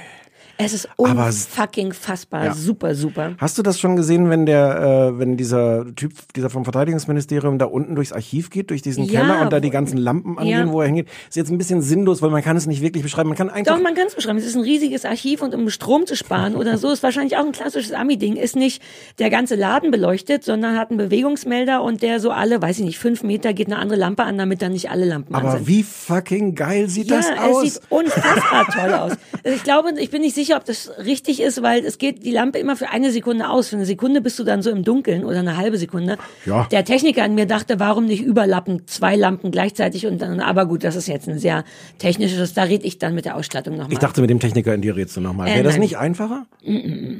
Es 0.59 0.73
ist 0.73 0.89
Aber- 0.97 1.27
unfucking 1.27 1.93
fassbar. 1.93 2.45
Ja. 2.47 2.55
Super, 2.55 2.95
super. 2.95 3.35
Hast 3.39 3.59
du 3.59 3.63
das 3.63 3.79
schon 3.79 3.95
gesehen, 3.97 4.31
wenn 4.31 4.47
der, 4.47 5.11
äh, 5.15 5.19
wenn 5.19 5.37
dieser 5.37 5.85
Typ, 5.95 6.13
dieser 6.35 6.49
vom 6.51 6.65
Verteidigungsministerium 6.65 7.59
da 7.59 7.67
unten 7.67 7.95
durchs 7.95 8.13
Archiv 8.13 8.51
geht, 8.51 8.71
durch 8.71 8.81
diesen 8.83 9.05
Ja, 9.05 9.21
Keller 9.21 9.43
und 9.43 9.53
da 9.53 9.61
die 9.61 9.71
ganzen 9.71 9.99
Lampen 9.99 10.39
angehen, 10.39 10.67
Ja. 10.69 10.73
wo 10.73 10.81
er 10.81 10.87
hingeht? 10.87 11.09
Ist 11.29 11.37
jetzt 11.37 11.51
ein 11.51 11.59
bisschen 11.59 11.83
sinnlos, 11.83 12.23
weil 12.23 12.31
man 12.31 12.43
kann 12.43 12.57
es 12.57 12.67
nicht 12.67 12.81
wirklich 12.81 13.03
beschreiben. 13.03 13.29
Man 13.29 13.37
kann 13.37 13.51
einfach 13.51 13.75
Doch, 13.77 13.83
man 13.83 13.95
kann 13.95 14.07
es 14.07 14.15
beschreiben. 14.15 14.39
Es 14.39 14.47
ist 14.47 14.57
ein 14.57 14.63
riesiges 14.63 15.05
Archiv 15.05 15.43
und 15.43 15.55
um 15.55 15.69
Strom 15.69 16.07
zu 16.07 16.17
sparen 16.17 16.57
oder 16.57 16.79
so, 16.79 16.91
ist 16.91 17.03
wahrscheinlich 17.03 17.37
auch 17.37 17.45
ein 17.45 17.53
klassisches 17.53 17.93
Ami-Ding. 17.93 18.37
Ist 18.37 18.57
nicht 18.57 18.81
der 19.19 19.29
ganze 19.31 19.57
Laden 19.57 19.91
beleuchtet, 19.91 20.45
sondern 20.45 20.79
hat 20.79 20.91
einen 20.91 20.99
Bewegungsmelder 20.99 21.83
und 21.83 22.03
der 22.03 22.21
so 22.21 22.31
alle, 22.31 22.63
weiß 22.63 22.79
ich 22.79 22.85
nicht, 22.85 22.99
fünf 22.99 23.23
Meter 23.23 23.53
geht 23.53 23.67
eine 23.67 23.79
andere 23.79 23.99
Lampe 23.99 24.23
an, 24.23 24.39
damit 24.39 24.63
dann 24.63 24.73
nicht 24.73 24.91
alle 24.91 25.05
Lampen 25.05 25.35
an 25.35 25.43
aber 25.43 25.57
sind. 25.59 25.67
wie 25.69 25.83
fucking 25.83 26.55
geil 26.55 26.89
sieht 26.89 27.09
ja, 27.11 27.17
das 27.19 27.27
es 27.31 27.39
aus? 27.39 27.63
sieht 27.63 27.83
unfassbar 27.91 28.67
toll 28.73 28.93
aus. 28.95 29.13
Also 29.45 29.57
ich 29.57 29.63
glaube, 29.65 29.91
ich 29.99 30.11
bin 30.11 30.23
nicht 30.23 30.35
sicher, 30.35 30.46
ob 30.55 30.65
das 30.65 30.91
richtig 30.99 31.41
ist, 31.41 31.63
weil 31.63 31.85
es 31.85 31.99
geht 31.99 32.25
die 32.25 32.31
Lampe 32.31 32.59
immer 32.59 32.77
für 32.77 32.91
eine 32.91 33.11
Sekunde 33.11 33.49
aus. 33.49 33.69
Für 33.69 33.77
eine 33.77 33.87
Sekunde 33.87 34.21
bist 34.21 34.39
du 34.39 34.45
dann 34.45 34.63
so 34.63 34.71
im 34.71 34.85
Dunkeln 34.85 35.25
oder 35.25 35.39
eine 35.41 35.57
halbe 35.57 35.79
Sekunde. 35.79 36.19
Ja. 36.45 36.67
Der 36.71 36.85
Techniker 36.85 37.25
an 37.25 37.35
mir 37.35 37.47
dachte, 37.47 37.81
warum 37.81 38.07
nicht 38.07 38.23
überlappen 38.23 38.87
zwei 38.87 39.17
Lampen 39.17 39.51
gleichzeitig 39.51 40.07
und 40.07 40.21
dann, 40.23 40.41
aber 40.41 40.67
gut, 40.67 40.85
das 40.85 40.95
ist 40.95 41.09
jetzt 41.09 41.29
ein 41.29 41.39
sehr 41.39 41.65
technisches, 41.99 42.55
da 42.55 42.63
rede 42.65 42.85
ich 42.87 42.99
dann 42.99 43.15
mit 43.15 43.25
der 43.25 43.37
Ausstattung 43.37 43.75
nochmal. 43.77 43.93
ich 43.93 43.99
dachte, 43.99 44.21
mit 44.21 44.31
dem 44.31 44.39
Techniker 44.41 44.75
in 44.75 44.83
dir 44.83 44.95
redest 44.97 45.17
du 45.17 45.21
nochmal. 45.21 45.47
Wäre 45.49 45.61
Äh, 45.61 45.63
das 45.63 45.75
nein. 45.75 45.81
nicht 45.81 45.99
einfacher? 45.99 46.47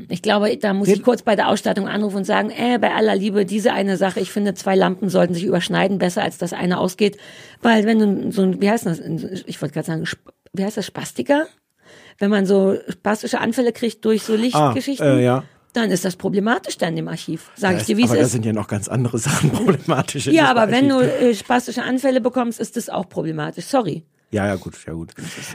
Ich 0.09 0.23
glaube, 0.23 0.57
da 0.57 0.73
muss 0.75 0.89
ich 0.89 1.03
kurz 1.03 1.23
bei 1.23 1.35
der 1.37 1.49
Ausstattung 1.49 1.89
anrufen 1.89 2.19
und 2.19 2.25
sagen, 2.25 2.51
äh, 2.51 2.79
bei 2.79 2.93
aller 2.95 3.17
Liebe, 3.17 3.45
diese 3.47 3.73
eine 3.73 3.97
Sache, 3.97 4.21
ich 4.21 4.31
finde, 4.31 4.55
zwei 4.55 4.77
Lampen 4.77 5.09
sollten 5.09 5.35
sich 5.35 5.45
überschneiden, 5.45 5.99
besser 5.99 6.23
als 6.23 6.39
dass 6.39 6.53
eine 6.53 6.79
ausgeht. 6.79 7.17
Weil 7.63 7.85
wenn 7.87 7.99
du 7.99 8.33
so 8.33 8.43
ein, 8.43 8.61
wie 8.61 8.71
heißt 8.71 8.87
das, 8.87 9.01
ich 9.47 9.61
wollte 9.63 9.75
gerade 9.75 9.87
sagen, 9.87 10.05
wie 10.53 10.65
heißt 10.65 10.77
das, 10.77 10.87
Spastiker? 10.87 11.47
Wenn 12.19 12.31
man 12.31 12.47
so 12.47 12.77
spastische 12.89 13.41
Anfälle 13.41 13.73
kriegt 13.73 14.05
durch 14.05 14.23
so 14.23 14.35
Lichtgeschichten, 14.35 15.19
äh, 15.19 15.25
ja. 15.25 15.45
dann 15.75 15.91
ist 15.91 16.05
das 16.05 16.17
problematisch 16.17 16.79
dann 16.79 16.97
im 16.97 17.09
Archiv. 17.09 17.51
Sag 17.57 17.71
Da 17.71 17.75
ich 17.77 17.81
ist- 17.83 17.89
dir, 17.89 17.97
wie 17.99 18.05
es 18.05 18.11
aber 18.11 18.19
da 18.21 18.25
ist. 18.27 18.33
sind 18.33 18.45
ja 18.47 18.53
noch 18.53 18.69
ganz 18.69 18.89
andere 18.89 19.19
Sachen 19.19 19.51
problematisch. 19.53 20.27
Ja, 20.27 20.51
aber 20.51 20.71
wenn 20.71 20.89
du 20.89 21.01
äh, 21.01 21.35
spastische 21.35 21.83
Anfälle 21.83 22.21
bekommst, 22.21 22.61
ist 22.61 22.77
das 22.77 22.89
auch 22.89 23.09
problematisch. 23.09 23.67
Sorry. 23.67 24.05
Ja, 24.33 24.45
ja, 24.45 24.57
gut, 24.57 24.75
ja, 24.87 24.93
gut. 24.93 25.13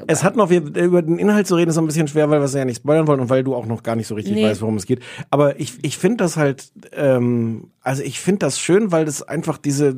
Es 0.08 0.24
hat 0.24 0.38
noch, 0.38 0.50
wir, 0.50 0.62
über 0.62 1.02
den 1.02 1.19
Inhalt 1.19 1.45
zu 1.45 1.56
reden, 1.56 1.69
ist 1.69 1.76
so 1.76 1.82
ein 1.82 1.88
bisschen 1.88 2.08
schwer, 2.08 2.30
weil 2.30 2.39
wir 2.39 2.45
es 2.45 2.54
ja 2.54 2.63
nicht 2.63 2.78
spoilern 2.78 3.06
wollen 3.06 3.19
und 3.19 3.30
weil 3.30 3.43
du 3.43 3.54
auch 3.54 3.65
noch 3.65 3.84
gar 3.84 3.97
nicht 3.97 4.08
so 4.08 4.15
richtig 4.15 4.34
Nee. 4.34 4.45
weißt, 4.45 4.62
worum 4.62 4.78
es 4.78 4.86
geht. 4.86 5.02
Aber 5.30 5.60
ich, 5.60 5.74
ich 5.84 5.97
finde 5.97 6.24
das 6.24 6.38
halt, 6.38 6.71
ähm, 6.93 7.71
also 7.84 8.04
ich 8.04 8.20
finde 8.20 8.39
das 8.39 8.60
schön, 8.60 8.91
weil 8.91 9.06
das 9.06 9.24
einfach 9.24 9.58
diese, 9.58 9.98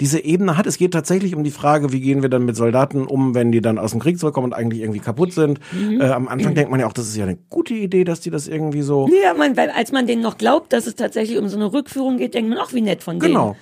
diese 0.00 0.24
Ebene 0.24 0.56
hat. 0.56 0.66
Es 0.66 0.78
geht 0.78 0.92
tatsächlich 0.92 1.34
um 1.34 1.44
die 1.44 1.50
Frage, 1.50 1.92
wie 1.92 2.00
gehen 2.00 2.22
wir 2.22 2.28
dann 2.28 2.44
mit 2.44 2.56
Soldaten 2.56 3.06
um, 3.06 3.34
wenn 3.34 3.52
die 3.52 3.60
dann 3.60 3.78
aus 3.78 3.92
dem 3.92 4.00
Krieg 4.00 4.18
zurückkommen 4.18 4.46
und 4.46 4.52
eigentlich 4.52 4.80
irgendwie 4.82 5.00
kaputt 5.00 5.32
sind. 5.32 5.60
Mhm. 5.72 6.00
Äh, 6.00 6.06
am 6.10 6.28
Anfang 6.28 6.54
denkt 6.54 6.70
man 6.70 6.80
ja 6.80 6.86
auch, 6.86 6.92
das 6.92 7.08
ist 7.08 7.16
ja 7.16 7.24
eine 7.24 7.36
gute 7.50 7.74
Idee, 7.74 8.04
dass 8.04 8.20
die 8.20 8.30
das 8.30 8.48
irgendwie 8.48 8.82
so. 8.82 9.08
Ja, 9.22 9.34
man, 9.34 9.56
weil, 9.56 9.70
als 9.70 9.92
man 9.92 10.06
denen 10.06 10.22
noch 10.22 10.38
glaubt, 10.38 10.72
dass 10.72 10.86
es 10.86 10.96
tatsächlich 10.96 11.38
um 11.38 11.48
so 11.48 11.56
eine 11.56 11.72
Rückführung 11.72 12.18
geht, 12.18 12.34
denkt 12.34 12.50
man 12.50 12.58
auch, 12.58 12.72
wie 12.72 12.80
nett 12.80 13.02
von 13.02 13.18
denen. 13.20 13.32
Genau. 13.34 13.56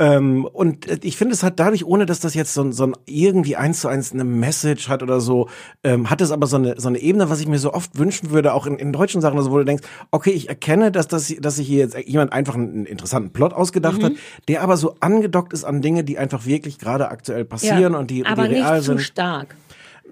Ähm, 0.00 0.44
und 0.44 0.86
äh, 0.88 0.98
ich 1.02 1.16
finde, 1.16 1.34
es 1.34 1.42
hat 1.42 1.58
dadurch, 1.58 1.84
ohne 1.84 2.06
dass 2.06 2.20
das 2.20 2.34
jetzt 2.34 2.54
so, 2.54 2.62
ein- 2.62 2.72
so 2.72 2.84
ein 2.86 2.92
irgendwie 3.06 3.56
eins 3.56 3.80
zu 3.80 3.88
eins 3.88 4.12
eine 4.12 4.22
Message 4.22 4.88
hat 4.88 5.02
oder 5.02 5.20
so, 5.20 5.48
ähm, 5.82 6.08
hat 6.08 6.20
es 6.20 6.30
aber 6.30 6.46
so 6.46 6.56
eine, 6.56 6.74
so 6.80 6.86
eine 6.86 6.98
Ebene, 6.98 7.30
was 7.30 7.40
ich 7.40 7.48
mir 7.48 7.58
so 7.58 7.72
oft 7.72 7.98
wünschen 7.98 8.30
würde, 8.30 8.54
auch 8.54 8.66
in, 8.66 8.76
in 8.76 8.92
deutschen 8.92 9.20
Sachen, 9.20 9.36
also 9.38 9.50
wo 9.50 9.58
du 9.58 9.64
denkst, 9.64 9.82
okay, 10.12 10.30
ich 10.30 10.48
erkenne, 10.48 10.92
dass, 10.92 11.08
das, 11.08 11.34
dass 11.40 11.56
sich 11.56 11.66
hier 11.66 11.78
jetzt 11.78 11.96
jemand 12.06 12.32
einfach 12.32 12.47
einen, 12.54 12.72
einen 12.74 12.86
interessanten 12.86 13.30
Plot 13.30 13.52
ausgedacht 13.52 13.98
Mhm. 13.98 14.04
hat, 14.04 14.12
der 14.48 14.62
aber 14.62 14.76
so 14.76 14.96
angedockt 15.00 15.52
ist 15.52 15.64
an 15.64 15.82
Dinge, 15.82 16.04
die 16.04 16.18
einfach 16.18 16.46
wirklich 16.46 16.78
gerade 16.78 17.08
aktuell 17.08 17.44
passieren 17.44 17.94
und 17.94 18.10
die, 18.10 18.24
aber 18.26 18.48
die 18.48 18.54
real 18.54 18.76
nicht 18.76 18.84
zu 18.84 18.92
sind. 18.92 19.00
stark. 19.02 19.54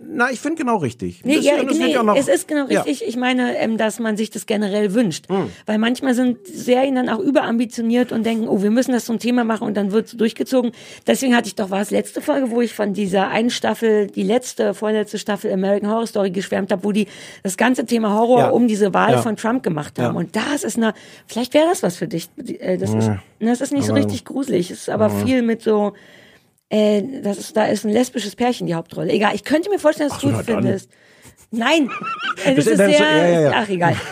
Na, 0.08 0.30
ich 0.30 0.40
finde 0.40 0.56
genau 0.62 0.76
richtig. 0.78 1.24
Nee, 1.24 1.36
Das- 1.36 1.44
ja, 1.44 1.62
das 1.62 1.78
nee 1.78 1.92
ja 1.92 2.02
noch- 2.02 2.16
es 2.16 2.28
ist 2.28 2.46
genau 2.48 2.66
Ja. 2.68 2.82
richtig. 2.82 3.06
Ich 3.08 3.16
meine, 3.16 3.56
ähm, 3.58 3.76
dass 3.76 3.98
man 3.98 4.16
sich 4.16 4.30
das 4.30 4.46
generell 4.46 4.94
wünscht. 4.94 5.28
Hm. 5.28 5.50
Weil 5.66 5.78
manchmal 5.78 6.14
sind 6.14 6.46
Serien 6.46 6.94
dann 6.94 7.08
auch 7.08 7.18
überambitioniert 7.18 8.12
und 8.12 8.24
denken, 8.24 8.48
oh, 8.48 8.62
wir 8.62 8.70
müssen 8.70 8.92
das 8.92 9.04
zum 9.04 9.18
Thema 9.18 9.44
machen 9.44 9.66
und 9.66 9.76
dann 9.76 9.92
wird 9.92 10.06
es 10.06 10.12
durchgezogen. 10.16 10.72
Deswegen 11.06 11.34
hatte 11.36 11.48
ich 11.48 11.54
doch, 11.54 11.70
war 11.70 11.80
es 11.80 11.90
letzte 11.90 12.20
Folge, 12.20 12.50
wo 12.50 12.60
ich 12.60 12.72
von 12.72 12.92
dieser 12.92 13.28
einen 13.28 13.50
Staffel, 13.50 14.06
die 14.06 14.22
letzte, 14.22 14.74
vorletzte 14.74 15.18
Staffel 15.18 15.52
American 15.52 15.90
Horror 15.90 16.06
Story 16.06 16.30
geschwärmt 16.30 16.70
habe, 16.72 16.84
wo 16.84 16.92
die 16.92 17.06
das 17.42 17.56
ganze 17.56 17.84
Thema 17.84 18.14
Horror 18.14 18.38
Ja. 18.38 18.48
um 18.50 18.68
diese 18.68 18.94
Wahl 18.94 19.12
Ja. 19.12 19.22
von 19.22 19.36
Trump 19.36 19.62
gemacht 19.62 19.98
haben. 19.98 20.14
Ja. 20.14 20.18
Und 20.20 20.36
das 20.36 20.62
ist 20.64 20.76
eine, 20.76 20.94
vielleicht 21.26 21.52
wäre 21.54 21.66
das 21.68 21.82
was 21.82 21.96
für 21.96 22.06
dich. 22.08 22.28
Äh, 22.60 22.76
Das 22.78 22.94
ist, 22.94 23.10
das 23.40 23.60
ist 23.60 23.72
nicht 23.72 23.86
so 23.86 23.92
richtig 23.94 24.24
gruselig. 24.24 24.70
Es 24.70 24.80
ist 24.82 24.90
aber 24.90 25.10
viel 25.10 25.42
mit 25.42 25.62
so, 25.62 25.92
äh, 26.70 27.02
das 27.22 27.38
ist, 27.38 27.56
da 27.56 27.64
ist 27.66 27.84
ein 27.84 27.92
lesbisches 27.92 28.36
Pärchen 28.36 28.66
die 28.66 28.74
Hauptrolle. 28.74 29.12
Egal, 29.12 29.34
ich 29.34 29.44
könnte 29.44 29.70
mir 29.70 29.78
vorstellen, 29.78 30.08
dass 30.10 30.18
du 30.18 30.28
so, 30.30 30.34
gut 30.36 30.44
na 30.46 30.52
dann. 30.54 30.62
findest. 30.64 30.90
Nein, 31.52 31.90
das 32.44 32.54
Das 32.56 32.66
ist 32.66 32.76
sehr, 32.76 32.90
ja, 32.90 33.26
ja, 33.28 33.40
ja. 33.40 33.52
ach 33.54 33.68
egal. 33.68 33.96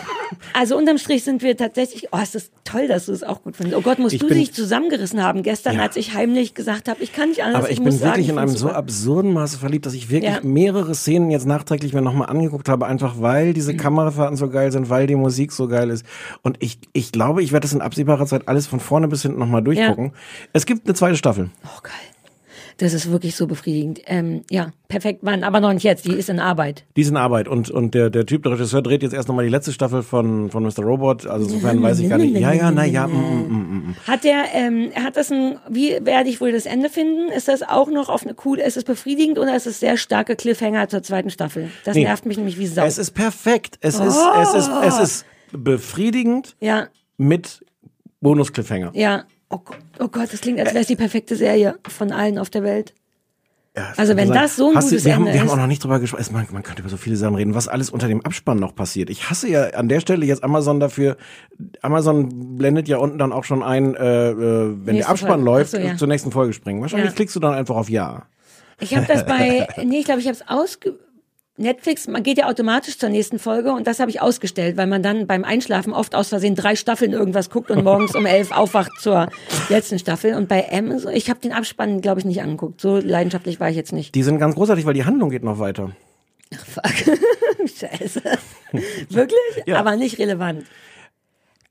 Also 0.53 0.75
unterm 0.75 0.97
Strich 0.97 1.23
sind 1.23 1.43
wir 1.43 1.55
tatsächlich, 1.55 2.07
oh, 2.11 2.17
es 2.21 2.33
ist 2.33 2.51
toll, 2.63 2.87
dass 2.87 3.05
du 3.05 3.11
es 3.11 3.23
auch 3.23 3.43
gut 3.43 3.55
findest. 3.55 3.77
Oh 3.77 3.81
Gott, 3.81 3.99
musst 3.99 4.13
Ich 4.15 4.19
du 4.21 4.27
bin- 4.27 4.37
dich 4.39 4.53
zusammengerissen 4.53 5.21
haben 5.21 5.43
gestern, 5.43 5.79
als 5.79 5.95
ich 5.97 6.13
heimlich 6.15 6.55
gesagt 6.55 6.89
habe, 6.89 7.01
ich 7.03 7.13
kann 7.13 7.29
nicht 7.29 7.43
anders. 7.43 7.61
Aber 7.63 7.71
ich, 7.71 7.79
muss 7.79 7.89
bin 7.91 7.99
sagen, 7.99 8.11
wirklich 8.13 8.25
ich 8.27 8.31
in 8.31 8.39
einem 8.39 8.49
so 8.49 8.69
absurden 8.69 9.33
Maße 9.33 9.59
verliebt, 9.59 9.85
dass 9.85 9.93
ich 9.93 10.09
wirklich 10.09 10.41
mehrere 10.43 10.95
Szenen 10.95 11.29
jetzt 11.29 11.45
nachträglich 11.45 11.93
mir 11.93 12.01
nochmal 12.01 12.27
angeguckt 12.29 12.67
habe, 12.69 12.85
einfach 12.87 13.21
weil 13.21 13.53
diese 13.53 13.73
Mhm. 13.73 13.77
Kamerafahrten 13.77 14.35
so 14.35 14.49
geil 14.49 14.71
sind, 14.71 14.89
weil 14.89 15.05
die 15.07 15.15
Musik 15.15 15.51
so 15.51 15.67
geil 15.67 15.89
ist. 15.91 16.05
Und 16.41 16.57
ich, 16.59 16.79
ich 16.93 17.11
glaube, 17.11 17.43
ich 17.43 17.51
werde 17.51 17.65
das 17.65 17.73
in 17.73 17.81
absehbarer 17.81 18.25
Zeit 18.25 18.47
alles 18.47 18.65
von 18.65 18.79
vorne 18.79 19.07
bis 19.07 19.21
hinten 19.21 19.39
nochmal 19.39 19.61
durchgucken. 19.61 20.11
Es 20.53 20.65
gibt 20.65 20.87
eine 20.87 20.95
zweite 20.95 21.17
Staffel. 21.17 21.51
Oh 21.65 21.81
geil. 21.83 21.93
Das 22.77 22.93
ist 22.93 23.09
wirklich 23.09 23.35
so 23.37 23.47
befriedigend. 23.47 24.01
Ähm, 24.05 24.41
ja, 24.51 24.71
perfekt, 24.89 25.23
Mann, 25.23 25.43
aber 25.45 25.61
noch 25.61 25.71
nicht 25.71 25.83
jetzt, 25.83 26.05
die 26.05 26.11
ist 26.13 26.29
in 26.29 26.39
Arbeit. 26.41 26.83
Die 26.97 27.01
ist 27.01 27.09
in 27.09 27.15
Arbeit 27.15 27.47
und, 27.47 27.69
und 27.71 27.93
der, 27.93 28.09
der 28.09 28.25
Typ, 28.25 28.43
der 28.43 28.51
Regisseur, 28.51 28.81
dreht 28.81 29.01
jetzt 29.01 29.13
erst 29.13 29.29
nochmal 29.29 29.45
die 29.45 29.51
letzte 29.51 29.71
Staffel 29.71 30.03
von, 30.03 30.49
von 30.51 30.63
Mr. 30.63 30.83
Robot. 30.83 31.25
Also 31.25 31.45
insofern 31.45 31.81
weiß 31.81 31.99
ich 31.99 32.09
gar 32.09 32.17
nicht. 32.17 32.35
Ja, 32.37 32.51
ja, 32.51 32.71
na 32.71 32.83
ja. 32.83 33.07
Mm, 33.07 33.11
mm, 33.11 33.47
mm, 33.47 33.87
mm. 33.89 33.95
Hat 34.07 34.25
der, 34.25 34.43
ähm, 34.53 34.91
hat 34.95 35.15
das 35.15 35.31
ein, 35.31 35.57
wie 35.69 35.91
werde 36.01 36.29
ich 36.29 36.41
wohl 36.41 36.51
das 36.51 36.65
Ende 36.65 36.89
finden? 36.89 37.29
Ist 37.31 37.47
das 37.47 37.61
auch 37.63 37.89
noch 37.89 38.09
auf 38.09 38.23
eine 38.23 38.33
coole, 38.33 38.65
ist 38.65 38.75
es 38.75 38.83
befriedigend 38.83 39.39
oder 39.39 39.55
ist 39.55 39.67
es 39.67 39.79
sehr 39.79 39.95
starke 39.95 40.35
Cliffhanger 40.35 40.89
zur 40.89 41.01
zweiten 41.01 41.29
Staffel? 41.29 41.69
Das 41.85 41.95
Nee. 41.95 42.03
nervt 42.03 42.25
mich 42.25 42.35
nämlich 42.35 42.59
wie 42.59 42.67
Sau. 42.67 42.83
Es 42.83 42.97
ist 42.97 43.11
perfekt. 43.11 43.77
Es 43.79 43.95
ist, 43.99 44.17
es 44.41 44.53
ist, 44.53 44.69
es 44.83 44.99
ist 44.99 45.25
befriedigend 45.53 46.55
ja, 46.59 46.87
mit 47.17 47.63
Bonus-Cliffhanger. 48.21 48.91
ja. 48.95 49.23
Oh 49.49 49.59
Gott, 49.59 49.77
oh 49.99 50.07
Gott, 50.07 50.33
das 50.33 50.41
klingt, 50.41 50.59
als 50.59 50.69
wäre 50.69 50.81
es 50.81 50.87
die 50.87 50.95
perfekte 50.95 51.35
Serie 51.35 51.77
von 51.87 52.11
allen 52.11 52.37
auf 52.39 52.49
der 52.49 52.63
Welt. 52.63 52.93
Ja, 53.77 53.93
Also 53.97 54.15
wenn 54.15 54.29
kann 54.29 54.37
das 54.43 54.55
so 54.55 54.69
ein 54.69 54.75
Hast 54.75 54.85
du, 54.85 54.91
gutes 54.91 55.05
wir 55.05 55.15
haben, 55.15 55.23
Ende 55.27 55.33
wir 55.33 55.41
haben 55.41 55.49
auch 55.49 55.57
noch 55.57 55.67
nicht 55.67 55.83
drüber 55.83 55.99
gesprochen. 55.99 56.23
Man, 56.31 56.47
man 56.51 56.63
könnte 56.63 56.81
über 56.81 56.89
so 56.89 56.95
viele 56.97 57.17
Sachen 57.17 57.35
reden, 57.35 57.55
was 57.55 57.67
alles 57.67 57.89
unter 57.89 58.07
dem 58.07 58.25
Abspann 58.25 58.57
noch 58.57 58.73
passiert. 58.73 59.09
Ich 59.09 59.29
hasse 59.29 59.49
ja 59.49 59.65
an 59.71 59.89
der 59.89 59.99
Stelle 59.99 60.25
jetzt 60.25 60.45
Amazon 60.45 60.79
dafür. 60.79 61.17
Amazon 61.81 62.57
blendet 62.57 62.87
ja 62.87 62.97
unten 62.97 63.17
dann 63.17 63.33
auch 63.33 63.43
schon 63.43 63.61
ein, 63.63 63.95
äh, 63.95 64.29
äh, 64.31 64.35
wenn 64.35 64.85
der 64.85 64.93
Nächste 64.93 65.11
Abspann 65.11 65.29
Folge. 65.29 65.43
läuft, 65.45 65.71
so, 65.71 65.77
ja. 65.77 65.97
zur 65.97 66.07
nächsten 66.07 66.31
Folge 66.31 66.53
springen. 66.53 66.81
Wahrscheinlich 66.81 67.09
Ja. 67.09 67.15
klickst 67.15 67.35
du 67.35 67.41
dann 67.41 67.53
einfach 67.53 67.75
auf 67.75 67.89
Ja. 67.89 68.23
Ich 68.79 68.95
habe 68.95 69.05
das 69.07 69.25
bei, 69.27 69.67
nee, 69.83 69.99
ich 69.99 70.05
glaube, 70.05 70.21
ich 70.21 70.27
habe 70.27 70.37
es 70.37 70.47
ausge... 70.47 70.97
Netflix, 71.57 72.07
man 72.07 72.21
geht 72.21 72.37
ja 72.37 72.49
automatisch 72.49 72.97
zur 72.97 73.07
nächsten 73.07 73.39
Folge 73.39 73.71
und 73.71 73.87
das 73.87 74.01
habe 74.01 74.11
ich 74.11 74.21
ausgestellt, 74.21 74.75
weil 74.75 74.87
man 74.87 75.01
dann 75.01 75.25
beim 75.25 75.45
Einschlafen 75.45 75.93
oft 75.93 76.13
aus 76.13 76.27
Versehen 76.29 76.53
drei 76.55 76.75
Staffeln 76.75 77.13
irgendwas 77.13 77.49
guckt 77.49 77.71
und 77.71 77.83
morgens 77.83 78.13
um 78.13 78.25
elf 78.25 78.51
aufwacht 78.51 78.91
zur 78.99 79.29
letzten 79.69 79.97
Staffel. 79.97 80.33
Und 80.35 80.49
bei 80.49 80.69
Amazon, 80.69 81.13
ich 81.13 81.29
habe 81.29 81.39
den 81.39 81.53
Abspann, 81.53 82.01
glaube 82.01 82.19
ich, 82.19 82.25
nicht 82.25 82.41
angeguckt. 82.41 82.81
So 82.81 82.97
leidenschaftlich 82.97 83.61
war 83.61 83.69
ich 83.69 83.77
jetzt 83.77 83.93
nicht. 83.93 84.15
Die 84.15 84.23
sind 84.23 84.37
ganz 84.37 84.55
großartig, 84.55 84.85
weil 84.85 84.93
die 84.93 85.05
Handlung 85.05 85.29
geht 85.29 85.43
noch 85.43 85.59
weiter. 85.59 85.91
Fuck. 86.51 87.17
Scheiße. 87.79 88.21
Wirklich? 89.09 89.63
Ja. 89.65 89.79
Aber 89.79 89.95
nicht 89.95 90.19
relevant. 90.19 90.65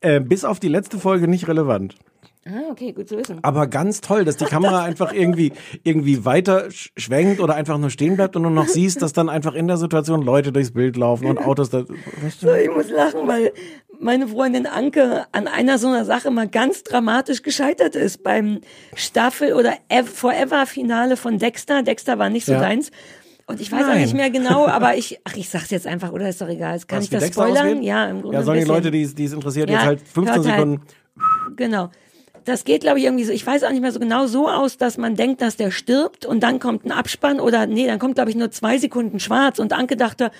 Äh, 0.00 0.20
bis 0.20 0.44
auf 0.44 0.60
die 0.60 0.68
letzte 0.68 0.98
Folge 0.98 1.28
nicht 1.28 1.46
relevant. 1.46 1.96
Ah, 2.46 2.70
okay, 2.70 2.92
gut 2.92 3.08
zu 3.08 3.16
wissen. 3.18 3.38
Aber 3.42 3.66
ganz 3.66 4.00
toll, 4.02 4.24
dass 4.24 4.36
die 4.36 4.44
Kamera 4.44 4.82
einfach 4.84 5.12
irgendwie, 5.12 5.52
irgendwie 5.82 6.24
weiter 6.24 6.66
sch- 6.66 6.90
schwenkt 6.96 7.40
oder 7.40 7.54
einfach 7.54 7.78
nur 7.78 7.88
stehen 7.90 8.16
bleibt 8.16 8.36
und 8.36 8.42
du 8.42 8.50
noch 8.50 8.68
siehst, 8.68 9.00
dass 9.00 9.12
dann 9.14 9.28
einfach 9.30 9.54
in 9.54 9.66
der 9.66 9.78
Situation 9.78 10.20
Leute 10.22 10.52
durchs 10.52 10.72
Bild 10.72 10.96
laufen 10.96 11.26
und 11.26 11.38
Autos 11.38 11.70
da, 11.70 11.84
weißt 12.22 12.42
du? 12.42 12.48
Ich 12.60 12.70
muss 12.70 12.90
lachen, 12.90 13.26
weil 13.26 13.52
meine 13.98 14.28
Freundin 14.28 14.66
Anke 14.66 15.24
an 15.32 15.46
einer 15.48 15.78
so 15.78 15.88
einer 15.88 16.04
Sache 16.04 16.30
mal 16.30 16.46
ganz 16.48 16.82
dramatisch 16.82 17.42
gescheitert 17.42 17.96
ist 17.96 18.22
beim 18.22 18.60
Staffel- 18.94 19.54
oder 19.54 19.72
Ev- 19.88 20.04
Forever-Finale 20.14 21.16
von 21.16 21.38
Dexter. 21.38 21.82
Dexter 21.82 22.18
war 22.18 22.28
nicht 22.28 22.44
so 22.44 22.52
Ja. 22.52 22.60
deins. 22.60 22.90
Und 23.46 23.60
ich 23.60 23.70
weiß 23.72 23.84
auch 23.84 23.88
Nein. 23.88 24.02
nicht 24.02 24.14
mehr 24.14 24.30
genau, 24.30 24.66
aber 24.66 24.96
ich, 24.96 25.20
ach, 25.24 25.36
ich 25.36 25.48
sag's 25.48 25.70
jetzt 25.70 25.86
einfach, 25.86 26.12
oder 26.12 26.28
ist 26.28 26.40
doch 26.40 26.48
egal. 26.48 26.78
Kann 26.86 26.98
Was, 26.98 27.04
ich 27.04 27.10
das 27.10 27.22
Dexter 27.24 27.42
spoilern? 27.46 27.66
ausgeht? 27.68 27.84
Ja, 27.84 28.06
im 28.06 28.20
Grunde 28.22 28.36
Ja, 28.38 28.42
sollen 28.42 28.60
die. 28.60 28.66
Leute, 28.66 28.90
die 28.90 29.02
es 29.02 29.32
interessiert, 29.32 29.70
Ja, 29.70 29.76
jetzt 29.76 29.86
halt 29.86 30.00
15 30.00 30.24
hört 30.26 30.34
halt. 30.36 30.44
Sekunden. 30.56 30.80
Genau. 31.56 31.90
Das 32.44 32.64
geht, 32.64 32.82
glaube 32.82 32.98
ich, 32.98 33.04
irgendwie 33.04 33.24
so. 33.24 33.32
Ich 33.32 33.46
weiß 33.46 33.64
auch 33.64 33.70
nicht 33.70 33.80
mehr 33.80 33.92
so 33.92 34.00
genau 34.00 34.26
so 34.26 34.48
aus, 34.48 34.76
dass 34.76 34.98
man 34.98 35.16
denkt, 35.16 35.40
dass 35.40 35.56
der 35.56 35.70
stirbt 35.70 36.26
und 36.26 36.40
dann 36.40 36.58
kommt 36.60 36.84
ein 36.84 36.92
Abspann 36.92 37.40
oder 37.40 37.66
nee, 37.66 37.86
dann 37.86 37.98
kommt, 37.98 38.16
glaube 38.16 38.30
ich, 38.30 38.36
nur 38.36 38.50
zwei 38.50 38.78
Sekunden 38.78 39.20
schwarz 39.20 39.58
und 39.58 39.72
Anke 39.72 39.96
dachte, 39.96 40.30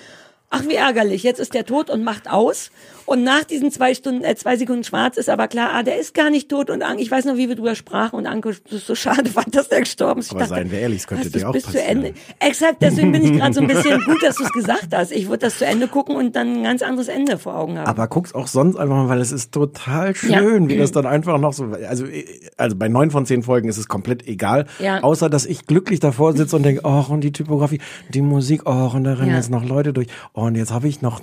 ach 0.51 0.63
wie 0.67 0.75
ärgerlich, 0.75 1.23
jetzt 1.23 1.41
ist 1.41 1.55
der 1.55 1.65
tot 1.65 1.91
und 1.91 2.05
macht 2.05 2.31
aus. 2.31 2.71
Und 3.07 3.23
nach 3.23 3.45
diesen 3.45 3.71
zwei 3.71 3.95
Stunden, 3.95 4.25
äh, 4.25 4.35
zwei 4.35 4.57
Sekunden 4.57 4.83
schwarz 4.85 5.17
ist 5.17 5.29
aber 5.29 5.47
klar, 5.49 5.71
ah, 5.75 5.83
der 5.83 5.99
ist 5.99 6.15
gar 6.15 6.31
nicht 6.31 6.49
tot 6.49 6.71
und 6.71 6.83
Anke, 6.83 7.03
ich 7.03 7.11
weiß 7.11 7.27
noch, 7.27 7.37
wie 7.37 7.49
wir 7.49 7.55
drüber 7.57 7.75
sprachen 7.75 8.17
und 8.17 8.27
Anke, 8.27 8.55
so 8.69 8.95
schade 8.95 9.29
fand, 9.31 9.55
dass 9.55 9.69
der 9.69 9.81
gestorben 9.81 10.21
ist. 10.21 10.29
Ich 10.29 10.37
Aber 10.37 10.47
seien 10.47 10.71
wir 10.71 10.79
ehrlich, 10.81 10.99
es 11.01 11.07
könnte 11.07 11.31
dir 11.31 11.49
auch 11.49 11.53
bis 11.53 11.65
zu 11.65 11.73
passieren. 11.73 12.05
Ende. 12.05 12.15
Exakt, 12.41 12.77
deswegen 12.81 13.13
bin 13.13 13.25
ich 13.25 13.33
gerade 13.39 13.53
so 13.55 13.61
ein 13.61 13.67
bisschen 13.67 14.01
gut, 14.05 14.23
dass 14.23 14.37
du 14.37 14.45
es 14.45 14.53
gesagt 14.53 14.89
hast. 14.95 15.13
Ich 15.13 15.27
würde 15.29 15.39
das 15.47 15.59
zu 15.59 15.67
Ende 15.67 15.87
gucken 15.89 16.17
und 16.17 16.35
dann 16.35 16.57
ein 16.59 16.63
ganz 16.63 16.83
anderes 16.83 17.09
Ende 17.09 17.39
vor 17.39 17.57
Augen 17.57 17.79
haben. 17.79 17.87
Aber 17.87 18.09
guck's 18.09 18.35
auch 18.35 18.47
sonst 18.47 18.77
einfach 18.77 18.95
mal, 18.97 19.09
weil 19.09 19.21
es 19.21 19.33
ist 19.33 19.53
total 19.53 20.15
schön, 20.15 20.69
wie 20.69 20.77
das 20.79 20.93
dann 20.93 21.07
einfach 21.07 21.39
noch 21.39 21.53
so, 21.53 21.65
also, 21.89 22.07
also 22.57 22.77
bei 22.77 22.89
neun 22.89 23.11
von 23.11 23.27
zehn 23.27 23.43
Folgen 23.43 23.69
ist 23.69 23.77
es 23.79 23.87
komplett 23.89 24.27
egal, 24.27 24.67
Ja. 24.79 25.01
außer 25.03 25.29
dass 25.29 25.45
ich 25.47 25.67
glücklich 25.67 26.01
davor 26.01 26.33
sitze 26.35 26.57
und 26.57 26.63
denke, 26.63 26.81
oh, 26.85 27.05
und 27.09 27.21
die 27.23 27.33
Typografie, 27.33 27.81
die 28.09 28.23
Musik, 28.23 28.63
oh, 28.65 28.91
und 28.95 29.05
da 29.05 29.15
rennen 29.15 29.31
Ja. 29.31 29.37
jetzt 29.37 29.51
noch 29.51 29.65
Leute 29.65 29.93
durch, 29.93 30.09
oh, 30.33 30.43
und 30.43 30.55
jetzt 30.55 30.73
habe 30.73 30.89
ich 30.89 31.03
noch 31.03 31.21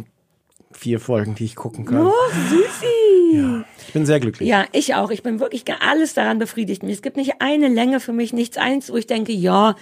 vier 0.82 1.00
Folgen, 1.00 1.36
die 1.36 1.46
ich 1.46 1.56
gucken 1.56 1.86
kann. 1.86 2.08
oh, 2.08 2.12
Süßi. 2.50 3.64
Ich 3.88 3.94
bin 3.94 4.08
sehr 4.08 4.20
glücklich. 4.20 4.50
Ja, 4.50 4.66
ich 4.72 4.96
auch. 4.96 5.12
Ich 5.12 5.22
bin 5.22 5.40
wirklich 5.40 5.64
alles 5.80 6.16
daran 6.16 6.40
befriedigt 6.40 6.82
mich. 6.82 6.94
Es 6.94 7.02
gibt 7.04 7.18
nicht 7.18 7.36
eine 7.40 7.68
Länge 7.68 8.00
für 8.00 8.14
mich, 8.14 8.34
nichts 8.34 8.58
eins, 8.58 8.92
wo 8.92 8.98
ich 8.98 9.06
denke, 9.06 9.32
ja, 9.32 9.76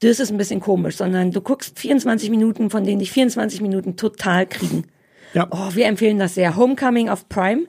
das 0.00 0.18
ist 0.18 0.32
ein 0.32 0.38
bisschen 0.38 0.58
komisch, 0.58 0.96
sondern 0.96 1.30
du 1.30 1.40
guckst 1.40 1.78
24 1.78 2.28
Minuten, 2.28 2.70
von 2.70 2.82
denen 2.82 2.98
dich 2.98 3.12
24 3.12 3.60
Minuten 3.60 3.96
total 3.96 4.46
kriegen. 4.46 4.84
Ja. 5.32 5.46
Oh, 5.50 5.74
wir 5.74 5.86
empfehlen 5.86 6.18
das 6.18 6.34
sehr. 6.34 6.56
Homecoming 6.56 7.08
auf 7.08 7.28
Prime. 7.28 7.62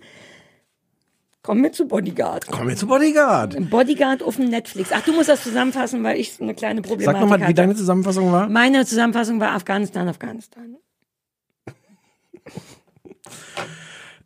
Komm 1.43 1.61
mit 1.61 1.75
zu 1.75 1.87
Bodyguard. 1.87 2.47
Kommen 2.47 2.69
wir 2.69 2.75
zu 2.75 2.87
Bodyguard. 2.87 3.69
Bodyguard 3.69 4.23
auf 4.23 4.37
dem 4.37 4.49
Netflix. 4.49 4.89
Ach, 4.91 5.03
du 5.03 5.13
musst 5.13 5.29
das 5.29 5.43
zusammenfassen, 5.43 6.03
weil 6.03 6.19
ich 6.19 6.41
eine 6.41 6.55
kleine 6.55 6.81
Problematik 6.81 7.21
Sag 7.21 7.29
nochmal, 7.29 7.47
wie 7.47 7.53
deine 7.53 7.75
Zusammenfassung 7.75 8.31
war. 8.31 8.49
Meine 8.49 8.83
Zusammenfassung 8.85 9.39
war 9.39 9.51
Afghanistan, 9.51 10.07
Afghanistan. 10.07 10.77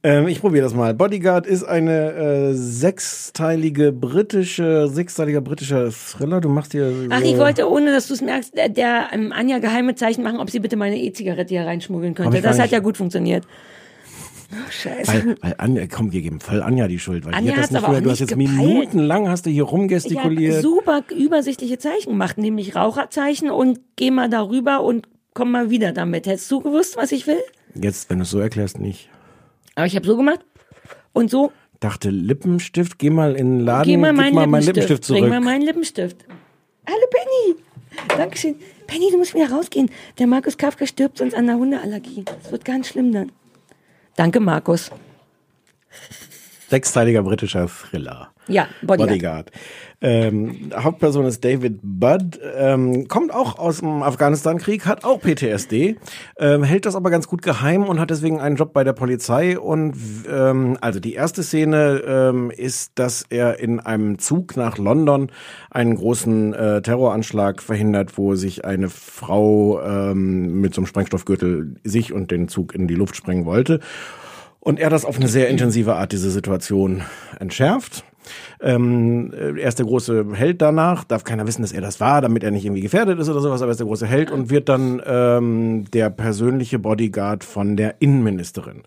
Ähm, 0.04 0.28
ich 0.28 0.40
probiere 0.40 0.64
das 0.64 0.76
mal. 0.76 0.94
Bodyguard 0.94 1.48
ist 1.48 1.64
eine 1.64 2.12
äh, 2.14 2.54
sechsteilige 2.54 3.92
britische, 3.92 4.88
sechsteiliger 4.88 5.42
britischer 5.42 5.90
Thriller. 5.92 6.40
Du 6.40 6.50
machst 6.50 6.72
hier. 6.72 6.94
Ach, 7.10 7.20
so- 7.20 7.26
ich 7.26 7.38
wollte, 7.38 7.70
ohne 7.70 7.92
dass 7.92 8.08
du 8.08 8.14
es 8.14 8.22
merkst, 8.22 8.56
der, 8.56 8.70
der 8.70 9.08
ähm, 9.12 9.32
Anja 9.34 9.58
geheime 9.58 9.96
Zeichen 9.96 10.24
machen, 10.24 10.40
ob 10.40 10.50
sie 10.52 10.60
bitte 10.60 10.78
meine 10.78 10.98
E-Zigarette 10.98 11.50
hier 11.50 11.66
reinschmuggeln 11.66 12.14
könnte. 12.14 12.38
ich 12.38 12.44
Das 12.44 12.60
hat 12.60 12.70
ja 12.72 12.80
gut 12.80 12.96
funktioniert. 12.98 13.46
Oh, 14.54 14.56
scheiße. 14.72 15.12
Weil, 15.12 15.36
weil 15.42 15.56
Anja, 15.58 15.88
komm, 15.88 16.14
wir 16.14 16.22
geben 16.22 16.40
voll 16.40 16.62
Anja 16.62 16.88
die 16.88 17.00
Schuld, 17.00 17.26
weil 17.26 17.34
Anja 17.34 17.52
die 17.52 17.58
hat 17.58 17.64
das 17.66 17.72
nicht 17.72 17.84
auch 17.84 18.00
du 18.00 18.10
hast 18.12 18.20
jetzt 18.20 18.30
gepeilt. 18.30 18.50
minutenlang 18.56 19.28
hast 19.28 19.46
du 19.46 19.50
hier 19.50 19.64
Ich 19.64 19.68
habe 19.68 19.78
rumgestikuliert. 19.78 20.62
super 20.62 21.04
übersichtliche 21.14 21.80
Zeichen 21.80 22.12
gemacht, 22.12 22.38
nämlich 22.38 22.76
Raucherzeichen 22.76 23.50
und 23.50 23.80
geh 23.98 24.10
mal 24.12 24.30
darüber 24.30 24.84
und 24.84 25.08
komm 25.34 25.52
mal 25.52 25.70
wieder 25.70 25.92
damit. 25.92 26.28
Hättest 26.28 26.50
du 26.52 26.62
gewusst, 26.62 26.96
was 26.96 27.12
ich 27.12 27.28
will? 27.28 27.42
Jetzt, 27.82 28.10
wenn 28.10 28.20
du 28.20 28.24
es 28.24 28.30
so 28.30 28.40
erklärst, 28.40 28.80
nicht. 28.80 29.10
Aber 29.76 29.86
ich 29.86 29.96
habe 29.96 30.06
so 30.06 30.18
gemacht 30.18 30.40
und 31.14 31.30
so. 31.30 31.52
Dachte, 31.80 32.10
Lippenstift, 32.10 32.98
geh 32.98 33.10
mal 33.12 33.36
in 33.36 33.60
den 33.60 33.66
Laden, 33.66 33.86
Geh 33.86 33.98
mal 33.98 34.14
meinen 34.14 34.34
mal 34.34 34.48
meinen 34.48 34.66
Lippenstift, 34.66 35.04
zurück. 35.04 35.22
Bring 35.22 35.30
mal 35.30 35.42
meinen 35.42 35.62
Lippenstift. 35.62 36.26
Hallo 36.88 37.08
Penny. 37.12 38.18
Dankeschön. 38.18 38.56
Penny, 38.88 39.12
du 39.12 39.18
musst 39.18 39.36
wieder 39.36 39.52
rausgehen. 39.52 39.92
Der 40.18 40.28
Markus 40.28 40.58
Kafka 40.58 40.88
stirbt 40.88 41.20
sonst 41.20 41.36
an 41.36 41.46
der 41.46 41.58
Hundeallergie. 41.58 42.24
Das 42.26 42.52
wird 42.52 42.66
ganz 42.66 42.88
schlimm 42.88 43.12
dann. 43.12 43.32
Danke, 44.16 44.40
Markus. 44.40 44.90
Sechsteiliger 46.70 47.24
britischer 47.24 47.68
Thriller. 47.68 48.30
Ja, 48.48 48.68
Bodyguard. 48.82 49.10
Bodyguard. 49.10 49.52
Ähm, 50.00 50.70
Hauptperson 50.76 51.26
ist 51.26 51.44
David 51.44 51.80
Budd, 51.82 52.40
ähm, 52.56 53.08
kommt 53.08 53.34
auch 53.34 53.58
aus 53.58 53.80
dem 53.80 54.04
Afghanistan-Krieg, 54.04 54.86
hat 54.86 55.04
auch 55.04 55.20
PTSD, 55.22 55.98
ähm, 56.38 56.64
hält 56.64 56.86
das 56.86 56.96
aber 56.96 57.10
ganz 57.10 57.28
gut 57.28 57.42
geheim 57.42 57.84
und 57.84 58.00
hat 58.00 58.12
deswegen 58.12 58.40
einen 58.40 58.58
Job 58.58 58.74
bei 58.74 58.84
der 58.84 58.94
Polizei. 58.94 59.58
Und 59.58 59.96
ähm, 60.30 60.78
also 60.82 61.00
die 61.00 61.14
erste 61.14 61.42
Szene 61.42 62.04
ähm, 62.06 62.52
ist, 62.52 62.92
dass 62.96 63.26
er 63.30 63.60
in 63.60 63.80
einem 63.80 64.20
Zug 64.20 64.56
nach 64.56 64.78
London 64.78 65.32
einen 65.72 65.96
großen 65.96 66.54
äh, 66.54 66.82
Terroranschlag 66.82 67.62
verhindert, 67.62 68.18
wo 68.18 68.36
sich 68.36 68.66
eine 68.66 68.90
Frau 68.90 69.82
ähm, 69.82 70.62
mit 70.62 70.76
so 70.76 70.82
einem 70.82 70.88
Sprengstoffgürtel 70.88 71.76
sich 71.84 72.14
und 72.14 72.30
den 72.30 72.48
Zug 72.48 72.76
in 72.76 72.88
die 72.88 72.96
Luft 72.96 73.16
sprengen 73.16 73.46
wollte. 73.46 73.80
Und 74.68 74.82
er 74.82 74.90
das 74.90 75.06
auf 75.06 75.16
eine 75.16 75.30
sehr 75.30 75.48
intensive 75.48 75.96
Art, 75.96 76.12
diese 76.12 76.30
Situation 76.30 77.02
entschärft. 77.40 78.04
Ähm, 78.60 79.34
er 79.34 79.70
ist 79.70 79.80
der 79.80 79.86
große 79.86 80.26
Held 80.34 80.62
danach, 80.62 81.06
darf 81.06 81.24
keiner 81.24 81.48
wissen, 81.48 81.62
dass 81.62 81.72
er 81.72 81.80
das 81.80 82.02
war, 82.02 82.20
damit 82.20 82.44
er 82.44 82.52
nicht 82.52 82.66
irgendwie 82.66 82.82
gefährdet 82.82 83.18
ist 83.18 83.30
oder 83.30 83.40
sowas, 83.40 83.62
aber 83.62 83.70
er 83.70 83.72
ist 83.72 83.80
der 83.80 83.88
große 83.88 84.06
Held 84.06 84.30
und 84.30 84.50
wird 84.50 84.68
dann 84.68 85.02
ähm, 85.06 85.86
der 85.94 86.10
persönliche 86.10 86.80
Bodyguard 86.80 87.46
von 87.46 87.78
der 87.78 88.02
Innenministerin. 88.02 88.84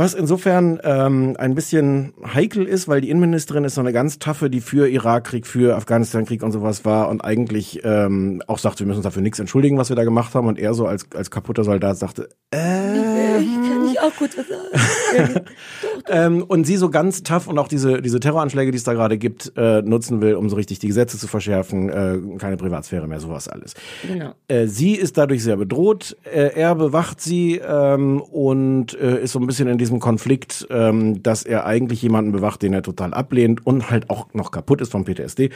Was 0.00 0.14
insofern 0.14 0.80
ähm, 0.82 1.36
ein 1.38 1.54
bisschen 1.54 2.14
heikel 2.32 2.64
ist, 2.64 2.88
weil 2.88 3.02
die 3.02 3.10
Innenministerin 3.10 3.64
ist 3.64 3.74
so 3.74 3.82
eine 3.82 3.92
ganz 3.92 4.18
taffe, 4.18 4.48
die 4.48 4.62
für 4.62 4.88
Irakkrieg, 4.88 5.46
für 5.46 5.76
Afghanistankrieg 5.76 6.42
und 6.42 6.52
sowas 6.52 6.86
war 6.86 7.10
und 7.10 7.22
eigentlich 7.22 7.80
ähm, 7.84 8.42
auch 8.46 8.58
sagte, 8.58 8.80
wir 8.80 8.86
müssen 8.86 9.00
uns 9.00 9.04
dafür 9.04 9.20
nichts 9.20 9.40
entschuldigen, 9.40 9.76
was 9.76 9.90
wir 9.90 9.96
da 9.96 10.04
gemacht 10.04 10.34
haben. 10.34 10.46
Und 10.48 10.58
er 10.58 10.72
so 10.72 10.86
als, 10.86 11.04
als 11.14 11.30
kaputter 11.30 11.64
Soldat 11.64 11.98
sagte, 11.98 12.30
äh, 12.50 13.40
Ich 13.40 13.68
kann 13.68 13.82
nicht 13.84 14.00
auch 14.00 14.16
gut 14.16 14.30
was 14.38 14.48
sagen. 14.48 14.62
ähm, 16.08 16.42
und 16.42 16.66
sie 16.66 16.76
so 16.76 16.90
ganz 16.90 17.22
tough 17.22 17.46
und 17.46 17.58
auch 17.58 17.68
diese, 17.68 18.02
diese 18.02 18.20
Terroranschläge, 18.20 18.70
die 18.70 18.76
es 18.76 18.84
da 18.84 18.94
gerade 18.94 19.18
gibt, 19.18 19.52
äh, 19.56 19.82
nutzen 19.82 20.20
will, 20.20 20.34
um 20.34 20.48
so 20.48 20.56
richtig 20.56 20.78
die 20.78 20.88
Gesetze 20.88 21.18
zu 21.18 21.28
verschärfen, 21.28 21.88
äh, 21.88 22.38
keine 22.38 22.56
Privatsphäre 22.56 23.06
mehr, 23.06 23.20
sowas 23.20 23.48
alles. 23.48 23.74
Genau. 24.06 24.32
Äh, 24.48 24.66
sie 24.66 24.94
ist 24.94 25.18
dadurch 25.18 25.42
sehr 25.42 25.56
bedroht, 25.56 26.16
äh, 26.24 26.50
er 26.54 26.74
bewacht 26.74 27.20
sie 27.20 27.56
ähm, 27.56 28.20
und 28.20 28.98
äh, 28.98 29.22
ist 29.22 29.32
so 29.32 29.38
ein 29.38 29.46
bisschen 29.46 29.68
in 29.68 29.78
diesem 29.78 30.00
Konflikt, 30.00 30.66
ähm, 30.70 31.22
dass 31.22 31.42
er 31.42 31.66
eigentlich 31.66 32.02
jemanden 32.02 32.32
bewacht, 32.32 32.62
den 32.62 32.72
er 32.72 32.82
total 32.82 33.14
ablehnt 33.14 33.66
und 33.66 33.90
halt 33.90 34.10
auch 34.10 34.32
noch 34.34 34.50
kaputt 34.50 34.80
ist 34.80 34.92
vom 34.92 35.04
PTSD. 35.04 35.50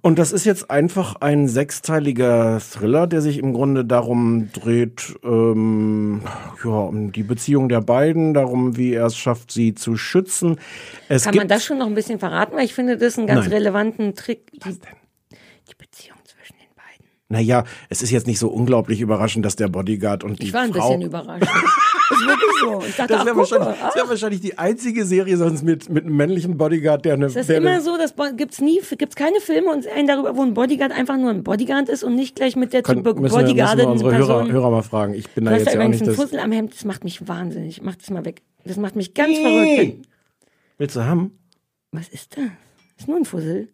Und 0.00 0.18
das 0.18 0.32
ist 0.32 0.44
jetzt 0.44 0.70
einfach 0.70 1.16
ein 1.20 1.48
sechsteiliger 1.48 2.60
Thriller, 2.60 3.06
der 3.06 3.20
sich 3.20 3.38
im 3.38 3.52
Grunde 3.52 3.84
darum 3.84 4.50
dreht, 4.52 5.14
ähm, 5.24 6.22
ja, 6.64 6.70
um 6.70 7.12
die 7.12 7.22
Beziehung 7.22 7.68
der 7.68 7.80
beiden, 7.80 8.34
darum, 8.34 8.76
wie 8.76 8.83
er 8.92 9.06
es 9.06 9.16
schafft, 9.16 9.50
sie 9.50 9.74
zu 9.74 9.96
schützen. 9.96 10.58
Es 11.08 11.24
Kann 11.24 11.32
gibt 11.32 11.40
man 11.40 11.48
das 11.48 11.64
schon 11.64 11.78
noch 11.78 11.86
ein 11.86 11.94
bisschen 11.94 12.18
verraten? 12.18 12.56
Weil 12.56 12.64
ich 12.64 12.74
finde, 12.74 12.96
das 12.96 13.14
ist 13.14 13.18
ein 13.18 13.26
ganz 13.26 13.46
Nein. 13.46 13.52
relevanten 13.54 14.14
Trick. 14.14 14.50
Die, 14.52 14.58
die 14.60 15.74
Beziehung 15.76 16.18
zwischen 16.24 16.56
den 16.58 16.74
beiden. 16.76 17.06
Naja, 17.28 17.64
es 17.88 18.02
ist 18.02 18.10
jetzt 18.10 18.26
nicht 18.26 18.38
so 18.38 18.48
unglaublich 18.48 19.00
überraschend, 19.00 19.44
dass 19.44 19.56
der 19.56 19.68
Bodyguard 19.68 20.24
und 20.24 20.40
die 20.40 20.46
Ich 20.46 20.52
war 20.52 20.62
ein 20.62 20.72
Frau... 20.72 20.88
bisschen 20.88 21.02
überrascht. 21.02 21.46
Das 22.10 22.20
ist 22.20 22.26
wirklich 22.26 22.60
so. 22.60 22.82
Ich 22.86 22.96
dachte, 22.96 23.12
Das 23.14 23.24
wäre 23.24 23.36
wahrscheinlich, 23.36 23.76
das 23.80 23.94
wär 23.96 24.08
wahrscheinlich 24.08 24.40
die 24.40 24.58
einzige 24.58 25.04
Serie 25.04 25.36
sonst 25.36 25.62
mit, 25.62 25.88
mit 25.88 26.04
einem 26.04 26.16
männlichen 26.16 26.56
Bodyguard, 26.56 27.04
der 27.04 27.14
eine... 27.14 27.26
Das 27.26 27.36
ist 27.36 27.50
immer 27.50 27.70
eine, 27.70 27.80
so, 27.80 27.96
das 27.96 28.14
gibt's 28.36 28.60
nie, 28.60 28.80
gibt's 28.98 29.16
keine 29.16 29.40
Filme 29.40 29.70
und 29.70 29.86
einen 29.86 30.06
darüber, 30.06 30.36
wo 30.36 30.42
ein 30.42 30.54
Bodyguard 30.54 30.92
einfach 30.92 31.16
nur 31.16 31.30
ein 31.30 31.42
Bodyguard 31.42 31.88
ist 31.88 32.04
und 32.04 32.14
nicht 32.14 32.36
gleich 32.36 32.56
mit 32.56 32.72
der 32.72 32.84
zu 32.84 32.92
Können, 32.92 33.02
müssen, 33.02 33.16
wir, 33.16 33.42
müssen 33.44 33.56
wir 33.56 33.88
unsere 33.88 34.12
Hörer, 34.12 34.26
Person. 34.26 34.52
Hörer 34.52 34.70
mal 34.70 34.82
fragen. 34.82 35.14
Ich 35.14 35.28
bin 35.30 35.44
da 35.44 35.52
jetzt 35.56 35.72
ja 35.72 35.80
auch 35.80 35.88
nicht 35.88 36.02
einen 36.02 36.10
das... 36.10 36.16
Fussel 36.16 36.38
am 36.38 36.52
Hemd, 36.52 36.74
das 36.74 36.84
macht 36.84 37.04
mich 37.04 37.26
wahnsinnig. 37.26 37.80
Mach 37.82 37.96
das 37.96 38.10
mal 38.10 38.24
weg. 38.24 38.42
Das 38.64 38.76
macht 38.76 38.96
mich 38.96 39.14
ganz 39.14 39.36
verrückt. 39.38 40.06
Willst 40.78 40.96
du 40.96 41.04
haben? 41.04 41.38
Was 41.92 42.08
ist 42.08 42.36
das? 42.36 42.44
Ist 42.98 43.08
nur 43.08 43.16
ein 43.18 43.24
Fussel. 43.24 43.68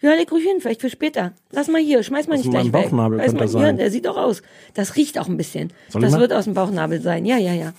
Ja, 0.00 0.14
leg 0.14 0.32
ruhig 0.32 0.44
hin, 0.44 0.60
vielleicht 0.60 0.80
für 0.80 0.88
später. 0.88 1.32
Lass 1.50 1.68
mal 1.68 1.80
hier, 1.80 2.02
schmeiß 2.02 2.26
mal 2.26 2.38
Aus 2.38 2.44
nicht 2.44 2.50
gleich 2.50 2.64
weg. 2.66 2.72
Bauchnabel 2.72 3.18
Weiß 3.18 3.26
könnte 3.26 3.36
man, 3.36 3.44
das 3.44 3.52
sein. 3.52 3.62
Ja, 3.62 3.72
der 3.72 3.90
sieht 3.90 4.06
auch 4.08 4.16
aus. 4.16 4.42
Das 4.74 4.96
riecht 4.96 5.18
auch 5.18 5.28
ein 5.28 5.36
bisschen. 5.36 5.72
Soll 5.88 6.00
ich 6.02 6.06
das 6.06 6.12
mal? 6.14 6.20
wird 6.20 6.32
aus 6.32 6.44
dem 6.44 6.54
Bauchnabel 6.54 7.02
sein. 7.02 7.26
Ja, 7.26 7.36
ja, 7.36 7.52
ja. 7.52 7.74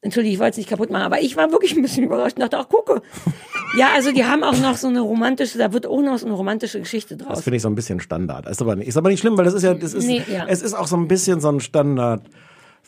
Entschuldige, 0.00 0.34
ich 0.34 0.38
wollte 0.38 0.50
es 0.52 0.56
nicht 0.58 0.68
kaputt 0.68 0.90
machen, 0.90 1.02
aber 1.02 1.22
ich 1.22 1.34
war 1.36 1.50
wirklich 1.50 1.74
ein 1.74 1.82
bisschen 1.82 2.04
überrascht 2.04 2.36
und 2.36 2.42
dachte, 2.42 2.58
ach, 2.58 2.68
gucke. 2.68 3.02
Ja, 3.76 3.88
also 3.92 4.12
die 4.12 4.24
haben 4.24 4.44
auch 4.44 4.56
noch 4.60 4.76
so 4.76 4.86
eine 4.86 5.00
romantische, 5.00 5.58
da 5.58 5.72
wird 5.72 5.84
auch 5.88 6.00
noch 6.00 6.16
so 6.16 6.26
eine 6.26 6.36
romantische 6.36 6.78
Geschichte 6.78 7.16
Das 7.16 7.26
draus. 7.26 7.42
finde 7.42 7.56
ich 7.56 7.62
so 7.62 7.68
ein 7.68 7.74
bisschen 7.74 7.98
Standard. 7.98 8.46
Ist 8.48 8.62
aber 8.62 8.76
nicht, 8.76 8.86
ist 8.86 8.96
aber 8.96 9.08
nicht 9.08 9.18
schlimm, 9.18 9.36
weil 9.36 9.44
das 9.46 9.54
ist 9.54 9.64
ja, 9.64 9.74
das 9.74 9.94
ist, 9.94 10.06
Nee, 10.06 10.22
ja. 10.32 10.46
es 10.46 10.62
ist 10.62 10.74
auch 10.74 10.86
so 10.86 10.96
ein 10.96 11.08
bisschen 11.08 11.40
so 11.40 11.48
ein 11.48 11.58
Standard. 11.58 12.22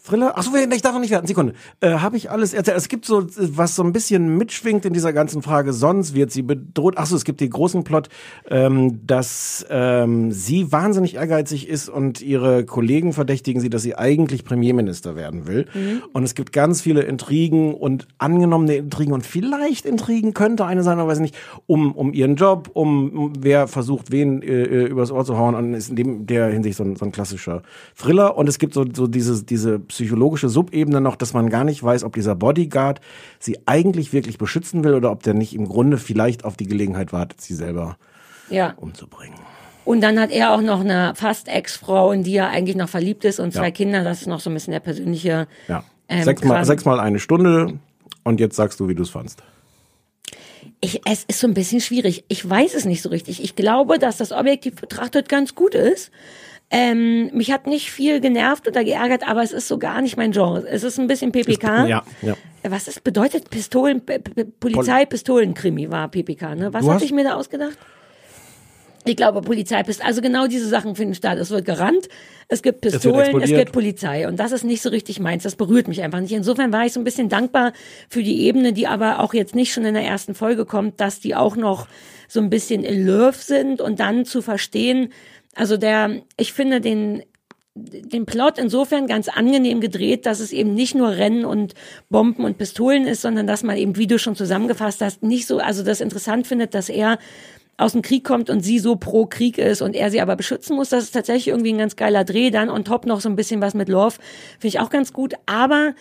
Thriller? 0.07 0.33
Ach 0.37 0.43
so, 0.43 0.51
ich 0.55 0.83
darf 0.83 0.93
noch 0.93 1.01
nicht 1.01 1.11
werden. 1.11 1.27
Sekunde. 1.27 1.55
Äh, 1.81 1.95
Habe 1.99 2.17
ich 2.17 2.31
alles 2.31 2.55
erzählt? 2.55 2.77
Es 2.77 2.89
gibt 2.89 3.05
so, 3.05 3.27
was 3.37 3.75
so 3.75 3.83
ein 3.83 3.93
bisschen 3.93 4.37
mitschwingt 4.37 4.85
in 4.85 4.93
dieser 4.93 5.13
ganzen 5.13 5.43
Frage. 5.43 5.73
Sonst 5.73 6.15
wird 6.15 6.31
sie 6.31 6.43
bedroht. 6.43 6.95
Ach 6.97 7.07
so, 7.07 7.17
es 7.17 7.25
gibt 7.25 7.41
den 7.41 7.51
großen 7.51 7.85
Plot, 7.85 8.09
ähm, 8.49 9.07
dass 9.07 9.67
ähm, 9.69 10.33
sie 10.33 10.71
wahnsinnig 10.73 11.17
ehrgeizig 11.17 11.69
ist 11.69 11.89
und 11.89 12.23
ihre 12.23 12.65
Kollegen 12.65 13.13
verdächtigen 13.13 13.61
sie, 13.61 13.71
dass 13.71 13.83
sie 13.83 13.97
eigentlich 13.97 14.45
Premierminister 14.45 15.17
werden 15.17 15.47
will. 15.47 15.67
Und 16.13 16.23
es 16.23 16.35
gibt 16.35 16.53
ganz 16.53 16.81
viele 16.81 17.03
Intrigen 17.03 17.75
und 17.75 18.07
angenommene 18.19 18.77
Intrigen 18.77 19.13
und 19.13 19.27
vielleicht 19.27 19.87
Intrigen 19.87 20.35
könnte 20.35 20.65
eine 20.65 20.83
sein, 20.83 20.99
aber 20.99 21.11
weiß 21.11 21.21
nicht, 21.21 21.37
um, 21.67 21.93
um 21.93 22.13
ihren 22.13 22.37
Job, 22.37 22.71
um, 22.73 23.11
um 23.11 23.33
wer 23.39 23.69
versucht, 23.69 24.11
wen 24.11 24.43
äh, 24.43 24.63
äh, 24.63 24.87
übers 24.87 25.11
Ohr 25.11 25.25
zu 25.25 25.37
hauen 25.37 25.55
und 25.55 25.75
ist 25.75 25.91
in 25.91 25.97
dem, 25.97 26.27
der 26.27 26.49
Hinsicht 26.49 26.77
so 26.77 26.85
ein, 26.85 26.97
so 26.97 27.05
ein 27.05 27.13
klassischer 27.13 27.63
Thriller. 27.97 28.37
Und 28.37 28.49
es 28.49 28.59
gibt 28.59 28.75
so, 28.75 28.85
so 28.93 29.07
diese, 29.07 29.43
diese 29.45 29.81
psychologische 29.97 30.49
Subebene 30.49 31.01
noch, 31.01 31.17
dass 31.17 31.33
man 31.33 31.51
gar 31.51 31.65
nicht 31.65 31.83
weiß, 31.83 32.05
ob 32.05 32.15
dieser 32.15 32.35
Bodyguard 32.35 33.01
sie 33.39 33.59
eigentlich 33.67 34.13
wirklich 34.13 34.39
beschützen 34.39 34.85
will 34.85 34.95
oder 34.95 35.11
ob 35.11 35.23
der 35.23 35.35
nicht 35.35 35.55
im 35.55 35.67
Grunde 35.69 35.99
vielleicht 35.99 36.45
auf 36.45 36.57
die 36.57 36.67
Gelegenheit 36.67 37.13
wartet, 37.13 37.41
sie 37.41 37.55
selber 37.55 37.97
Ja. 38.51 38.75
umzubringen. 38.77 39.39
Und 39.85 40.01
dann 40.01 40.19
hat 40.19 40.31
er 40.33 40.53
auch 40.53 40.61
noch 40.63 40.81
eine 40.81 41.15
fast 41.15 41.49
Ex-Frau, 41.49 42.11
in 42.13 42.25
die 42.25 42.37
er 42.37 42.49
eigentlich 42.49 42.77
noch 42.77 42.89
verliebt 42.89 43.25
ist 43.25 43.39
und 43.41 43.53
zwei 43.53 43.67
Ja. 43.67 43.71
Kinder. 43.71 44.03
Das 44.05 44.21
ist 44.21 44.27
noch 44.27 44.41
so 44.41 44.51
ein 44.51 44.55
bisschen 44.55 44.73
der 44.73 44.81
persönliche. 44.81 45.47
Ja. 45.69 45.85
Ähm, 46.09 46.25
sechsmal, 46.25 46.65
sechsmal 46.65 47.01
eine 47.01 47.19
Stunde 47.21 47.79
und 48.25 48.41
jetzt 48.41 48.57
sagst 48.57 48.79
du, 48.81 48.89
wie 48.89 48.95
du 48.95 49.03
es 49.03 49.11
fandst. 49.11 49.43
Ich, 50.81 51.01
es 51.07 51.25
ist 51.25 51.41
so 51.41 51.47
ein 51.47 51.55
bisschen 51.55 51.81
schwierig. 51.81 52.25
Ich 52.29 52.49
weiß 52.49 52.75
es 52.75 52.85
nicht 52.85 53.01
so 53.03 53.09
richtig. 53.09 53.43
Ich 53.43 53.57
glaube, 53.57 53.99
dass 53.99 54.17
das 54.19 54.33
objektiv 54.33 54.75
betrachtet 54.77 55.29
ganz 55.29 55.55
gut 55.55 55.75
ist. 55.75 56.11
Ähm, 56.71 57.31
mich 57.33 57.53
hat 57.53 57.67
nicht 57.69 57.93
viel 57.93 58.21
genervt 58.21 58.67
oder 58.67 58.83
geärgert, 58.83 59.29
aber 59.29 59.43
es 59.43 59.53
ist 59.53 59.69
so 59.69 59.79
gar 59.79 60.03
nicht 60.03 60.17
mein 60.17 60.33
Genre. 60.33 60.67
Es 60.69 60.83
ist 60.83 60.99
ein 60.99 61.07
bisschen 61.07 61.31
PPK. 61.31 61.87
Ja, 61.87 62.03
ja. 62.23 62.35
Was 62.69 62.89
ist 62.89 63.05
bedeutet 63.05 63.51
Pistolen, 63.51 64.01
P 64.05 64.19
P 64.19 64.45
Polizei-Pistolenkrimi 64.45 65.91
war 65.91 66.09
PPK, 66.09 66.57
ne? 66.57 66.73
Was 66.73 66.85
hast- 66.87 67.03
ich 67.05 67.13
mir 67.13 67.23
da 67.25 67.35
ausgedacht? 67.35 67.79
Ich 69.09 69.15
glaube, 69.15 69.41
Polizeipistole, 69.41 70.09
also 70.09 70.21
genau 70.21 70.49
diese 70.49 70.69
Sachen 70.69 70.97
finden 70.97 71.15
statt. 71.15 71.39
Es 71.39 71.51
wird 71.51 71.65
gerannt, 71.65 72.09
es 72.49 72.61
gibt 72.61 72.81
Pistolen, 72.81 73.15
es, 73.21 73.29
explodiert. 73.29 73.59
gibt 73.61 73.73
Polizei. 73.73 74.27
Und 74.27 74.41
das 74.41 74.51
ist 74.51 74.65
nicht 74.65 74.83
so 74.83 74.89
richtig 74.89 75.21
meins. 75.21 75.45
Das 75.45 75.55
berührt 75.55 75.87
mich 75.87 76.03
einfach 76.03 76.19
nicht. 76.19 76.33
Insofern 76.33 76.73
war 76.73 76.85
ich 76.87 76.93
so 76.93 76.99
ein 77.01 77.05
bisschen 77.05 77.29
dankbar 77.29 77.73
für 78.09 78.25
die 78.25 78.41
Ebene, 78.43 78.73
die 78.73 78.89
aber 78.89 79.21
auch 79.21 79.33
jetzt 79.33 79.55
nicht 79.55 79.73
schon 79.73 79.85
in 79.85 79.95
der 79.95 80.03
ersten 80.03 80.35
Folge 80.35 80.65
kommt, 80.65 81.01
dass 81.01 81.21
die 81.21 81.37
auch 81.37 81.55
noch 81.55 81.87
so 82.27 82.41
ein 82.41 82.51
bisschen 82.51 82.83
in 82.83 83.07
Love 83.07 83.37
sind 83.39 83.81
und 83.81 84.01
dann 84.01 84.25
zu 84.25 84.43
verstehen, 84.43 85.13
also 85.57 85.77
der, 85.77 86.23
ich 86.37 86.53
finde 86.53 86.81
den, 86.81 87.23
den 87.75 88.27
Plot 88.27 88.59
insofern 88.59 89.07
ganz 89.07 89.29
angenehm 89.29 89.81
gedreht, 89.81 90.27
dass 90.27 90.41
es 90.41 90.53
eben 90.53 90.75
nicht 90.75 90.95
nur 90.95 91.11
Rennen 91.11 91.45
und 91.45 91.75
Bomben 92.09 92.45
und 92.45 92.59
Pistolen 92.59 93.07
ist, 93.07 93.23
sondern 93.23 93.47
dass 93.47 93.63
man 93.63 93.77
eben, 93.77 93.97
wie 93.97 94.07
du 94.07 94.19
schon 94.19 94.37
zusammengefasst 94.37 95.01
hast, 95.01 95.23
nicht 95.23 95.47
so, 95.47 95.59
also 95.59 95.83
das 95.83 96.01
interessant 96.01 96.47
findet, 96.47 96.75
dass 96.75 96.89
er 96.89 97.19
aus 97.79 97.93
dem 97.93 98.03
Krieg 98.03 98.25
kommt 98.25 98.49
und 98.49 98.61
sie 98.61 98.79
so 98.79 98.97
pro 98.97 99.27
Krieg 99.27 99.59
ist 99.59 99.83
und 99.83 99.95
er 99.95 100.11
sie 100.11 100.21
aber 100.21 100.37
beschützen 100.37 100.77
muss. 100.77 100.89
Das 100.89 101.05
ist 101.05 101.13
tatsächlich 101.13 101.49
irgendwie 101.49 101.73
ein 101.73 101.79
ganz 101.79 101.97
geiler 101.97 102.25
Dreh. 102.25 102.51
Dann 102.51 102.71
on 102.71 102.85
top 102.85 103.05
noch 103.05 103.21
so 103.21 103.29
ein 103.29 103.37
bisschen 103.37 103.61
was 103.61 103.75
mit 103.75 103.89
Love. 103.89 104.17
Finde 104.59 104.69
ich 104.69 104.81
auch 104.81 104.89
ganz 104.89 105.13
gut. 105.13 105.35
Aber 105.45 105.95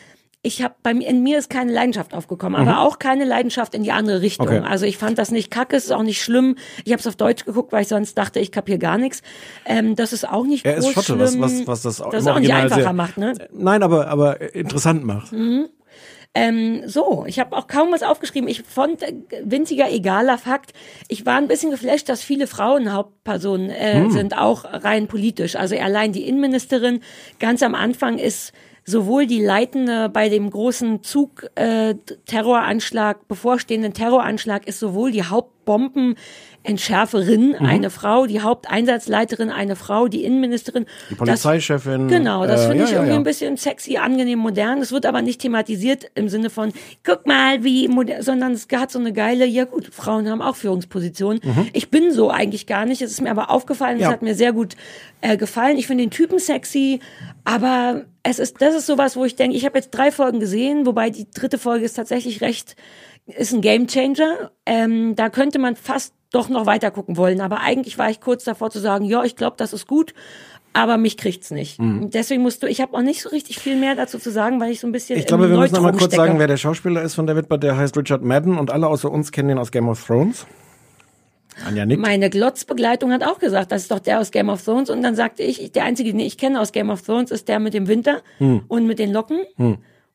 ich 0.45 0.61
habe 0.61 0.75
bei 0.83 0.93
mir 0.93 1.07
in 1.09 1.23
mir 1.23 1.37
ist 1.39 1.49
keine 1.49 1.71
Leidenschaft 1.71 2.13
aufgekommen, 2.13 2.61
aber 2.61 2.81
auch 2.81 2.99
keine 2.99 3.25
Leidenschaft 3.25 3.73
in 3.73 3.83
die 3.83 3.91
andere 3.91 4.21
Richtung. 4.21 4.47
Okay. 4.47 4.59
Also 4.59 4.85
ich 4.85 4.97
fand 4.97 5.17
das 5.17 5.31
nicht 5.31 5.49
kacke, 5.49 5.75
es 5.75 5.85
ist 5.85 5.91
auch 5.91 6.03
nicht 6.03 6.21
schlimm. 6.21 6.55
Ich 6.83 6.91
habe 6.91 6.99
es 6.99 7.07
auf 7.07 7.15
Deutsch 7.15 7.45
geguckt, 7.45 7.71
weil 7.71 7.81
ich 7.81 7.87
sonst 7.87 8.15
dachte, 8.17 8.39
ich 8.39 8.51
kapier 8.51 8.77
gar 8.77 8.97
nichts. 8.97 9.21
Ähm, 9.65 9.95
das 9.95 10.13
ist 10.13 10.27
auch 10.29 10.45
nicht 10.45 10.65
Er 10.65 10.77
ist 10.77 10.85
groß 10.85 10.93
Schotte, 10.93 11.19
was, 11.19 11.31
schlimm. 11.31 11.41
was, 11.41 11.67
was 11.67 11.81
das, 11.81 11.97
das 12.11 12.21
ist 12.23 12.27
auch 12.27 12.39
nicht 12.39 12.53
einfacher 12.53 12.81
sehr- 12.81 12.93
macht, 12.93 13.17
ne? 13.17 13.33
Nein, 13.51 13.81
aber, 13.83 14.07
aber 14.07 14.53
interessant 14.55 15.03
macht. 15.03 15.33
Ähm, 16.37 16.81
so, 16.85 17.23
ich 17.27 17.39
habe 17.39 17.55
auch 17.55 17.67
kaum 17.67 17.93
was 17.93 18.03
aufgeschrieben. 18.03 18.49
Ich 18.49 18.61
fand 18.63 19.01
äh, 19.03 19.13
winziger 19.45 19.89
egaler 19.89 20.37
Fakt. 20.37 20.73
Ich 21.07 21.25
war 21.25 21.37
ein 21.37 21.47
bisschen 21.47 21.71
geflasht, 21.71 22.09
dass 22.09 22.21
viele 22.21 22.45
Frauen 22.45 22.91
Hauptpersonen 22.91 23.69
äh, 23.69 24.09
sind, 24.09 24.37
auch 24.37 24.65
rein 24.65 25.07
politisch. 25.07 25.55
Also 25.55 25.77
allein 25.77 26.11
die 26.11 26.27
Innenministerin 26.27 26.99
ganz 27.39 27.63
am 27.63 27.73
Anfang 27.73 28.17
ist 28.17 28.51
sowohl 28.85 29.25
die 29.25 29.41
Leitende 29.41 30.09
bei 30.09 30.29
dem 30.29 30.49
großen 30.49 31.03
Zug 31.03 31.49
äh, 31.55 31.95
Terroranschlag, 32.25 33.27
bevorstehenden 33.27 33.93
Terroranschlag, 33.93 34.67
ist 34.67 34.79
sowohl 34.79 35.11
die 35.11 35.23
Haupt 35.23 35.55
Bombenentschärferin 35.65 37.55
eine 37.55 37.89
Frau, 37.89 38.27
die 38.27 38.41
Haupteinsatzleiterin 38.41 39.49
eine 39.49 39.75
Frau, 39.75 40.07
die 40.07 40.23
Innenministerin. 40.23 40.85
Die 41.09 41.15
Polizeichefin. 41.15 42.07
Das, 42.07 42.17
genau, 42.17 42.45
das 42.45 42.65
äh, 42.65 42.67
finde 42.67 42.79
ja, 42.79 42.85
ich 42.85 42.91
ja, 42.91 42.97
irgendwie 42.97 43.13
ja. 43.13 43.19
ein 43.19 43.23
bisschen 43.23 43.57
sexy, 43.57 43.97
angenehm, 43.97 44.39
modern. 44.39 44.79
Es 44.81 44.91
wird 44.91 45.05
aber 45.05 45.21
nicht 45.21 45.41
thematisiert 45.41 46.05
im 46.15 46.29
Sinne 46.29 46.49
von, 46.49 46.71
guck 47.03 47.25
mal, 47.25 47.63
wie 47.63 47.87
modern, 47.87 48.21
sondern 48.21 48.53
es 48.53 48.67
hat 48.73 48.91
so 48.91 48.99
eine 48.99 49.11
geile, 49.11 49.45
ja 49.45 49.65
gut, 49.65 49.87
Frauen 49.91 50.29
haben 50.29 50.41
auch 50.41 50.55
Führungspositionen. 50.55 51.41
Ich 51.73 51.89
bin 51.89 52.11
so 52.11 52.29
eigentlich 52.29 52.67
gar 52.67 52.85
nicht. 52.85 53.01
Es 53.01 53.11
ist 53.11 53.21
mir 53.21 53.31
aber 53.31 53.49
aufgefallen, 53.49 53.95
Mhm. 53.95 54.03
Es 54.03 54.09
hat 54.09 54.21
mir 54.21 54.35
sehr 54.35 54.51
gut 54.51 54.75
äh, 55.21 55.37
gefallen. 55.37 55.77
Ich 55.77 55.87
finde 55.87 56.03
den 56.03 56.11
Typen 56.11 56.39
sexy, 56.39 56.99
aber 57.45 58.05
es 58.23 58.39
ist, 58.39 58.61
das 58.61 58.75
ist 58.75 58.87
sowas, 58.87 59.15
wo 59.15 59.23
ich 59.23 59.35
denke, 59.35 59.55
ich 59.55 59.65
habe 59.65 59.77
jetzt 59.77 59.91
drei 59.91 60.11
Folgen 60.11 60.39
gesehen, 60.39 60.85
wobei 60.85 61.11
die 61.11 61.29
dritte 61.31 61.59
Folge 61.59 61.85
ist 61.85 61.93
tatsächlich 61.93 62.41
recht, 62.41 62.75
ist 63.27 63.53
ein 63.53 63.61
Gamechanger. 63.61 64.51
Ähm, 64.65 65.15
da 65.15 65.29
könnte 65.29 65.59
man 65.59 65.75
fast 65.75 66.13
doch 66.31 66.49
noch 66.49 66.65
weiter 66.65 66.91
gucken 66.91 67.17
wollen, 67.17 67.41
aber 67.41 67.61
eigentlich 67.61 67.97
war 67.97 68.09
ich 68.09 68.19
kurz 68.19 68.43
davor 68.43 68.71
zu 68.71 68.79
sagen, 68.79 69.05
ja, 69.05 69.23
ich 69.23 69.35
glaube, 69.35 69.55
das 69.57 69.73
ist 69.73 69.87
gut. 69.87 70.13
Aber 70.73 70.97
mich 70.97 71.15
kriegt's 71.15 71.51
nicht. 71.51 71.79
Mhm. 71.79 72.09
Deswegen 72.09 72.41
musst 72.41 72.61
du, 72.61 72.67
ich 72.67 72.81
habe 72.81 72.97
auch 72.97 73.01
nicht 73.01 73.21
so 73.21 73.29
richtig 73.29 73.59
viel 73.59 73.77
mehr 73.77 73.95
dazu 73.95 74.19
zu 74.19 74.29
sagen, 74.29 74.59
weil 74.59 74.71
ich 74.71 74.81
so 74.81 74.87
ein 74.87 74.91
bisschen. 74.91 75.17
Ich 75.17 75.25
glaube, 75.25 75.49
wir 75.49 75.57
müssen 75.57 75.75
noch 75.75 75.81
mal 75.81 75.91
kurz 75.91 76.13
stecke. 76.13 76.17
sagen, 76.17 76.37
wer 76.37 76.47
der 76.47 76.57
Schauspieler 76.57 77.01
ist 77.01 77.15
von 77.15 77.25
David 77.25 77.47
Butt. 77.47 77.63
Der 77.63 77.77
heißt 77.77 77.95
Richard 77.95 78.23
Madden 78.23 78.57
und 78.57 78.71
alle 78.71 78.87
außer 78.87 79.09
uns 79.09 79.31
kennen 79.31 79.51
ihn 79.51 79.57
aus 79.57 79.71
Game 79.71 79.87
of 79.87 80.05
Thrones. 80.05 80.45
Anja 81.65 81.85
nickt. 81.85 82.01
Meine 82.01 82.29
Glotzbegleitung 82.29 83.11
hat 83.11 83.23
auch 83.23 83.39
gesagt, 83.39 83.71
das 83.71 83.83
ist 83.83 83.91
doch 83.91 83.99
der 83.99 84.19
aus 84.19 84.31
Game 84.31 84.49
of 84.49 84.63
Thrones. 84.63 84.89
Und 84.89 85.01
dann 85.03 85.15
sagte 85.15 85.43
ich, 85.43 85.71
der 85.71 85.83
einzige, 85.85 86.11
den 86.11 86.19
ich 86.19 86.37
kenne 86.37 86.59
aus 86.59 86.71
Game 86.71 86.89
of 86.89 87.01
Thrones, 87.03 87.31
ist 87.31 87.47
der 87.47 87.59
mit 87.59 87.73
dem 87.73 87.87
Winter 87.87 88.21
Hm. 88.39 88.63
und 88.67 88.87
mit 88.87 88.99
den 88.99 89.11
Locken. 89.13 89.39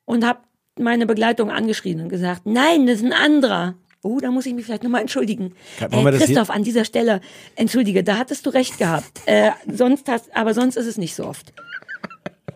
Und 0.04 0.26
habe 0.26 0.40
meine 0.78 1.06
Begleitung 1.06 1.50
angeschrien 1.50 2.00
und 2.00 2.08
gesagt, 2.08 2.42
nein, 2.44 2.86
das 2.86 2.96
ist 2.96 3.04
ein 3.04 3.12
anderer. 3.12 3.74
Oh, 4.02 4.18
da 4.20 4.30
muss 4.30 4.46
ich 4.46 4.54
mich 4.54 4.64
vielleicht 4.64 4.82
nochmal 4.82 5.02
entschuldigen. 5.02 5.52
Kann- 5.78 5.92
Äh, 5.92 6.12
Christoph, 6.16 6.48
an 6.50 6.64
dieser 6.64 6.86
Stelle, 6.86 7.20
entschuldige, 7.54 8.02
da 8.02 8.16
hattest 8.16 8.46
du 8.46 8.50
recht 8.50 8.78
gehabt. 8.78 9.20
Äh, 9.26 9.50
sonst 9.70 10.08
hast, 10.08 10.34
aber 10.34 10.54
sonst 10.54 10.76
ist 10.76 10.86
es 10.86 10.96
nicht 10.96 11.14
so 11.14 11.26
oft. 11.26 11.52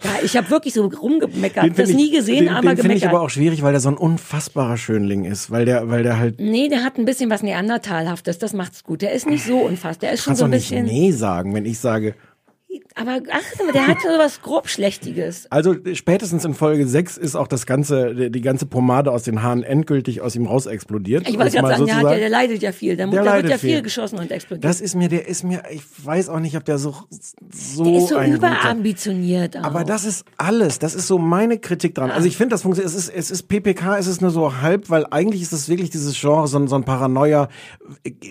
Ja, 0.02 0.10
ich 0.24 0.36
habe 0.36 0.50
wirklich 0.50 0.74
so 0.74 0.86
rumgemeckert. 0.86 1.64
find 1.64 1.78
Das 1.78 1.90
nie 1.90 2.10
gesehen, 2.10 2.46
den, 2.46 2.48
aber 2.48 2.60
den 2.68 2.68
finde 2.68 2.82
gemeckert. 2.82 3.02
ich 3.02 3.08
aber 3.08 3.20
auch 3.22 3.30
schwierig, 3.30 3.62
weil 3.62 3.72
der 3.72 3.80
so 3.80 3.88
ein 3.90 3.96
unfassbarer 3.96 4.76
Schönling 4.76 5.24
ist, 5.24 5.50
weil 5.50 5.64
der, 5.64 5.88
weil 5.90 6.02
der 6.02 6.18
halt. 6.18 6.40
nee, 6.40 6.68
der 6.68 6.82
hat 6.84 6.98
ein 6.98 7.04
bisschen 7.04 7.30
was 7.30 7.42
Neandertalhaftes, 7.42 8.38
das 8.38 8.52
macht's 8.52 8.84
gut. 8.84 9.02
Der 9.02 9.12
ist 9.12 9.26
nicht 9.26 9.44
so 9.44 9.58
unfassbar. 9.58 10.08
Der 10.08 10.12
ist 10.12 10.22
schon 10.24 10.34
so 10.36 10.44
ein 10.44 10.50
nicht 10.50 10.70
bisschen. 10.70 10.86
nee 10.86 11.12
sagen, 11.12 11.54
wenn 11.54 11.64
ich 11.66 11.78
sage. 11.78 12.14
Aber 12.94 13.20
ach, 13.32 13.72
der 13.72 13.86
hat 13.86 13.98
so 14.02 14.08
was 14.18 14.40
grobschlächtiges. 14.42 15.46
Also 15.50 15.74
spätestens 15.94 16.44
in 16.44 16.54
Folge 16.54 16.86
6 16.86 17.16
ist 17.16 17.34
auch 17.36 17.48
das 17.48 17.66
ganze, 17.66 18.30
die, 18.30 18.40
ganze 18.40 18.66
Pomade 18.66 19.10
aus 19.10 19.22
den 19.24 19.42
Haaren 19.42 19.62
endgültig 19.62 20.20
aus 20.20 20.36
ihm 20.36 20.46
raus 20.46 20.66
explodiert. 20.66 21.28
Ich 21.28 21.38
wollte 21.38 21.56
gerade 21.56 21.68
sagen, 21.68 21.86
der, 21.86 21.96
hat 21.96 22.02
ja, 22.02 22.08
sagen. 22.08 22.20
der 22.20 22.28
leidet 22.28 22.62
ja 22.62 22.72
viel. 22.72 22.96
Der, 22.96 23.06
Der 23.08 23.22
da 23.24 23.36
wird 23.36 23.48
ja 23.48 23.58
viel 23.58 23.70
viel. 23.74 23.82
geschossen 23.82 24.18
und 24.18 24.30
explodiert. 24.30 24.64
Das 24.64 24.80
ist 24.80 24.94
mir, 24.94 25.08
der 25.08 25.26
ist 25.28 25.44
mir, 25.44 25.62
ich 25.70 25.82
weiß 26.04 26.28
auch 26.28 26.40
nicht, 26.40 26.56
ob 26.56 26.64
der 26.64 26.78
so, 26.78 26.94
so 27.52 27.84
der 27.84 27.94
ist 27.98 28.08
so 28.08 28.20
überambitioniert. 28.20 29.56
Auch. 29.56 29.64
Aber 29.64 29.84
das 29.84 30.04
ist 30.04 30.24
alles. 30.36 30.78
Das 30.78 30.94
ist 30.94 31.06
so 31.06 31.18
meine 31.18 31.58
Kritik 31.58 31.94
dran. 31.94 32.10
Also 32.10 32.26
ich 32.26 32.36
finde, 32.36 32.54
das 32.54 32.62
funktioniert. 32.62 32.94
Es 32.94 32.98
ist, 33.08 33.14
es 33.14 33.30
ist 33.30 33.44
PPK, 33.48 33.98
es 33.98 34.06
ist 34.06 34.20
nur 34.20 34.30
so 34.30 34.60
halb, 34.60 34.90
weil 34.90 35.06
eigentlich 35.10 35.42
ist 35.42 35.52
es 35.52 35.68
wirklich 35.68 35.90
dieses 35.90 36.18
Genre, 36.20 36.46
so, 36.48 36.58
ein- 36.58 36.68
so 36.68 36.76
ein 36.76 36.84
Paranoia. 36.84 37.48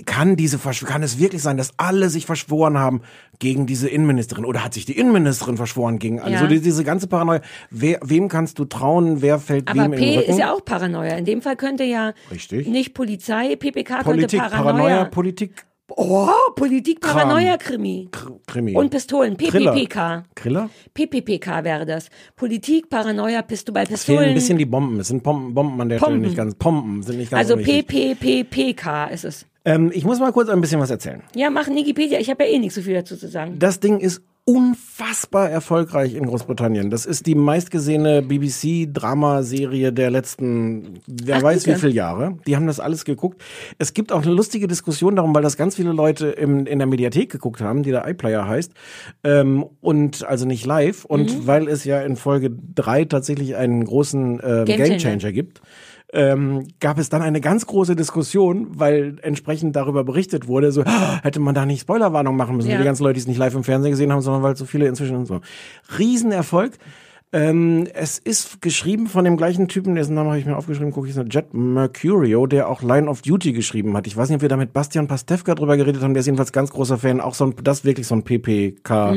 Kann 0.06 0.36
diese, 0.36 0.58
kann 0.58 1.04
es 1.04 1.20
wirklich 1.20 1.42
sein, 1.42 1.58
dass 1.58 1.72
alle 1.78 2.10
sich 2.10 2.26
verschworen 2.26 2.78
haben 2.78 3.02
gegen 3.40 3.66
diese 3.66 3.90
Innenministerin? 3.90 4.33
Oder 4.46 4.64
hat 4.64 4.74
sich 4.74 4.86
die 4.86 4.98
Innenministerin 4.98 5.58
verschworen 5.58 6.00
gegen 6.00 6.20
alle? 6.20 6.34
Ja. 6.34 6.40
So 6.40 6.48
die, 6.48 6.60
diese 6.62 6.84
ganze 6.84 7.08
Paranoia. 7.08 7.42
Wer, 7.70 8.00
wem 8.04 8.28
kannst 8.28 8.58
du 8.60 8.66
trauen? 8.66 9.22
Wer 9.22 9.40
fällt 9.40 9.70
aber 9.70 9.84
wem 9.84 9.94
in 9.94 10.00
den 10.00 10.10
P 10.14 10.18
Rücken? 10.20 10.32
ist 10.32 10.40
ja 10.40 10.52
auch 10.54 10.66
Paranoia. 10.66 11.16
In 11.16 11.26
dem 11.26 11.42
Fall 11.42 11.56
könnte 11.56 11.84
ja 11.84 12.14
Richtig. 12.32 12.68
nicht 12.68 12.94
Polizei, 12.94 13.56
PPK 13.56 14.04
Politik, 14.04 14.40
könnte 14.40 14.56
Paranoia, 14.56 14.74
Paranoia. 14.84 15.06
Politik, 15.06 15.66
oh, 15.90 16.28
Politik. 16.56 17.02
Paranoia, 17.02 17.58
Krimi. 17.58 18.10
Kr- 18.12 18.40
Krimi. 18.48 18.76
Und 18.76 18.90
Pistolen. 18.90 19.36
PPPK. 19.38 20.24
Kriller? 20.36 20.70
PPPK 20.94 21.64
wäre 21.64 21.86
das. 21.86 22.10
Politik, 22.36 22.90
Paranoia, 22.90 23.42
Pistol 23.42 23.74
bei 23.74 23.84
Es 23.84 23.88
fehlen 24.04 24.20
ein 24.20 24.24
Pistolen. 24.24 24.34
bisschen 24.36 24.58
die 24.58 24.66
Bomben. 24.66 25.00
Es 25.00 25.08
sind 25.10 25.22
Pompen, 25.24 25.54
Bomben 25.54 25.80
an 25.82 25.90
der 25.90 25.98
Stelle 25.98 26.12
Pompen. 26.14 26.26
nicht 26.28 26.38
ganz. 26.38 26.56
Pompen 26.56 27.04
sind 27.04 27.18
nicht 27.18 27.32
ganz 27.32 27.50
Also. 27.52 27.62
PPPPK 27.64 29.08
ist 29.08 29.26
es. 29.26 29.46
Ähm, 29.66 29.92
ich 29.94 30.04
muss 30.04 30.20
mal 30.20 30.32
kurz 30.34 30.50
ein 30.50 30.60
bisschen 30.62 30.80
was 30.82 30.90
erzählen. 30.90 31.24
Ja, 31.36 31.50
mach 31.50 31.68
Wikipedia. 31.68 32.20
Ich 32.20 32.30
habe 32.30 32.44
ja 32.44 32.50
eh 32.52 32.60
nichts 32.60 32.76
so 32.76 32.82
viel 32.82 32.94
dazu 32.94 33.16
zu 33.16 33.28
sagen. 33.30 33.56
Das 33.60 33.80
Ding 33.80 34.00
ist 34.00 34.22
unfassbar 34.46 35.50
erfolgreich 35.50 36.16
in 36.16 36.26
Großbritannien. 36.26 36.90
Das 36.90 37.06
ist 37.06 37.26
die 37.28 37.36
meistgesehene 37.36 38.22
BBC-Dramaserie 38.22 39.94
der 39.94 40.12
letzten, 40.12 41.00
wer 41.08 41.38
Ach, 41.38 41.44
weiß 41.44 41.66
wie 41.68 41.76
viele 41.76 41.94
Jahre. 41.94 42.38
Die 42.46 42.58
haben 42.58 42.68
das 42.68 42.82
alles 42.82 43.06
geguckt. 43.06 43.42
Es 43.78 43.94
gibt 43.94 44.12
auch 44.12 44.22
eine 44.24 44.34
lustige 44.34 44.68
Diskussion 44.68 45.16
darum, 45.16 45.34
weil 45.34 45.44
das 45.44 45.56
ganz 45.56 45.76
viele 45.76 45.94
Leute 45.94 46.28
im, 46.28 46.66
in 46.66 46.80
der 46.80 46.88
Mediathek 46.88 47.32
geguckt 47.32 47.62
haben, 47.62 47.84
die 47.84 47.92
der 47.92 48.06
iPlayer 48.08 48.46
heißt. 48.48 48.74
Ähm, 49.24 49.66
und 49.80 50.26
also 50.28 50.46
nicht 50.46 50.66
live. 50.66 51.06
Und 51.06 51.24
Mhm. 51.34 51.48
weil 51.48 51.68
es 51.70 51.86
ja 51.86 52.02
in 52.02 52.18
Folge 52.18 52.52
drei 52.76 53.06
tatsächlich 53.06 53.56
einen 53.56 53.86
großen 53.86 54.42
ähm, 54.44 54.66
Gamechanger. 54.66 54.98
Gamechanger 54.98 55.32
gibt, 55.32 55.62
ähm, 56.14 56.68
gab 56.80 57.00
es 57.00 57.10
dann 57.10 57.22
eine 57.22 57.42
ganz 57.42 57.66
große 57.66 57.96
Diskussion, 57.96 58.68
weil 58.76 59.18
entsprechend 59.24 59.76
darüber 59.76 60.04
berichtet 60.04 60.48
wurde, 60.48 60.72
so 60.72 60.84
"Ah, 60.86 61.20
hätte 61.24 61.40
man 61.40 61.56
da 61.56 61.66
nicht 61.66 61.82
Spoilerwarnung 61.82 62.36
machen 62.38 62.56
müssen, 62.56 62.70
Ja. 62.70 62.78
die 62.78 62.84
ganzen 62.84 63.04
Leute, 63.04 63.16
die 63.16 63.22
es 63.22 63.28
nicht 63.28 63.38
live 63.40 63.56
im 63.56 63.64
Fernsehen 63.64 63.92
gesehen 63.92 64.12
haben, 64.12 64.22
sondern 64.22 64.44
weil 64.44 64.56
so 64.56 64.66
viele 64.66 64.88
inzwischen 64.88 65.16
und 65.16 65.26
so. 65.26 65.42
Riesenerfolg. 65.98 66.74
Ähm, 67.36 67.88
es 67.96 68.20
ist 68.20 68.62
geschrieben 68.62 69.08
von 69.08 69.26
dem 69.26 69.38
gleichen 69.38 69.68
Typen, 69.68 69.96
dessen 69.96 70.14
Namen 70.14 70.30
habe 70.30 70.38
ich 70.40 70.46
mir 70.46 70.56
aufgeschrieben, 70.56 70.92
gucke 70.92 71.08
ich 71.08 71.16
so, 71.16 71.24
Jet 71.24 71.52
Mercurio, 71.52 72.46
der 72.46 72.70
auch 72.70 72.84
Line 72.84 73.10
of 73.10 73.24
Duty 73.24 73.54
geschrieben 73.54 73.98
hat. 73.98 74.06
Ich 74.06 74.16
weiß 74.16 74.30
nicht, 74.30 74.36
ob 74.36 74.42
wir 74.44 74.50
da 74.50 74.56
mit 74.58 74.72
Bastian 74.72 75.08
Pastewka 75.08 75.56
drüber 75.56 75.76
geredet 75.76 76.04
haben, 76.04 76.14
der 76.14 76.20
ist 76.20 76.28
jedenfalls 76.28 76.52
ganz 76.52 76.70
großer 76.70 77.00
Fan, 77.00 77.20
auch 77.22 77.34
so 77.34 77.46
ein, 77.46 77.56
das 77.64 77.80
ist 77.80 77.86
wirklich 77.86 78.06
so 78.06 78.14
ein 78.14 78.22
PPK. 78.24 79.16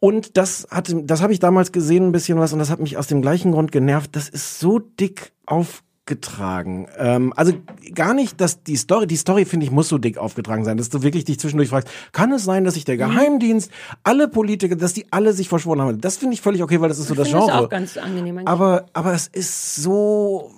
Und 0.00 0.36
das 0.38 0.66
hat, 0.70 0.92
das 1.04 1.20
habe 1.22 1.32
ich 1.32 1.38
damals 1.40 1.72
gesehen, 1.72 2.06
ein 2.06 2.12
bisschen 2.12 2.38
was, 2.38 2.52
und 2.52 2.58
das 2.58 2.70
hat 2.70 2.80
mich 2.80 2.96
aus 2.96 3.06
dem 3.06 3.20
gleichen 3.22 3.52
Grund 3.52 3.70
genervt. 3.70 4.16
Das 4.16 4.28
ist 4.30 4.58
so 4.58 4.78
dick 4.78 5.32
aufgetragen. 5.44 6.86
Ähm, 6.98 7.32
also 7.36 7.52
gar 7.94 8.14
nicht, 8.14 8.40
dass 8.40 8.62
die 8.62 8.76
Story, 8.76 9.06
die 9.06 9.16
Story 9.16 9.44
finde 9.44 9.66
ich 9.66 9.70
muss 9.72 9.88
so 9.90 9.98
dick 9.98 10.16
aufgetragen 10.16 10.64
sein, 10.64 10.78
dass 10.78 10.88
du 10.88 11.02
wirklich 11.02 11.24
dich 11.26 11.38
zwischendurch 11.38 11.68
fragst, 11.68 11.88
kann 12.12 12.32
es 12.32 12.44
sein, 12.44 12.64
dass 12.64 12.74
sich 12.74 12.84
der 12.86 12.94
Mhm. 12.94 12.98
Geheimdienst, 13.12 13.70
alle 14.02 14.26
Politiker, 14.28 14.74
dass 14.74 14.94
die 14.94 15.04
alle 15.12 15.34
sich 15.34 15.48
verschworen 15.50 15.82
haben? 15.82 16.00
Das 16.00 16.16
finde 16.16 16.32
ich 16.34 16.40
völlig 16.40 16.62
okay, 16.62 16.80
weil 16.80 16.88
das 16.88 16.98
ist 16.98 17.08
so 17.08 17.14
das 17.14 17.28
Ich 17.28 17.34
finde 17.34 17.46
Genre. 17.48 17.64
auch 17.64 17.68
ganz 17.68 17.96
angenehm. 17.98 18.38
eigentlich. 18.38 18.48
aber, 18.48 18.86
aber 18.94 19.12
es 19.12 19.26
ist 19.28 19.76
so 19.76 20.50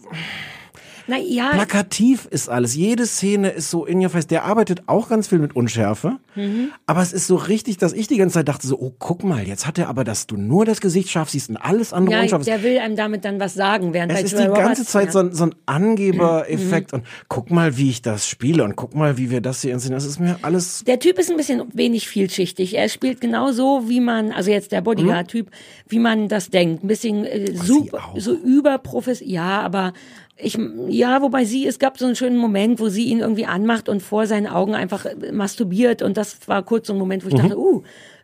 Na 1.12 1.18
ja, 1.18 1.50
plakativ 1.50 2.26
ist 2.30 2.48
alles. 2.48 2.74
Jede 2.74 3.04
Szene 3.06 3.50
ist 3.50 3.68
so 3.68 3.84
in 3.84 4.02
your 4.02 4.08
face. 4.08 4.26
Der 4.26 4.44
arbeitet 4.44 4.84
auch 4.86 5.10
ganz 5.10 5.28
viel 5.28 5.40
mit 5.40 5.54
Unschärfe. 5.54 6.16
Mhm. 6.34 6.70
Aber 6.86 7.02
es 7.02 7.12
ist 7.12 7.26
so 7.26 7.36
richtig, 7.36 7.76
dass 7.76 7.92
ich 7.92 8.06
die 8.08 8.16
ganze 8.16 8.34
Zeit 8.34 8.48
dachte 8.48 8.66
so, 8.66 8.78
oh, 8.78 8.94
guck 8.98 9.22
mal, 9.22 9.46
jetzt 9.46 9.66
hat 9.66 9.76
er 9.76 9.90
aber, 9.90 10.04
dass 10.04 10.26
du 10.26 10.38
nur 10.38 10.64
das 10.64 10.80
Gesicht 10.80 11.10
scharf 11.10 11.28
siehst 11.28 11.50
und 11.50 11.58
alles 11.58 11.92
andere 11.92 12.16
ja, 12.16 12.22
unscharf 12.22 12.40
ist. 12.40 12.46
der 12.46 12.62
will 12.62 12.78
einem 12.78 12.96
damit 12.96 13.26
dann 13.26 13.38
was 13.38 13.52
sagen, 13.52 13.92
während 13.92 14.10
Es 14.10 14.22
ist 14.22 14.38
die 14.38 14.44
ganze 14.44 14.86
Zeit 14.86 15.12
so 15.12 15.18
ein, 15.18 15.34
so 15.34 15.44
ein 15.44 15.54
Angeber-Effekt 15.66 16.94
und 16.94 17.04
guck 17.28 17.50
mal, 17.50 17.76
wie 17.76 17.90
ich 17.90 18.00
das 18.00 18.26
spiele 18.26 18.64
und 18.64 18.74
guck 18.76 18.94
mal, 18.94 19.18
wie 19.18 19.30
wir 19.30 19.42
das 19.42 19.60
hier 19.60 19.74
inszenieren. 19.74 20.02
Das 20.02 20.08
ist 20.08 20.18
mir 20.18 20.38
alles 20.40 20.82
Der 20.84 20.98
Typ 20.98 21.18
ist 21.18 21.30
ein 21.30 21.36
bisschen 21.36 21.62
wenig 21.74 22.08
vielschichtig. 22.08 22.74
Er 22.74 22.88
spielt 22.88 23.20
genau 23.20 23.52
so, 23.52 23.82
wie 23.86 24.00
man, 24.00 24.32
also 24.32 24.50
jetzt 24.50 24.72
der 24.72 24.80
Bodyguard-Typ, 24.80 25.50
wie 25.88 25.98
man 25.98 26.28
das 26.28 26.48
denkt. 26.48 26.82
Ein 26.82 26.88
bisschen 26.88 27.26
äh, 27.26 27.54
super, 27.54 28.14
so 28.16 28.32
überprofessionell. 28.32 29.34
Ja, 29.34 29.60
aber 29.60 29.92
ich, 30.37 30.59
ja, 30.89 31.22
wobei 31.22 31.45
sie, 31.45 31.66
es 31.66 31.78
gab 31.78 31.99
so 31.99 32.07
einen 32.07 32.16
schönen 32.16 32.39
Moment, 32.39 32.80
wo 32.80 32.89
sie 32.89 33.05
ihn 33.05 33.20
irgendwie 33.20 33.47
anmacht 33.47 33.89
und 33.89 34.03
vor 34.03 34.26
seinen 34.26 34.47
Augen 34.47 34.74
einfach 34.74 35.07
masturbiert. 35.30 36.03
Und 36.03 36.16
das 36.16 36.49
war 36.49 36.62
kurz 36.62 36.87
so 36.87 36.95
ein 36.95 36.99
Moment, 36.99 37.24
wo 37.24 37.28
ich 37.28 37.35
dachte, 37.35 37.59
uh, 37.59 37.83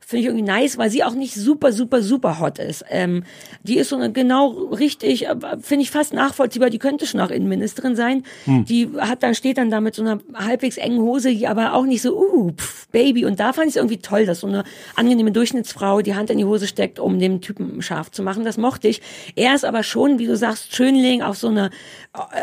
finde 0.09 0.21
ich 0.21 0.27
irgendwie 0.29 0.47
nice, 0.47 0.79
weil 0.79 0.89
sie 0.89 1.05
auch 1.05 1.13
nicht 1.13 1.35
super, 1.35 1.71
super, 1.71 2.01
super 2.01 2.41
hot 2.41 2.59
ist. 2.59 2.83
Ähm, 2.89 3.25
die 3.63 3.77
ist 3.77 3.91
so 3.91 3.97
eine 3.97 4.11
genau 4.11 4.49
richtig, 4.49 5.27
äh, 5.27 5.37
finde 5.61 5.83
ich 5.83 5.91
fast 5.91 6.15
nachvollziehbar. 6.15 6.71
Die 6.71 6.79
könnte 6.79 7.05
schon 7.05 7.21
auch 7.21 7.29
Innenministerin 7.29 7.95
sein. 7.95 8.23
Die 8.47 8.89
hat 8.97 9.23
dann 9.23 9.35
steht 9.35 9.59
dann 9.59 9.71
da 9.71 9.83
mit 9.83 9.95
so 9.95 10.01
einer 10.01 10.19
halbwegs 10.33 10.79
engen 10.79 11.01
Hose, 11.01 11.35
die 11.35 11.47
aber 11.47 11.75
auch 11.75 11.85
nicht 11.85 12.01
so, 12.01 12.19
uh, 12.19 12.53
pff, 12.53 12.89
Baby. 12.89 13.27
Und 13.27 13.39
da 13.39 13.53
fand 13.53 13.67
ich 13.67 13.73
es 13.73 13.77
irgendwie 13.77 13.99
toll, 13.99 14.25
dass 14.25 14.41
so 14.41 14.47
eine 14.47 14.65
angenehme 14.97 15.31
Durchschnittsfrau 15.31 16.01
die 16.01 16.15
Hand 16.15 16.31
in 16.31 16.39
die 16.39 16.47
Hose 16.47 16.69
steckt, 16.69 16.99
um 16.99 17.19
den 17.19 17.43
Typen 17.43 17.83
scharf 17.83 18.11
zu 18.11 18.23
machen. 18.23 18.47
Das 18.47 18.57
mochte 18.57 18.89
ich. 18.89 19.03
Er 19.37 19.55
ist 19.55 19.67
aber 19.67 19.83
schon, 19.83 20.19
wie 20.19 20.27
du 20.27 20.39
sagst, 20.39 20.75
Schönling 20.75 21.21
auf 21.21 21.37
so 21.37 21.49
eine, 21.49 21.69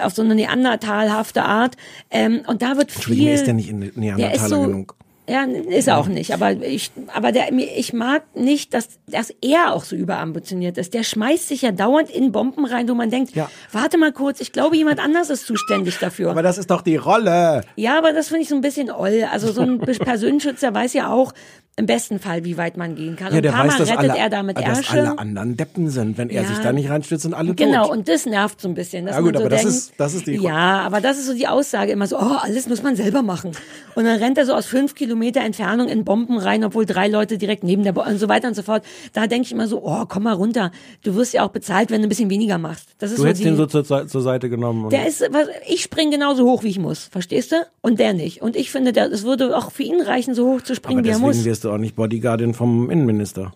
auf 0.03 0.13
so 0.13 0.22
eine 0.22 0.36
neandertalhafte 0.36 1.41
Art. 1.41 1.78
Ähm, 2.11 2.41
und 2.45 2.61
da 2.61 2.78
wird 2.78 2.93
Entschuldigung, 2.93 3.26
viel. 3.26 3.34
ist 3.34 3.47
der 3.47 3.55
nicht 3.55 3.70
in 3.70 3.80
Neandertaler 3.80 4.18
Der 4.18 4.34
ist 4.36 4.49
so, 4.49 4.61
genug? 4.61 4.95
Ja, 5.28 5.43
ist 5.43 5.89
auch 5.89 6.07
nicht. 6.07 6.34
Aber 6.34 6.51
ich, 6.51 6.91
aber 7.13 7.32
der, 7.32 7.51
ich 7.51 7.93
mag 7.93 8.23
nicht, 8.36 8.73
dass, 8.76 8.89
dass 9.07 9.34
er 9.41 9.73
auch 9.73 9.84
so 9.84 9.95
überambitioniert 9.95 10.78
ist. 10.78 10.93
Der 10.93 11.03
schmeißt 11.03 11.47
sich 11.47 11.63
ja 11.63 11.71
dauernd 11.71 12.09
in 12.11 12.32
Bomben 12.32 12.65
rein, 12.65 12.88
wo 12.88 12.93
man 12.93 13.09
denkt, 13.09 13.36
Ja. 13.36 13.49
warte 13.71 13.97
mal 13.97 14.11
kurz, 14.11 14.39
ich 14.39 14.51
glaube, 14.51 14.78
jemand 14.78 14.99
anders 14.99 15.30
ist 15.32 15.47
zuständig 15.47 15.97
dafür. 15.97 16.30
Aber 16.30 16.43
das 16.43 16.57
ist 16.59 16.69
doch 16.69 16.82
die 16.84 16.97
Rolle. 16.97 17.61
Ja, 17.76 17.97
aber 17.97 18.13
das 18.13 18.28
finde 18.28 18.43
ich 18.43 18.49
so 18.49 18.55
ein 18.55 18.61
bisschen 18.61 18.91
oll. 18.91 19.26
Also 19.32 19.51
so 19.51 19.61
ein 19.61 19.80
Personenschützer 19.80 20.73
weiß 20.73 20.93
ja 20.93 21.11
auch, 21.11 21.34
Im 21.78 21.88
besten 21.88 22.19
Fall, 22.19 22.45
wie 22.45 22.55
weit 22.57 22.78
man 22.78 22.95
gehen 22.95 23.17
kann. 23.17 23.32
Ja, 23.34 23.38
und 23.38 23.43
der 23.43 23.51
ein 23.51 23.57
paar 23.57 23.67
weiß, 23.67 23.80
Mal 23.80 23.84
rettet 23.97 24.11
alle, 24.11 24.17
er 24.17 24.30
da 24.30 24.43
mit 24.43 24.57
dass 24.57 24.63
Ärsche. 24.80 24.91
alle 24.91 25.19
anderen 25.19 25.57
Deppen 25.57 25.89
sind. 25.89 26.17
Wenn 26.17 26.30
er 26.30 26.43
Ja. 26.43 26.47
sich 26.47 26.59
da 26.59 26.71
nicht 26.71 26.89
reinstürzt, 26.89 27.23
sind 27.23 27.34
alle 27.34 27.53
Genau, 27.53 27.84
tot. 27.88 27.91
und 27.97 28.07
das 28.07 28.26
nervt 28.26 28.61
so 28.61 28.69
ein 28.69 28.76
bisschen. 28.76 29.05
Dass 29.07 29.15
Ja 29.15 29.19
gut, 29.21 29.34
man 29.34 29.39
so 29.41 29.45
aber 29.45 29.49
das 29.49 29.61
denkt, 29.63 29.76
ist- 29.76 29.93
das 29.97 30.13
ist 30.13 30.26
die- 30.26 30.36
Ja, 30.38 30.80
aber 30.86 31.01
das 31.01 31.17
ist 31.17 31.26
so 31.26 31.34
die 31.34 31.49
Aussage 31.49 31.91
immer 31.91 32.07
so, 32.07 32.15
oh, 32.17 32.38
alles 32.41 32.69
muss 32.69 32.82
man 32.82 32.95
selber 32.95 33.23
machen. 33.23 33.51
Und 33.95 34.05
dann 34.05 34.17
rennt 34.19 34.38
er 34.38 34.45
so 34.45 34.53
aus 34.53 34.65
fünf 34.67 34.95
Kilometer 34.95 35.41
Entfernung 35.41 35.89
in 35.89 36.05
Bomben 36.05 36.38
rein, 36.38 36.63
obwohl 36.63 36.86
drei 36.86 37.09
Leute 37.09 37.38
direkt 37.38 37.65
neben 37.65 37.84
der 37.84 37.91
Bo 37.91 38.03
und 38.05 38.19
so 38.19 38.30
weiter 38.30 38.47
und 38.47 38.53
so 38.53 38.61
fort. 38.63 38.86
Da 39.11 39.28
denke 39.28 39.45
ich 39.47 39.51
immer 39.51 39.67
so, 39.67 39.84
oh, 39.84 40.05
komm 40.07 40.23
mal 40.23 40.34
runter. 40.34 40.71
Du 41.03 41.15
wirst 41.15 41.34
ja 41.34 41.43
auch 41.43 41.49
bezahlt, 41.51 41.91
wenn 41.91 41.99
du 42.01 42.07
ein 42.07 42.09
bisschen 42.09 42.30
weniger 42.30 42.57
machst. 42.57 42.88
Das 42.99 43.11
ist 43.11 43.17
Du 43.17 43.23
so 43.23 43.28
hättest 43.28 43.41
die, 43.41 43.47
den 43.49 43.57
so 43.57 43.65
zur, 43.65 43.84
zur 44.07 44.21
Seite 44.21 44.49
genommen. 44.49 44.86
Und 44.86 44.93
der 44.93 45.07
ist, 45.07 45.19
was, 45.30 45.49
ich 45.67 45.82
springe 45.84 46.11
genauso 46.11 46.45
hoch, 46.45 46.63
wie 46.63 46.69
ich 46.69 46.80
muss. 46.80 47.09
Verstehst 47.11 47.51
du? 47.51 47.57
Und 47.82 47.99
der 47.99 48.13
nicht. 48.13 48.41
Und 48.41 48.55
ich 48.55 48.71
finde, 48.71 48.93
der, 48.93 49.11
es 49.11 49.23
würde 49.26 49.57
auch 49.57 49.71
für 49.73 49.84
ihn 49.84 49.99
reichen, 50.01 50.36
so 50.36 50.53
hoch 50.53 50.61
zu 50.61 50.73
springen, 50.73 50.99
aber 50.99 51.07
wie 51.07 51.11
er 51.11 51.19
muss. 51.19 51.64
Du 51.66 51.72
auch 51.72 51.78
nicht 51.78 51.95
Bodyguardin 51.95 52.53
vom 52.53 52.89
Innenminister. 52.89 53.53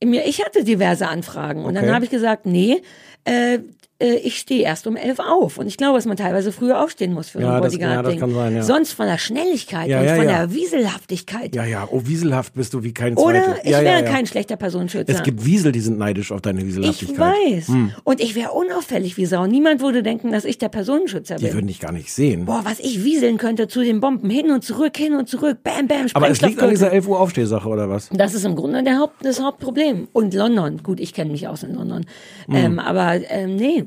Ich 0.00 0.44
hatte 0.44 0.64
diverse 0.64 1.08
Anfragen 1.08 1.64
und 1.64 1.76
Okay. 1.76 1.86
dann 1.86 1.94
habe 1.94 2.04
ich 2.04 2.10
gesagt, 2.10 2.46
nee, 2.46 2.82
äh, 3.24 3.58
äh, 4.00 4.14
ich 4.16 4.38
stehe 4.38 4.62
erst 4.62 4.86
um 4.86 4.96
elf 4.96 5.18
auf. 5.18 5.58
Und 5.58 5.66
ich 5.66 5.76
glaube, 5.76 5.96
dass 5.98 6.06
man 6.06 6.16
teilweise 6.16 6.52
früher 6.52 6.82
aufstehen 6.82 7.12
muss 7.12 7.28
für 7.28 7.40
Ja, 7.40 7.44
so 7.44 7.50
ein 7.50 7.54
ja, 7.54 7.60
Bodyguard-Ding. 7.68 8.18
kann 8.20 8.34
sein, 8.34 8.56
ja. 8.56 8.62
Sonst 8.62 8.92
von 8.92 9.06
der 9.06 9.18
Schnelligkeit 9.18 9.88
Ja, 9.88 10.00
und 10.00 10.06
ja, 10.06 10.16
von 10.16 10.24
ja. 10.28 10.38
der 10.38 10.54
Wieselhaftigkeit. 10.54 11.54
Ja, 11.54 11.64
ja, 11.64 11.88
oh, 11.90 12.02
wieselhaft 12.04 12.54
bist 12.54 12.74
du 12.74 12.82
wie 12.82 12.92
kein 12.92 13.16
Oder 13.16 13.44
Zweiter. 13.44 13.64
ich 13.64 13.70
ja, 13.70 13.82
wäre 13.82 14.00
ja, 14.00 14.04
ja. 14.04 14.10
kein 14.10 14.26
schlechter 14.26 14.56
Personenschützer. 14.56 15.12
Es 15.12 15.22
gibt 15.22 15.44
Wiesel, 15.44 15.72
die 15.72 15.80
sind 15.80 15.98
neidisch 15.98 16.32
auf 16.32 16.40
deine 16.40 16.60
ich 16.60 16.66
Wieselhaftigkeit. 16.66 17.66
Hm. 17.66 17.86
weiß. 17.88 17.94
Und 18.04 18.20
ich 18.20 18.34
wäre 18.34 18.50
unauffällig 18.52 19.16
wie 19.16 19.26
Sau. 19.26 19.46
Niemand 19.46 19.80
würde 19.80 20.02
denken, 20.02 20.32
dass 20.32 20.44
ich 20.44 20.58
der 20.58 20.68
Personenschützer 20.68 21.36
Die 21.36 21.44
bin. 21.46 21.54
würden 21.54 21.66
dich 21.68 21.80
gar 21.80 21.92
nicht 21.92 22.12
sehen. 22.12 22.46
Boah, 22.46 22.60
was 22.64 22.80
ich 22.80 23.04
wieseln 23.04 23.38
könnte 23.38 23.68
zu 23.68 23.82
den 23.82 24.00
Bomben. 24.00 24.28
Hin 24.30 24.50
und 24.50 24.64
zurück, 24.64 24.96
hin 24.96 25.14
und 25.14 25.28
zurück. 25.28 25.58
Bam, 25.62 25.86
bam, 25.86 26.06
aber 26.14 26.28
es 26.28 26.40
liegt 26.40 26.60
an 26.60 26.70
dieser 26.70 26.92
11 26.92 27.06
Uhr 27.08 27.20
Aufstehsache, 27.20 27.68
oder 27.68 27.88
was? 27.88 28.08
Das 28.12 28.34
ist 28.34 28.44
im 28.44 28.56
Grunde 28.56 28.82
der 28.82 28.98
Haupt, 28.98 29.24
das 29.24 29.40
Hauptproblem. 29.40 30.08
Und 30.12 30.34
London. 30.34 30.82
Gut, 30.82 31.00
ich 31.00 31.14
kenne 31.14 31.30
mich 31.30 31.48
aus 31.48 31.62
in 31.62 31.74
London. 31.74 32.06
Hm. 32.46 32.54
Ähm, 32.56 32.78
aber 32.78 33.20
ähm, 33.30 33.56
nee. 33.56 33.84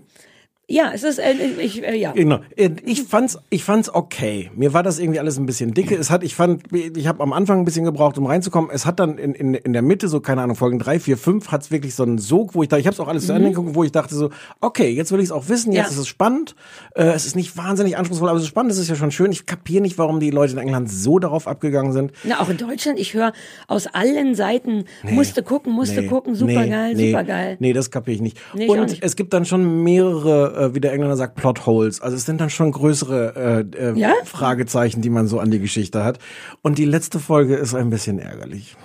Ja, 0.70 0.92
es 0.94 1.04
ist, 1.04 1.18
äh, 1.18 1.32
ich, 1.62 1.82
äh, 1.82 1.96
ja. 1.96 2.12
Genau. 2.12 2.40
Ich 2.86 3.04
fand's, 3.04 3.38
ich 3.50 3.64
fand's 3.64 3.90
okay. 3.94 4.52
Mir 4.54 4.74
war 4.74 4.84
das 4.84 5.00
irgendwie 5.00 5.20
alles 5.20 5.38
ein 5.38 5.46
bisschen 5.46 5.74
dicke. 5.74 5.96
Es 5.96 6.12
hat, 6.12 6.24
ich 6.24 6.36
fand, 6.36 6.64
ich 6.74 7.08
habe 7.08 7.24
am 7.24 7.32
Anfang 7.32 7.60
ein 7.60 7.66
bisschen 7.66 7.86
gebraucht, 7.86 8.18
um 8.18 8.26
reinzukommen. 8.26 8.70
Es 8.74 8.86
hat 8.86 9.00
dann 9.00 9.18
in, 9.18 9.34
in, 9.34 9.54
in 9.54 9.72
der 9.72 9.82
Mitte, 9.82 10.10
so 10.10 10.20
keine 10.20 10.42
Ahnung, 10.42 10.58
Folgen 10.58 10.78
drei, 10.78 11.00
vier, 11.00 11.18
fünf, 11.18 11.52
hat's 11.52 11.72
wirklich 11.72 11.96
so 11.96 12.04
einen 12.04 12.18
Sog, 12.18 12.54
wo 12.54 12.64
ich 12.64 12.70
da, 12.70 12.78
ich 12.78 12.86
habe 12.86 12.94
es 12.94 13.00
auch 13.00 13.08
alles 13.08 13.28
zu 13.28 13.32
Ende 13.34 13.50
geguckt, 13.52 13.76
wo 13.76 13.84
ich 13.86 13.94
dachte 13.94 14.14
so, 14.14 14.30
okay, 14.60 14.90
jetzt 14.90 15.14
will 15.14 15.20
ich 15.20 15.26
es 15.28 15.32
auch 15.32 15.48
wissen, 15.48 15.72
jetzt 15.72 15.86
Mhm. 15.88 15.92
Ja. 15.92 15.94
ist 15.94 15.98
es 16.00 16.08
spannend. 16.10 16.56
Äh, 16.96 17.04
es 17.06 17.26
ist 17.26 17.38
nicht 17.38 17.56
wahnsinnig 17.56 17.96
anspruchsvoll, 17.96 18.28
aber 18.28 18.38
es 18.38 18.44
ist 18.44 18.50
spannend, 18.50 18.74
es 18.74 18.78
ist 18.78 18.90
ja 18.90 18.96
schon 18.96 19.12
schön. 19.12 19.32
Ich 19.32 19.46
kapiere 19.46 19.82
nicht, 19.82 19.98
warum 19.98 20.20
die 20.20 20.32
Leute 20.32 20.52
in 20.52 20.60
England 20.60 20.92
so 20.92 21.18
darauf 21.18 21.48
abgegangen 21.48 21.94
sind. 21.94 22.12
Na, 22.26 22.42
auch 22.42 22.50
in 22.50 22.58
Deutschland, 22.58 23.00
ich 23.00 23.14
höre 23.14 23.32
aus 23.68 23.88
allen 23.88 24.36
Seiten, 24.36 24.84
musste 25.04 25.44
gucken, 25.44 25.72
musste 25.72 26.02
Nee, 26.02 26.08
gucken, 26.08 26.36
super 26.36 26.68
geil, 26.68 26.94
nee, 26.94 27.12
super 27.12 27.24
geil. 27.24 27.56
Nee, 27.62 27.72
das 27.72 27.90
kapiere 27.90 28.16
ich 28.16 28.22
nicht. 28.22 28.38
Nee, 28.54 28.66
ich 28.66 28.70
und 28.70 28.82
nicht. 28.90 29.02
es 29.02 29.16
gibt 29.16 29.32
dann 29.32 29.46
schon 29.46 29.82
mehrere, 29.84 30.57
äh, 30.58 30.76
wie 30.76 30.80
der 30.80 30.94
Engländer 30.94 31.16
sagt, 31.16 31.36
Plotholes. 31.36 32.02
Also 32.02 32.16
es 32.18 32.26
sind 32.26 32.42
dann 32.42 32.50
schon 32.50 32.72
größere 32.72 33.66
äh, 33.76 33.90
äh, 33.90 34.00
Ja? 34.00 34.14
Fragezeichen, 34.26 35.02
die 35.02 35.10
man 35.10 35.28
so 35.28 35.40
an 35.40 35.52
die 35.52 35.60
Geschichte 35.60 36.04
hat. 36.04 36.20
Und 36.62 36.78
die 36.78 36.86
letzte 36.86 37.20
Folge 37.20 37.56
ist 37.56 37.76
ein 37.76 37.90
bisschen 37.90 38.20
ärgerlich. 38.20 38.76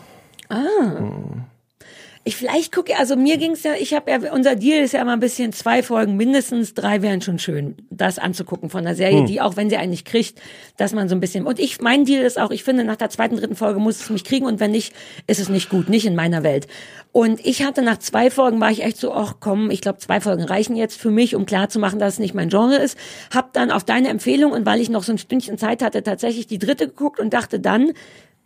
Ich 2.25 2.37
vielleicht 2.37 2.73
gucke, 2.73 2.97
also 2.97 3.17
mir 3.17 3.37
ging's 3.37 3.65
ja, 3.65 3.73
ich 3.77 3.95
habe 3.95 4.13
ja, 4.13 4.33
unser 4.33 4.55
Deal 4.55 4.85
ist 4.85 4.93
ja 4.93 5.03
immer 5.03 5.15
ein 5.15 5.21
bisschen 5.21 5.53
zwei 5.53 5.83
Folgen, 5.83 6.17
mindestens 6.17 6.73
drei 6.73 7.03
wären 7.03 7.21
schon 7.21 7.41
schön, 7.41 7.75
das 7.91 8.21
anzugucken 8.21 8.71
von 8.71 8.87
einer 8.87 8.95
Serie, 8.95 9.25
die 9.25 9.41
auch 9.41 9.57
wenn 9.57 9.69
sie 9.69 9.77
einen 9.77 9.91
nicht 9.91 10.07
kriegt, 10.07 10.41
dass 10.77 10.93
man 10.93 11.09
so 11.09 11.17
ein 11.17 11.21
bisschen, 11.21 11.45
und 11.47 11.59
ich, 11.59 11.81
mein 11.81 12.05
Deal 12.05 12.23
ist 12.23 12.39
auch, 12.39 12.53
ich 12.53 12.63
finde, 12.63 12.85
nach 12.85 12.95
der 12.95 13.11
zweiten, 13.11 13.37
dritten 13.37 13.57
Folge 13.57 13.81
muss 13.81 14.01
es 14.01 14.11
mich 14.11 14.23
kriegen 14.23 14.47
und 14.47 14.61
wenn 14.61 14.71
nicht, 14.71 14.95
ist 15.27 15.41
es 15.41 15.49
nicht 15.49 15.69
gut, 15.69 15.89
nicht 15.89 16.07
in 16.07 16.15
meiner 16.15 16.45
Welt. 16.45 16.69
Und 17.11 17.45
ich 17.45 17.65
hatte 17.65 17.83
nach 17.83 17.99
zwei 17.99 18.31
Folgen, 18.31 18.61
war 18.61 18.71
ich 18.71 18.85
echt 18.85 18.99
so, 18.99 19.13
ach 19.13 19.35
komm, 19.41 19.73
ich 19.73 19.81
glaube, 19.81 19.99
zwei 19.99 20.21
Folgen 20.21 20.45
reichen 20.45 20.77
jetzt 20.77 21.01
für 21.01 21.11
mich, 21.11 21.35
um 21.35 21.45
klarzumachen, 21.45 21.99
dass 21.99 22.15
es 22.15 22.19
nicht 22.21 22.35
mein 22.35 22.51
Genre 22.51 22.77
ist. 22.77 22.97
Hab 23.35 23.53
dann 23.53 23.73
auf 23.73 23.83
deine 23.83 24.09
Empfehlung 24.09 24.53
und 24.53 24.65
weil 24.65 24.81
ich 24.81 24.91
noch 24.91 25.03
so 25.03 25.11
ein 25.11 25.19
Stündchen 25.19 25.59
Zeit 25.59 25.83
hatte, 25.83 26.05
tatsächlich 26.05 26.47
die 26.47 26.59
dritte 26.59 26.87
geguckt 26.87 27.19
und 27.19 27.35
dachte 27.35 27.59
dann, 27.59 27.93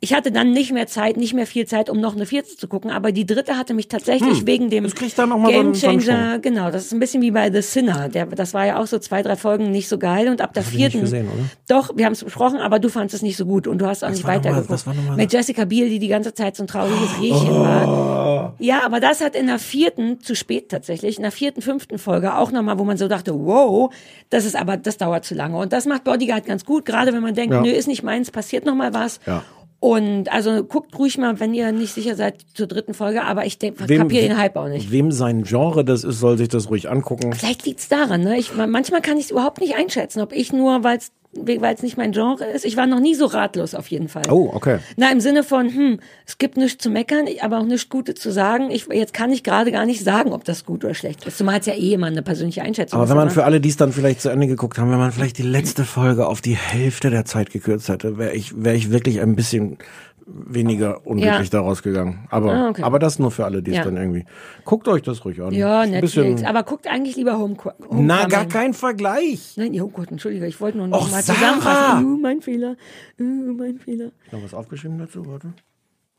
ich 0.01 0.13
hatte 0.13 0.31
dann 0.31 0.53
nicht 0.53 0.73
mehr 0.73 0.87
Zeit, 0.87 1.17
nicht 1.17 1.33
mehr 1.33 1.47
viel 1.47 1.67
Zeit, 1.67 1.89
um 1.89 2.01
noch 2.01 2.15
eine 2.15 2.27
vierte 2.27 2.55
zu 2.57 2.69
gucken, 2.69 2.91
aber 2.91 3.13
die 3.13 3.25
dritte 3.25 3.57
hatte 3.57 3.73
mich 3.73 3.89
tatsächlich 3.89 4.47
wegen 4.47 4.69
dem 4.71 4.85
das 4.85 4.95
mal 5.39 6.35
so 6.37 6.43
genau, 6.43 6.71
das 6.71 6.85
ist 6.87 6.93
ein 6.93 7.01
bisschen 7.01 7.23
wie 7.23 7.31
bei 7.31 7.51
The 7.51 7.63
Sinner, 7.63 8.09
der, 8.09 8.27
das 8.27 8.53
war 8.55 8.67
ja 8.67 8.79
auch 8.79 8.87
so 8.87 8.99
zwei, 8.99 9.23
drei 9.23 9.37
Folgen 9.37 9.71
nicht 9.71 9.89
so 9.89 9.99
geil 9.99 10.29
und 10.29 10.41
ab 10.43 10.53
der 10.53 10.63
nicht 10.65 10.73
vierten, 10.75 11.01
gesehen, 11.01 11.29
doch, 11.69 11.97
wir 11.97 12.05
haben 12.05 12.13
es 12.13 12.23
besprochen, 12.23 12.59
aber 12.59 12.79
du 12.79 12.89
fandest 12.91 13.15
es 13.15 13.23
nicht 13.23 13.37
so 13.39 13.47
gut 13.47 13.67
und 13.67 13.79
du 13.79 13.87
hast 13.87 14.05
auch 14.05 14.11
nicht 14.11 14.23
noch 14.23 14.29
mal- 14.29 14.37
weitergeguckt. 14.45 15.17
Mit 15.17 15.33
Jessica 15.33 15.65
Biel, 15.65 15.89
die 15.89 15.99
die 15.99 16.09
ganze 16.09 16.35
Zeit 16.35 16.57
so 16.57 16.63
ein 16.65 16.67
trauriges 16.67 17.19
Rehchen 17.21 17.51
Oh. 17.51 17.61
war. 17.61 18.55
Ja, 18.59 18.83
aber 18.85 19.01
das 19.01 19.23
hat 19.23 19.35
in 19.35 19.47
der 19.47 19.59
vierten, 19.59 20.21
zu 20.21 20.35
spät 20.35 20.69
tatsächlich, 20.69 21.17
in 21.17 21.23
der 21.23 21.33
vierten, 21.33 21.63
fünften 21.63 21.99
Folge 21.99 22.37
auch 22.37 22.53
nochmal, 22.53 22.79
wo 22.79 22.85
man 22.85 22.97
so 22.99 23.09
dachte, 23.09 23.33
wow, 23.35 23.93
das 24.31 24.45
ist 24.45 24.57
aber, 24.57 24.77
das 24.77 24.99
dauert 24.99 25.25
zu 25.25 25.35
lange 25.35 25.57
und 25.57 25.73
das 25.73 25.87
macht 25.87 26.05
Bodyguard 26.05 26.45
ganz 26.45 26.65
gut, 26.65 26.85
gerade 26.85 27.13
wenn 27.15 27.23
man 27.23 27.35
denkt, 27.35 27.55
Ja. 27.55 27.63
nö, 27.63 27.71
ist 27.71 27.89
nicht 27.89 28.03
meins, 28.03 28.31
passiert 28.31 28.67
noch 28.67 28.75
mal 28.75 28.93
was. 28.95 29.21
Ja. 29.27 29.43
Und 29.87 30.33
also 30.33 30.65
guckt 30.65 30.99
ruhig 30.99 31.17
mal, 31.17 31.39
wenn 31.39 31.55
ihr 31.55 31.71
nicht 31.71 31.95
sicher 31.95 32.17
seid 32.17 32.45
zur 32.55 32.67
dritten 32.67 32.93
Folge, 32.93 33.23
aber 33.23 33.47
ich 33.47 33.61
denke, 33.61 33.87
kapiere 33.87 34.27
den 34.27 34.37
Hype 34.37 34.57
auch 34.57 34.67
nicht. 34.67 34.91
Wem 34.91 35.13
sein 35.13 35.45
Genre 35.45 35.85
das 35.85 36.03
ist, 36.03 36.19
soll 36.19 36.37
sich 36.39 36.49
das 36.49 36.69
ruhig 36.69 36.91
angucken. 36.91 37.33
Vielleicht 37.33 37.67
liegt's 37.67 37.87
daran, 37.87 38.23
ne? 38.23 38.37
Ich, 38.37 38.51
manchmal 38.53 39.01
kann 39.01 39.17
ich 39.17 39.27
es 39.27 39.31
überhaupt 39.31 39.61
nicht 39.61 39.77
einschätzen, 39.77 40.23
ob 40.23 40.33
ich 40.33 40.53
nur, 40.53 40.83
weil 40.83 40.99
es 40.99 41.13
weil 41.37 41.75
es 41.75 41.83
nicht 41.83 41.97
mein 41.97 42.13
Genre 42.13 42.45
ist. 42.45 42.65
Ich 42.65 42.77
war 42.77 42.87
noch 42.87 43.01
nie 43.01 43.15
so 43.15 43.27
ratlos 43.27 43.75
auf 43.75 43.89
jeden 43.89 44.09
Fall. 44.09 44.25
Oh, 44.31 44.51
okay. 44.53 44.79
Na, 44.97 45.11
im 45.11 45.21
Sinne 45.21 45.43
von, 45.43 45.69
hm, 45.69 46.01
es 46.27 46.39
gibt 46.39 46.57
nichts 46.57 46.83
zu 46.83 46.91
meckern, 46.91 47.27
aber 47.41 47.59
auch 47.59 47.65
nichts 47.65 47.89
Gutes 47.89 48.17
zu 48.17 48.31
sagen. 48.31 48.71
Ich, 48.71 48.87
jetzt 48.93 49.15
kann 49.15 49.31
ich 49.31 49.43
gerade 49.43 49.73
gar 49.73 49.87
nicht 49.87 50.03
sagen, 50.03 50.33
ob 50.33 50.45
das 50.45 50.65
gut 50.65 50.85
oder 50.85 50.95
schlecht 50.95 51.27
ist. 51.27 51.39
Zumal 51.39 51.61
es 51.61 51.67
ja 51.67 51.75
eh 51.75 51.95
immer 51.95 52.07
eine 52.07 52.23
persönliche 52.23 52.63
Einschätzung 52.63 52.99
Aber 52.99 53.09
wenn 53.09 53.17
man 53.17 53.31
für 53.31 53.45
alle, 53.45 53.61
die 53.61 53.69
es 53.69 53.77
dann 53.77 53.93
vielleicht 53.93 54.21
zu 54.21 54.29
Ende 54.29 54.47
geguckt 54.47 54.79
haben, 54.79 54.91
wenn 54.91 54.99
man 54.99 55.13
vielleicht 55.13 55.39
die 55.39 55.43
letzte 55.43 55.85
Folge 55.85 56.27
auf 56.27 56.41
die 56.41 56.57
Hälfte 56.57 57.11
der 57.11 57.25
Zeit 57.25 57.51
gekürzt 57.51 57.89
hätte, 57.89 58.19
wäre 58.19 58.35
ich, 58.35 58.63
wäre 58.63 58.77
ich 58.77 58.91
wirklich 58.91 59.21
ein 59.21 59.37
bisschen 59.37 59.79
weniger 60.27 61.07
unglücklich 61.07 61.49
Ja. 61.53 61.61
daraus 61.61 61.83
gegangen. 61.83 62.27
Aber, 62.31 62.53
Ah, 62.53 62.69
okay. 62.71 62.83
aber 62.83 62.99
das 62.99 63.19
nur 63.19 63.31
für 63.31 63.45
alle, 63.45 63.63
die 63.63 63.71
es 63.71 63.77
Ja. 63.79 63.85
dann 63.85 63.97
irgendwie. 63.97 64.25
Guckt 64.65 64.89
euch 64.89 65.03
das 65.03 65.25
ruhig 65.25 65.41
an. 65.41 65.53
ja, 65.53 65.87
Netflix. 65.87 66.43
Aber 66.43 66.65
guckt 66.65 66.89
eigentlich 66.89 67.15
lieber 67.17 67.39
Home, 67.39 67.57
Homecoming. 67.65 68.07
Na, 68.07 68.27
gar 68.27 68.47
kein 68.47 68.75
Vergleich. 68.75 69.55
Nein, 69.57 69.81
oh 69.81 69.89
Gott, 69.89 70.11
entschuldige, 70.11 70.47
ich 70.47 70.61
wollte 70.61 70.79
nur 70.79 70.89
noch 70.89 71.03
Och, 71.03 71.11
mal 71.11 71.23
Sarah! 71.23 71.37
zusammenfassen. 71.39 72.05
Uh, 72.05 72.19
mein 72.19 72.43
Fehler. 72.43 72.77
Uh, 73.21 73.53
mein 73.53 73.79
Fehler. 73.79 74.11
Noch 74.33 74.43
was 74.43 74.53
aufgeschrieben 74.53 74.99
dazu, 74.99 75.25
warte. 75.27 75.53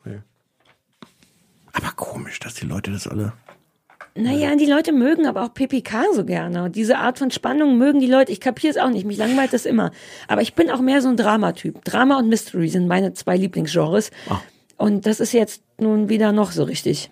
Nee. 0.05 0.19
Aber 1.73 1.91
komisch, 1.95 2.39
dass 2.39 2.55
die 2.55 2.65
Leute 2.65 2.91
das 2.91 3.07
alle. 3.07 3.33
Naja, 4.17 4.55
die 4.55 4.65
Leute 4.65 4.91
mögen 4.91 5.25
aber 5.27 5.43
auch 5.43 5.53
PPK 5.53 6.05
so 6.13 6.25
gerne. 6.25 6.63
Und 6.63 6.75
diese 6.75 6.97
Art 6.97 7.19
von 7.19 7.31
Spannung 7.31 7.77
mögen 7.77 7.99
die 7.99 8.07
Leute. 8.07 8.31
Ich 8.31 8.39
kapiere 8.39 8.71
es 8.71 8.77
auch 8.77 8.89
nicht. 8.89 9.05
Mich 9.05 9.17
langweilt 9.17 9.53
das 9.53 9.65
immer. 9.65 9.91
Aber 10.27 10.41
ich 10.41 10.53
bin 10.55 10.69
auch 10.71 10.81
mehr 10.81 11.01
so 11.01 11.09
ein 11.09 11.17
Dramatyp. 11.17 11.83
Drama 11.85 12.17
und 12.17 12.29
Mystery 12.29 12.69
sind 12.69 12.87
meine 12.87 13.13
zwei 13.13 13.37
Lieblingsgenres. 13.37 14.11
Ah. 14.29 14.39
Und 14.77 15.05
das 15.05 15.19
ist 15.19 15.33
jetzt 15.33 15.61
nun 15.79 16.09
wieder 16.09 16.31
noch 16.31 16.51
so 16.51 16.63
richtig. 16.63 17.09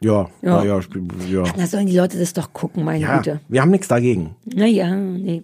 Ja, 0.00 0.28
Ja. 0.42 0.62
ja, 0.62 0.80
ja. 1.28 1.42
Na, 1.56 1.66
sollen 1.66 1.86
die 1.86 1.96
Leute 1.96 2.18
das 2.18 2.32
doch 2.34 2.52
gucken, 2.52 2.84
meine 2.84 3.00
ja 3.02 3.16
Güte. 3.16 3.40
wir 3.48 3.62
haben 3.62 3.70
nichts 3.70 3.88
dagegen. 3.88 4.36
Naja, 4.44 4.94
nee. 4.94 5.42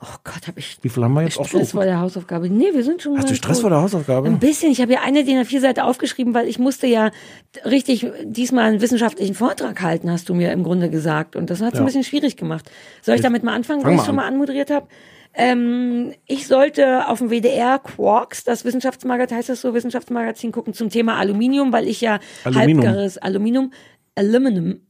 Oh 0.00 0.14
Gott, 0.22 0.46
habe 0.46 0.60
ich 0.60 0.78
Wie 0.82 0.88
viel 0.88 1.02
haben 1.02 1.14
wir 1.14 1.22
jetzt 1.22 1.38
auch 1.38 1.46
Stress 1.48 1.70
so? 1.70 1.78
vor 1.78 1.84
der 1.84 1.98
Hausaufgabe. 1.98 2.48
Nee, 2.48 2.72
wir 2.72 2.84
sind 2.84 3.02
schon 3.02 3.18
Hast 3.18 3.30
du 3.30 3.34
Stress 3.34 3.60
vor 3.60 3.70
der 3.70 3.80
Hausaufgabe? 3.82 4.28
Ein 4.28 4.38
bisschen. 4.38 4.70
Ich 4.70 4.80
habe 4.80 4.92
ja 4.92 5.00
eine 5.02 5.24
DIN 5.24 5.38
A4-Seite 5.38 5.82
aufgeschrieben, 5.84 6.34
weil 6.34 6.46
ich 6.46 6.60
musste 6.60 6.86
ja 6.86 7.10
richtig 7.64 8.06
diesmal 8.22 8.68
einen 8.68 8.80
wissenschaftlichen 8.80 9.34
Vortrag 9.34 9.82
halten, 9.82 10.08
hast 10.10 10.28
du 10.28 10.34
mir 10.34 10.52
im 10.52 10.62
Grunde 10.62 10.88
gesagt. 10.88 11.34
Und 11.34 11.50
das 11.50 11.60
hat 11.60 11.72
es 11.72 11.78
Ja. 11.78 11.84
ein 11.84 11.86
bisschen 11.86 12.04
schwierig 12.04 12.36
gemacht. 12.36 12.70
Soll 13.02 13.16
ich 13.16 13.22
damit 13.22 13.42
mal 13.42 13.54
anfangen, 13.54 13.82
Fang 13.82 13.92
wo 13.92 13.96
ich 14.00 14.06
schon 14.06 14.14
mal 14.14 14.26
anmoderiert 14.26 14.70
habe? 14.70 14.86
Ähm, 15.34 16.14
ich 16.26 16.46
sollte 16.46 17.08
auf 17.08 17.18
dem 17.18 17.30
WDR 17.30 17.78
Quarks, 17.80 18.44
das 18.44 18.64
Wissenschaftsmagazin, 18.64 19.36
heißt 19.36 19.48
das 19.48 19.60
so, 19.60 19.74
Wissenschaftsmagazin 19.74 20.52
gucken 20.52 20.74
zum 20.74 20.90
Thema 20.90 21.16
Aluminium, 21.16 21.72
weil 21.72 21.86
ich 21.88 22.00
ja 22.00 22.18
Aluminium. 22.44 22.84
halbgares 22.84 23.18
Aluminium, 23.18 23.72
Aluminum, 24.14 24.80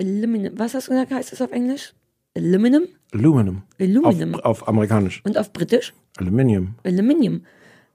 Aluminum, 0.00 0.58
was 0.58 0.74
hast 0.74 0.88
du 0.88 0.92
gesagt, 0.92 1.12
heißt 1.12 1.32
das 1.32 1.40
auf 1.42 1.52
Englisch? 1.52 1.92
Aluminum 2.36 2.84
Aluminum. 3.14 3.62
Aluminum. 3.80 4.34
Auf, 4.34 4.62
auf 4.62 4.68
amerikanisch. 4.68 5.22
und 5.24 5.38
auf 5.38 5.52
Britisch 5.52 5.92
Aluminium. 6.16 6.74
Aluminium. 6.84 7.42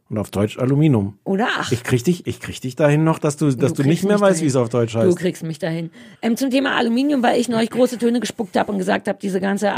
Und 0.10 0.18
auf 0.18 0.32
Deutsch 0.32 0.58
Aluminium. 0.58 1.20
Oder 1.24 1.48
ach. 1.60 1.72
Ich 1.72 1.84
krieg 1.84 2.04
dich, 2.04 2.26
ich 2.26 2.40
krieg 2.40 2.60
dich 2.60 2.76
dahin 2.76 3.04
noch, 3.04 3.20
dass 3.20 3.38
du, 3.38 3.52
dass 3.52 3.74
du, 3.74 3.84
nicht 3.84 4.00
kriegst 4.00 4.06
mehr 4.06 4.20
weißt, 4.20 4.38
dahin. 4.38 4.44
wie 4.44 4.48
es 4.48 4.56
auf 4.56 4.70
Deutsch 4.70 4.94
Du 4.94 5.00
heißt. 5.00 5.18
kriegst 5.20 5.44
mich 5.44 5.60
dahin. 5.60 5.92
Ähm, 6.24 6.36
zum 6.36 6.50
Thema 6.50 6.76
Aluminium, 6.78 7.22
weil 7.22 7.40
ich 7.40 7.48
neulich 7.48 7.70
große 7.70 8.00
Töne 8.00 8.20
gespuckt 8.20 8.58
habe 8.58 8.72
und 8.72 8.80
gesagt 8.80 9.08
habe, 9.08 9.20
diese 9.22 9.40
ganze 9.40 9.74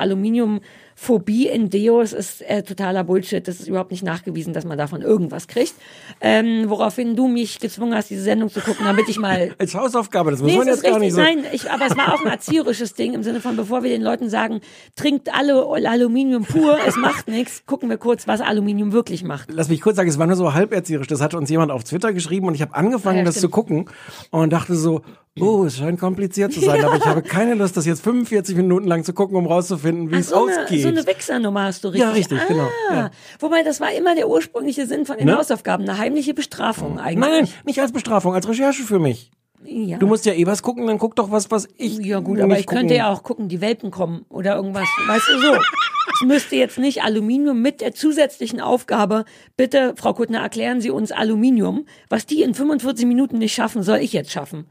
Aluminiumphobie 1.02 1.48
in 1.48 1.70
Deos 1.70 2.14
ist 2.14 2.42
äh, 2.44 2.64
totaler 2.64 3.04
Bullshit. 3.04 3.48
Das 3.48 3.60
ist 3.60 3.68
überhaupt 3.68 3.92
nicht 3.92 4.04
nachgewiesen, 4.04 4.54
dass 4.54 4.66
man 4.66 4.78
davon 4.78 5.02
irgendwas 5.02 5.48
kriegt. 5.48 5.74
Ähm, 6.20 6.66
woraufhin 6.70 7.16
du 7.16 7.28
mich 7.28 7.60
gezwungen 7.60 7.96
hast, 7.96 8.10
diese 8.10 8.22
Sendung 8.24 8.50
zu 8.50 8.60
gucken, 8.62 8.86
damit 8.86 9.10
ich 9.10 9.20
mal 9.20 9.54
Als 9.58 9.76
Hausaufgabe, 9.76 10.32
das 10.32 10.42
muss 10.42 10.52
Nee, 10.52 10.58
man 10.58 10.68
jetzt 10.68 10.78
ist 10.78 10.84
gar 10.84 11.00
nicht 11.00 11.16
richtig. 11.18 11.36
so. 11.36 11.42
Nein, 11.42 11.46
ich, 11.52 11.72
aber 11.72 11.86
es 11.88 11.98
war 11.98 12.14
auch 12.14 12.22
ein 12.26 12.32
erzieherisches 12.32 12.94
Ding 12.94 13.14
im 13.14 13.24
Sinne 13.24 13.42
von, 13.42 13.56
bevor 13.56 13.84
wir 13.84 13.90
den 13.90 14.02
Leuten 14.02 14.30
sagen, 14.30 14.62
trinkt 14.96 15.34
alle 15.34 15.66
Aluminium 15.90 16.46
pur, 16.46 16.78
es 16.88 16.96
macht 16.98 17.28
nichts, 17.28 17.66
gucken 17.66 17.90
wir 17.90 17.98
kurz, 17.98 18.28
was 18.28 18.42
Aluminium 18.42 18.92
wirklich 18.92 19.24
macht. 19.24 19.50
Lass 19.52 19.70
mich 19.70 19.82
kurz 19.82 19.96
sagen, 19.98 20.10
es 20.10 20.20
war 20.20 20.28
nur 20.28 20.36
so 20.36 20.54
halberzieherisch. 20.54 21.08
Das 21.08 21.22
hatte 21.22 21.38
uns 21.38 21.50
jemand 21.50 21.72
auf 21.72 21.84
Twitter 21.84 22.14
geschrieben 22.14 22.48
und 22.48 22.56
ich 22.56 22.62
habe 22.62 22.76
angefangen, 22.76 23.20
Ja, 23.20 23.24
das 23.24 23.36
stimmt. 23.36 23.42
zu 23.42 23.50
gucken 23.50 23.86
und 24.30 24.52
dachte 24.52 24.76
so, 24.76 25.02
oh, 25.40 25.64
es 25.66 25.78
scheint 25.78 26.00
kompliziert 26.00 26.54
zu 26.54 26.60
sein, 26.66 26.84
aber 26.84 26.98
ich 26.98 27.06
habe 27.06 27.22
keine 27.22 27.54
Lust, 27.56 27.78
das 27.78 27.86
jetzt 27.86 28.04
45 28.04 28.56
Minuten 28.56 28.88
lang 28.88 29.04
zu 29.04 29.14
gucken, 29.14 29.36
um 29.38 29.46
rauszufinden, 29.46 30.12
wie 30.12 30.16
Ach, 30.16 30.20
es 30.20 30.30
so, 30.30 30.46
eine, 30.48 30.62
ausgeht. 30.64 30.82
so 30.82 30.88
eine 30.90 31.06
Wichsernummer 31.08 31.64
hast 31.64 31.84
du 31.84 31.90
richtig. 31.90 32.02
Ja, 32.02 32.12
richtig, 32.12 32.40
genau, 32.48 32.68
Ah, 32.90 32.94
ja. 32.94 33.12
Wobei, 33.40 33.64
das 33.64 33.80
war 33.80 33.92
immer 33.94 34.16
der 34.16 34.28
ursprüngliche 34.30 34.86
Sinn 34.88 35.06
von 35.06 35.18
den 35.18 35.28
Ne? 35.28 35.38
Hausaufgaben, 35.38 35.88
eine 35.88 35.98
heimliche 35.98 36.34
Bestrafung 36.34 37.00
eigentlich. 37.00 37.30
Nein, 37.30 37.48
nicht 37.66 37.80
als 37.80 37.92
Bestrafung, 37.92 38.34
als 38.34 38.48
Recherche 38.48 38.84
für 38.84 39.00
mich. 39.00 39.32
Ja. 39.64 40.00
Du 40.00 40.08
musst 40.08 40.26
ja 40.26 40.34
eh 40.34 40.48
was 40.48 40.64
gucken, 40.64 40.88
dann 40.88 40.98
guck 40.98 41.16
doch 41.16 41.30
was, 41.30 41.52
was 41.52 41.68
ich 41.78 42.00
Ja 42.00 42.20
gut, 42.20 42.40
aber 42.40 42.58
ich 42.58 42.66
gucken. 42.66 42.80
könnte 42.80 42.96
ja 42.96 43.10
auch 43.14 43.22
gucken, 43.22 43.48
die 43.48 43.62
Welpen 43.62 43.92
kommen 43.92 44.26
oder 44.28 44.56
irgendwas. 44.56 44.88
Weißt 45.08 45.28
du 45.30 45.40
so? 45.40 45.54
Es 46.16 46.26
müsste 46.28 46.56
jetzt 46.56 46.80
nicht 46.80 47.04
Aluminium 47.04 47.62
mit 47.62 47.80
der 47.80 47.94
zusätzlichen 47.94 48.60
Aufgabe, 48.60 49.24
bitte, 49.58 49.94
Frau 49.98 50.14
Kuttner, 50.14 50.40
erklären 50.40 50.82
Sie 50.82 50.90
uns 50.90 51.12
Aluminium. 51.12 51.86
Was 52.10 52.26
die 52.26 52.42
in 52.42 52.56
45 52.56 53.06
Minuten 53.06 53.38
nicht 53.38 53.54
schaffen, 53.54 53.84
soll 53.84 54.00
ich 54.00 54.14
jetzt 54.14 54.32
schaffen. 54.32 54.66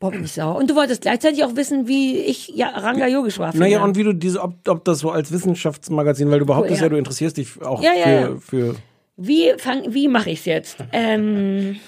Bin 0.00 0.24
ich 0.24 0.32
sauer. 0.32 0.54
Und 0.56 0.70
du 0.70 0.76
wolltest 0.76 1.02
gleichzeitig 1.02 1.42
auch 1.42 1.56
wissen, 1.56 1.88
wie 1.88 2.18
ich 2.18 2.48
ja, 2.48 2.68
Ranga 2.68 3.08
Yogeshwar 3.08 3.50
finde. 3.50 3.66
Naja, 3.66 3.82
und 3.82 3.96
wie 3.96 4.04
du 4.04 4.12
diese, 4.12 4.40
ob, 4.40 4.54
ob 4.68 4.84
das 4.84 5.00
so 5.00 5.10
als 5.10 5.32
Wissenschaftsmagazin, 5.32 6.30
weil 6.30 6.38
du 6.38 6.46
behauptest 6.46 6.80
ja. 6.80 6.86
ja, 6.86 6.90
du 6.90 6.96
interessierst 6.96 7.36
dich 7.36 7.60
auch 7.62 7.82
Ja, 7.82 7.94
ja, 7.94 8.04
für, 8.04 8.10
ja. 8.10 8.36
für 8.40 8.76
Wie 9.16 9.52
fang, 9.58 9.92
wie 9.92 10.06
mache 10.06 10.30
ich 10.30 10.40
es 10.40 10.44
jetzt? 10.44 10.76
Ähm, 10.92 11.80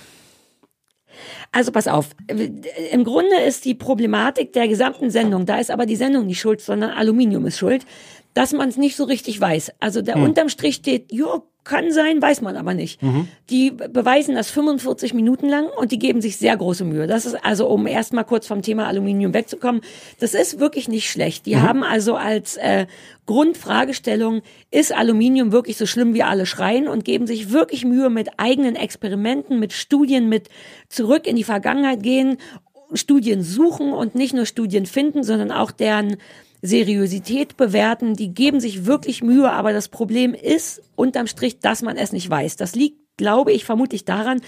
also 1.52 1.72
pass 1.72 1.88
auf. 1.88 2.10
Im 2.92 3.04
Grunde 3.04 3.36
ist 3.46 3.64
die 3.64 3.74
Problematik 3.74 4.52
der 4.52 4.68
gesamten 4.68 5.10
Sendung, 5.10 5.46
da 5.46 5.58
ist 5.58 5.70
aber 5.70 5.84
die 5.84 5.96
Sendung 5.96 6.26
nicht 6.26 6.40
schuld, 6.40 6.60
sondern 6.60 6.90
Aluminium 6.90 7.46
ist 7.46 7.58
schuld, 7.58 7.84
dass 8.34 8.52
man 8.52 8.68
es 8.68 8.76
nicht 8.76 8.96
so 8.96 9.04
richtig 9.04 9.40
weiß. 9.40 9.72
Also 9.80 10.02
der 10.02 10.16
unterm 10.16 10.48
Strich 10.48 10.76
steht, 10.76 11.12
jo, 11.12 11.44
kann 11.64 11.92
sein, 11.92 12.22
weiß 12.22 12.40
man 12.40 12.56
aber 12.56 12.74
nicht. 12.74 13.00
Die 13.50 13.70
beweisen 13.70 14.34
das 14.34 14.50
45 14.50 15.12
Minuten 15.14 15.48
lang 15.48 15.66
und 15.78 15.92
die 15.92 15.98
geben 15.98 16.20
sich 16.20 16.36
sehr 16.36 16.56
große 16.56 16.84
Mühe. 16.84 17.06
Das 17.06 17.26
ist 17.26 17.34
also, 17.44 17.68
um 17.68 17.86
erstmal 17.86 18.24
kurz 18.24 18.46
vom 18.46 18.62
Thema 18.62 18.86
Aluminium 18.86 19.34
wegzukommen, 19.34 19.82
das 20.18 20.34
ist 20.34 20.58
wirklich 20.58 20.88
nicht 20.88 21.10
schlecht. 21.10 21.46
Die 21.46 21.58
haben 21.58 21.82
also 21.82 22.16
als 22.16 22.56
äh, 22.56 22.86
Grundfragestellung, 23.26 24.42
ist 24.70 24.94
Aluminium 24.94 25.52
wirklich 25.52 25.76
so 25.76 25.86
schlimm, 25.86 26.14
wie 26.14 26.22
alle 26.22 26.46
schreien 26.46 26.88
und 26.88 27.04
geben 27.04 27.26
sich 27.26 27.52
wirklich 27.52 27.84
Mühe 27.84 28.10
mit 28.10 28.30
eigenen 28.38 28.74
Experimenten, 28.74 29.60
mit 29.60 29.72
Studien, 29.72 30.28
mit 30.28 30.48
zurück 30.88 31.26
in 31.26 31.36
die 31.36 31.44
Vergangenheit 31.44 32.02
gehen, 32.02 32.38
Studien 32.94 33.42
suchen 33.42 33.92
und 33.92 34.14
nicht 34.14 34.34
nur 34.34 34.46
Studien 34.46 34.86
finden, 34.86 35.22
sondern 35.22 35.52
auch 35.52 35.70
deren 35.70 36.16
Seriosität 36.62 37.56
bewerten. 37.56 38.14
Die 38.14 38.34
geben 38.34 38.60
sich 38.60 38.86
wirklich 38.86 39.22
Mühe, 39.22 39.50
aber 39.50 39.72
das 39.72 39.88
Problem 39.88 40.34
ist 40.34 40.82
unterm 40.96 41.26
Strich, 41.26 41.60
dass 41.60 41.82
man 41.82 41.96
es 41.96 42.12
nicht 42.12 42.28
weiß. 42.28 42.56
Das 42.56 42.74
liegt 42.74 42.98
glaube 43.20 43.52
ich 43.52 43.66
vermutlich 43.66 44.06
daran, 44.06 44.40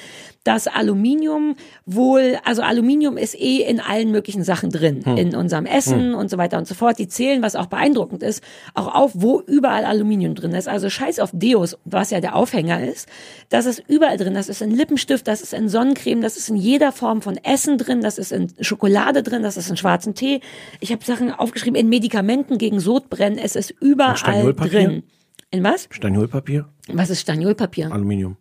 dass 0.45 0.67
Aluminium 0.67 1.57
wohl, 1.85 2.39
also 2.45 2.63
Aluminium 2.63 3.19
ist 3.19 3.39
eh 3.39 3.59
in 3.59 3.81
allen 3.81 4.11
möglichen 4.11 4.45
Sachen 4.45 4.71
drin, 4.71 5.03
in 5.03 5.37
unserem 5.37 5.67
Essen 5.67 6.15
und 6.15 6.31
so 6.31 6.39
weiter 6.39 6.57
und 6.57 6.67
so 6.67 6.75
fort. 6.75 6.99
Die 6.99 7.07
zählen, 7.07 7.43
was 7.43 7.55
auch 7.55 7.67
beeindruckend 7.67 8.23
ist, 8.23 8.43
auch 8.75 8.93
auf, 8.95 9.13
wo 9.15 9.43
überall 9.43 9.85
Aluminium 9.85 10.35
drin 10.35 10.53
ist. 10.53 10.69
Also 10.69 10.89
scheiß 10.89 11.21
auf 11.21 11.31
Deos, 11.35 11.77
was 11.85 12.11
ja 12.11 12.21
der 12.21 12.35
Aufhänger 12.35 12.83
ist. 12.83 13.09
Das 13.51 13.67
ist 13.67 13.85
überall 13.89 14.17
drin. 14.17 14.33
Das 14.33 14.49
ist 14.49 14.63
in 14.63 14.71
Lippenstift, 14.71 15.29
das 15.29 15.43
ist 15.43 15.53
in 15.53 15.69
Sonnencreme, 15.69 16.23
das 16.23 16.39
ist 16.39 16.49
in 16.49 16.57
jeder 16.57 16.93
Form 16.93 17.21
von 17.21 17.37
Essen 17.37 17.77
drin, 17.77 18.01
das 18.01 18.17
ist 18.17 18.33
in 18.33 18.53
Schokolade 18.61 19.23
drin, 19.23 19.43
das 19.43 19.59
ist 19.59 19.69
in 19.69 19.77
schwarzen 19.77 20.15
Tee. 20.15 20.41
Ich 20.81 20.93
habe 20.93 21.05
Sachen 21.05 21.31
aufgeschrieben, 21.31 21.79
in 21.79 21.91
Medikamenten 21.91 22.57
gegen 22.57 22.81
Sodbrennen. 22.81 23.39
Es 23.39 23.55
ist 23.55 23.71
überall 23.81 24.55
drin. 24.55 25.03
In 25.51 25.63
was? 25.63 25.87
Staniolpapier, 25.91 26.67
Was 26.89 27.11
ist 27.11 27.21
Staniolpapier? 27.21 27.93
Aluminium. 27.93 28.39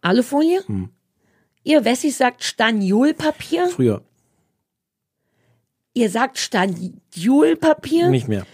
Alufolie? 0.00 0.60
Hm. 0.66 0.88
Ihr 1.62 1.84
Wessis 1.84 2.16
sagt 2.18 2.42
Staniolpapier? 2.44 3.68
Früher, 3.68 4.02
Ihr 5.92 6.08
sagt 6.08 6.38
Staniolpapier? 6.38 8.08
nicht 8.08 8.28
mehr. 8.28 8.46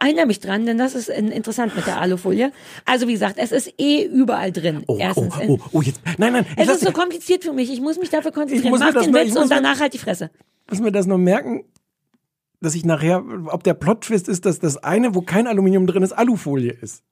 Erinnere 0.00 0.26
mich 0.26 0.40
dran, 0.40 0.66
denn 0.66 0.78
das 0.78 0.94
ist 0.94 1.08
in- 1.08 1.30
interessant 1.32 1.74
mit 1.74 1.86
der 1.86 2.00
Alufolie. 2.00 2.52
Also 2.84 3.08
wie 3.08 3.12
gesagt, 3.12 3.36
es 3.38 3.50
ist 3.50 3.72
eh 3.78 4.04
überall 4.04 4.52
drin. 4.52 4.84
Oh, 4.86 4.96
Erstens. 4.98 5.34
oh, 5.48 5.58
oh, 5.58 5.68
oh, 5.72 5.82
jetzt, 5.82 6.00
nein, 6.18 6.32
nein, 6.34 6.46
Es 6.56 6.68
ist 6.68 6.82
so 6.82 6.92
kompliziert 6.92 7.44
für 7.44 7.52
mich. 7.52 7.72
Ich 7.72 7.80
muss 7.80 7.98
mich 7.98 8.10
dafür 8.10 8.30
konzentrieren. 8.30 8.78
Mach 8.78 8.92
den 9.02 9.12
Witz 9.14 9.36
und 9.36 9.50
danach 9.50 9.80
halt 9.80 9.94
die 9.94 9.98
Fresse. 9.98 10.30
muss 10.68 10.80
mir 10.80 10.92
das 10.92 11.06
noch 11.06 11.18
merken, 11.18 11.64
dass 12.60 12.74
ich 12.74 12.84
nachher, 12.84 13.24
ob 13.46 13.64
der 13.64 13.74
Plot-Twist 13.74 14.28
ist, 14.28 14.44
dass 14.44 14.58
das 14.60 14.76
eine, 14.76 15.14
wo 15.14 15.22
kein 15.22 15.46
Aluminium 15.46 15.86
drin 15.86 16.02
ist, 16.02 16.12
Alufolie 16.12 16.72
ist. 16.72 17.02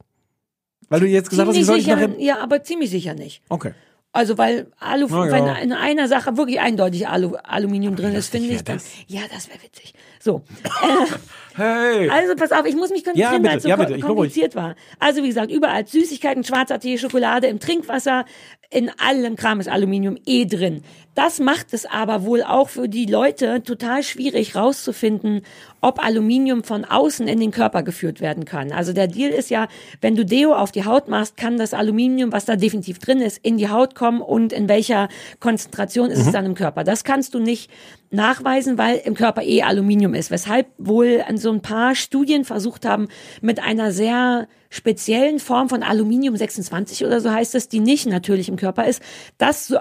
Weil 0.88 1.00
du 1.00 1.06
jetzt 1.06 1.30
gesagt 1.30 1.48
hast, 1.48 1.56
ich 1.56 1.64
Ziemlich 1.66 1.84
sicher, 1.84 1.96
nachher, 1.96 2.18
ja, 2.20 2.38
aber 2.38 2.62
ziemlich 2.62 2.90
sicher 2.90 3.14
nicht. 3.14 3.42
okay. 3.48 3.72
Also 4.10 4.38
weil 4.38 4.68
Alu, 4.80 5.06
ja. 5.06 5.30
wenn 5.30 5.46
in 5.62 5.72
einer 5.74 6.08
Sache 6.08 6.38
wirklich 6.38 6.60
eindeutig 6.60 7.06
Alu, 7.06 7.34
Aluminium 7.44 7.94
drin 7.94 8.14
ist, 8.14 8.30
finde 8.30 8.48
ich 8.54 8.64
das? 8.64 8.86
Ja, 9.06 9.20
das 9.32 9.48
wäre 9.48 9.62
witzig. 9.62 9.92
So. 10.18 10.42
Hey! 11.54 12.08
Also 12.08 12.36
pass 12.36 12.52
auf, 12.52 12.64
ich 12.66 12.76
muss 12.76 12.90
mich 12.90 13.02
konzentrieren, 13.04 13.44
Ja, 13.44 13.50
weil 13.50 13.56
es 13.56 13.64
so 13.64 13.68
ja, 13.68 13.74
ko- 13.76 13.82
bitte, 13.82 13.94
ich 13.94 14.00
bin 14.00 14.06
ruhig. 14.10 14.16
kompliziert 14.16 14.54
war. 14.54 14.76
Also 15.00 15.22
wie 15.24 15.26
gesagt, 15.28 15.50
überall 15.50 15.86
Süßigkeiten, 15.86 16.44
schwarzer 16.44 16.78
Tee, 16.78 16.98
Schokolade, 16.98 17.48
im 17.48 17.58
Trinkwasser, 17.58 18.24
in 18.70 18.90
allem 18.98 19.34
Kram 19.36 19.58
ist 19.58 19.68
Aluminium 19.68 20.16
eh 20.24 20.44
drin. 20.46 20.82
Das 21.18 21.40
macht 21.40 21.74
es 21.74 21.84
aber 21.84 22.22
wohl 22.22 22.44
auch 22.44 22.68
für 22.68 22.88
die 22.88 23.04
Leute 23.04 23.64
total 23.64 24.04
schwierig 24.04 24.54
rauszufinden, 24.54 25.40
ob 25.80 25.98
Aluminium 25.98 26.62
von 26.62 26.84
außen 26.84 27.26
in 27.26 27.40
den 27.40 27.50
Körper 27.50 27.82
geführt 27.82 28.20
werden 28.20 28.44
kann. 28.44 28.70
Also 28.70 28.92
der 28.92 29.08
Deal 29.08 29.32
ist 29.32 29.50
ja, 29.50 29.66
wenn 30.00 30.14
du 30.14 30.24
Deo 30.24 30.54
auf 30.54 30.70
die 30.70 30.84
Haut 30.84 31.08
machst, 31.08 31.36
kann 31.36 31.58
das 31.58 31.74
Aluminium, 31.74 32.30
was 32.30 32.44
da 32.44 32.54
definitiv 32.54 33.00
drin 33.00 33.20
ist, 33.20 33.38
in 33.44 33.58
die 33.58 33.68
Haut 33.68 33.96
kommen 33.96 34.20
und 34.20 34.52
in 34.52 34.68
welcher 34.68 35.08
Konzentration 35.40 36.12
ist 36.12 36.20
es 36.20 36.30
dann 36.30 36.46
im 36.46 36.54
Körper. 36.54 36.84
Das 36.84 37.02
kannst 37.02 37.34
du 37.34 37.40
nicht 37.40 37.68
nachweisen, 38.12 38.78
weil 38.78 38.98
im 38.98 39.14
Körper 39.14 39.42
eh 39.42 39.62
Aluminium 39.62 40.14
ist. 40.14 40.30
Weshalb 40.30 40.68
wohl 40.78 41.24
so 41.34 41.50
ein 41.50 41.62
paar 41.62 41.96
Studien 41.96 42.44
versucht 42.44 42.86
haben, 42.86 43.08
mit 43.40 43.60
einer 43.60 43.90
sehr 43.90 44.46
speziellen 44.70 45.40
Form 45.40 45.68
von 45.68 45.82
Aluminium 45.82 46.36
26 46.36 47.04
oder 47.04 47.20
so 47.20 47.32
heißt 47.32 47.56
es, 47.56 47.68
die 47.68 47.80
nicht 47.80 48.06
natürlich 48.06 48.48
im 48.48 48.56
Körper 48.56 48.86
ist, 48.86 49.02
das 49.36 49.66
so 49.66 49.78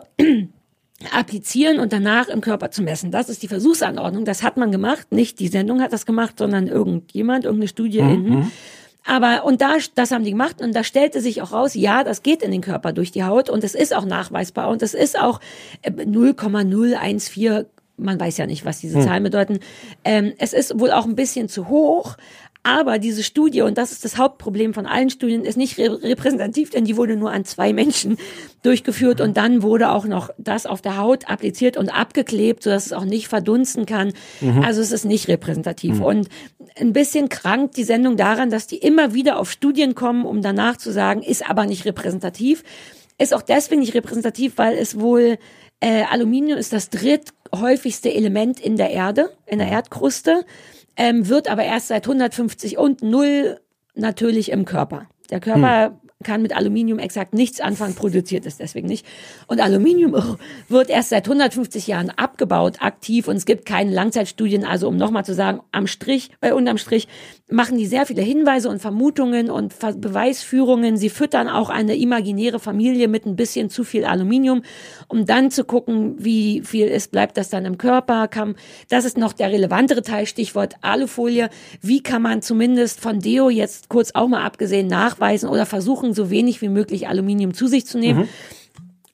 applizieren 1.14 1.80
und 1.80 1.94
danach 1.94 2.28
im 2.28 2.42
Körper 2.42 2.72
zu 2.72 2.82
messen. 2.82 3.12
Das 3.12 3.30
ist 3.30 3.44
die 3.44 3.48
Versuchsanordnung. 3.48 4.26
Das 4.26 4.42
hat 4.42 4.58
man 4.58 4.72
gemacht. 4.72 5.12
Nicht 5.12 5.40
die 5.40 5.48
Sendung 5.48 5.82
hat 5.82 5.94
das 5.94 6.06
gemacht, 6.06 6.40
sondern 6.40 6.68
irgendjemand, 6.68 7.46
irgendeine 7.46 7.68
Studie. 7.68 8.00
in, 8.00 8.52
aber, 9.06 9.46
und 9.46 9.62
da, 9.62 9.78
das 9.96 10.12
haben 10.12 10.26
die 10.26 10.32
gemacht 10.32 10.62
und 10.62 10.76
da 10.76 10.84
stellte 10.84 11.22
sich 11.22 11.42
auch 11.42 11.54
raus, 11.54 11.76
ja, 11.76 12.04
das 12.04 12.24
geht 12.24 12.42
in 12.42 12.52
den 12.52 12.62
Körper 12.62 12.92
durch 12.92 13.12
die 13.12 13.24
Haut 13.24 13.50
und 13.50 13.64
es 13.64 13.74
ist 13.74 13.96
auch 13.96 14.04
nachweisbar 14.04 14.70
und 14.70 14.82
es 14.82 14.94
ist 14.94 15.18
auch 15.18 15.40
äh, 15.82 15.92
0,014 15.92 17.66
man 17.98 18.20
weiß 18.20 18.38
ja 18.38 18.46
nicht, 18.46 18.64
was 18.64 18.80
diese 18.80 19.00
Zahlen 19.00 19.24
bedeuten. 19.24 19.60
Ähm, 20.04 20.34
es 20.38 20.54
ist 20.54 20.80
wohl 20.80 20.92
auch 20.92 21.06
ein 21.06 21.16
bisschen 21.16 21.50
zu 21.50 21.68
hoch, 21.68 22.16
aber 22.68 23.00
diese 23.00 23.24
Studie, 23.24 23.62
und 23.62 23.78
das 23.78 23.94
ist 23.94 24.04
das 24.04 24.18
Hauptproblem 24.18 24.74
von 24.74 24.86
allen 24.86 25.10
Studien, 25.10 25.46
ist 25.46 25.56
nicht 25.56 25.78
re 25.78 26.04
repräsentativ, 26.04 26.70
denn 26.70 26.84
die 26.84 26.98
wurde 26.98 27.16
nur 27.16 27.32
an 27.32 27.46
zwei 27.46 27.72
Menschen 27.72 28.18
durchgeführt 28.62 29.22
und 29.22 29.38
dann 29.38 29.62
wurde 29.62 29.90
auch 29.90 30.04
noch 30.04 30.32
das 30.38 30.66
auf 30.66 30.82
der 30.82 30.98
Haut 30.98 31.30
appliziert 31.30 31.78
und 31.78 31.88
abgeklebt, 31.88 32.64
sodass 32.64 32.88
es 32.88 32.94
auch 32.94 33.06
nicht 33.06 33.30
verdunsten 33.30 33.86
kann. 33.86 34.12
Also 34.64 34.82
es 34.82 34.92
ist 34.92 35.06
nicht 35.06 35.30
repräsentativ. 35.30 36.02
Und 36.02 36.28
ein 36.78 36.92
bisschen 36.92 37.30
krankt 37.30 37.78
die 37.78 37.86
Sendung 37.86 38.18
daran, 38.18 38.50
dass 38.50 38.68
die 38.68 38.78
immer 38.78 39.14
wieder 39.14 39.40
auf 39.40 39.50
Studien 39.50 39.96
kommen, 39.96 40.26
um 40.26 40.42
danach 40.42 40.76
zu 40.76 40.92
sagen, 40.92 41.22
ist 41.22 41.50
aber 41.50 41.66
nicht 41.66 41.86
repräsentativ. 41.86 42.64
Ist 43.18 43.34
auch 43.34 43.42
deswegen 43.42 43.80
nicht 43.80 43.94
repräsentativ, 43.94 44.58
weil 44.58 44.78
es 44.78 45.00
wohl 45.00 45.38
äh, 45.80 46.04
Aluminium 46.04 46.58
ist 46.58 46.74
das 46.74 46.90
dritthäufigste 46.90 48.14
Element 48.14 48.60
in 48.60 48.76
der 48.76 48.90
Erde, 48.90 49.32
in 49.46 49.60
der 49.60 49.70
Erdkruste, 49.70 50.46
ähm, 50.98 51.30
wird 51.30 51.48
aber 51.48 51.64
erst 51.64 51.88
seit 51.88 52.06
150 52.06 52.78
und 52.78 53.02
null 53.02 53.60
natürlich 53.96 54.52
im 54.52 54.66
Körper. 54.66 55.08
Der 55.30 55.40
Körper 55.40 56.00
kann 56.24 56.42
mit 56.42 56.56
Aluminium 56.56 56.98
exakt 56.98 57.34
nichts 57.36 57.62
anfangen, 57.62 57.94
produziert 57.94 58.48
es 58.48 58.58
deswegen 58.58 58.88
nicht. 58.88 59.06
Und 59.46 59.62
Aluminium 59.62 60.16
oh, 60.16 60.36
wird 60.68 60.90
erst 60.90 61.10
seit 61.10 61.26
150 61.26 61.86
Jahren 61.86 62.10
abgebaut, 62.10 62.78
aktiv, 62.80 63.28
und 63.28 63.36
es 63.36 63.46
gibt 63.46 63.66
keine 63.66 63.92
Langzeitstudien. 63.92 64.66
Also 64.66 64.88
um 64.88 64.98
nochmal 64.98 65.26
zu 65.26 65.36
sagen, 65.36 65.62
am 65.72 65.86
Strich, 65.86 66.32
äh, 66.42 66.52
unterm 66.54 66.80
Strich 66.80 67.08
machen 67.50 67.78
die 67.78 67.86
sehr 67.86 68.06
viele 68.06 68.22
Hinweise 68.22 68.68
und 68.68 68.82
Vermutungen 68.82 69.50
und 69.50 69.74
Ver 69.74 69.94
Beweisführungen. 69.94 70.98
Sie 70.98 71.10
füttern 71.10 71.48
auch 71.48 71.70
eine 71.70 71.96
imaginäre 71.96 72.60
Familie 72.60 73.08
mit 73.08 73.26
ein 73.26 73.36
bisschen 73.36 73.70
zu 73.70 73.84
viel 73.84 74.04
Aluminium, 74.04 74.64
um 75.08 75.26
dann 75.26 75.50
zu 75.50 75.64
gucken, 75.64 76.16
wie 76.18 76.62
viel 76.66 76.88
ist, 76.88 77.12
bleibt 77.12 77.38
das 77.38 77.50
dann 77.50 77.66
im 77.66 77.78
Körper. 77.78 78.28
Kann, 78.28 78.56
das 78.90 79.06
ist 79.06 79.18
noch 79.18 79.34
der 79.34 79.52
relevantere 79.52 80.02
Teil, 80.02 80.26
Stichwort 80.26 80.76
Alufolie. 80.82 81.50
Wie 81.82 82.04
kann 82.04 82.22
man 82.22 82.42
zumindest 82.42 83.00
von 83.00 83.20
Deo 83.20 83.50
jetzt 83.50 83.88
kurz 83.88 84.12
auch 84.14 84.28
mal 84.28 84.44
abgesehen 84.44 84.88
nachweisen 84.88 85.48
oder 85.48 85.66
versuchen, 85.66 86.07
so 86.14 86.30
wenig 86.30 86.62
wie 86.62 86.70
möglich 86.70 87.08
Aluminium 87.08 87.54
zu 87.54 87.68
sich 87.68 87.86
zu 87.86 87.98
nehmen? 87.98 88.28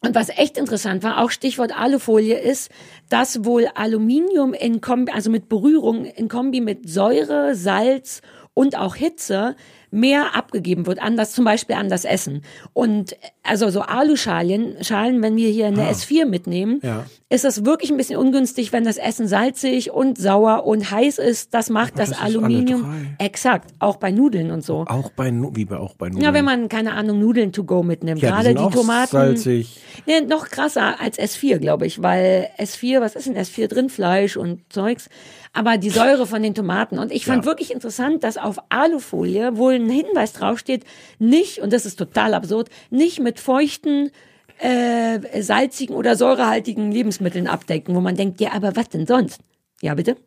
Und 0.06 0.16
was 0.16 0.28
echt 0.30 0.58
interessant 0.58 1.02
war, 1.02 1.24
auch 1.24 1.32
Stichwort 1.32 1.78
Alufolie 1.78 2.38
ist, 2.38 2.70
dass 3.10 3.46
wohl 3.46 3.68
Aluminium 3.74 4.54
in 4.54 4.82
Kombi, 4.82 5.14
also 5.14 5.30
mit 5.30 5.48
Berührung 5.48 6.04
in 6.04 6.28
Kombi 6.28 6.60
mit 6.60 6.89
Säure, 6.89 7.56
Salz 7.56 8.22
und 8.54 8.78
auch 8.78 8.96
Hitze 8.96 9.56
mehr 9.94 10.36
abgegeben 10.36 10.86
wird, 10.88 11.02
an 11.02 11.16
das, 11.18 11.32
zum 11.34 11.46
Beispiel 11.46 11.76
an 11.76 11.88
das 11.88 12.04
Essen. 12.04 12.41
Und 12.74 13.16
also 13.44 13.70
so 13.70 13.82
Aluschalen, 13.82 14.84
Schalen, 14.84 15.22
wenn 15.22 15.36
wir 15.36 15.50
hier 15.50 15.68
eine 15.68 15.89
S4 15.91 16.26
mitnehmen, 16.26 16.80
Ja. 16.82 17.06
ist 17.30 17.44
das 17.44 17.64
wirklich 17.66 17.91
ein 17.91 17.98
bisschen 17.98 18.18
ungünstig, 18.18 18.74
wenn 18.74 18.84
das 18.86 18.98
Essen 18.98 19.28
salzig 19.28 19.91
und 19.91 20.18
sauer 20.18 20.66
und 20.66 20.89
heiß 20.91 21.20
ist. 21.20 21.54
Das 21.54 21.70
macht 21.70 22.00
das, 22.00 22.10
das 22.10 22.22
Aluminium 22.22 23.16
exakt, 23.20 23.72
auch 23.80 23.98
bei 23.98 24.12
Nudeln 24.12 24.52
und 24.52 24.64
so. 24.64 24.86
Auch 24.88 25.12
bei, 25.12 25.32
wie 25.54 25.66
bei, 25.66 25.78
auch 25.78 25.94
bei 25.96 26.08
Nudeln. 26.10 26.24
Ja, 26.26 26.34
wenn 26.34 26.46
man, 26.46 26.70
keine 26.70 26.94
Ahnung, 26.94 27.20
Nudeln 27.20 27.52
to 27.52 27.64
go 27.64 27.84
mitnimmt. 27.84 28.22
Ja, 28.22 28.30
die 28.30 28.36
Gerade 28.36 28.50
die, 28.56 28.60
auch 28.62 28.72
Tomaten. 28.72 29.12
salzig. 29.12 29.80
Nee, 30.08 30.22
noch 30.22 30.48
krasser 30.50 31.00
als 31.00 31.20
S4, 31.20 31.60
glaube 31.60 31.86
ich, 31.86 32.02
weil 32.02 32.50
S4, 32.58 33.00
was 33.02 33.16
ist 33.16 33.28
in 33.28 33.36
S4 33.38 33.68
drin? 33.68 33.89
Fleisch 33.89 34.38
und 34.38 34.62
Zeugs. 34.74 35.08
Aber 35.56 35.78
die 35.78 35.91
Säure 35.91 36.26
von 36.26 36.41
den 36.41 36.56
Tomaten. 36.56 36.98
Und 36.98 37.12
ich 37.12 37.28
fand 37.28 37.44
Ja. 37.44 37.46
wirklich 37.46 37.72
interessant, 37.72 38.24
dass 38.24 38.38
auf 38.38 38.58
Alufolie 38.70 39.56
wohl 39.56 39.78
ein 39.86 39.89
Hinweis 39.89 40.34
draufsteht, 40.34 40.86
nicht, 41.19 41.59
und 41.59 41.73
das 41.73 41.86
ist 41.86 41.97
total 41.97 42.34
absurd, 42.34 42.69
nicht 42.89 43.19
mit 43.19 43.39
feuchten, 43.39 44.11
äh, 44.59 45.41
salzigen 45.41 45.95
oder 45.95 46.15
säurehaltigen 46.15 46.91
Lebensmitteln 46.91 47.47
abdecken, 47.47 47.95
wo 47.95 48.01
man 48.01 48.15
denkt, 48.15 48.39
ja, 48.39 48.53
aber 48.53 48.75
was 48.75 48.89
denn 48.89 49.05
sonst? 49.05 49.41
Ja, 49.81 49.95
bitte? 49.95 50.17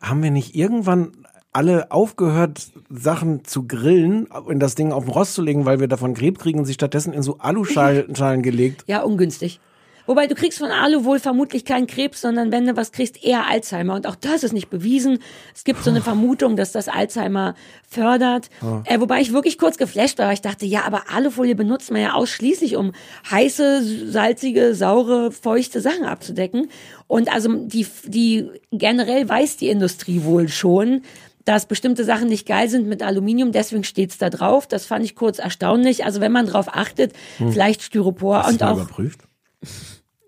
Haben 0.00 0.22
wir 0.22 0.30
nicht 0.30 0.54
irgendwann 0.54 1.12
alle 1.52 1.90
aufgehört, 1.90 2.66
Sachen 2.90 3.44
zu 3.44 3.66
grillen, 3.66 4.28
in 4.48 4.60
das 4.60 4.74
Ding 4.74 4.92
auf 4.92 5.04
den 5.04 5.12
Rost 5.12 5.34
zu 5.34 5.42
legen, 5.42 5.64
weil 5.64 5.80
wir 5.80 5.88
davon 5.88 6.12
Krebs 6.12 6.40
kriegen 6.40 6.58
und 6.58 6.66
sie 6.66 6.74
stattdessen 6.74 7.14
in 7.14 7.22
so 7.22 7.38
Aluschalen 7.38 8.14
Schalen 8.14 8.42
gelegt? 8.42 8.84
Ja, 8.86 9.02
ungünstig. 9.02 9.58
Wobei 10.06 10.26
du 10.26 10.34
kriegst 10.34 10.58
von 10.58 10.70
Alu 10.70 11.04
wohl 11.04 11.18
vermutlich 11.18 11.64
keinen 11.64 11.86
Krebs, 11.86 12.20
sondern 12.20 12.52
wenn 12.52 12.66
du 12.66 12.76
was 12.76 12.92
kriegst, 12.92 13.22
eher 13.22 13.48
Alzheimer. 13.48 13.94
Und 13.94 14.06
auch 14.06 14.14
das 14.16 14.44
ist 14.44 14.52
nicht 14.52 14.70
bewiesen. 14.70 15.18
Es 15.54 15.64
gibt 15.64 15.82
so 15.82 15.90
eine 15.90 16.00
Vermutung, 16.00 16.56
dass 16.56 16.72
das 16.72 16.88
Alzheimer 16.88 17.54
fördert. 17.88 18.50
Äh, 18.84 19.00
wobei 19.00 19.20
ich 19.20 19.32
wirklich 19.32 19.58
kurz 19.58 19.76
geflasht 19.78 20.18
war. 20.18 20.26
weil 20.26 20.34
Ich 20.34 20.42
dachte, 20.42 20.66
ja, 20.66 20.84
aber 20.84 21.04
Alufolie 21.12 21.54
benutzt 21.54 21.90
man 21.90 22.00
ja 22.00 22.14
ausschließlich, 22.14 22.76
um 22.76 22.92
heiße, 23.30 24.10
salzige, 24.10 24.74
saure, 24.74 25.32
feuchte 25.32 25.80
Sachen 25.80 26.04
abzudecken. 26.04 26.68
Und 27.06 27.32
also 27.32 27.52
die, 27.52 27.86
die 28.04 28.48
generell 28.70 29.28
weiß 29.28 29.56
die 29.56 29.68
Industrie 29.68 30.24
wohl 30.24 30.48
schon, 30.48 31.02
dass 31.44 31.66
bestimmte 31.66 32.04
Sachen 32.04 32.28
nicht 32.28 32.46
geil 32.46 32.68
sind 32.68 32.88
mit 32.88 33.02
Aluminium, 33.02 33.52
deswegen 33.52 33.84
steht's 33.84 34.18
da 34.18 34.30
drauf. 34.30 34.66
Das 34.66 34.84
fand 34.84 35.04
ich 35.04 35.14
kurz 35.14 35.38
erstaunlich. 35.38 36.04
Also 36.04 36.20
wenn 36.20 36.32
man 36.32 36.46
drauf 36.46 36.66
achtet, 36.68 37.12
vielleicht 37.38 37.82
Styropor 37.82 38.38
Hast 38.38 38.52
und 38.52 38.60
du 38.60 38.66
auch 38.66 38.76
überprüft? 38.76 39.20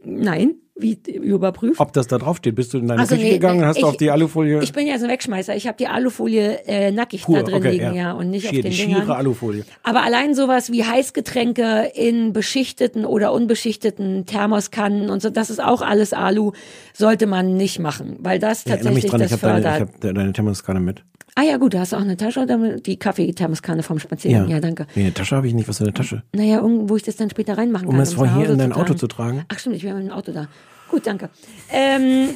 Nein, 0.08 0.56
wie 0.78 0.98
überprüft? 1.12 1.80
Ob 1.80 1.92
das 1.92 2.06
da 2.06 2.18
drauf 2.18 2.36
steht? 2.38 2.54
Bist 2.54 2.72
du 2.72 2.78
in 2.78 2.88
deine 2.88 3.00
Also 3.00 3.14
Küche 3.16 3.26
nee, 3.26 3.32
gegangen 3.34 3.60
und 3.60 3.66
hast 3.66 3.76
ich- 3.76 3.82
du 3.82 3.88
auf 3.88 3.96
die 3.96 4.10
Alufolie 4.10 4.62
Ich 4.62 4.72
bin 4.72 4.86
ja 4.86 4.98
so 4.98 5.04
ein 5.06 5.10
Wegschmeißer. 5.10 5.56
Ich 5.56 5.66
habe 5.66 5.76
die 5.76 5.86
Alufolie 5.88 6.60
äh, 6.66 6.90
nackig 6.92 7.22
pur, 7.24 7.38
da 7.38 7.42
drin 7.42 7.54
okay, 7.56 7.70
liegen, 7.72 7.84
ja. 7.86 7.92
ja, 7.92 8.12
und 8.12 8.30
nicht 8.30 8.42
Schier, 8.48 8.58
auf 8.58 8.62
den 8.62 8.70
die 8.72 8.76
Dingern. 8.76 9.00
schiere 9.02 9.16
Alufolie. 9.16 9.64
Aber 9.82 10.02
allein 10.02 10.34
sowas 10.34 10.70
wie 10.72 10.84
Heißgetränke 10.84 11.90
in 11.94 12.32
beschichteten 12.32 13.04
oder 13.04 13.32
unbeschichteten 13.32 14.24
Thermoskannen 14.26 15.10
und 15.10 15.20
so, 15.22 15.30
das 15.30 15.50
ist 15.50 15.62
auch 15.62 15.82
alles 15.82 16.12
Alu, 16.12 16.52
sollte 16.94 17.26
man 17.26 17.56
nicht 17.56 17.78
machen, 17.78 18.16
weil 18.20 18.38
das 18.38 18.60
Ich 18.60 18.64
tatsächlich 18.72 19.06
dran, 19.06 19.20
ich 19.20 19.30
das 19.30 19.42
habe 19.42 19.60
deine, 19.60 19.62
fördert. 19.62 19.88
ich 20.02 20.06
hab 20.06 20.14
deine 20.14 20.32
Thermoskanne 20.32 20.80
mit. 20.80 21.02
ah 21.34 21.42
ja, 21.42 21.56
gut, 21.56 21.74
du 21.74 21.78
hast 21.78 21.94
auch 21.94 22.00
eine 22.00 22.16
Tasche 22.16 22.40
oder 22.40 22.78
die 22.78 22.96
Kaffeethermoskanne 22.98 23.82
vom 23.82 23.98
Spazieren. 23.98 24.48
Ja, 24.48 24.60
danke. 24.60 24.86
Nee, 24.94 25.02
eine 25.02 25.14
Tasche 25.14 25.36
habe 25.36 25.46
ich 25.46 25.54
nicht. 25.54 25.68
Was 25.68 25.78
für 25.78 25.84
eine 25.84 25.92
Tasche? 25.94 26.22
Naja, 26.34 26.56
irgendwo, 26.60 26.88
wo 26.90 26.96
ich 26.96 27.02
das 27.02 27.16
dann 27.16 27.30
später 27.30 27.56
reinmachen 27.58 27.86
Um 27.88 27.94
kann. 27.94 28.02
es 28.02 28.12
von 28.14 28.28
hier 28.32 28.42
Hause 28.42 28.52
in 28.54 28.58
dein 28.58 28.72
Auto 28.72 28.94
zu 28.94 29.06
tragen? 29.06 29.44
Ach 29.48 29.58
stimmt, 29.58 29.76
ich 29.76 29.82
bin 29.82 29.94
mit 29.96 30.06
dem 30.06 30.12
Auto 30.12 30.32
da. 30.32 30.48
Gut, 30.90 31.06
danke. 31.06 31.30
Ähm, 31.70 32.30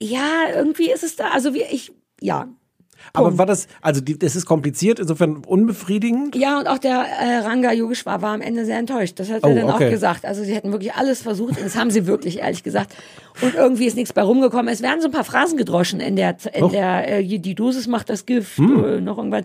ja, 0.00 0.44
irgendwie 0.54 0.90
ist 0.90 1.02
es 1.04 1.16
da, 1.16 1.28
also 1.30 1.54
wie 1.54 1.62
ich, 1.62 1.92
ja. 2.20 2.48
Aber 3.14 3.28
Punkt. 3.28 3.38
war 3.38 3.46
das, 3.46 3.66
also 3.80 4.02
die, 4.02 4.18
das 4.18 4.36
ist 4.36 4.44
kompliziert, 4.44 4.98
insofern 5.00 5.38
unbefriedigend? 5.46 6.36
Ja, 6.36 6.58
und 6.58 6.66
auch 6.68 6.76
der 6.76 6.98
äh, 7.00 7.38
Ranga 7.38 7.72
Yogeshwar 7.72 8.20
war 8.20 8.34
am 8.34 8.42
Ende 8.42 8.66
sehr 8.66 8.78
enttäuscht. 8.78 9.18
Das 9.18 9.30
hat 9.30 9.42
Oh, 9.42 9.48
er 9.48 9.54
dann 9.54 9.70
okay. 9.70 9.86
auch 9.86 9.90
gesagt. 9.90 10.26
Also 10.26 10.44
sie 10.44 10.54
hätten 10.54 10.70
wirklich 10.70 10.92
alles 10.94 11.22
versucht 11.22 11.56
und 11.56 11.64
das 11.64 11.76
haben 11.76 11.90
sie 11.90 12.06
wirklich, 12.06 12.40
ehrlich 12.40 12.62
gesagt. 12.62 12.94
Und 13.40 13.54
irgendwie 13.54 13.86
ist 13.86 13.96
nichts 13.96 14.12
bei 14.12 14.22
rumgekommen. 14.22 14.68
Es 14.68 14.82
werden 14.82 15.00
so 15.00 15.08
ein 15.08 15.12
paar 15.12 15.24
Phrasen 15.24 15.56
gedroschen 15.56 15.98
in 16.00 16.14
der, 16.14 16.36
in 16.52 16.62
Oh. 16.62 16.66
Hm. 16.66 16.72
der 16.72 17.18
äh, 17.20 17.38
die 17.38 17.54
Dosis 17.54 17.86
macht 17.86 18.10
das 18.10 18.26
Gift, 18.26 18.58
äh, 18.58 19.00
noch 19.00 19.16
irgendwas. 19.16 19.44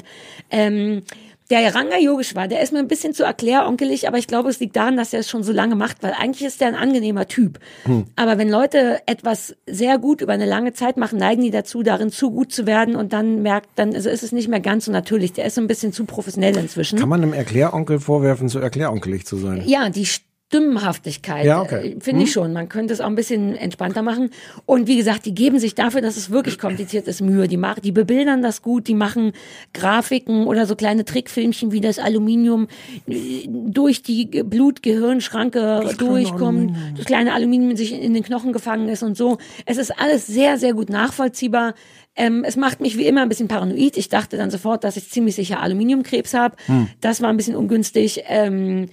Ähm, 0.51 1.03
der 1.49 1.75
Ranga 1.75 1.97
Yogeshwar, 1.97 2.47
der 2.47 2.61
ist 2.61 2.73
mir 2.73 2.79
ein 2.79 2.87
bisschen 2.87 3.13
zu 3.13 3.23
erkläronkelig, 3.23 4.07
aber 4.07 4.17
ich 4.17 4.27
glaube, 4.27 4.49
es 4.49 4.59
liegt 4.59 4.75
daran, 4.75 4.97
dass 4.97 5.13
er 5.13 5.19
es 5.19 5.29
schon 5.29 5.43
so 5.43 5.51
lange 5.51 5.75
macht, 5.75 6.01
weil 6.01 6.13
eigentlich 6.13 6.45
ist 6.45 6.61
er 6.61 6.69
ein 6.69 6.75
angenehmer 6.75 7.27
Typ. 7.27 7.59
Hm. 7.83 8.05
Aber 8.15 8.37
wenn 8.37 8.49
Leute 8.49 8.99
etwas 9.05 9.55
sehr 9.67 9.99
gut 9.99 10.21
über 10.21 10.33
eine 10.33 10.45
lange 10.45 10.73
Zeit 10.73 10.97
machen, 10.97 11.19
neigen 11.19 11.43
die 11.43 11.51
dazu, 11.51 11.83
darin 11.83 12.09
zu 12.09 12.31
gut 12.31 12.51
zu 12.51 12.65
werden 12.65 12.95
und 12.95 13.13
dann 13.13 13.43
merkt, 13.43 13.69
dann 13.75 13.91
ist 13.91 14.05
es 14.05 14.31
nicht 14.31 14.47
mehr 14.47 14.59
ganz 14.59 14.85
so 14.85 14.91
natürlich. 14.91 15.33
Der 15.33 15.45
ist 15.45 15.55
so 15.55 15.61
ein 15.61 15.67
bisschen 15.67 15.93
zu 15.93 16.05
professionell 16.05 16.57
inzwischen. 16.57 16.99
Kann 16.99 17.09
man 17.09 17.21
einem 17.21 17.33
Erkläronkel 17.33 17.99
vorwerfen, 17.99 18.49
so 18.49 18.59
erkläronkelig 18.59 19.25
zu 19.25 19.37
sein? 19.37 19.63
Ja, 19.65 19.89
die 19.89 20.07
Stimmenhaftigkeit, 20.47 21.43
Ja, 21.45 21.61
okay. 21.61 21.95
äh, 21.97 21.99
finde 21.99 22.23
ich 22.23 22.31
schon. 22.31 22.53
Man 22.53 22.69
könnte 22.69 22.93
es 22.93 23.01
auch 23.01 23.07
ein 23.07 23.15
bisschen 23.15 23.55
entspannter 23.55 24.01
machen. 24.03 24.29
Und 24.65 24.87
wie 24.87 24.95
gesagt, 24.95 25.25
die 25.25 25.33
geben 25.33 25.57
sich 25.59 25.73
dafür, 25.75 26.01
dass 26.01 26.17
es 26.17 26.29
wirklich 26.29 26.59
kompliziert 26.59 27.07
ist, 27.07 27.21
Mühe. 27.21 27.47
Die 27.47 27.57
machen, 27.57 27.81
die 27.83 27.91
bebildern 27.91 28.41
das 28.43 28.61
gut, 28.61 28.87
die 28.87 28.93
machen 28.93 29.31
Grafiken 29.73 30.45
oder 30.45 30.65
so 30.67 30.75
kleine 30.75 31.03
Trickfilmchen, 31.03 31.71
wie 31.71 31.81
das 31.81 31.97
Aluminium 31.99 32.67
äh, 33.07 33.47
durch 33.47 34.03
die 34.03 34.29
Ge- 34.29 34.43
Blut-Gehirn-Schranke 34.43 35.95
durchkommt, 35.97 36.75
das 36.95 37.05
kleine 37.05 37.33
Aluminium 37.33 37.75
sich 37.75 37.91
in 37.99 38.13
den 38.13 38.23
Knochen 38.23 38.53
gefangen 38.53 38.87
ist 38.87 39.03
und 39.03 39.17
so. 39.17 39.37
Es 39.65 39.77
ist 39.77 39.99
alles 39.99 40.27
sehr, 40.27 40.57
sehr 40.57 40.73
gut 40.73 40.89
nachvollziehbar. 40.89 41.73
Ähm, 42.15 42.43
es 42.45 42.55
macht 42.55 42.79
mich 42.79 42.97
wie 42.97 43.07
immer 43.07 43.23
ein 43.23 43.29
bisschen 43.29 43.47
paranoid. 43.49 43.97
Ich 43.97 44.07
dachte 44.09 44.37
dann 44.37 44.49
sofort, 44.51 44.83
dass 44.83 44.95
ich 44.95 45.09
ziemlich 45.09 45.35
sicher 45.35 45.59
Aluminiumkrebs 45.61 46.33
habe. 46.33 46.55
Das 47.01 47.21
war 47.21 47.29
ein 47.29 47.35
bisschen 47.35 47.55
ungünstig. 47.57 48.23
Ähm, 48.29 48.85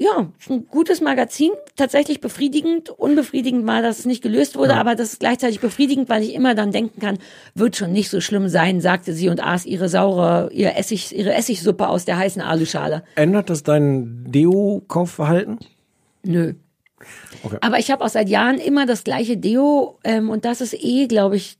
ja, 0.00 0.30
ein 0.48 0.66
gutes 0.68 1.00
Magazin, 1.00 1.50
tatsächlich 1.74 2.20
befriedigend. 2.20 2.88
Unbefriedigend 2.88 3.66
war, 3.66 3.82
dass 3.82 3.98
es 3.98 4.06
nicht 4.06 4.22
gelöst 4.22 4.56
wurde, 4.56 4.76
aber 4.76 4.94
das 4.94 5.14
ist 5.14 5.20
gleichzeitig 5.20 5.58
befriedigend, 5.58 6.08
weil 6.08 6.22
ich 6.22 6.34
immer 6.34 6.54
dann 6.54 6.70
denken 6.70 7.00
kann, 7.00 7.18
wird 7.56 7.74
schon 7.74 7.90
nicht 7.90 8.08
so 8.08 8.20
schlimm 8.20 8.48
sein, 8.48 8.80
sagte 8.80 9.12
sie 9.12 9.28
und 9.28 9.42
aß 9.42 9.66
ihre 9.66 9.88
saure, 9.88 10.50
ihr 10.52 10.76
Essig, 10.76 11.16
ihre 11.16 11.34
Essigsuppe 11.34 11.88
aus 11.88 12.04
der 12.04 12.16
heißen 12.16 12.40
Aluschale. 12.40 13.02
Ändert 13.16 13.50
das 13.50 13.64
dein 13.64 14.24
Deo-Kaufverhalten? 14.30 15.58
Nö. 16.22 16.54
Okay. 17.42 17.58
Aber 17.60 17.80
ich 17.80 17.90
habe 17.90 18.04
auch 18.04 18.08
seit 18.08 18.28
Jahren 18.28 18.58
immer 18.58 18.86
das 18.86 19.02
gleiche 19.02 19.36
Deo 19.36 19.98
ähm, 20.04 20.30
und 20.30 20.44
das 20.44 20.60
ist 20.60 20.74
eh, 20.74 21.08
glaube 21.08 21.34
ich, 21.34 21.58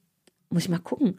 muss 0.50 0.62
ich 0.62 0.68
mal 0.68 0.78
gucken. 0.78 1.18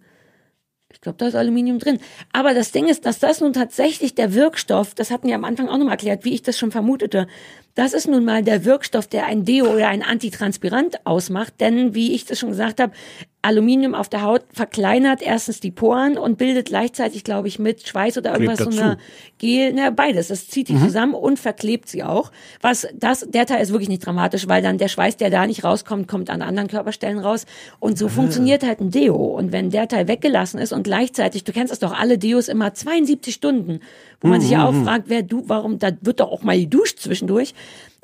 Ich 0.91 1.01
glaube, 1.01 1.17
da 1.19 1.27
ist 1.27 1.35
Aluminium 1.35 1.77
drin. 1.77 1.99
Aber 2.33 2.53
das 2.53 2.71
Ding 2.71 2.87
ist, 2.87 3.05
dass 3.05 3.19
das 3.19 3.41
nun 3.41 3.53
tatsächlich 3.53 4.15
der 4.15 4.33
Wirkstoff, 4.33 4.95
das 4.95 5.11
hatten 5.11 5.27
wir 5.27 5.35
am 5.35 5.45
Anfang 5.45 5.69
auch 5.69 5.77
nochmal 5.77 5.93
erklärt, 5.93 6.25
wie 6.25 6.33
ich 6.33 6.41
das 6.41 6.57
schon 6.57 6.71
vermutete, 6.71 7.27
das 7.75 7.93
ist 7.93 8.07
nun 8.07 8.25
mal 8.25 8.43
der 8.43 8.65
Wirkstoff, 8.65 9.07
der 9.07 9.25
ein 9.25 9.45
Deo 9.45 9.67
oder 9.67 9.87
ein 9.87 10.03
Antitranspirant 10.03 11.05
ausmacht. 11.05 11.53
Denn, 11.59 11.95
wie 11.95 12.13
ich 12.13 12.25
das 12.25 12.39
schon 12.39 12.49
gesagt 12.49 12.79
habe, 12.79 12.93
Aluminium 13.41 13.95
auf 13.95 14.09
der 14.09 14.21
Haut 14.21 14.43
verkleinert 14.51 15.21
erstens 15.21 15.61
die 15.61 15.71
Poren 15.71 16.17
und 16.17 16.37
bildet 16.37 16.67
gleichzeitig, 16.67 17.23
glaube 17.23 17.47
ich, 17.47 17.57
mit 17.57 17.87
Schweiß 17.87 18.17
oder 18.17 18.33
Klebt 18.33 18.41
irgendwas 18.41 18.65
so 18.65 18.71
dazu. 18.71 18.81
eine 18.81 18.97
Gel, 19.37 19.71
ne, 19.71 19.93
beides. 19.93 20.27
Das 20.27 20.49
zieht 20.49 20.67
die 20.67 20.77
zusammen 20.77 21.13
und 21.13 21.39
verklebt 21.39 21.87
sie 21.87 22.03
auch. 22.03 22.33
Was 22.61 22.85
das, 22.93 23.25
der 23.29 23.45
Teil 23.45 23.61
ist 23.61 23.71
wirklich 23.71 23.87
nicht 23.87 24.05
dramatisch, 24.05 24.49
weil 24.49 24.61
dann 24.61 24.77
der 24.77 24.89
Schweiß, 24.89 25.15
der 25.15 25.29
da 25.29 25.47
nicht 25.47 25.63
rauskommt, 25.63 26.09
kommt 26.09 26.29
an 26.29 26.41
anderen 26.41 26.67
Körperstellen 26.67 27.19
raus. 27.19 27.45
Und 27.79 27.97
so 27.97 28.09
funktioniert 28.09 28.63
halt 28.63 28.81
ein 28.81 28.91
Deo. 28.91 29.15
Und 29.15 29.53
wenn 29.53 29.69
der 29.69 29.87
Teil 29.87 30.09
weggelassen 30.09 30.59
ist 30.59 30.73
und 30.73 30.83
gleichzeitig, 30.83 31.45
du 31.45 31.53
kennst 31.53 31.71
das 31.71 31.79
doch, 31.79 31.97
alle 31.97 32.17
Deos 32.17 32.49
immer 32.49 32.73
72 32.73 33.33
Stunden, 33.33 33.79
wo 34.21 34.27
man 34.27 34.41
sich 34.41 34.51
ja 34.51 34.65
auch 34.65 34.73
fragt, 34.83 35.05
wer 35.07 35.23
du, 35.23 35.43
warum, 35.47 35.79
da 35.79 35.91
wird 36.01 36.19
doch 36.19 36.29
auch 36.31 36.43
mal 36.43 36.59
geduscht 36.59 36.99
zwischendurch. 36.99 37.53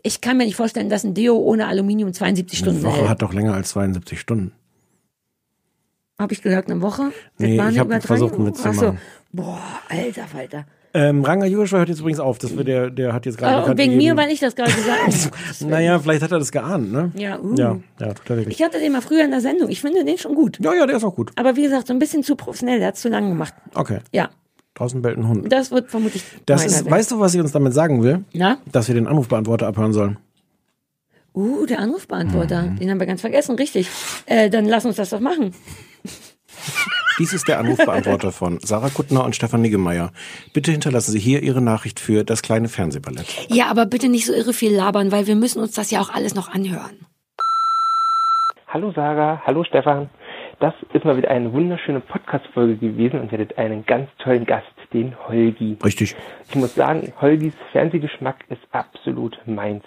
Ich 0.04 0.22
kann 0.22 0.38
mir 0.38 0.46
nicht 0.46 0.56
vorstellen, 0.56 0.90
dass 0.90 1.04
ein 1.04 1.14
Deo 1.14 1.36
ohne 1.38 1.68
Aluminium 1.68 2.14
72 2.14 2.60
Eine 2.62 2.72
Stunden 2.72 2.84
Woche 2.86 2.98
hält. 3.00 3.10
hat 3.10 3.22
doch 3.22 3.34
länger 3.34 3.54
als 3.54 3.70
72 3.70 4.20
Stunden. 4.20 4.52
Habe 6.20 6.34
ich 6.34 6.42
gesagt, 6.42 6.70
eine 6.72 6.82
Woche? 6.82 7.12
Das 7.38 7.48
Nee, 7.48 7.60
eine 7.60 7.72
ich 7.72 7.80
hab 7.80 7.88
Übertreibung? 7.88 8.08
versucht, 8.30 8.34
einen 8.36 8.46
Witz 8.48 8.62
zu 8.62 8.70
Ach 8.70 8.74
so. 8.74 8.86
machen. 8.86 8.98
Boah, 9.34 9.60
alter 9.90 10.24
Falter. 10.28 10.66
Ähm, 10.94 11.26
Ranga 11.26 11.46
Yogeshwar 11.46 11.80
hört 11.80 11.90
jetzt 11.90 12.00
übrigens 12.00 12.22
auf. 12.22 12.38
Das 12.38 12.56
wird 12.56 12.70
der, 12.70 12.90
der 12.90 13.12
hat 13.12 13.26
jetzt 13.26 13.38
gerade 13.38 13.56
und 13.58 13.62
bekannt 13.64 13.80
wegen 13.80 13.92
mir, 13.98 13.98
gegeben- 14.12 14.18
weil 14.18 14.32
ich 14.32 14.40
das 14.40 14.56
gerade 14.56 14.72
gesagt 14.72 15.02
habe. 15.02 15.12
Oh. 15.62 15.66
Naja, 15.68 16.00
vielleicht 16.00 16.22
hat 16.22 16.32
er 16.32 16.40
das 16.40 16.52
geahnt, 16.54 16.90
ne? 16.94 17.12
Ja, 17.16 17.38
uh. 17.38 17.54
Ja, 17.58 17.78
ja, 18.00 18.14
total 18.14 18.38
wirklich. 18.38 18.58
Ich 18.60 18.64
hatte 18.66 18.80
den 18.80 18.94
mal 18.94 19.02
früher 19.02 19.26
in 19.26 19.32
der 19.32 19.42
Sendung. 19.42 19.70
Ich 19.70 19.82
finde 19.82 20.06
den 20.06 20.18
schon 20.18 20.36
gut. 20.36 20.58
Ja, 20.64 20.74
ja, 20.74 20.86
der 20.86 20.96
ist 20.96 21.04
auch 21.04 21.16
gut. 21.16 21.32
Aber 21.36 21.58
wie 21.58 21.64
gesagt, 21.64 21.88
so 21.88 21.94
ein 21.94 22.00
bisschen 22.00 22.24
zu 22.24 22.38
professionell. 22.38 22.80
Der 22.80 22.90
hat 22.90 22.98
zu 22.98 23.10
lang 23.10 23.28
gemacht. 23.28 23.54
Okay. 23.74 24.00
Ja, 24.14 24.30
Draußen 24.76 25.02
bellt 25.02 25.18
ein 25.18 25.28
Hund. 25.28 25.52
das 25.52 25.72
wird 25.72 25.90
vermutlich. 25.90 26.24
Das 26.46 26.66
ist, 26.66 26.90
weißt 26.90 27.12
du, 27.12 27.20
was 27.20 27.32
sie 27.32 27.40
uns 27.40 27.54
damit 27.54 27.74
sagen 27.74 28.04
will? 28.04 28.26
Na? 28.34 28.58
Dass 28.70 28.90
wir 28.90 28.96
den 28.96 29.08
Anrufbeantworter 29.08 29.68
abhören 29.68 29.94
sollen. 29.94 30.18
Uh, 31.34 31.66
der 31.66 31.80
Anrufbeantworter. 31.80 32.64
Mhm. 32.64 32.76
Den 32.78 32.92
haben 32.92 33.00
wir 33.00 33.08
ganz 33.08 33.22
vergessen. 33.22 33.56
Richtig. 33.56 33.90
Äh, 34.26 34.50
dann 34.50 34.66
lass 34.66 34.86
uns 34.86 34.98
das 34.98 35.10
doch 35.12 35.22
machen. 35.22 35.54
Dies 37.20 37.32
ist 37.32 37.48
der 37.48 37.60
Anrufbeantworter 37.60 38.34
von 38.34 38.60
Sarah 38.60 38.90
Kuttner 38.90 39.24
und 39.24 39.34
Stefan 39.34 39.62
Niggemeier. 39.62 40.12
Bitte 40.54 40.72
hinterlassen 40.72 41.12
Sie 41.12 41.20
hier 41.20 41.42
Ihre 41.42 41.62
Nachricht 41.62 42.02
für 42.02 42.26
das 42.26 42.42
kleine 42.42 42.68
Fernsehballett. 42.68 43.48
Ja, 43.48 43.68
aber 43.68 43.86
bitte 43.86 44.10
nicht 44.10 44.26
so 44.26 44.34
irre 44.34 44.52
viel 44.52 44.76
labern, 44.76 45.14
weil 45.14 45.26
wir 45.26 45.38
müssen 45.38 45.62
uns 45.62 45.72
das 45.72 45.92
ja 45.92 46.02
auch 46.02 46.14
alles 46.14 46.36
noch 46.36 46.54
anhören. 46.54 47.06
Hallo 48.68 48.92
Sarah, 48.94 49.42
hallo 49.46 49.64
Stefan. 49.64 50.10
Das 50.60 50.74
ist 50.94 51.04
mal 51.06 51.18
wieder 51.18 51.30
eine 51.30 51.52
wunderschöne 51.52 52.00
Podcast-Folge 52.00 52.78
gewesen 52.78 53.20
und 53.20 53.32
ihr 53.32 53.40
hattet 53.40 53.58
einen 53.58 53.86
ganz 53.86 54.10
tollen 54.20 54.46
Gast, 54.46 54.68
den 54.94 55.14
Holgi. 55.28 55.78
Richtig. 55.84 56.16
Ich 56.50 56.56
muss 56.56 56.76
sagen, 56.76 57.12
Holgis 57.20 57.54
Fernsehgeschmack 57.72 58.46
ist 58.50 58.62
absolut 58.72 59.38
meins. 59.46 59.84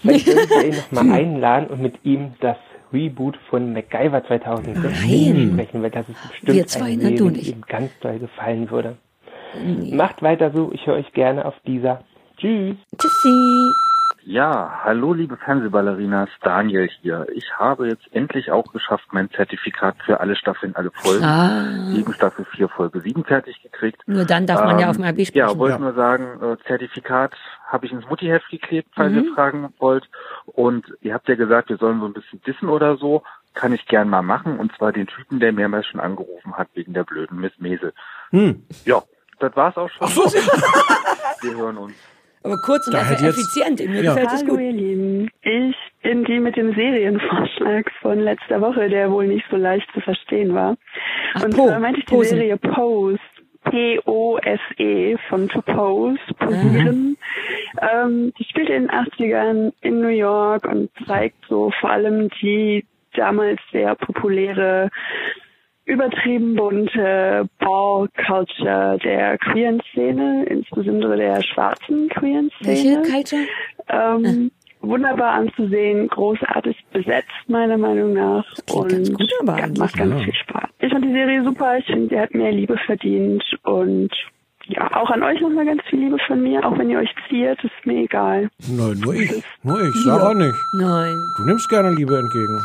Vielleicht 0.00 0.26
sollten 0.26 0.50
wir 0.50 0.64
ihn 0.66 0.76
noch 0.90 1.02
mal 1.02 1.12
einladen 1.12 1.66
und 1.68 1.80
mit 1.80 2.04
ihm 2.04 2.34
das 2.40 2.56
Reboot 2.92 3.36
von 3.48 3.72
MacGyver 3.72 4.24
2016 4.26 4.82
Nein. 4.82 5.52
sprechen, 5.52 5.82
weil 5.82 5.90
das 5.90 6.08
ist 6.08 6.28
bestimmt 6.28 6.68
zwei, 6.68 6.92
eine 6.92 7.10
ne, 7.10 7.38
ihm 7.38 7.62
ganz 7.68 7.90
doll 8.00 8.18
gefallen 8.18 8.70
würde. 8.70 8.96
Macht 9.92 10.22
weiter 10.22 10.50
so, 10.52 10.72
ich 10.72 10.86
höre 10.86 10.94
euch 10.94 11.12
gerne 11.12 11.44
auf 11.44 11.54
dieser. 11.66 12.02
Tschüss. 12.36 12.76
Tschüssi. 12.98 13.89
Ja, 14.22 14.80
hallo 14.84 15.12
liebe 15.14 15.36
Fernsehballerinas, 15.36 16.28
Daniel 16.42 16.88
hier. 17.00 17.26
Ich 17.34 17.52
habe 17.58 17.88
jetzt 17.88 18.04
endlich 18.12 18.50
auch 18.52 18.70
geschafft, 18.72 19.06
mein 19.12 19.30
Zertifikat 19.30 19.96
für 20.04 20.20
alle 20.20 20.36
Staffeln, 20.36 20.76
alle 20.76 20.90
Folgen, 20.90 21.24
Ah, 21.24 21.90
gegen 21.92 22.12
Staffel 22.12 22.44
4, 22.44 22.68
Folge 22.68 23.00
7 23.00 23.24
fertig 23.24 23.62
gekriegt. 23.62 24.02
nur 24.06 24.24
dann 24.24 24.46
darf 24.46 24.60
man 24.64 24.78
ja 24.78 24.84
Ähm, 24.84 24.90
auf 24.90 24.96
dem 24.96 25.04
AB 25.06 25.18
Ja, 25.18 25.24
sprechen. 25.46 25.58
wollte 25.58 25.74
Ja. 25.74 25.78
nur 25.80 25.94
sagen, 25.94 26.42
äh, 26.42 26.56
Zertifikat 26.66 27.34
habe 27.66 27.86
ich 27.86 27.92
ins 27.92 28.06
Muttiheft 28.08 28.48
geklebt, 28.50 28.88
falls 28.94 29.12
Mhm. 29.12 29.18
ihr 29.24 29.34
fragen 29.34 29.72
wollt. 29.78 30.08
Und 30.46 30.86
ihr 31.00 31.14
habt 31.14 31.28
ja 31.28 31.34
gesagt, 31.36 31.68
wir 31.70 31.78
sollen 31.78 32.00
so 32.00 32.06
ein 32.06 32.12
bisschen 32.12 32.42
dissen 32.42 32.68
oder 32.68 32.96
so. 32.96 33.22
Kann 33.54 33.72
ich 33.72 33.86
gern 33.86 34.08
mal 34.08 34.22
machen. 34.22 34.58
Und 34.58 34.72
zwar 34.76 34.92
den 34.92 35.06
Typen, 35.08 35.40
der 35.40 35.52
mehrmals 35.52 35.86
schon 35.86 35.98
angerufen 36.00 36.54
hat 36.56 36.68
wegen 36.74 36.92
der 36.92 37.04
blöden 37.04 37.40
Miss 37.40 37.52
Mesel. 37.58 37.92
Hm. 38.30 38.64
Ja, 38.84 39.02
das 39.40 39.56
war's 39.56 39.76
auch 39.76 39.90
schon. 39.90 40.08
Wir 40.08 41.56
hören 41.56 41.78
uns. 41.78 41.94
Aber 42.42 42.56
kurz 42.64 42.86
und 42.88 42.94
einfach 42.94 43.20
effizient. 43.22 43.80
Mir 43.80 44.02
Ja. 44.02 44.14
gefällt 44.14 44.32
es 44.32 44.40
Hallo 44.42 44.52
gut. 44.54 44.60
ihr 44.60 44.72
Lieben, 44.72 45.30
ich 45.42 45.76
bin 46.02 46.24
die 46.24 46.40
mit 46.40 46.56
dem 46.56 46.74
Serienvorschlag 46.74 47.90
von 48.00 48.18
letzter 48.18 48.60
Woche, 48.62 48.88
der 48.88 49.10
wohl 49.10 49.26
nicht 49.26 49.44
so 49.50 49.56
leicht 49.56 49.86
zu 49.92 50.00
verstehen 50.00 50.54
war. 50.54 50.76
Ach, 51.34 51.44
Und 51.44 51.54
Po, 51.56 51.66
zwar 51.68 51.80
meinte 51.80 52.00
ich 52.00 52.06
die 52.06 52.14
Posen. 52.14 52.38
Serie 52.38 52.56
Pose, 52.56 53.18
P-O-S-E 53.64 55.12
E 55.12 55.16
von 55.28 55.48
To 55.48 55.60
Pose, 55.62 56.18
Posieren. 56.38 57.16
Ähm, 57.80 58.32
die 58.38 58.44
spielt 58.44 58.68
in 58.70 58.86
den 58.86 58.90
80ern 58.90 59.72
in 59.82 60.00
New 60.00 60.08
York 60.08 60.64
und 60.66 60.90
zeigt 61.06 61.44
so 61.48 61.70
vor 61.80 61.90
allem 61.90 62.30
die 62.40 62.84
damals 63.14 63.60
sehr 63.72 63.94
populäre 63.96 64.88
übertrieben 65.90 66.54
bunte 66.54 67.48
Ball-Culture 67.58 68.98
der 69.02 69.38
queeren 69.38 69.82
Szene, 69.90 70.46
insbesondere 70.48 71.16
der 71.16 71.42
schwarzen 71.42 72.08
queeren 72.08 72.50
Welche 72.60 73.02
Szene. 73.02 73.02
Culture? 73.02 73.42
Ähm, 73.88 74.50
wunderbar 74.80 75.32
anzusehen, 75.32 76.06
großartig 76.08 76.76
besetzt, 76.92 77.28
meiner 77.48 77.76
Meinung 77.76 78.12
nach. 78.12 78.44
klingt 78.66 78.90
ganz 78.90 79.12
gut, 79.12 79.32
aber 79.40 79.58
ja, 79.58 79.64
eigentlich, 79.64 79.78
macht 79.78 79.96
ganz 79.96 80.12
ja. 80.12 80.18
viel 80.20 80.34
Spaß. 80.34 80.70
Ich 80.78 80.92
fand 80.92 81.04
die 81.04 81.12
Serie 81.12 81.44
super, 81.44 81.78
ich 81.78 81.86
finde, 81.86 82.08
sie 82.08 82.20
hat 82.20 82.34
mehr 82.34 82.52
Liebe 82.52 82.76
verdient 82.86 83.44
und 83.64 84.10
ja, 84.66 84.88
auch 84.94 85.10
an 85.10 85.24
euch 85.24 85.40
nochmal 85.40 85.66
ganz 85.66 85.82
viel 85.90 85.98
Liebe 85.98 86.18
von 86.28 86.40
mir, 86.40 86.64
auch 86.64 86.78
wenn 86.78 86.88
ihr 86.90 87.00
euch 87.00 87.12
ziert, 87.28 87.58
ist 87.64 87.72
mir 87.84 88.04
egal. 88.04 88.48
Nein, 88.68 89.00
nur 89.00 89.14
ich. 89.14 89.42
Nur 89.64 89.82
ich. 89.82 89.94
Sarah 90.04 90.34
nicht. 90.34 90.54
Nein. 90.78 91.16
Du 91.36 91.44
nimmst 91.44 91.68
gerne 91.68 91.90
Liebe 91.90 92.16
entgegen. 92.16 92.60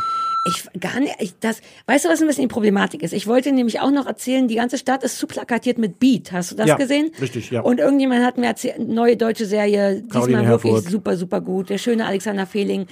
Ich 0.46 0.80
gar 0.80 1.00
nicht, 1.00 1.14
ich, 1.18 1.34
das, 1.40 1.60
weißt 1.86 2.04
du, 2.04 2.08
was 2.08 2.20
ein 2.20 2.26
bisschen 2.26 2.42
die 2.42 2.48
Problematik 2.48 3.02
ist? 3.02 3.12
Ich 3.12 3.26
wollte 3.26 3.52
nämlich 3.52 3.80
auch 3.80 3.90
noch 3.90 4.06
erzählen, 4.06 4.48
die 4.48 4.54
ganze 4.56 4.78
Stadt 4.78 5.02
ist 5.02 5.18
zu 5.18 5.26
plakatiert 5.26 5.78
mit 5.78 5.98
Beat. 5.98 6.32
Hast 6.32 6.52
du 6.52 6.54
das 6.56 6.66
Ja, 6.68 6.76
gesehen? 6.76 7.10
richtig, 7.20 7.50
ja. 7.50 7.60
Und 7.62 7.78
irgendjemand 7.80 8.24
hat 8.24 8.38
mir 8.38 8.46
erzählt, 8.46 8.78
neue 8.88 9.16
deutsche 9.16 9.46
Serie, 9.46 10.02
Caroline 10.10 10.38
diesmal 10.38 10.48
wirklich 10.54 10.72
Herfurth. 10.74 10.90
super, 10.90 11.16
super 11.16 11.40
gut. 11.40 11.70
Der 11.70 11.78
schöne 11.78 12.06
Alexander 12.06 12.46
Fehling. 12.46 12.86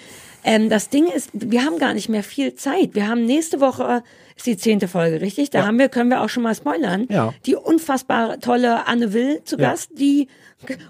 Ähm, 0.46 0.68
das 0.68 0.90
Ding 0.90 1.06
ist, 1.06 1.30
wir 1.32 1.64
haben 1.64 1.78
gar 1.78 1.94
nicht 1.94 2.08
mehr 2.10 2.22
viel 2.22 2.54
Zeit. 2.54 2.94
Wir 2.94 3.08
haben 3.08 3.24
nächste 3.24 3.60
Woche 3.60 4.02
ist 4.36 4.46
die 4.46 4.56
zehnte 4.56 4.88
Folge, 4.88 5.20
richtig? 5.20 5.50
Da 5.50 5.60
Ja. 5.60 5.66
haben 5.66 5.78
wir, 5.78 5.88
können 5.88 6.10
wir 6.10 6.20
auch 6.20 6.28
schon 6.28 6.42
mal 6.42 6.54
spoilern. 6.54 7.06
Ja. 7.08 7.32
Die 7.46 7.54
unfassbar 7.54 8.40
tolle 8.40 8.86
Anne 8.86 9.12
Will 9.14 9.40
zu 9.44 9.56
Ja. 9.56 9.70
Gast, 9.70 9.90
die 9.96 10.28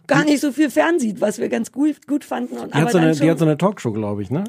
gar 0.07 0.25
nicht 0.25 0.41
so 0.41 0.51
viel 0.51 0.71
fernsieht, 0.71 1.21
was 1.21 1.39
wir 1.39 1.49
ganz 1.49 1.71
gut, 1.71 2.07
gut 2.07 2.25
fanden. 2.25 2.57
Und 2.57 2.75
Die 2.75 2.79
hat, 2.79 2.91
so 2.91 2.99
eine, 2.99 3.12
die 3.15 3.31
hat 3.31 3.39
so 3.39 3.45
eine 3.45 3.59
Talkshow, 3.59 3.93
glaube 3.93 4.23
ich, 4.23 4.31
ne? 4.31 4.45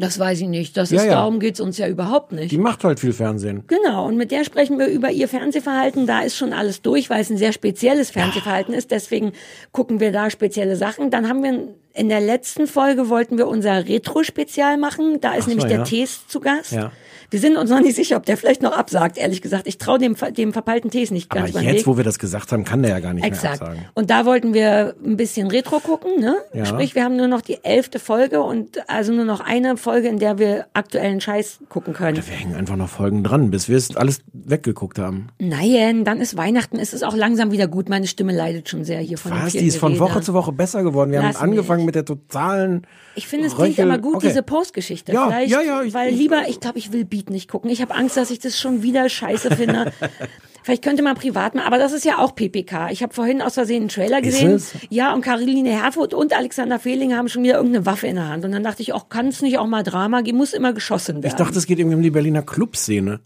Das 0.00 0.18
weiß 0.18 0.40
ich 0.40 0.48
nicht. 0.48 0.76
Das 0.76 0.90
Ja, 0.90 0.98
ist, 0.98 1.06
ja. 1.06 1.12
darum 1.12 1.40
geht's 1.40 1.60
uns 1.60 1.78
ja 1.78 1.88
überhaupt 1.88 2.32
nicht. 2.32 2.50
Die 2.50 2.58
macht 2.58 2.84
halt 2.84 3.00
viel 3.00 3.12
Fernsehen. 3.12 3.64
Genau, 3.66 4.06
und 4.06 4.16
mit 4.16 4.30
der 4.30 4.44
sprechen 4.44 4.78
wir 4.78 4.86
über 4.86 5.10
ihr 5.10 5.28
Fernsehverhalten. 5.28 6.06
Da 6.06 6.20
ist 6.20 6.36
schon 6.36 6.52
alles 6.52 6.82
durch, 6.82 7.10
weil 7.10 7.20
es 7.20 7.30
ein 7.30 7.38
sehr 7.38 7.52
spezielles 7.52 8.10
Fernsehverhalten 8.10 8.74
ist. 8.74 8.90
Deswegen 8.90 9.32
gucken 9.72 10.00
wir 10.00 10.12
da 10.12 10.30
spezielle 10.30 10.76
Sachen. 10.76 11.10
Dann 11.10 11.28
haben 11.28 11.42
wir 11.42 11.68
in 11.94 12.08
der 12.08 12.20
letzten 12.20 12.66
Folge 12.66 13.08
wollten 13.08 13.38
wir 13.38 13.48
unser 13.48 13.88
Retro-Spezial 13.88 14.78
machen. 14.78 15.20
Da 15.20 15.34
ist 15.34 15.44
so, 15.44 15.50
nämlich 15.50 15.70
ja. 15.70 15.78
der 15.78 15.84
Tees 15.84 16.26
zu 16.28 16.40
Gast. 16.40 16.72
Ja. 16.72 16.92
Wir 17.30 17.40
sind 17.40 17.58
uns 17.58 17.68
noch 17.68 17.80
nicht 17.80 17.94
sicher, 17.94 18.16
ob 18.16 18.24
der 18.24 18.38
vielleicht 18.38 18.62
noch 18.62 18.72
absagt, 18.72 19.18
ehrlich 19.18 19.42
gesagt. 19.42 19.66
Ich 19.66 19.76
traue 19.76 19.98
dem, 19.98 20.16
dem 20.36 20.52
verpeilten 20.54 20.90
Tees 20.90 21.10
nicht 21.10 21.30
Aber 21.30 21.40
ganz 21.42 21.52
beim 21.52 21.64
jetzt, 21.64 21.80
Weg. 21.80 21.86
wo 21.86 21.96
wir 21.98 22.04
das 22.04 22.18
gesagt 22.18 22.52
haben, 22.52 22.64
kann 22.64 22.82
der 22.82 22.92
ja 22.92 23.00
gar 23.00 23.12
nicht 23.12 23.24
Exakt. 23.24 23.60
mehr 23.60 23.68
absagen. 23.70 23.88
Und 23.94 24.08
da 24.08 24.24
wollten 24.24 24.54
wir 24.54 24.94
ein 25.04 25.18
bisschen 25.18 25.48
Retro 25.48 25.78
gucken, 25.80 26.20
ne? 26.20 26.36
Ja. 26.54 26.64
Sprich, 26.64 26.94
wir 26.94 27.04
haben 27.04 27.16
nur 27.16 27.28
noch 27.28 27.42
die 27.42 27.62
elfte 27.64 27.98
Folge 27.98 28.40
und 28.40 28.88
also 28.88 29.12
nur 29.12 29.26
noch 29.26 29.40
eine 29.40 29.76
Folge, 29.76 30.08
in 30.08 30.18
der 30.18 30.38
wir 30.38 30.66
aktuellen 30.72 31.20
Scheiß 31.20 31.58
gucken 31.68 31.92
können. 31.92 32.16
Wir 32.16 32.22
hängen 32.34 32.54
einfach 32.54 32.76
noch 32.76 32.88
Folgen 32.88 33.22
dran, 33.24 33.50
bis 33.50 33.68
wir 33.68 33.76
es 33.76 33.94
alles 33.94 34.22
weggeguckt 34.32 34.98
haben. 34.98 35.28
Nein, 35.38 36.04
dann 36.04 36.22
ist 36.22 36.36
Weihnachten, 36.38 36.78
ist 36.78 36.94
es 36.94 37.02
auch 37.02 37.14
langsam 37.14 37.52
wieder 37.52 37.68
gut. 37.68 37.90
Meine 37.90 38.06
Stimme 38.06 38.32
leidet 38.32 38.70
schon 38.70 38.84
sehr 38.84 39.00
hier 39.00 39.18
von 39.18 39.32
Was? 39.32 39.52
Die 39.52 39.66
ist 39.66 39.76
von. 39.76 39.98
Woche 39.98 40.20
zu 40.20 40.32
Woche 40.32 40.52
besser 40.52 40.82
geworden. 40.82 41.10
Wir 41.10 41.20
Lass 41.20 41.40
haben 41.40 41.50
angefangen 41.50 41.80
mich. 41.80 41.86
mit 41.86 41.94
der 41.96 42.04
totalen. 42.04 42.86
Ich 43.18 43.26
finde, 43.26 43.46
es 43.48 43.56
klingt 43.56 43.78
immer 43.78 43.98
gut, 43.98 44.16
Okay. 44.16 44.28
diese 44.28 44.42
Postgeschichte. 44.42 45.12
Ja, 45.12 45.26
Vielleicht, 45.26 45.50
ja, 45.50 45.60
ja, 45.60 45.82
ich- 45.82 45.92
weil 45.92 46.12
lieber, 46.14 46.48
ich 46.48 46.60
glaube, 46.60 46.78
ich 46.78 46.92
will 46.92 47.04
Beat 47.04 47.30
nicht 47.30 47.50
gucken. 47.50 47.68
Ich 47.70 47.82
habe 47.82 47.94
Angst, 47.94 48.16
dass 48.16 48.30
ich 48.30 48.38
das 48.38 48.58
schon 48.58 48.82
wieder 48.82 49.08
scheiße 49.08 49.54
finde. 49.56 49.92
Vielleicht 50.62 50.84
könnte 50.84 51.02
man 51.02 51.14
privat 51.16 51.54
machen, 51.54 51.66
aber 51.66 51.78
das 51.78 51.92
ist 51.92 52.04
ja 52.04 52.18
auch 52.18 52.34
PPK. 52.34 52.90
Ich 52.90 53.02
habe 53.02 53.14
vorhin 53.14 53.40
aus 53.42 53.54
Versehen 53.54 53.82
einen 53.82 53.88
Trailer 53.88 54.20
gesehen. 54.20 54.50
es? 54.50 54.72
Ja, 54.90 55.14
und 55.14 55.22
Caroline 55.22 55.70
Herfurth 55.70 56.12
und 56.14 56.36
Alexander 56.36 56.78
Fehling 56.78 57.14
haben 57.16 57.28
schon 57.28 57.42
wieder 57.42 57.56
irgendeine 57.56 57.86
Waffe 57.86 58.06
in 58.06 58.16
der 58.16 58.28
Hand. 58.28 58.44
Und 58.44 58.52
dann 58.52 58.62
dachte 58.62 58.82
ich, 58.82 58.92
auch 58.92 59.08
kann 59.08 59.28
es 59.28 59.40
nicht 59.42 59.58
auch 59.58 59.66
mal 59.66 59.82
Drama 59.82 60.20
geben? 60.20 60.36
Muss 60.38 60.52
immer 60.52 60.72
geschossen 60.74 61.16
werden. 61.16 61.26
Ich 61.26 61.34
dachte, 61.34 61.56
es 61.58 61.66
geht 61.66 61.78
irgendwie 61.78 61.96
um 61.96 62.02
die 62.02 62.10
Berliner 62.10 62.42
Clubszene. 62.42 63.20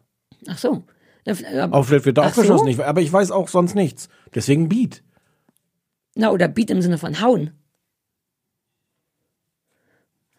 Ach 0.49 0.57
so. 0.59 0.85
Äh, 1.25 1.35
Auch 1.71 1.85
vielleicht 1.85 2.07
wird 2.07 2.19
da 2.19 2.29
auch 2.29 2.35
geschossen. 2.35 2.73
so? 2.73 2.83
Aber 2.85 3.01
ich 3.01 3.13
weiß 3.13 3.31
auch 3.33 3.49
sonst 3.49 3.75
nichts. 3.75 4.09
Deswegen 4.35 4.69
Beat. 4.69 5.03
Na, 6.15 6.31
oder 6.31 6.47
Beat 6.49 6.71
im 6.71 6.83
Sinne 6.83 6.99
von 6.99 7.21
hauen. 7.21 7.51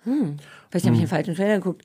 Hm. 0.06 0.36
Vielleicht 0.74 0.88
habe 0.88 0.96
ich 0.96 1.02
den 1.04 1.08
falschen 1.08 1.36
Trailer 1.36 1.58
geguckt. 1.58 1.84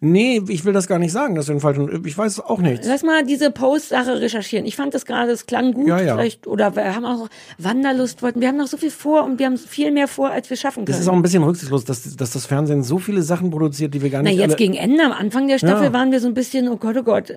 Nee, 0.00 0.40
ich 0.48 0.64
will 0.64 0.72
das 0.72 0.86
gar 0.86 0.98
nicht 0.98 1.12
sagen. 1.12 1.34
Das 1.34 1.42
ist 1.44 1.50
den 1.50 1.60
falschen. 1.60 2.06
Ich 2.06 2.16
weiß 2.16 2.40
auch 2.40 2.60
nichts. 2.60 2.86
Lass 2.86 3.02
mal 3.02 3.22
diese 3.22 3.50
Post-Sache 3.50 4.18
recherchieren. 4.18 4.64
Ich 4.64 4.76
fand 4.76 4.94
das 4.94 5.04
gerade, 5.04 5.30
es 5.30 5.44
klang 5.44 5.74
gut. 5.74 5.86
Ja, 5.86 6.00
ja. 6.00 6.14
Vielleicht, 6.14 6.46
oder 6.46 6.74
wir 6.74 6.94
haben 6.94 7.04
auch 7.04 7.28
Wanderlust 7.58 8.22
wollten. 8.22 8.40
Wir 8.40 8.48
haben 8.48 8.56
noch 8.56 8.66
so 8.66 8.78
viel 8.78 8.90
vor 8.90 9.24
und 9.24 9.38
wir 9.38 9.44
haben 9.44 9.58
viel 9.58 9.90
mehr 9.92 10.08
vor, 10.08 10.30
als 10.30 10.48
wir 10.48 10.56
schaffen 10.56 10.86
können. 10.86 10.94
Das 10.96 11.00
ist 11.00 11.08
auch 11.08 11.12
ein 11.12 11.20
bisschen 11.20 11.42
rücksichtslos, 11.42 11.84
dass, 11.84 12.16
dass 12.16 12.30
das 12.30 12.46
Fernsehen 12.46 12.82
so 12.82 12.98
viele 12.98 13.20
Sachen 13.20 13.50
produziert, 13.50 13.92
die 13.92 14.00
wir 14.00 14.08
gar 14.08 14.22
Na, 14.22 14.30
nicht 14.30 14.38
jetzt 14.38 14.52
alle 14.52 14.56
gegen 14.56 14.72
Ende, 14.72 15.04
am 15.04 15.12
Anfang 15.12 15.46
der 15.46 15.58
Staffel 15.58 15.88
Ja. 15.88 15.92
waren 15.92 16.10
wir 16.10 16.20
so 16.20 16.28
ein 16.28 16.32
bisschen, 16.32 16.66
oh 16.70 16.78
Gott, 16.78 16.96
oh 16.96 17.02
Gott. 17.02 17.34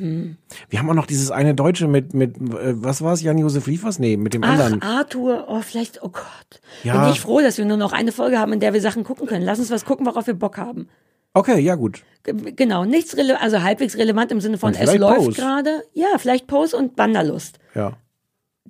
Wir 0.00 0.78
haben 0.78 0.90
auch 0.90 0.94
noch 0.94 1.06
dieses 1.06 1.30
eine 1.30 1.54
Deutsche 1.54 1.86
mit, 1.86 2.12
mit 2.12 2.38
äh, 2.38 2.74
was 2.82 3.02
war 3.02 3.12
es, 3.12 3.22
Jan-Josef 3.22 3.68
Liefers? 3.68 4.00
Nee, 4.00 4.16
mit 4.16 4.34
dem 4.34 4.42
Ach, 4.42 4.48
anderen. 4.48 4.82
Arthur, 4.82 5.44
oh, 5.48 5.60
vielleicht, 5.60 6.02
oh 6.02 6.08
Gott. 6.08 6.60
Ja. 6.82 7.04
Bin 7.04 7.12
ich 7.12 7.20
froh, 7.20 7.40
dass 7.40 7.56
wir 7.58 7.66
nur 7.66 7.76
noch 7.76 7.92
eine 7.92 8.10
Folge 8.10 8.38
haben, 8.38 8.52
in 8.52 8.58
der 8.58 8.72
wir 8.72 8.80
Sachen 8.80 9.04
gucken 9.04 9.28
können. 9.28 9.44
Lass 9.44 9.60
uns 9.60 9.70
was 9.70 9.84
gucken, 9.84 10.06
worauf 10.06 10.26
wir 10.26 10.39
Bock 10.40 10.56
haben. 10.58 10.88
Okay, 11.32 11.60
ja 11.60 11.76
gut. 11.76 12.02
Genau, 12.24 12.84
nichts 12.84 13.16
rele 13.16 13.40
also 13.40 13.62
halbwegs 13.62 13.96
relevant 13.96 14.32
im 14.32 14.40
Sinne 14.40 14.58
von, 14.58 14.74
Und 14.74 14.80
es 14.80 14.94
läuft 14.96 15.36
gerade. 15.36 15.84
Ja, 15.94 16.18
vielleicht 16.18 16.48
Pose 16.48 16.76
und 16.76 16.98
Wanderlust. 16.98 17.60
Ja. 17.74 17.92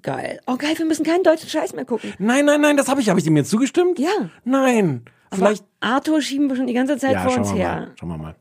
Geil. 0.02 0.40
Oh 0.46 0.56
geil, 0.56 0.74
wir 0.78 0.84
müssen 0.86 1.04
keinen 1.04 1.24
deutschen 1.24 1.48
Scheiß 1.48 1.74
mehr 1.74 1.84
gucken. 1.84 2.12
Nein, 2.18 2.44
nein, 2.44 2.60
nein, 2.60 2.76
das 2.76 2.88
habe 2.88 3.00
ich. 3.00 3.08
Habe 3.08 3.18
ich 3.18 3.24
dem 3.24 3.36
jetzt 3.36 3.50
zugestimmt? 3.50 3.98
Ja. 3.98 4.30
Nein. 4.44 5.04
Vielleicht. 5.32 5.64
Aber 5.80 5.94
Arthur 5.94 6.20
schieben 6.22 6.48
wir 6.48 6.56
schon 6.56 6.66
die 6.66 6.72
ganze 6.74 6.96
Zeit 6.98 7.12
Ja, 7.14 7.22
vor 7.28 7.38
uns 7.38 7.52
her. 7.54 7.68
mal. 7.68 7.90
Schauen 7.98 8.08
wir 8.10 8.18
mal. 8.18 8.34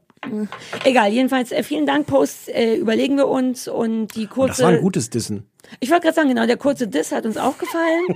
Egal, 0.84 1.12
jedenfalls 1.12 1.52
äh, 1.52 1.64
vielen 1.64 1.86
Dank, 1.86 2.06
Post, 2.08 2.50
äh, 2.50 2.76
überlegen 2.76 3.16
wir 3.16 3.28
uns 3.30 3.68
und 3.70 4.16
die 4.16 4.24
Und 4.24 4.30
kurze. 4.32 4.50
das 4.50 4.62
war 4.64 4.70
ein 4.70 4.82
gutes 4.82 5.10
Dissen. 5.10 5.46
Ich 5.80 5.90
wollte 5.92 6.04
gerade 6.04 6.16
sagen, 6.16 6.28
genau, 6.30 6.46
der 6.46 6.58
kurze 6.58 6.88
Diss 6.88 7.12
hat 7.12 7.26
uns 7.26 7.38
auch 7.38 7.58
gefallen. 7.58 8.06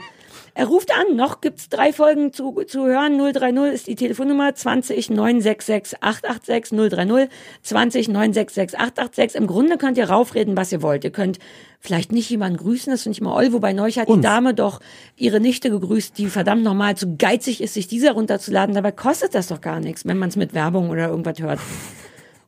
Er 0.55 0.67
ruft 0.67 0.91
an, 0.91 1.15
noch 1.15 1.41
gibt's 1.41 1.67
drei 1.67 1.91
Folgen 1.91 2.31
zu, 2.31 2.53
zu 2.67 2.85
hören. 2.85 3.17
030 3.17 3.73
ist 3.73 3.87
die 3.87 3.95
Telefonnummer 3.95 4.53
20 4.53 5.09
966 5.09 6.03
886 6.03 6.77
030 6.77 7.29
20 7.63 8.07
966 8.09 8.79
886. 8.79 9.41
Im 9.41 9.47
Grunde 9.47 9.77
könnt 9.77 9.97
ihr 9.97 10.09
raufreden, 10.09 10.55
was 10.55 10.71
ihr 10.71 10.83
wollt. 10.83 11.03
Ihr 11.05 11.11
könnt 11.11 11.39
vielleicht 11.79 12.11
nicht 12.11 12.29
jemanden 12.29 12.57
grüßen, 12.57 12.91
das 12.91 13.01
finde 13.01 13.15
ich 13.15 13.21
mal 13.21 13.35
oll, 13.35 13.51
wobei 13.51 13.73
neulich 13.73 13.97
hat 13.97 14.09
die 14.09 14.13
Uns. 14.13 14.21
Dame 14.21 14.53
doch 14.53 14.79
ihre 15.17 15.39
Nichte 15.39 15.71
gegrüßt, 15.71 16.17
die 16.17 16.27
verdammt 16.27 16.63
nochmal 16.63 16.95
zu 16.95 17.17
geizig 17.17 17.59
ist, 17.59 17.73
sich 17.73 17.87
diese 17.87 18.11
runterzuladen. 18.11 18.75
Dabei 18.75 18.91
kostet 18.91 19.33
das 19.33 19.47
doch 19.47 19.59
gar 19.59 19.79
nichts, 19.79 20.05
wenn 20.05 20.19
man 20.19 20.29
es 20.29 20.35
mit 20.35 20.53
Werbung 20.53 20.91
oder 20.91 21.09
irgendwas 21.09 21.39
hört. 21.39 21.59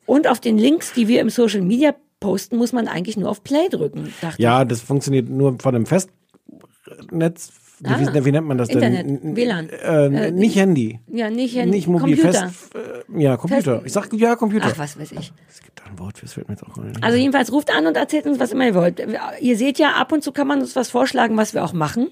Und 0.06 0.28
auf 0.28 0.39
den 0.39 0.60
Links, 0.60 0.93
die 0.93 1.08
wir 1.08 1.22
im 1.22 1.32
Social 1.32 1.62
Media 1.62 1.95
posten, 2.20 2.58
muss 2.58 2.72
man 2.72 2.88
eigentlich 2.88 3.18
nur 3.18 3.30
auf 3.30 3.43
Play 3.43 3.68
drücken. 3.68 4.14
Ja, 4.38 4.64
das 4.64 4.82
funktioniert 4.82 5.28
nur 5.28 5.58
von 5.60 5.76
einem 5.76 5.88
Festnetz 5.88 7.51
wie, 7.80 8.16
wie, 8.16 8.26
wie 8.26 8.32
nennt 8.32 8.48
man 8.48 8.58
das 8.58 8.70
Ah, 8.70 8.74
Internet, 8.74 9.06
denn? 9.06 9.36
WLAN. 9.36 9.70
Äh, 9.70 10.06
Äh, 10.28 10.32
nicht 10.32 10.56
Handy. 10.56 11.00
Ja, 11.08 11.30
nicht 11.30 11.56
Handy, 11.56 11.72
Nicht 11.78 11.88
mobil, 11.88 12.16
Computer. 12.18 12.48
fest. 12.50 12.76
Äh, 12.76 13.22
ja, 13.22 13.38
Computer. 13.38 13.76
Fest- 13.76 13.86
ich 13.88 13.94
sag 13.94 14.14
ja, 14.14 14.36
Computer. 14.36 14.68
Ach, 14.72 14.78
was 14.80 15.00
weiß 15.00 15.12
ich. 15.14 15.32
Es 15.50 15.62
gibt 15.62 15.80
da 15.80 15.86
ein 15.90 16.00
Wort, 16.00 16.18
fürs 16.18 16.34
fällt 16.34 16.48
mir 16.48 16.56
jetzt 16.56 16.64
auch 16.66 16.78
nicht. 16.78 17.04
Also 17.04 17.18
jedenfalls 17.18 17.52
ruft 17.52 17.74
an 17.76 17.86
und 17.88 17.98
erzählt 17.98 18.26
uns, 18.26 18.40
was 18.40 18.52
immer 18.52 18.66
ihr 18.66 18.76
wollt. 18.76 19.02
Ihr 19.42 19.58
seht 19.58 19.78
ja, 19.80 19.92
ab 19.92 20.12
und 20.12 20.24
zu 20.24 20.32
kann 20.32 20.48
man 20.48 20.60
uns 20.62 20.76
was 20.76 20.90
vorschlagen, 20.90 21.36
was 21.38 21.54
wir 21.54 21.64
auch 21.64 21.74
machen. 21.74 22.10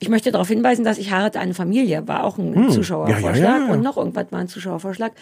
Ich 0.00 0.08
möchte 0.08 0.32
darauf 0.32 0.48
hinweisen, 0.48 0.84
dass 0.84 0.98
ich 0.98 1.12
heirate 1.12 1.38
eine 1.40 1.54
Familie, 1.54 2.06
war 2.08 2.24
auch 2.24 2.36
ein 2.38 2.70
Zuschauervorschlag 2.70 3.34
Hm. 3.36 3.42
Ja, 3.42 3.48
ja, 3.50 3.58
ja, 3.60 3.66
ja. 3.68 3.72
und 3.72 3.82
noch 3.82 3.96
irgendwas 3.96 4.26
war 4.30 4.40
ein 4.40 4.48
Zuschauervorschlag. 4.48 5.12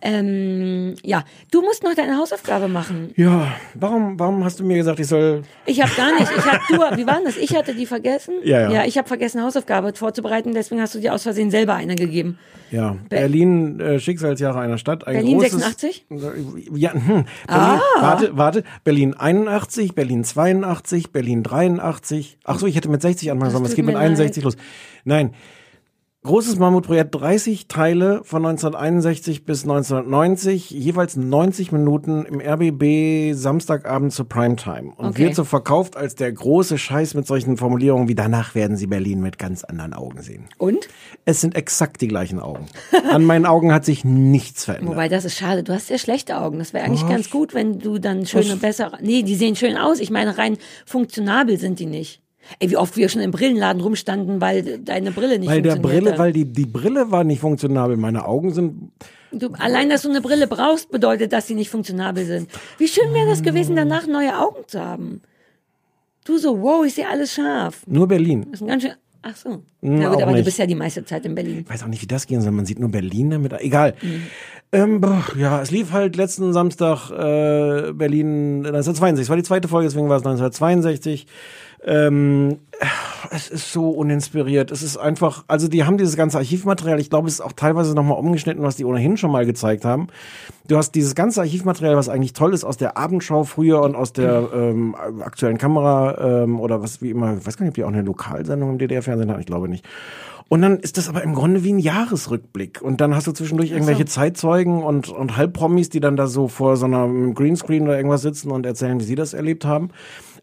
Ähm, 0.00 0.94
ja, 1.02 1.24
du 1.50 1.60
musst 1.62 1.82
noch 1.82 1.94
deine 1.94 2.16
Hausaufgabe 2.16 2.68
machen. 2.68 3.12
ja, 3.16 3.52
warum, 3.74 4.18
warum 4.18 4.44
hast 4.44 4.60
du 4.60 4.64
mir 4.64 4.76
gesagt, 4.76 5.00
ich 5.00 5.08
soll 5.08 5.42
Ich 5.66 5.82
habe 5.82 5.90
gar 5.96 6.12
nicht. 6.14 6.30
Ich 6.36 6.44
hab, 6.44 6.60
du, 6.68 6.76
wie 6.96 7.06
war 7.06 7.16
denn 7.16 7.24
das? 7.24 7.36
Ich 7.36 7.56
hatte 7.56 7.74
die 7.74 7.86
vergessen. 7.86 8.34
Ja, 8.44 8.60
ja. 8.62 8.70
Ja, 8.70 8.84
ich 8.84 8.96
habe 8.96 9.08
vergessen, 9.08 9.37
Hausaufgabe 9.42 9.92
vorzubereiten. 9.94 10.54
Deswegen 10.54 10.80
hast 10.80 10.94
du 10.94 11.00
dir 11.00 11.14
aus 11.14 11.22
Versehen 11.22 11.50
selber 11.50 11.74
eine 11.74 11.94
gegeben. 11.94 12.38
Ja, 12.70 12.96
Berlin, 13.08 13.80
äh, 13.80 13.98
Schicksalsjahre 13.98 14.60
einer 14.60 14.76
Stadt. 14.78 15.06
Ein 15.06 15.14
Berlin 15.14 15.38
großes, 15.38 15.52
86? 15.52 16.06
Ja, 16.74 16.92
hm. 16.92 17.00
Berlin, 17.02 17.24
Ah. 17.46 17.80
warte, 18.00 18.36
warte. 18.36 18.64
Berlin 18.84 19.14
81, 19.14 19.94
Berlin 19.94 20.22
82, 20.24 21.10
Berlin 21.12 21.42
83. 21.42 22.38
Ach 22.44 22.58
so, 22.58 22.66
ich 22.66 22.76
hätte 22.76 22.90
mit 22.90 23.00
60 23.00 23.30
anfangen 23.30 23.50
sollen, 23.52 23.64
es 23.64 23.74
geht 23.74 23.86
mit 23.86 23.94
mir 23.94 24.00
61 24.00 24.44
los. 24.44 24.56
Nein. 25.04 25.32
Großes 26.28 26.58
Mammutprojekt, 26.58 27.14
30 27.14 27.68
Teile 27.68 28.20
von 28.22 28.44
1961 28.44 29.46
bis 29.46 29.62
1990, 29.62 30.68
jeweils 30.68 31.16
90 31.16 31.72
Minuten 31.72 32.26
im 32.26 32.38
RBB 32.38 33.32
Samstagabend 33.32 34.12
zur 34.12 34.28
Primetime. 34.28 34.92
Und 34.98 35.06
Okay. 35.06 35.24
wird 35.24 35.34
so 35.34 35.44
verkauft 35.44 35.96
als 35.96 36.16
der 36.16 36.30
große 36.30 36.76
Scheiß 36.76 37.14
mit 37.14 37.26
solchen 37.26 37.56
Formulierungen 37.56 38.08
wie 38.08 38.14
danach 38.14 38.54
werden 38.54 38.76
Sie 38.76 38.86
Berlin 38.86 39.22
mit 39.22 39.38
ganz 39.38 39.64
anderen 39.64 39.94
Augen 39.94 40.20
sehen. 40.20 40.50
Und? 40.58 40.86
Es 41.24 41.40
sind 41.40 41.56
exakt 41.56 42.02
die 42.02 42.08
gleichen 42.08 42.40
Augen. 42.40 42.66
An 43.10 43.24
meinen 43.24 43.46
Augen 43.46 43.72
hat 43.72 43.86
sich 43.86 44.04
nichts 44.04 44.66
verändert. 44.66 44.90
Wobei, 44.90 45.08
das 45.08 45.24
ist 45.24 45.38
schade. 45.38 45.62
Du 45.62 45.72
hast 45.72 45.86
sehr 45.86 45.98
schlechte 45.98 46.36
Augen. 46.36 46.58
Das 46.58 46.74
wäre 46.74 46.84
eigentlich 46.84 47.08
ganz 47.08 47.30
gut, 47.30 47.54
wenn 47.54 47.78
du 47.78 47.98
dann 47.98 48.26
schöne, 48.26 48.56
bessere. 48.56 48.98
Nee, 49.00 49.22
die 49.22 49.34
sehen 49.34 49.56
schön 49.56 49.78
aus. 49.78 49.98
Ich 49.98 50.10
meine, 50.10 50.36
rein 50.36 50.58
funktionabel 50.84 51.56
sind 51.56 51.78
die 51.78 51.86
nicht. 51.86 52.20
Ey, 52.58 52.70
wie 52.70 52.76
oft 52.76 52.96
wir 52.96 53.08
schon 53.08 53.22
im 53.22 53.30
Brillenladen 53.30 53.80
rumstanden, 53.82 54.40
weil 54.40 54.78
deine 54.78 55.10
Brille 55.12 55.38
nicht 55.38 55.48
Weil 55.48 55.62
der 55.62 55.72
funktionierte. 55.72 56.10
Brille, 56.10 56.18
weil 56.18 56.32
die, 56.32 56.44
die 56.44 56.66
Brille 56.66 57.10
war 57.10 57.24
nicht 57.24 57.40
funktionabel. 57.40 57.96
Meine 57.96 58.24
Augen 58.26 58.52
sind. 58.52 58.90
Du, 59.30 59.48
allein, 59.58 59.90
dass 59.90 60.02
du 60.02 60.08
eine 60.10 60.20
Brille 60.22 60.46
brauchst, 60.46 60.90
bedeutet, 60.90 61.32
dass 61.32 61.46
sie 61.46 61.54
nicht 61.54 61.70
funktionabel 61.70 62.24
sind. 62.24 62.48
Wie 62.78 62.88
schön 62.88 63.12
wäre 63.12 63.26
das 63.28 63.42
gewesen, 63.42 63.76
danach 63.76 64.06
neue 64.06 64.38
Augen 64.38 64.62
zu 64.66 64.80
haben. 64.80 65.20
Du 66.24 66.38
so, 66.38 66.60
wow, 66.62 66.84
ich 66.84 66.94
sehe 66.94 67.08
alles 67.08 67.32
scharf. 67.34 67.82
Nur 67.86 68.08
Berlin. 68.08 68.46
Das 68.50 68.60
ist 68.60 68.62
ein 68.62 68.68
ganz 68.68 68.82
schön. 68.82 68.92
Ach 69.20 69.34
so. 69.36 69.50
Hm, 69.50 69.62
Na 69.80 70.08
gut, 70.08 70.18
auch 70.18 70.22
aber 70.22 70.30
du 70.30 70.36
nicht. 70.36 70.44
bist 70.44 70.58
ja 70.58 70.66
die 70.66 70.74
meiste 70.74 71.04
Zeit 71.04 71.26
in 71.26 71.34
Berlin. 71.34 71.60
Ich 71.66 71.68
weiß 71.70 71.82
auch 71.82 71.88
nicht, 71.88 72.00
wie 72.02 72.06
das 72.06 72.26
gehen 72.26 72.40
soll. 72.40 72.52
Man 72.52 72.64
sieht 72.66 72.78
nur 72.78 72.90
Berlin 72.90 73.30
damit. 73.30 73.52
Egal. 73.60 73.94
Mhm. 74.00 74.22
Ähm, 74.70 75.00
boah, 75.00 75.24
ja, 75.36 75.60
es 75.60 75.70
lief 75.70 75.92
halt 75.92 76.16
letzten 76.16 76.52
Samstag 76.52 77.10
äh, 77.10 77.92
Berlin 77.92 78.58
1962. 78.66 79.22
Es 79.24 79.28
war 79.28 79.36
die 79.36 79.42
zweite 79.42 79.66
Folge, 79.68 79.88
deswegen 79.88 80.08
war 80.08 80.16
es 80.18 80.22
1962. 80.24 81.26
Ähm, 81.84 82.58
es 83.30 83.48
ist 83.48 83.72
so 83.72 83.90
uninspiriert. 83.90 84.70
Es 84.70 84.82
ist 84.82 84.96
einfach, 84.96 85.44
also 85.48 85.68
die 85.68 85.84
haben 85.84 85.98
dieses 85.98 86.16
ganze 86.16 86.38
Archivmaterial, 86.38 87.00
ich 87.00 87.10
glaube, 87.10 87.28
es 87.28 87.34
ist 87.34 87.40
auch 87.40 87.52
teilweise 87.52 87.94
nochmal 87.94 88.18
umgeschnitten, 88.18 88.62
was 88.62 88.76
die 88.76 88.84
ohnehin 88.84 89.16
schon 89.16 89.32
mal 89.32 89.44
gezeigt 89.44 89.84
haben. 89.84 90.08
Du 90.68 90.76
hast 90.76 90.92
dieses 90.92 91.14
ganze 91.14 91.40
Archivmaterial, 91.40 91.96
was 91.96 92.08
eigentlich 92.08 92.32
toll 92.32 92.54
ist, 92.54 92.64
aus 92.64 92.76
der 92.76 92.96
Abendschau 92.96 93.44
früher 93.44 93.82
und 93.82 93.96
aus 93.96 94.12
der 94.12 94.48
ähm, 94.54 94.94
aktuellen 94.94 95.58
Kamera 95.58 96.42
ähm, 96.42 96.60
oder 96.60 96.82
was 96.82 97.02
wie 97.02 97.10
immer, 97.10 97.36
ich 97.38 97.46
weiß 97.46 97.56
gar 97.56 97.64
nicht, 97.64 97.72
ob 97.72 97.74
die 97.74 97.84
auch 97.84 97.88
eine 97.88 98.02
Lokalsendung 98.02 98.70
im 98.70 98.78
DDR-Fernsehen 98.78 99.30
hatten, 99.30 99.40
ich 99.40 99.46
glaube 99.46 99.68
nicht. 99.68 99.84
Und 100.48 100.62
dann 100.62 100.78
ist 100.78 100.96
das 100.96 101.10
aber 101.10 101.22
im 101.22 101.34
Grunde 101.34 101.62
wie 101.62 101.72
ein 101.72 101.78
Jahresrückblick. 101.78 102.80
Und 102.80 103.02
dann 103.02 103.14
hast 103.14 103.26
du 103.26 103.32
zwischendurch 103.32 103.70
irgendwelche 103.70 104.06
Zeitzeugen 104.06 104.82
und, 104.82 105.10
und 105.10 105.36
Halbpromis, 105.36 105.90
die 105.90 106.00
dann 106.00 106.16
da 106.16 106.26
so 106.26 106.48
vor 106.48 106.78
so 106.78 106.86
einer 106.86 107.06
Greenscreen 107.34 107.82
oder 107.82 107.98
irgendwas 107.98 108.22
sitzen 108.22 108.50
und 108.50 108.64
erzählen, 108.64 108.98
wie 108.98 109.04
sie 109.04 109.14
das 109.14 109.34
erlebt 109.34 109.66
haben. 109.66 109.90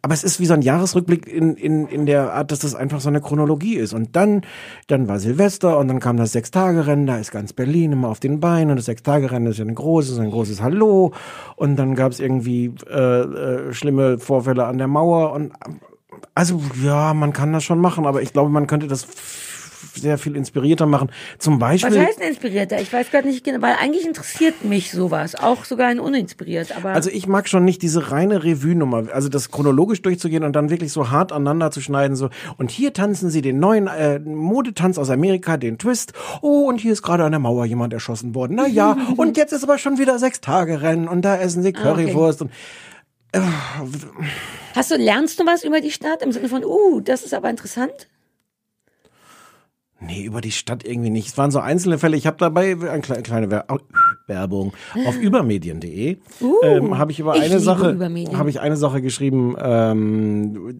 Aber 0.06 0.14
es 0.14 0.24
ist 0.24 0.40
wie 0.40 0.46
so 0.46 0.54
ein 0.54 0.62
Jahresrückblick 0.62 1.26
in, 1.26 1.56
in, 1.56 1.88
in 1.88 2.06
der 2.06 2.32
Art, 2.32 2.52
dass 2.52 2.60
das 2.60 2.76
einfach 2.76 3.02
so 3.02 3.10
eine 3.10 3.22
Chronologie 3.22 3.78
ist. 3.78 3.92
Und 3.92 4.16
dann, 4.16 4.42
dann 4.86 5.08
war 5.08 5.18
Silvester 5.18 5.80
und 5.80 5.88
dann 5.88 6.00
kam 6.00 6.16
das 6.16 6.34
Sechstagerennen, 6.34 7.08
da 7.08 7.18
ist 7.18 7.32
ganz 7.32 7.54
Berlin 7.54 7.94
immer 7.94 8.10
auf 8.10 8.20
den 8.20 8.40
Beinen 8.40 8.70
und 8.70 8.76
das 8.76 8.86
Sechstagerennen 8.86 9.50
ist 9.50 9.58
ja 9.58 9.66
ein 9.66 9.74
großes, 9.74 10.20
ein 10.20 10.30
großes 10.30 10.62
Hallo. 10.62 11.12
Und 11.56 11.78
dann 11.78 11.96
gab 11.96 12.12
es 12.12 12.20
irgendwie 12.20 12.72
äh, 12.88 13.22
äh, 13.22 13.74
schlimme 13.74 14.20
Vorfälle 14.20 14.68
an 14.68 14.78
der 14.78 14.86
Mauer. 14.86 15.34
Und 15.34 15.54
also 16.36 16.62
ja, 16.84 17.16
man 17.16 17.34
kann 17.34 17.52
das 17.52 17.64
schon 17.64 17.80
machen, 17.80 18.06
aber 18.06 18.22
ich 18.22 18.32
glaube, 18.32 18.52
man 18.52 18.68
könnte 18.68 18.86
das 18.86 19.08
sehr 19.94 20.18
viel 20.18 20.36
inspirierter 20.36 20.86
machen. 20.86 21.12
Zum 21.38 21.60
Beispiel. 21.60 21.98
Was 21.98 22.08
heißt 22.08 22.20
denn 22.20 22.30
inspirierter? 22.30 22.82
Ich 22.82 22.92
weiß 22.92 23.12
gerade 23.12 23.28
nicht 23.28 23.44
genau, 23.44 23.62
weil 23.62 23.76
eigentlich 23.82 24.06
interessiert 24.06 24.64
mich 24.66 24.92
sowas. 24.92 25.36
Auch 25.36 25.66
sogar 25.66 25.88
ein 25.88 26.00
uninspiriert. 26.00 26.76
Aber 26.76 26.90
Also 26.92 27.10
ich 27.10 27.28
mag 27.28 27.48
schon 27.48 27.66
nicht 27.66 27.82
diese 27.82 28.12
reine 28.12 28.44
Revue-Nummer, 28.44 29.06
also 29.14 29.30
das 29.30 29.52
chronologisch 29.52 30.02
durchzugehen 30.02 30.44
und 30.44 30.54
dann 30.54 30.70
wirklich 30.70 30.92
so 30.92 31.12
hart 31.12 31.32
aneinander 31.32 31.72
zu 31.72 31.82
schneiden, 31.82 32.16
so 32.16 32.30
und 32.58 32.72
hier 32.72 32.94
tanzen 32.94 33.30
sie 33.30 33.42
den 33.42 33.60
neuen 33.60 33.88
äh, 33.88 34.20
Modetanz 34.20 34.98
aus 34.98 35.10
Amerika, 35.10 35.58
den 35.58 35.78
Twist. 35.78 36.14
Oh, 36.42 36.68
und 36.68 36.80
hier 36.80 36.94
ist 36.94 37.02
gerade 37.02 37.24
an 37.24 37.32
der 37.32 37.40
Mauer 37.40 37.66
jemand 37.66 37.94
erschossen 37.94 38.36
worden. 38.36 38.56
Na 38.56 38.68
ja, 38.68 38.98
und 39.18 39.38
jetzt 39.38 39.54
ist 39.54 39.64
aber 39.64 39.78
schon 39.78 39.98
wieder 39.98 40.20
sechs 40.20 40.42
Tage 40.42 40.82
Rennen 40.82 41.08
und 41.08 41.24
da 41.24 41.38
essen 41.38 41.64
sie 41.64 41.74
Ah, 41.76 41.92
okay. 41.92 42.06
Currywurst 42.06 42.42
und 42.42 42.52
hast 44.76 44.92
du, 44.92 44.96
lernst 44.96 45.40
du 45.40 45.46
was 45.46 45.64
über 45.64 45.82
die 45.82 45.92
Stadt 45.92 46.22
im 46.22 46.32
Sinne 46.32 46.48
von, 46.50 46.64
uh, 46.64 47.02
das 47.02 47.24
ist 47.24 47.34
aber 47.34 47.50
interessant? 47.50 48.08
Nee, 50.06 50.24
über 50.24 50.40
die 50.40 50.52
Stadt 50.52 50.86
irgendwie 50.86 51.10
nicht. 51.10 51.30
Es 51.30 51.38
waren 51.38 51.50
so 51.50 51.60
einzelne 51.60 51.98
Fälle. 51.98 52.16
Ich 52.16 52.28
habe 52.28 52.38
dabei 52.38 52.74
eine 52.74 53.02
kleine, 53.02 53.24
kleine 53.24 53.66
Werbung 54.28 54.74
auf 55.06 55.18
übermedien.de 55.20 56.18
ähm, 56.64 56.98
habe 56.98 57.12
ich 57.12 57.20
über 57.20 57.34
Uh, 57.34 57.38
ich 57.38 57.44
eine 57.44 57.60
Sache 57.60 57.98
habe 58.34 58.50
ich 58.50 58.60
eine 58.60 58.78
Sache 58.78 59.02
geschrieben, 59.02 59.56
ähm, 59.62 60.76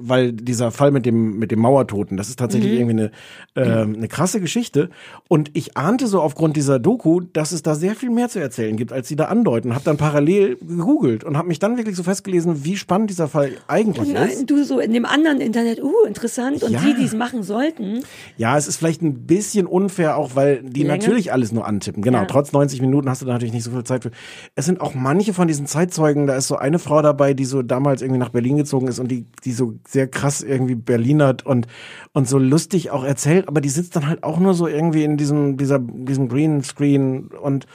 weil 0.00 0.32
dieser 0.32 0.70
Fall 0.70 0.90
mit 0.90 1.06
dem 1.06 1.38
mit 1.38 1.50
dem 1.50 1.60
Mauertoten, 1.60 2.16
das 2.16 2.28
ist 2.28 2.38
tatsächlich 2.38 2.72
Mhm. 2.72 2.78
irgendwie 2.78 3.10
eine 3.56 3.80
ähm, 3.80 3.94
eine 3.96 4.08
krasse 4.08 4.40
Geschichte 4.40 4.90
und 5.28 5.50
ich 5.54 5.76
ahnte 5.76 6.06
so 6.06 6.20
aufgrund 6.20 6.56
dieser 6.56 6.78
Doku, 6.78 7.20
dass 7.20 7.52
es 7.52 7.62
da 7.62 7.74
sehr 7.74 7.94
viel 7.94 8.10
mehr 8.10 8.28
zu 8.28 8.38
erzählen 8.40 8.76
gibt, 8.76 8.92
als 8.92 9.08
sie 9.08 9.16
da 9.16 9.26
andeuten. 9.26 9.74
Habe 9.74 9.84
dann 9.84 9.96
parallel 9.96 10.56
gegoogelt 10.56 11.24
und 11.24 11.36
habe 11.36 11.48
mich 11.48 11.58
dann 11.58 11.76
wirklich 11.76 11.96
so 11.96 12.02
festgelesen, 12.02 12.64
wie 12.64 12.76
spannend 12.76 13.10
dieser 13.10 13.28
Fall 13.28 13.52
eigentlich 13.68 14.08
ist. 14.08 14.14
Nein, 14.14 14.46
du 14.46 14.62
so 14.64 14.78
in 14.80 14.92
dem 14.92 15.04
anderen 15.04 15.40
Internet, 15.40 15.82
uh, 15.82 16.04
interessant. 16.06 16.62
Und 16.62 16.70
Ja. 16.72 16.80
die, 16.80 16.94
die 16.94 17.04
es 17.04 17.14
machen 17.14 17.42
sollten, 17.42 18.02
Ja, 18.36 18.56
es 18.56 18.66
ist 18.68 18.76
vielleicht 18.76 19.02
ein 19.02 19.26
bisschen 19.26 19.66
unfair, 19.66 20.16
auch 20.16 20.36
weil 20.36 20.62
die 20.62 20.82
Länge? 20.82 20.92
natürlich 20.98 21.32
alles 21.32 21.52
nur 21.52 21.66
antippen. 21.66 22.02
Genau, 22.02 22.18
Ja. 22.20 22.24
trotz 22.26 22.52
90 22.52 22.75
Minuten 22.80 23.08
hast 23.08 23.22
du 23.22 23.26
da 23.26 23.32
natürlich 23.32 23.54
nicht 23.54 23.64
so 23.64 23.70
viel 23.70 23.84
Zeit 23.84 24.02
für. 24.02 24.10
Es 24.54 24.66
sind 24.66 24.80
auch 24.80 24.94
manche 24.94 25.34
von 25.34 25.48
diesen 25.48 25.66
Zeitzeugen, 25.66 26.26
da 26.26 26.36
ist 26.36 26.48
so 26.48 26.56
eine 26.56 26.78
Frau 26.78 27.02
dabei, 27.02 27.34
die 27.34 27.44
so 27.44 27.62
damals 27.62 28.02
irgendwie 28.02 28.18
nach 28.18 28.30
Berlin 28.30 28.56
gezogen 28.56 28.88
ist 28.88 28.98
und 28.98 29.08
die, 29.08 29.26
die 29.44 29.52
so 29.52 29.74
sehr 29.86 30.08
krass 30.08 30.42
irgendwie 30.42 30.74
Berlinert 30.74 31.44
und, 31.44 31.66
und 32.12 32.28
so 32.28 32.38
lustig 32.38 32.90
auch 32.90 33.04
erzählt, 33.04 33.48
aber 33.48 33.60
die 33.60 33.68
sitzt 33.68 33.96
dann 33.96 34.06
halt 34.06 34.22
auch 34.22 34.38
nur 34.38 34.54
so 34.54 34.66
irgendwie 34.66 35.04
in 35.04 35.16
diesem, 35.16 35.56
dieser, 35.56 35.78
diesem 35.78 36.28
Greenscreen 36.28 37.28
und 37.28 37.66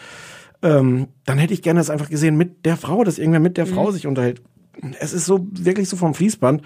ähm, 0.64 1.08
dann 1.26 1.38
hätte 1.38 1.54
ich 1.54 1.62
gerne 1.62 1.80
das 1.80 1.90
einfach 1.90 2.10
gesehen 2.10 2.38
mit 2.38 2.66
der 2.66 2.78
Frau, 2.78 3.04
dass 3.04 3.18
irgendwer 3.18 3.40
mit 3.40 3.58
der 3.58 3.66
Frau 3.66 3.92
sich 3.92 4.08
unterhält. 4.08 4.42
Es 5.00 5.14
ist 5.14 5.26
so 5.26 5.48
wirklich 5.52 5.90
so 5.90 5.98
vom 5.98 6.14
Fließband. 6.14 6.62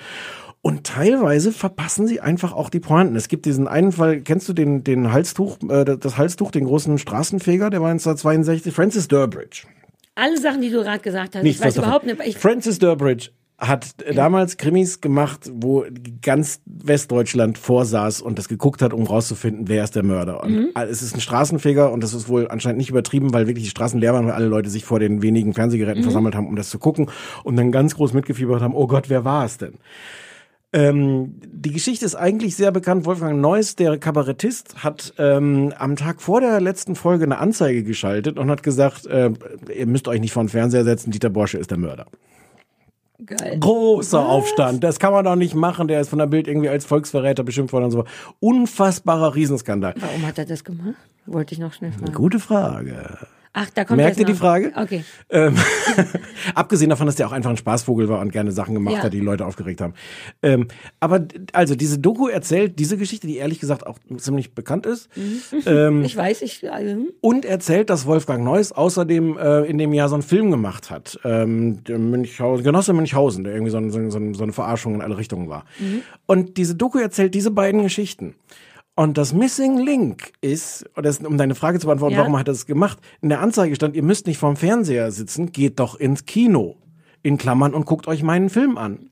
Und 0.67 0.83
teilweise 0.83 1.51
verpassen 1.51 2.07
sie 2.07 2.21
einfach 2.21 2.51
auch 2.51 2.71
die 2.71 2.79
Pointen. 2.79 3.15
Es 3.15 3.27
gibt 3.27 3.45
diesen 3.45 3.67
einen 3.67 3.91
Fall, 3.91 4.21
kennst 4.21 4.49
du 4.49 4.53
den, 4.53 4.83
den 4.83 5.11
Halstuch, 5.11 5.57
äh, 5.69 5.85
das 5.95 6.17
Halstuch, 6.17 6.49
den 6.49 6.65
großen 6.65 6.97
Straßenfeger, 6.97 7.69
der 7.69 7.81
war 7.81 7.91
1962, 7.91 8.73
Francis 8.73 9.07
Durbridge. 9.07 9.67
alle 10.15 10.39
Sachen, 10.39 10.61
die 10.61 10.71
du 10.71 10.81
gerade 10.81 11.01
gesagt 11.03 11.35
hast, 11.35 11.43
Nichts 11.43 11.59
ich 11.59 11.65
weiß 11.65 11.67
was 11.67 11.75
davon. 11.75 11.89
überhaupt 11.89 12.05
nicht, 12.07 12.27
ich, 12.29 12.37
Francis 12.39 12.79
Durbridge 12.79 13.29
hat 13.59 13.89
damals 14.15 14.57
Krimis 14.57 15.01
gemacht, 15.01 15.51
wo 15.53 15.85
ganz 16.23 16.61
Westdeutschland 16.65 17.59
vorsaß 17.59 18.21
und 18.23 18.39
das 18.39 18.47
geguckt 18.49 18.81
hat, 18.81 18.91
um 18.91 19.03
rauszufinden, 19.03 19.67
wer 19.67 19.83
ist 19.83 19.95
der 19.95 20.01
Mörder. 20.03 20.41
Und 20.43 20.51
Mhm. 20.51 20.69
es 20.73 21.03
ist 21.03 21.13
ein 21.13 21.21
Straßenfeger 21.21 21.91
und 21.91 22.01
das 22.01 22.15
ist 22.15 22.27
wohl 22.27 22.47
anscheinend 22.49 22.79
nicht 22.79 22.89
übertrieben, 22.89 23.33
weil 23.33 23.45
wirklich 23.45 23.65
die 23.65 23.69
Straßen 23.69 23.99
leer 23.99 24.13
waren, 24.15 24.25
weil 24.25 24.33
alle 24.33 24.47
Leute 24.47 24.71
sich 24.71 24.83
vor 24.83 24.99
den 24.99 25.21
wenigen 25.21 25.53
Fernsehgeräten 25.53 25.99
Mhm. 25.99 26.05
versammelt 26.05 26.33
haben, 26.33 26.47
um 26.47 26.55
das 26.55 26.71
zu 26.71 26.79
gucken 26.79 27.07
und 27.43 27.55
dann 27.55 27.71
ganz 27.71 27.93
groß 27.95 28.13
mitgefiebert 28.13 28.61
haben, 28.63 28.73
oh 28.73 28.87
Gott, 28.87 29.09
wer 29.11 29.23
war 29.25 29.45
es 29.45 29.59
denn? 29.59 29.75
Ähm, 30.75 31.35
die 31.41 31.71
Geschichte 31.71 32.03
ist 32.05 32.15
eigentlich 32.15 32.57
sehr 32.57 32.71
bekannt. 32.71 33.05
Wolfgang 33.05 33.39
Neuss, 33.39 33.77
der 33.77 33.97
Kabarettist, 33.97 34.83
hat 34.83 35.13
ähm, 35.17 35.73
am 35.77 35.95
Tag 35.95 36.21
vor 36.21 36.41
der 36.41 36.59
letzten 36.59 36.95
Folge 36.95 37.23
eine 37.23 37.37
Anzeige 37.37 37.83
geschaltet 37.83 38.37
und 38.37 38.49
hat 38.51 38.61
gesagt, 38.61 39.05
äh, 39.07 39.31
ihr 39.73 39.87
müsst 39.87 40.09
euch 40.09 40.19
nicht 40.19 40.33
vor 40.33 40.43
den 40.43 40.49
Fernseher 40.49 40.83
setzen, 40.83 41.11
Dieter 41.11 41.29
Borsche 41.29 41.57
ist 41.57 41.71
der 41.71 41.77
Mörder. 41.77 42.07
geil. 43.25 43.57
Großer 43.57 44.19
Aufstand. 44.19 44.83
Das 44.83 44.99
kann 44.99 45.13
man 45.13 45.23
doch 45.23 45.37
nicht 45.37 45.55
machen. 45.55 45.87
Der 45.87 46.01
ist 46.01 46.09
von 46.09 46.19
der 46.19 46.27
Bild 46.27 46.47
irgendwie 46.49 46.67
als 46.69 46.83
Volksverräter 46.83 47.43
beschimpft 47.43 47.71
worden 47.71 47.85
und 47.85 47.91
so. 47.91 48.03
Unfassbarer 48.41 49.33
Riesenskandal. 49.33 49.93
Warum 49.97 50.27
hat 50.27 50.37
er 50.37 50.45
das 50.45 50.65
gemacht? 50.65 50.95
Wollte 51.25 51.53
ich 51.53 51.59
noch 51.59 51.71
schnell 51.73 51.93
fragen. 51.93 52.13
Gute 52.13 52.39
Frage. 52.39 53.17
Ach, 53.57 53.69
da 53.73 53.85
kommt 53.85 53.97
Merkt 53.97 54.19
ihr 54.19 54.25
die. 54.25 54.33
Frage? 54.33 54.73
Okay. 54.75 55.03
Ähm, 55.29 55.55
abgesehen 56.55 56.89
davon, 56.89 57.05
dass 57.05 57.15
der 57.15 57.27
auch 57.27 57.31
einfach 57.31 57.49
ein 57.49 57.57
Spaßvogel 57.57 58.09
war 58.09 58.19
und 58.19 58.31
gerne 58.31 58.51
Sachen 58.51 58.73
gemacht 58.73 58.95
Ja. 58.97 59.03
hat, 59.03 59.13
die 59.13 59.19
Leute 59.21 59.45
aufgeregt 59.45 59.79
haben. 59.81 59.93
Ähm, 60.43 60.67
aber 60.99 61.25
also 61.53 61.75
diese 61.75 61.97
Doku 61.99 62.27
erzählt 62.27 62.77
diese 62.79 62.97
Geschichte, 62.97 63.27
die 63.27 63.37
ehrlich 63.37 63.59
gesagt 63.59 63.87
auch 63.87 63.97
ziemlich 64.17 64.53
bekannt 64.53 64.85
ist. 64.85 65.09
Ähm, 65.65 66.03
Ich 66.03 66.15
weiß, 66.17 66.41
ich. 66.41 66.63
äh, 66.63 66.97
und 67.21 67.45
erzählt, 67.45 67.89
dass 67.89 68.05
Wolfgang 68.05 68.43
Neuss 68.43 68.71
außerdem 68.73 69.37
äh, 69.37 69.61
in 69.61 69.77
dem 69.77 69.93
Jahr 69.93 70.09
so 70.09 70.15
einen 70.15 70.21
Film 70.23 70.51
gemacht 70.51 70.89
hat. 70.91 71.17
Ähm, 71.23 71.83
der 71.85 71.97
Münchhausen, 71.97 72.63
Genosse 72.63 72.91
Münchhausen, 72.93 73.43
der 73.45 73.53
irgendwie 73.53 73.71
so, 73.71 73.77
ein, 73.77 73.89
so, 73.89 73.97
ein, 73.99 74.11
so, 74.11 74.17
ein, 74.19 74.33
so 74.33 74.43
eine 74.43 74.51
Verarschung 74.53 74.95
in 74.95 75.01
alle 75.01 75.17
Richtungen 75.17 75.47
war. 75.49 75.65
Und 76.25 76.57
diese 76.57 76.75
Doku 76.75 76.99
erzählt 76.99 77.33
diese 77.33 77.51
beiden 77.51 77.83
Geschichten. 77.83 78.35
Und 78.97 79.17
das 79.17 79.33
Missing 79.33 79.77
Link 79.77 80.31
ist, 80.39 80.89
das, 80.95 81.19
um 81.19 81.37
deine 81.37 81.53
Frage 81.55 81.79
zu 81.79 81.87
beantworten, 81.87 82.13
Ja. 82.15 82.21
warum 82.21 82.37
hat 82.39 82.47
er 82.47 82.53
das 82.53 82.65
gemacht? 82.65 82.97
In 83.21 83.27
der 83.29 83.41
Anzeige 83.41 83.75
stand, 83.75 83.93
ihr 83.95 84.03
müsst 84.03 84.25
nicht 84.25 84.37
vorm 84.37 84.55
Fernseher 84.55 85.11
sitzen, 85.11 85.51
geht 85.51 85.79
doch 85.79 85.95
ins 85.99 86.25
Kino. 86.25 86.77
In 87.21 87.37
Klammern 87.37 87.73
und 87.73 87.85
guckt 87.85 88.07
euch 88.07 88.23
meinen 88.23 88.49
Film 88.49 88.77
an. 88.77 89.09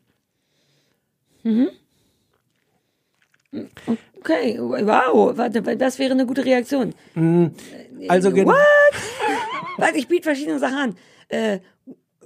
Okay, 4.20 4.58
wow, 4.60 5.38
warte, 5.38 5.62
das 5.62 6.00
wäre 6.00 6.12
eine 6.12 6.26
gute 6.26 6.46
Reaktion. 6.46 6.94
Also 8.08 8.32
gen- 8.32 8.48
What? 8.48 8.56
Warte, 9.78 9.98
ich 9.98 10.08
biete 10.08 10.24
verschiedene 10.24 10.60
Sachen 10.60 10.78
an. 10.78 10.96
Äh, 11.30 11.60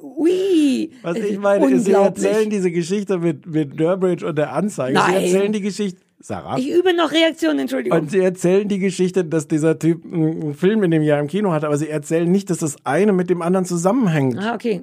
ui. 0.02 0.92
Was 1.02 1.18
ich 1.18 1.40
meine, 1.40 1.66
ist, 1.72 1.86
sie 1.86 1.94
erzählen 1.94 2.50
diese 2.50 2.72
Geschichte 2.72 3.18
mit, 3.20 3.46
mit 3.46 3.80
Durbridge 3.80 4.26
und 4.28 4.38
der 4.38 4.52
Anzeige. 4.54 4.94
Nein. 4.94 5.10
Sie 5.22 5.34
erzählen 5.34 5.54
die 5.54 5.62
Geschichte. 5.62 6.02
Sarah? 6.20 6.58
Ich 6.58 6.70
übe 6.70 6.94
noch 6.96 7.12
Reaktionen, 7.12 7.60
Entschuldigung. 7.60 8.00
Und 8.00 8.12
sie 8.12 8.20
erzählen 8.20 8.68
die 8.68 8.80
Geschichte, 8.80 9.24
dass 9.24 9.48
dieser 9.48 9.78
Typ 9.78 10.04
einen 10.06 10.56
Film 10.56 10.84
in 10.84 10.92
dem 10.92 11.04
Jahr 11.04 11.20
im 11.20 11.28
Kino 11.28 11.52
hat, 11.52 11.64
aber 11.64 11.78
sie 11.78 11.90
erzählen 11.90 12.30
nicht, 12.30 12.50
dass 12.50 12.58
das 12.60 12.76
eine 12.84 13.14
mit 13.14 13.30
dem 13.30 13.42
anderen 13.42 13.66
zusammenhängt. 13.66 14.38
ah, 14.40 14.56
okay. 14.56 14.82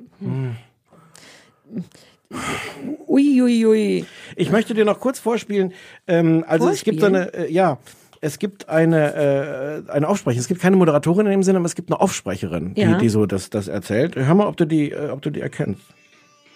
Ui, 3.06 3.42
ui, 3.42 3.66
ui. 3.66 4.04
Ich 4.36 4.50
möchte 4.50 4.74
dir 4.74 4.84
noch 4.84 5.00
kurz 5.00 5.18
vorspielen. 5.18 5.72
Ähm, 6.06 6.44
also 6.46 6.68
es 6.68 6.82
gibt 6.84 7.00
so 7.00 7.06
Vorspielen? 7.08 7.34
eine, 7.34 7.46
äh, 7.48 7.52
ja, 7.52 7.78
es 8.20 8.38
gibt 8.38 8.68
eine, 8.68 9.84
äh, 9.86 9.90
eine 9.90 10.08
Aufsprecherin. 10.08 10.40
Es 10.40 10.48
gibt 10.48 10.60
keine 10.60 10.76
Moderatorin 10.76 11.26
in 11.26 11.32
dem 11.32 11.42
Sinne, 11.42 11.58
aber 11.58 11.66
es 11.66 11.74
gibt 11.74 11.90
eine 11.90 12.00
Aufsprecherin, 12.00 12.72
Ja. 12.76 12.94
die, 12.94 12.98
die 13.04 13.08
so 13.08 13.26
das, 13.26 13.50
das 13.50 13.68
erzählt. 13.68 14.16
Hör 14.16 14.34
mal, 14.34 14.46
ob 14.46 14.56
du 14.56 14.64
die, 14.66 14.90
äh, 14.92 15.10
ob 15.10 15.20
du 15.22 15.30
die 15.30 15.40
erkennst. 15.40 15.82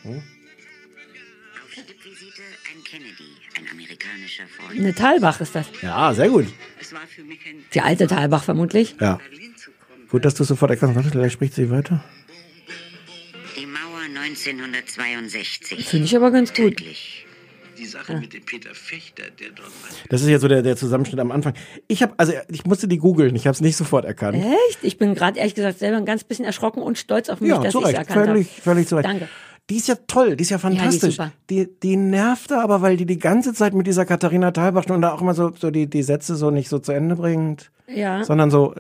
Auf 0.05 0.11
Eine 4.71 4.95
Talbach 4.95 5.41
ist 5.41 5.55
das. 5.55 5.67
Ja, 5.83 6.13
sehr 6.15 6.29
gut. 6.29 6.47
War 6.47 7.01
Die 7.75 7.81
alte 7.81 8.07
Talbach 8.07 8.45
vermutlich. 8.45 8.97
Ja. 9.01 9.19
Gut, 10.11 10.25
dass 10.25 10.35
du 10.35 10.45
sofort 10.45 10.71
erkennst. 10.71 10.95
Warte, 10.95 11.11
gleich 11.11 11.33
spricht 11.33 11.55
sie 11.55 11.71
weiter. 11.71 12.03
Die 13.57 13.67
Mauer 13.67 14.01
1962. 14.25 15.87
Finde 15.87 16.07
ich 16.07 16.17
aber 16.17 16.31
ganz 16.31 16.53
gut. 16.55 16.81
Wirklich. 16.81 17.25
Die 17.79 17.87
Sache 17.87 18.17
mit 18.17 18.33
dem 18.33 18.45
Peter 18.45 18.75
Fechter, 18.75 19.25
der 19.39 19.51
dort 19.51 19.69
mal 19.69 19.89
Das 20.09 20.23
ist 20.23 20.29
jetzt 20.29 20.41
so 20.43 20.49
der, 20.49 20.63
der 20.63 20.77
Zusammenschnitt 20.77 21.21
am 21.21 21.31
Anfang. 21.31 21.55
Ich 21.87 22.03
habe, 22.03 22.13
also 22.17 22.33
ich 22.51 22.65
musste 22.65 22.89
die 22.89 22.99
googeln. 22.99 23.37
Ich 23.37 23.47
habe 23.47 23.55
es 23.55 23.61
nicht 23.61 23.77
sofort 23.77 24.05
erkannt. 24.05 24.37
Echt? 24.69 24.79
Ich 24.83 24.99
bin 24.99 25.15
gerade 25.15 25.39
ehrlich 25.39 25.55
gesagt 25.55 25.79
selber 25.79 25.97
ein 25.99 26.05
ganz 26.05 26.25
bisschen 26.25 26.45
erschrocken 26.45 26.83
und 26.83 26.99
stolz 26.99 27.29
auf 27.29 27.41
mich, 27.41 27.51
Ja, 27.51 27.59
dass 27.61 27.75
ich 27.75 27.81
es 27.81 27.93
erkannt 27.93 28.27
Völlig, 28.27 28.49
habe. 28.51 28.63
völlig 28.63 28.89
zu 28.89 28.97
Recht. 28.97 29.07
Danke. 29.07 29.29
Die 29.71 29.77
ist 29.77 29.89
ja 29.89 29.97
toll, 30.07 30.35
die 30.37 30.43
ist 30.43 30.51
ja 30.51 30.59
fantastisch. 30.59 31.17
super. 31.17 31.31
die, 31.51 31.69
die 31.83 31.97
nervte 31.97 32.59
aber, 32.59 32.81
weil 32.81 32.97
die 32.97 33.05
die 33.07 33.19
ganze 33.19 33.53
Zeit 33.53 33.75
mit 33.75 33.87
dieser 33.87 34.07
Katharina 34.07 34.51
Thalbach 34.51 34.87
und 34.89 35.03
da 35.03 35.13
auch 35.13 35.21
immer 35.21 35.35
so, 35.35 35.53
so 35.59 35.71
die, 35.71 35.89
die 35.89 36.03
Sätze 36.03 36.37
so 36.37 36.51
nicht 36.51 36.69
so 36.71 36.79
zu 36.79 36.93
Ende 36.93 37.17
bringt, 37.17 37.71
Ja, 37.87 38.25
sondern 38.25 38.51
so 38.51 38.75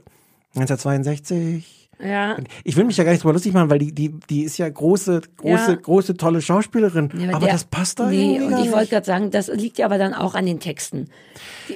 1962. 0.55 1.91
ja. 2.01 2.37
Ich 2.65 2.77
will 2.77 2.85
mich 2.85 2.97
ja 2.97 3.05
gar 3.05 3.11
nicht 3.13 3.23
drüber 3.23 3.33
lustig 3.35 3.53
machen, 3.53 3.71
weil 3.71 3.79
die, 3.81 3.93
die, 3.93 4.15
die 4.31 4.43
ist 4.45 4.57
ja 4.59 4.69
große, 4.69 5.21
große, 5.37 5.71
Ja. 5.73 5.75
große, 5.77 6.17
tolle 6.17 6.41
Schauspielerin. 6.41 7.11
Ja, 7.19 7.31
aber 7.35 7.47
der- 7.47 7.53
das 7.55 7.65
passt 7.65 7.99
da 8.01 8.09
Nee, 8.09 8.37
irgendwie 8.37 8.55
und 8.55 8.65
ich 8.65 8.73
wollte 8.73 8.91
gerade 8.91 9.07
sagen, 9.07 9.31
das 9.31 9.49
liegt 9.49 9.79
ja 9.79 9.87
aber 9.87 9.99
dann 9.99 10.15
auch 10.15 10.35
an 10.35 10.47
den 10.47 10.61
Texten. 10.61 11.09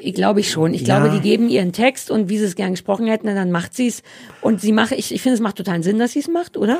Ich 0.00 0.14
glaube 0.14 0.40
ich 0.40 0.50
schon. 0.50 0.74
Ich 0.74 0.84
glaube, 0.84 1.08
Ja. 1.08 1.14
die 1.14 1.20
geben 1.20 1.48
ihren 1.48 1.72
Text 1.72 2.10
und 2.10 2.28
wie 2.28 2.38
sie 2.38 2.44
es 2.44 2.54
gern 2.54 2.70
gesprochen 2.72 3.06
hätten, 3.08 3.26
dann 3.26 3.50
macht 3.50 3.74
sie 3.74 3.88
es. 3.88 4.02
Und 4.40 4.60
sie 4.60 4.72
macht, 4.72 4.92
ich, 4.92 5.12
ich 5.14 5.20
finde, 5.22 5.34
es 5.34 5.40
macht 5.40 5.56
totalen 5.56 5.82
Sinn, 5.82 5.98
dass 5.98 6.12
sie 6.12 6.20
es 6.20 6.28
macht, 6.28 6.56
oder? 6.56 6.78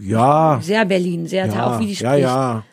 Ja, 0.00 0.58
Sehr 0.62 0.84
Berlin, 0.84 1.26
sehr 1.26 1.46
ja, 1.46 1.66
auch 1.66 1.80
wie 1.80 1.86
die 1.86 1.92
ja, 1.92 2.10
spricht. 2.10 2.22
ja. 2.22 2.64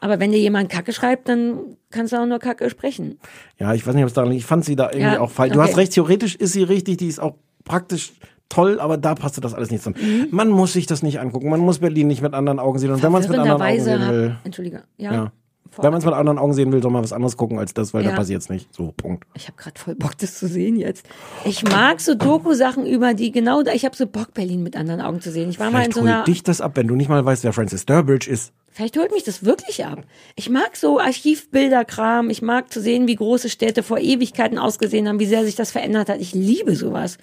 Aber 0.00 0.20
wenn 0.20 0.30
dir 0.32 0.38
jemand 0.38 0.70
Kacke 0.70 0.92
schreibt, 0.92 1.28
dann 1.28 1.58
kannst 1.90 2.12
du 2.12 2.16
auch 2.16 2.26
nur 2.26 2.38
Kacke 2.38 2.70
sprechen. 2.70 3.18
Ja, 3.58 3.74
ich 3.74 3.86
weiß 3.86 3.94
nicht, 3.94 4.04
ob 4.04 4.08
es 4.08 4.14
daran 4.14 4.30
liegt. 4.30 4.42
Ich 4.42 4.46
fand 4.46 4.64
sie 4.64 4.76
da 4.76 4.90
irgendwie 4.90 5.14
Ja, 5.14 5.20
auch 5.20 5.30
falsch. 5.30 5.52
Du 5.52 5.60
okay. 5.60 5.68
hast 5.68 5.76
recht, 5.76 5.92
theoretisch 5.92 6.36
ist 6.36 6.52
sie 6.52 6.62
richtig, 6.62 6.98
die 6.98 7.08
ist 7.08 7.18
auch 7.18 7.34
praktisch 7.64 8.12
toll, 8.48 8.80
aber 8.80 8.96
da 8.96 9.14
passte 9.14 9.40
das 9.40 9.54
alles 9.54 9.70
nicht 9.70 9.82
zusammen. 9.82 9.96
Mhm. 10.00 10.28
Man 10.30 10.48
muss 10.50 10.72
sich 10.72 10.86
das 10.86 11.02
nicht 11.02 11.20
angucken. 11.20 11.50
Man 11.50 11.60
muss 11.60 11.80
Berlin 11.80 12.06
nicht 12.06 12.22
mit 12.22 12.32
anderen 12.32 12.58
Augen 12.60 12.78
sehen. 12.78 12.92
Und 12.92 13.02
wenn 13.02 13.12
man 13.12 13.22
es 13.22 13.28
mit 13.28 13.38
anderen 13.38 13.60
Augen 13.60 13.74
Verwirrenderweise 13.74 14.12
sehen 14.14 14.22
will, 14.22 14.36
Entschuldige, 14.44 14.82
ja. 14.96 15.12
ja. 15.12 15.32
Wenn 15.76 15.90
man 15.90 15.98
es 16.00 16.04
mit 16.04 16.14
anderen 16.14 16.38
Augen 16.38 16.54
sehen 16.54 16.72
will, 16.72 16.82
soll 16.82 16.90
man 16.90 17.02
was 17.04 17.12
anderes 17.12 17.36
gucken 17.36 17.58
als 17.58 17.74
das, 17.74 17.92
weil 17.94 18.04
Ja. 18.04 18.10
da 18.10 18.16
passiert 18.16 18.42
es 18.42 18.48
nicht. 18.48 18.74
So, 18.74 18.92
Punkt. 18.96 19.24
Ich 19.34 19.46
habe 19.46 19.56
gerade 19.56 19.78
voll 19.78 19.94
Bock, 19.94 20.16
das 20.18 20.38
zu 20.38 20.48
sehen 20.48 20.76
jetzt. 20.76 21.06
Ich 21.44 21.62
mag 21.62 22.00
so 22.00 22.14
Doku-Sachen 22.14 22.86
über 22.86 23.14
die, 23.14 23.30
genau 23.30 23.62
da, 23.62 23.72
ich 23.72 23.84
habe 23.84 23.94
so 23.96 24.06
Bock, 24.06 24.34
Berlin 24.34 24.62
mit 24.62 24.76
anderen 24.76 25.00
Augen 25.00 25.20
zu 25.20 25.30
sehen. 25.30 25.50
Ich 25.50 25.60
war 25.60 25.70
mal 25.70 25.78
in 25.84 25.92
Vielleicht 25.92 25.94
so 25.94 26.00
einer, 26.02 26.18
holt 26.18 26.26
dich 26.28 26.42
das 26.42 26.60
ab, 26.60 26.72
wenn 26.74 26.88
du 26.88 26.94
nicht 26.96 27.08
mal 27.08 27.24
weißt, 27.24 27.44
wer 27.44 27.52
Francis 27.52 27.86
Durbridge 27.86 28.30
ist. 28.30 28.52
vielleicht 28.70 28.96
holt 28.96 29.12
mich 29.12 29.24
das 29.24 29.44
wirklich 29.44 29.84
ab. 29.84 29.98
Ich 30.36 30.48
mag 30.50 30.76
so 30.76 30.98
Archivbilderkram, 31.00 32.30
ich 32.30 32.42
mag 32.42 32.72
zu 32.72 32.80
sehen, 32.80 33.06
wie 33.06 33.16
große 33.16 33.48
Städte 33.48 33.82
vor 33.82 33.98
Ewigkeiten 33.98 34.58
ausgesehen 34.58 35.08
haben, 35.08 35.18
wie 35.20 35.26
sehr 35.26 35.44
sich 35.44 35.56
das 35.56 35.70
verändert 35.70 36.08
hat. 36.08 36.20
Ich 36.20 36.32
liebe 36.34 36.74
sowas. 36.76 37.18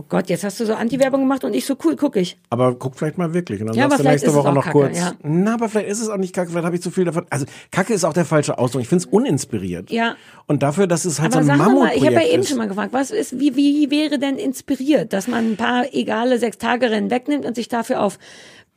Oh 0.00 0.04
Gott, 0.08 0.28
jetzt 0.28 0.44
hast 0.44 0.60
du 0.60 0.64
so 0.64 0.74
Anti-Werbung 0.74 1.22
gemacht 1.22 1.42
und 1.42 1.54
ich 1.54 1.66
so 1.66 1.76
cool, 1.84 1.96
guck 1.96 2.14
ich. 2.14 2.38
Aber 2.50 2.72
guck 2.76 2.94
vielleicht 2.94 3.18
mal 3.18 3.34
wirklich. 3.34 3.60
Und 3.60 3.66
dann 3.66 3.76
Ja, 3.76 3.82
sagst 3.90 3.94
aber 3.94 3.96
du 3.96 4.02
vielleicht 4.04 4.24
nächste 4.24 4.26
ist 4.28 4.32
es 4.36 4.44
Woche 4.44 4.54
noch 4.54 4.62
Kacke, 4.64 4.78
kurz. 4.78 4.96
ja. 4.96 5.12
Na, 5.24 5.54
aber 5.54 5.68
vielleicht 5.68 5.88
ist 5.88 6.00
es 6.00 6.08
auch 6.08 6.18
nicht 6.18 6.32
Kacke, 6.32 6.50
vielleicht 6.52 6.64
habe 6.66 6.76
ich 6.76 6.82
zu 6.82 6.92
viel 6.92 7.04
davon. 7.04 7.26
Also, 7.30 7.46
Kacke 7.72 7.92
ist 7.94 8.04
auch 8.04 8.12
der 8.12 8.24
falsche 8.24 8.58
Ausdruck. 8.58 8.82
Ich 8.82 8.88
finde 8.88 9.04
es 9.04 9.10
uninspiriert. 9.12 9.90
Ja. 9.90 10.14
Und 10.46 10.62
dafür, 10.62 10.86
dass 10.86 11.04
es 11.04 11.20
halt 11.20 11.34
Aber 11.34 11.42
so 11.44 11.50
ein 11.50 11.58
sag 11.58 11.66
doch 11.66 11.72
mal, 11.72 11.80
Mammutprojekt 11.80 12.00
ich 12.10 12.16
habe 12.16 12.26
ja 12.28 12.32
eben 12.32 12.42
ist. 12.42 12.48
schon 12.48 12.58
mal 12.58 12.68
gefragt, 12.68 12.92
was 12.92 13.10
ist, 13.10 13.40
wie, 13.40 13.56
wie 13.56 13.90
wäre 13.90 14.20
denn 14.20 14.36
inspiriert, 14.36 15.12
dass 15.12 15.26
man 15.26 15.52
ein 15.52 15.56
paar 15.56 15.92
egale 15.92 16.38
Sechstagerennen 16.38 17.10
wegnimmt 17.10 17.44
und 17.44 17.56
sich 17.56 17.66
dafür 17.66 18.00
auf 18.00 18.20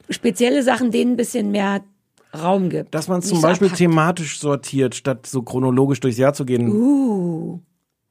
spezielle 0.09 0.63
Sachen 0.63 0.89
denen 0.89 1.11
ein 1.13 1.17
bisschen 1.17 1.51
mehr 1.51 1.81
Raum 2.35 2.69
gibt. 2.69 2.95
Dass 2.95 3.07
man 3.07 3.19
Nicht 3.19 3.27
zum 3.29 3.37
so 3.37 3.41
Beispiel 3.43 3.67
abhackt. 3.67 3.77
thematisch 3.77 4.39
sortiert, 4.39 4.95
statt 4.95 5.27
so 5.27 5.43
chronologisch 5.43 5.99
durchs 5.99 6.17
Jahr 6.17 6.33
zu 6.33 6.45
gehen. 6.45 6.71
Uh. 6.71 7.59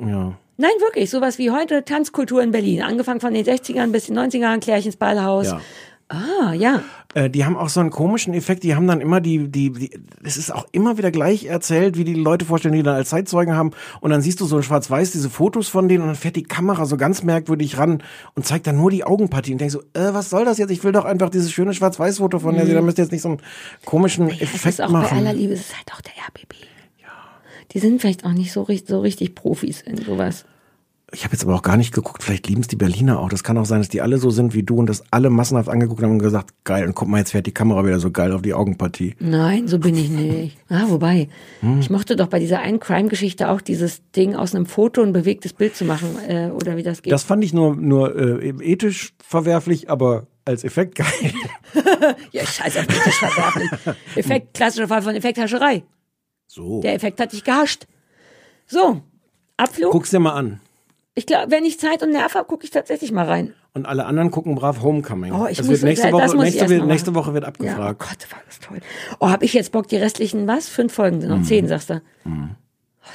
Ja. 0.01 0.39
Nein, 0.61 0.73
wirklich, 0.81 1.09
sowas 1.09 1.39
wie 1.39 1.51
heute 1.51 1.87
Tanzkultur 1.87 2.43
in 2.43 2.51
Berlin, 2.51 2.82
angefangen 2.82 3.20
von 3.20 3.32
den 3.32 3.47
60ern 3.47 3.93
bis 3.93 4.07
den 4.07 4.19
90ern, 4.19 4.61
Klärchens 4.61 4.97
Ballhaus. 4.97 5.47
Ja. 5.47 5.61
Ah, 6.09 6.53
ja. 6.53 6.82
Äh, 7.15 7.31
die 7.31 7.47
haben 7.47 7.57
auch 7.57 7.70
so 7.70 7.81
einen 7.81 7.89
komischen 7.89 8.35
Effekt, 8.35 8.62
die 8.62 8.74
haben 8.74 8.87
dann 8.87 9.01
immer 9.01 9.23
die, 9.23 9.49
die, 9.49 9.73
die, 9.73 9.91
es 10.23 10.37
ist 10.37 10.53
auch 10.53 10.66
immer 10.73 10.99
wieder 10.99 11.11
gleich 11.11 11.47
erzählt, 11.47 11.97
wie 11.97 12.05
die 12.05 12.12
Leute 12.12 12.45
vorstellen, 12.45 12.74
die 12.74 12.82
dann 12.82 12.95
als 12.95 13.09
Zeitzeugen 13.09 13.55
haben. 13.55 13.70
Und 14.03 14.11
dann 14.11 14.20
siehst 14.20 14.39
du 14.43 14.45
so 14.45 14.59
in 14.59 14.62
schwarz-weiß 14.62 15.12
diese 15.12 15.31
Fotos 15.31 15.69
von 15.69 15.89
denen 15.89 16.03
und 16.03 16.09
dann 16.09 16.16
fährt 16.16 16.37
die 16.37 16.43
Kamera 16.43 16.85
so 16.85 16.99
ganz 16.99 17.23
merkwürdig 17.23 17.78
ran 17.78 18.03
und 18.35 18.45
zeigt 18.45 18.66
dann 18.66 18.77
nur 18.77 18.91
die 18.91 19.05
Augenpartie 19.05 19.53
und 19.53 19.62
denkst 19.62 19.73
so, 19.73 19.81
äh, 19.99 20.12
was 20.12 20.28
soll 20.28 20.45
das 20.45 20.59
jetzt? 20.59 20.70
Ich 20.70 20.85
will 20.85 20.93
doch 20.93 21.07
einfach 21.07 21.31
dieses 21.31 21.53
schöne 21.53 21.73
schwarz-weiß-Foto 21.73 22.39
von 22.41 22.55
der, 22.55 22.66
da 22.66 22.82
müsst 22.82 22.99
ihr 22.99 23.05
jetzt 23.05 23.12
nicht 23.12 23.23
so 23.23 23.31
einen 23.31 23.43
komischen 23.87 24.28
Das 24.28 24.43
Effekt 24.43 24.66
ist 24.66 24.82
auch 24.82 24.91
machen. 24.91 25.09
bei 25.11 25.16
aller 25.16 25.32
Liebe, 25.32 25.55
es 25.55 25.61
ist 25.61 25.74
halt 25.74 25.91
auch 25.95 26.03
der 26.03 26.12
RBB. 26.28 26.55
Die 27.72 27.78
sind 27.78 28.01
vielleicht 28.01 28.24
auch 28.24 28.32
nicht 28.32 28.52
so, 28.52 28.62
richtig- 28.62 28.88
so 28.88 29.01
richtig 29.01 29.34
Profis 29.34 29.80
in 29.80 29.97
sowas. 29.97 30.44
Ich 31.12 31.24
habe 31.24 31.32
jetzt 31.32 31.42
aber 31.42 31.56
auch 31.56 31.62
gar 31.62 31.76
nicht 31.76 31.92
geguckt, 31.92 32.22
vielleicht 32.22 32.47
lieben 32.47 32.60
es 32.60 32.68
die 32.68 32.76
Berliner 32.76 33.18
auch. 33.18 33.28
Das 33.28 33.42
kann 33.42 33.59
auch 33.59 33.64
sein, 33.64 33.80
dass 33.80 33.88
die 33.88 34.01
alle 34.01 34.18
so 34.18 34.30
sind 34.30 34.55
wie 34.55 34.62
du 34.62 34.76
und 34.76 34.86
das 34.86 35.02
alle 35.10 35.28
massenhaft 35.28 35.68
angeguckt 35.68 36.01
haben 36.05 36.12
und 36.12 36.18
gesagt, 36.20 36.51
geil, 36.62 36.86
und 36.86 36.94
guck 36.94 37.09
mal, 37.09 37.18
jetzt 37.18 37.32
fährt 37.32 37.47
die 37.47 37.52
Kamera 37.52 37.84
wieder 37.84 37.98
so 37.98 38.12
geil 38.12 38.30
auf 38.32 38.42
die 38.42 38.55
Augenpartie. 38.55 39.16
Nein, 39.18 39.66
so 39.66 39.80
bin 39.80 39.97
ich 39.97 40.09
nicht. 40.09 40.56
Ah, 40.68 40.84
wobei, 40.86 41.26
Hm. 41.62 41.80
ich 41.80 41.90
mochte 41.90 42.14
doch 42.14 42.28
bei 42.28 42.38
dieser 42.38 42.60
einen 42.60 42.78
Crime-Geschichte 42.78 43.48
auch 43.48 43.60
dieses 43.60 44.02
Ding 44.12 44.36
aus 44.36 44.55
einem 44.55 44.66
Foto 44.66 45.02
ein 45.02 45.12
bewegtes 45.12 45.52
Bild 45.52 45.74
zu 45.74 45.84
machen, 45.84 46.10
äh, 46.28 46.51
oder 46.51 46.76
wie 46.76 46.84
das 46.84 47.02
geht. 47.02 47.12
Das 47.12 47.24
fand 47.24 47.42
ich 47.42 47.52
nur, 47.52 47.74
nur 47.74 48.14
äh, 48.16 48.51
ethisch 48.62 49.12
verwerflich, 49.18 49.90
aber 49.90 50.28
als 50.44 50.62
Effekt 50.62 50.94
geil. 50.94 51.06
ja, 52.30 52.47
scheiß 52.47 52.76
auf 52.76 52.84
ethisch 52.84 53.16
verwerflich. 53.18 53.97
Effekt, 54.14 54.55
klassischer 54.55 54.86
Fall 54.86 55.02
von 55.02 55.16
Effekthascherei. 55.16 55.82
So. 56.52 56.81
Der 56.81 56.94
Effekt 56.94 57.20
hat 57.20 57.32
dich 57.32 57.44
gehascht. 57.44 57.86
So, 58.66 59.02
Abflug. 59.56 59.93
Guck's 59.93 60.10
dir 60.10 60.18
mal 60.18 60.32
an. 60.32 60.60
Ich 61.14 61.24
glaube, 61.27 61.51
wenn 61.52 61.64
ich 61.64 61.78
Zeit 61.78 62.02
und 62.02 62.10
Nerv 62.10 62.35
habe, 62.35 62.47
gucke 62.48 62.64
ich 62.64 62.70
tatsächlich 62.70 63.12
mal 63.12 63.27
rein. 63.27 63.55
Und 63.72 63.86
alle 63.86 64.05
anderen 64.05 64.32
gucken 64.32 64.56
brav 64.56 64.82
Homecoming. 64.82 65.32
Oh, 65.32 65.47
ich 65.47 65.59
das 65.59 65.66
muss- 65.68 65.74
wird 65.74 65.85
nächste 65.85 66.10
das 66.10 66.32
Woche, 66.35 66.43
nächste, 66.43 66.68
wird, 66.68 66.86
nächste. 66.86 67.14
Woche 67.14 67.35
wird 67.35 67.44
Ja, 67.44 67.48
oh 67.48 67.52
abgefragt. 67.52 67.98
Gott, 68.01 68.32
war 68.32 68.40
das 68.47 68.59
toll. 68.59 68.81
Oh, 69.20 69.28
habe 69.28 69.44
ich 69.44 69.52
jetzt 69.55 69.70
Bock, 69.70 69.86
die 69.86 69.97
restlichen, 69.97 70.48
was? 70.48 70.68
Fünf 70.68 70.93
Folgen 70.93 71.20
sind 71.20 71.31
noch, 71.31 71.39
Mhm. 71.39 71.44
zehn, 71.44 71.68
sagst 71.68 71.90
du. 71.90 72.02
Oh, 72.27 72.31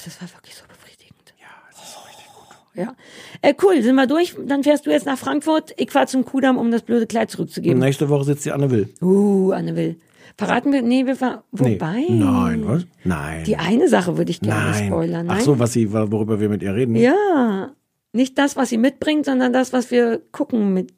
das 0.06 0.22
war 0.22 0.30
wirklich 0.34 0.56
so 0.56 0.64
befriedigend. 0.70 1.34
Ja, 1.42 1.48
das 1.72 1.90
ist 1.90 1.98
richtig 2.08 2.28
gut. 2.34 2.56
Ja. 2.76 2.96
Äh, 3.42 3.54
cool, 3.64 3.82
sind 3.82 3.96
wir 3.96 4.08
durch? 4.08 4.34
Dann 4.48 4.64
fährst 4.64 4.86
du 4.86 4.92
jetzt 4.92 5.06
nach 5.06 5.18
Frankfurt. 5.18 5.74
Ich 5.78 5.92
fahr 5.92 6.08
zum 6.08 6.24
Kudamm, 6.24 6.58
um 6.58 6.72
das 6.72 6.84
blöde 6.84 7.06
Kleid 7.08 7.28
Und 7.30 7.32
zurückzugeben. 7.32 7.80
nächste 7.80 8.08
Woche 8.08 8.24
sitzt 8.24 8.46
die 8.46 8.52
Anne 8.54 8.72
Will. 8.72 8.94
Uh, 9.02 9.52
Anne 9.52 9.76
Will. 9.76 10.00
Verraten 10.38 10.74
wir, 10.74 10.82
nee, 10.82 11.06
wir 11.06 11.16
ver 11.16 11.44
Nee. 11.52 11.76
wobei. 11.76 12.06
Nein, 12.10 12.68
was? 12.68 12.86
Nein. 13.06 13.44
Die 13.46 13.56
eine 13.56 13.88
Sache 13.88 14.18
würde 14.18 14.32
ich 14.32 14.42
gerne 14.42 14.72
Nein. 14.72 14.88
spoilern. 14.88 15.26
Nein? 15.28 15.38
Ach 15.40 15.44
so, 15.44 15.60
was 15.60 15.72
sie, 15.74 15.92
worüber 15.94 16.40
wir 16.40 16.50
mit 16.50 16.62
ihr 16.62 16.74
reden. 16.76 16.96
Ja. 16.96 17.72
Nicht 18.12 18.38
das, 18.38 18.56
was 18.56 18.70
sie 18.70 18.78
mitbringt, 18.78 19.26
sondern 19.26 19.54
das, 19.54 19.72
was 19.74 19.92
wir 19.92 20.22
gucken 20.32 20.74
mit. 20.74 20.94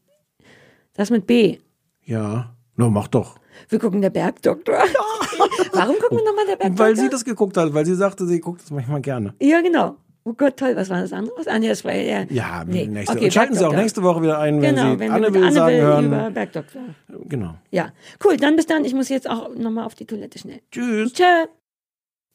Das 0.94 1.10
mit 1.12 1.28
B. 1.28 1.58
Ja. 2.04 2.56
Na, 2.76 2.90
mach 2.90 3.08
doch. 3.08 3.38
Wir 3.70 3.80
gucken 3.80 4.02
der 4.02 4.10
Bergdoktor. 4.12 4.76
Warum 5.74 5.96
gucken 6.00 6.18
wir 6.18 6.26
nochmal 6.26 6.46
der 6.48 6.56
Bergdoktor? 6.56 6.86
Weil 6.86 6.96
sie 6.96 7.10
das 7.10 7.26
geguckt 7.26 7.58
hat, 7.58 7.74
weil 7.74 7.86
sie 7.86 7.96
sagte, 7.96 8.26
sie 8.26 8.40
guckt 8.40 8.62
das 8.62 8.72
manchmal 8.72 9.02
gerne. 9.02 9.34
Ja, 9.42 9.62
genau. 9.62 9.98
Oh 10.30 10.34
Gott, 10.34 10.58
toll. 10.58 10.76
Was 10.76 10.90
war 10.90 11.00
das 11.02 11.14
andere? 11.14 11.34
Nee, 11.58 11.70
das 11.70 11.86
war 11.86 11.94
ja. 11.96 12.26
Ja, 12.30 12.66
nee. 12.66 12.86
nächste 12.86 13.16
Okay, 13.16 13.26
und 13.26 13.34
schalten 13.34 13.56
Sie 13.56 13.66
auch 13.66 13.74
nächste 13.74 14.04
Woche 14.04 14.22
wieder 14.24 14.40
ein, 14.40 14.62
wenn 14.62 14.76
Genau, 14.76 14.92
Sie 14.92 15.00
wenn 15.00 15.12
Anne 15.12 15.28
wir 15.28 15.34
will 15.36 15.44
Anne 15.46 15.54
sagen 15.54 15.76
will 15.76 15.82
hören. 15.82 16.06
über 16.06 16.30
Bergdoktor. 16.32 16.82
Genau. 17.30 17.56
Ja, 17.72 17.94
cool. 18.26 18.36
Dann 18.36 18.58
bis 18.58 18.66
dann. 18.66 18.84
Ich 18.84 18.94
muss 18.94 19.08
jetzt 19.08 19.30
auch 19.30 19.56
nochmal 19.56 19.86
auf 19.86 19.96
die 19.96 20.06
Toilette 20.06 20.38
schnell. 20.38 20.60
Tschüss. 20.70 21.14
Tschö. 21.14 21.24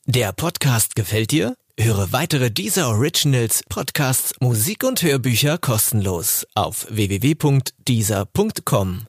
Der 0.06 0.32
Podcast 0.32 0.96
gefällt 0.96 1.32
dir? 1.32 1.54
Höre 1.78 2.12
weitere 2.12 2.50
dieser 2.50 2.88
Originals, 2.88 3.62
Podcasts, 3.68 4.32
Musik 4.40 4.84
und 4.84 5.02
Hörbücher 5.02 5.58
kostenlos 5.58 6.46
auf 6.54 6.86
www.dieser.com. 6.90 9.00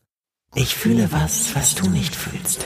Ich 0.55 0.75
fühle 0.75 1.09
was, 1.11 1.55
was 1.55 1.75
du 1.75 1.89
nicht 1.89 2.15
fühlst. 2.15 2.65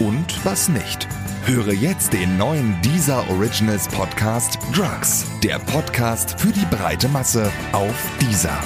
und 0.00 0.44
was 0.44 0.68
nicht. 0.68 1.08
Höre 1.44 1.72
jetzt 1.72 2.12
den 2.12 2.38
neuen 2.38 2.80
Deezer 2.82 3.28
Originals 3.30 3.88
Podcast 3.88 4.58
Drugs. 4.72 5.26
Der 5.42 5.58
Podcast 5.58 6.38
für 6.40 6.52
die 6.52 6.66
breite 6.66 7.08
Masse 7.08 7.50
auf 7.72 7.94
Deezer. 8.20 8.58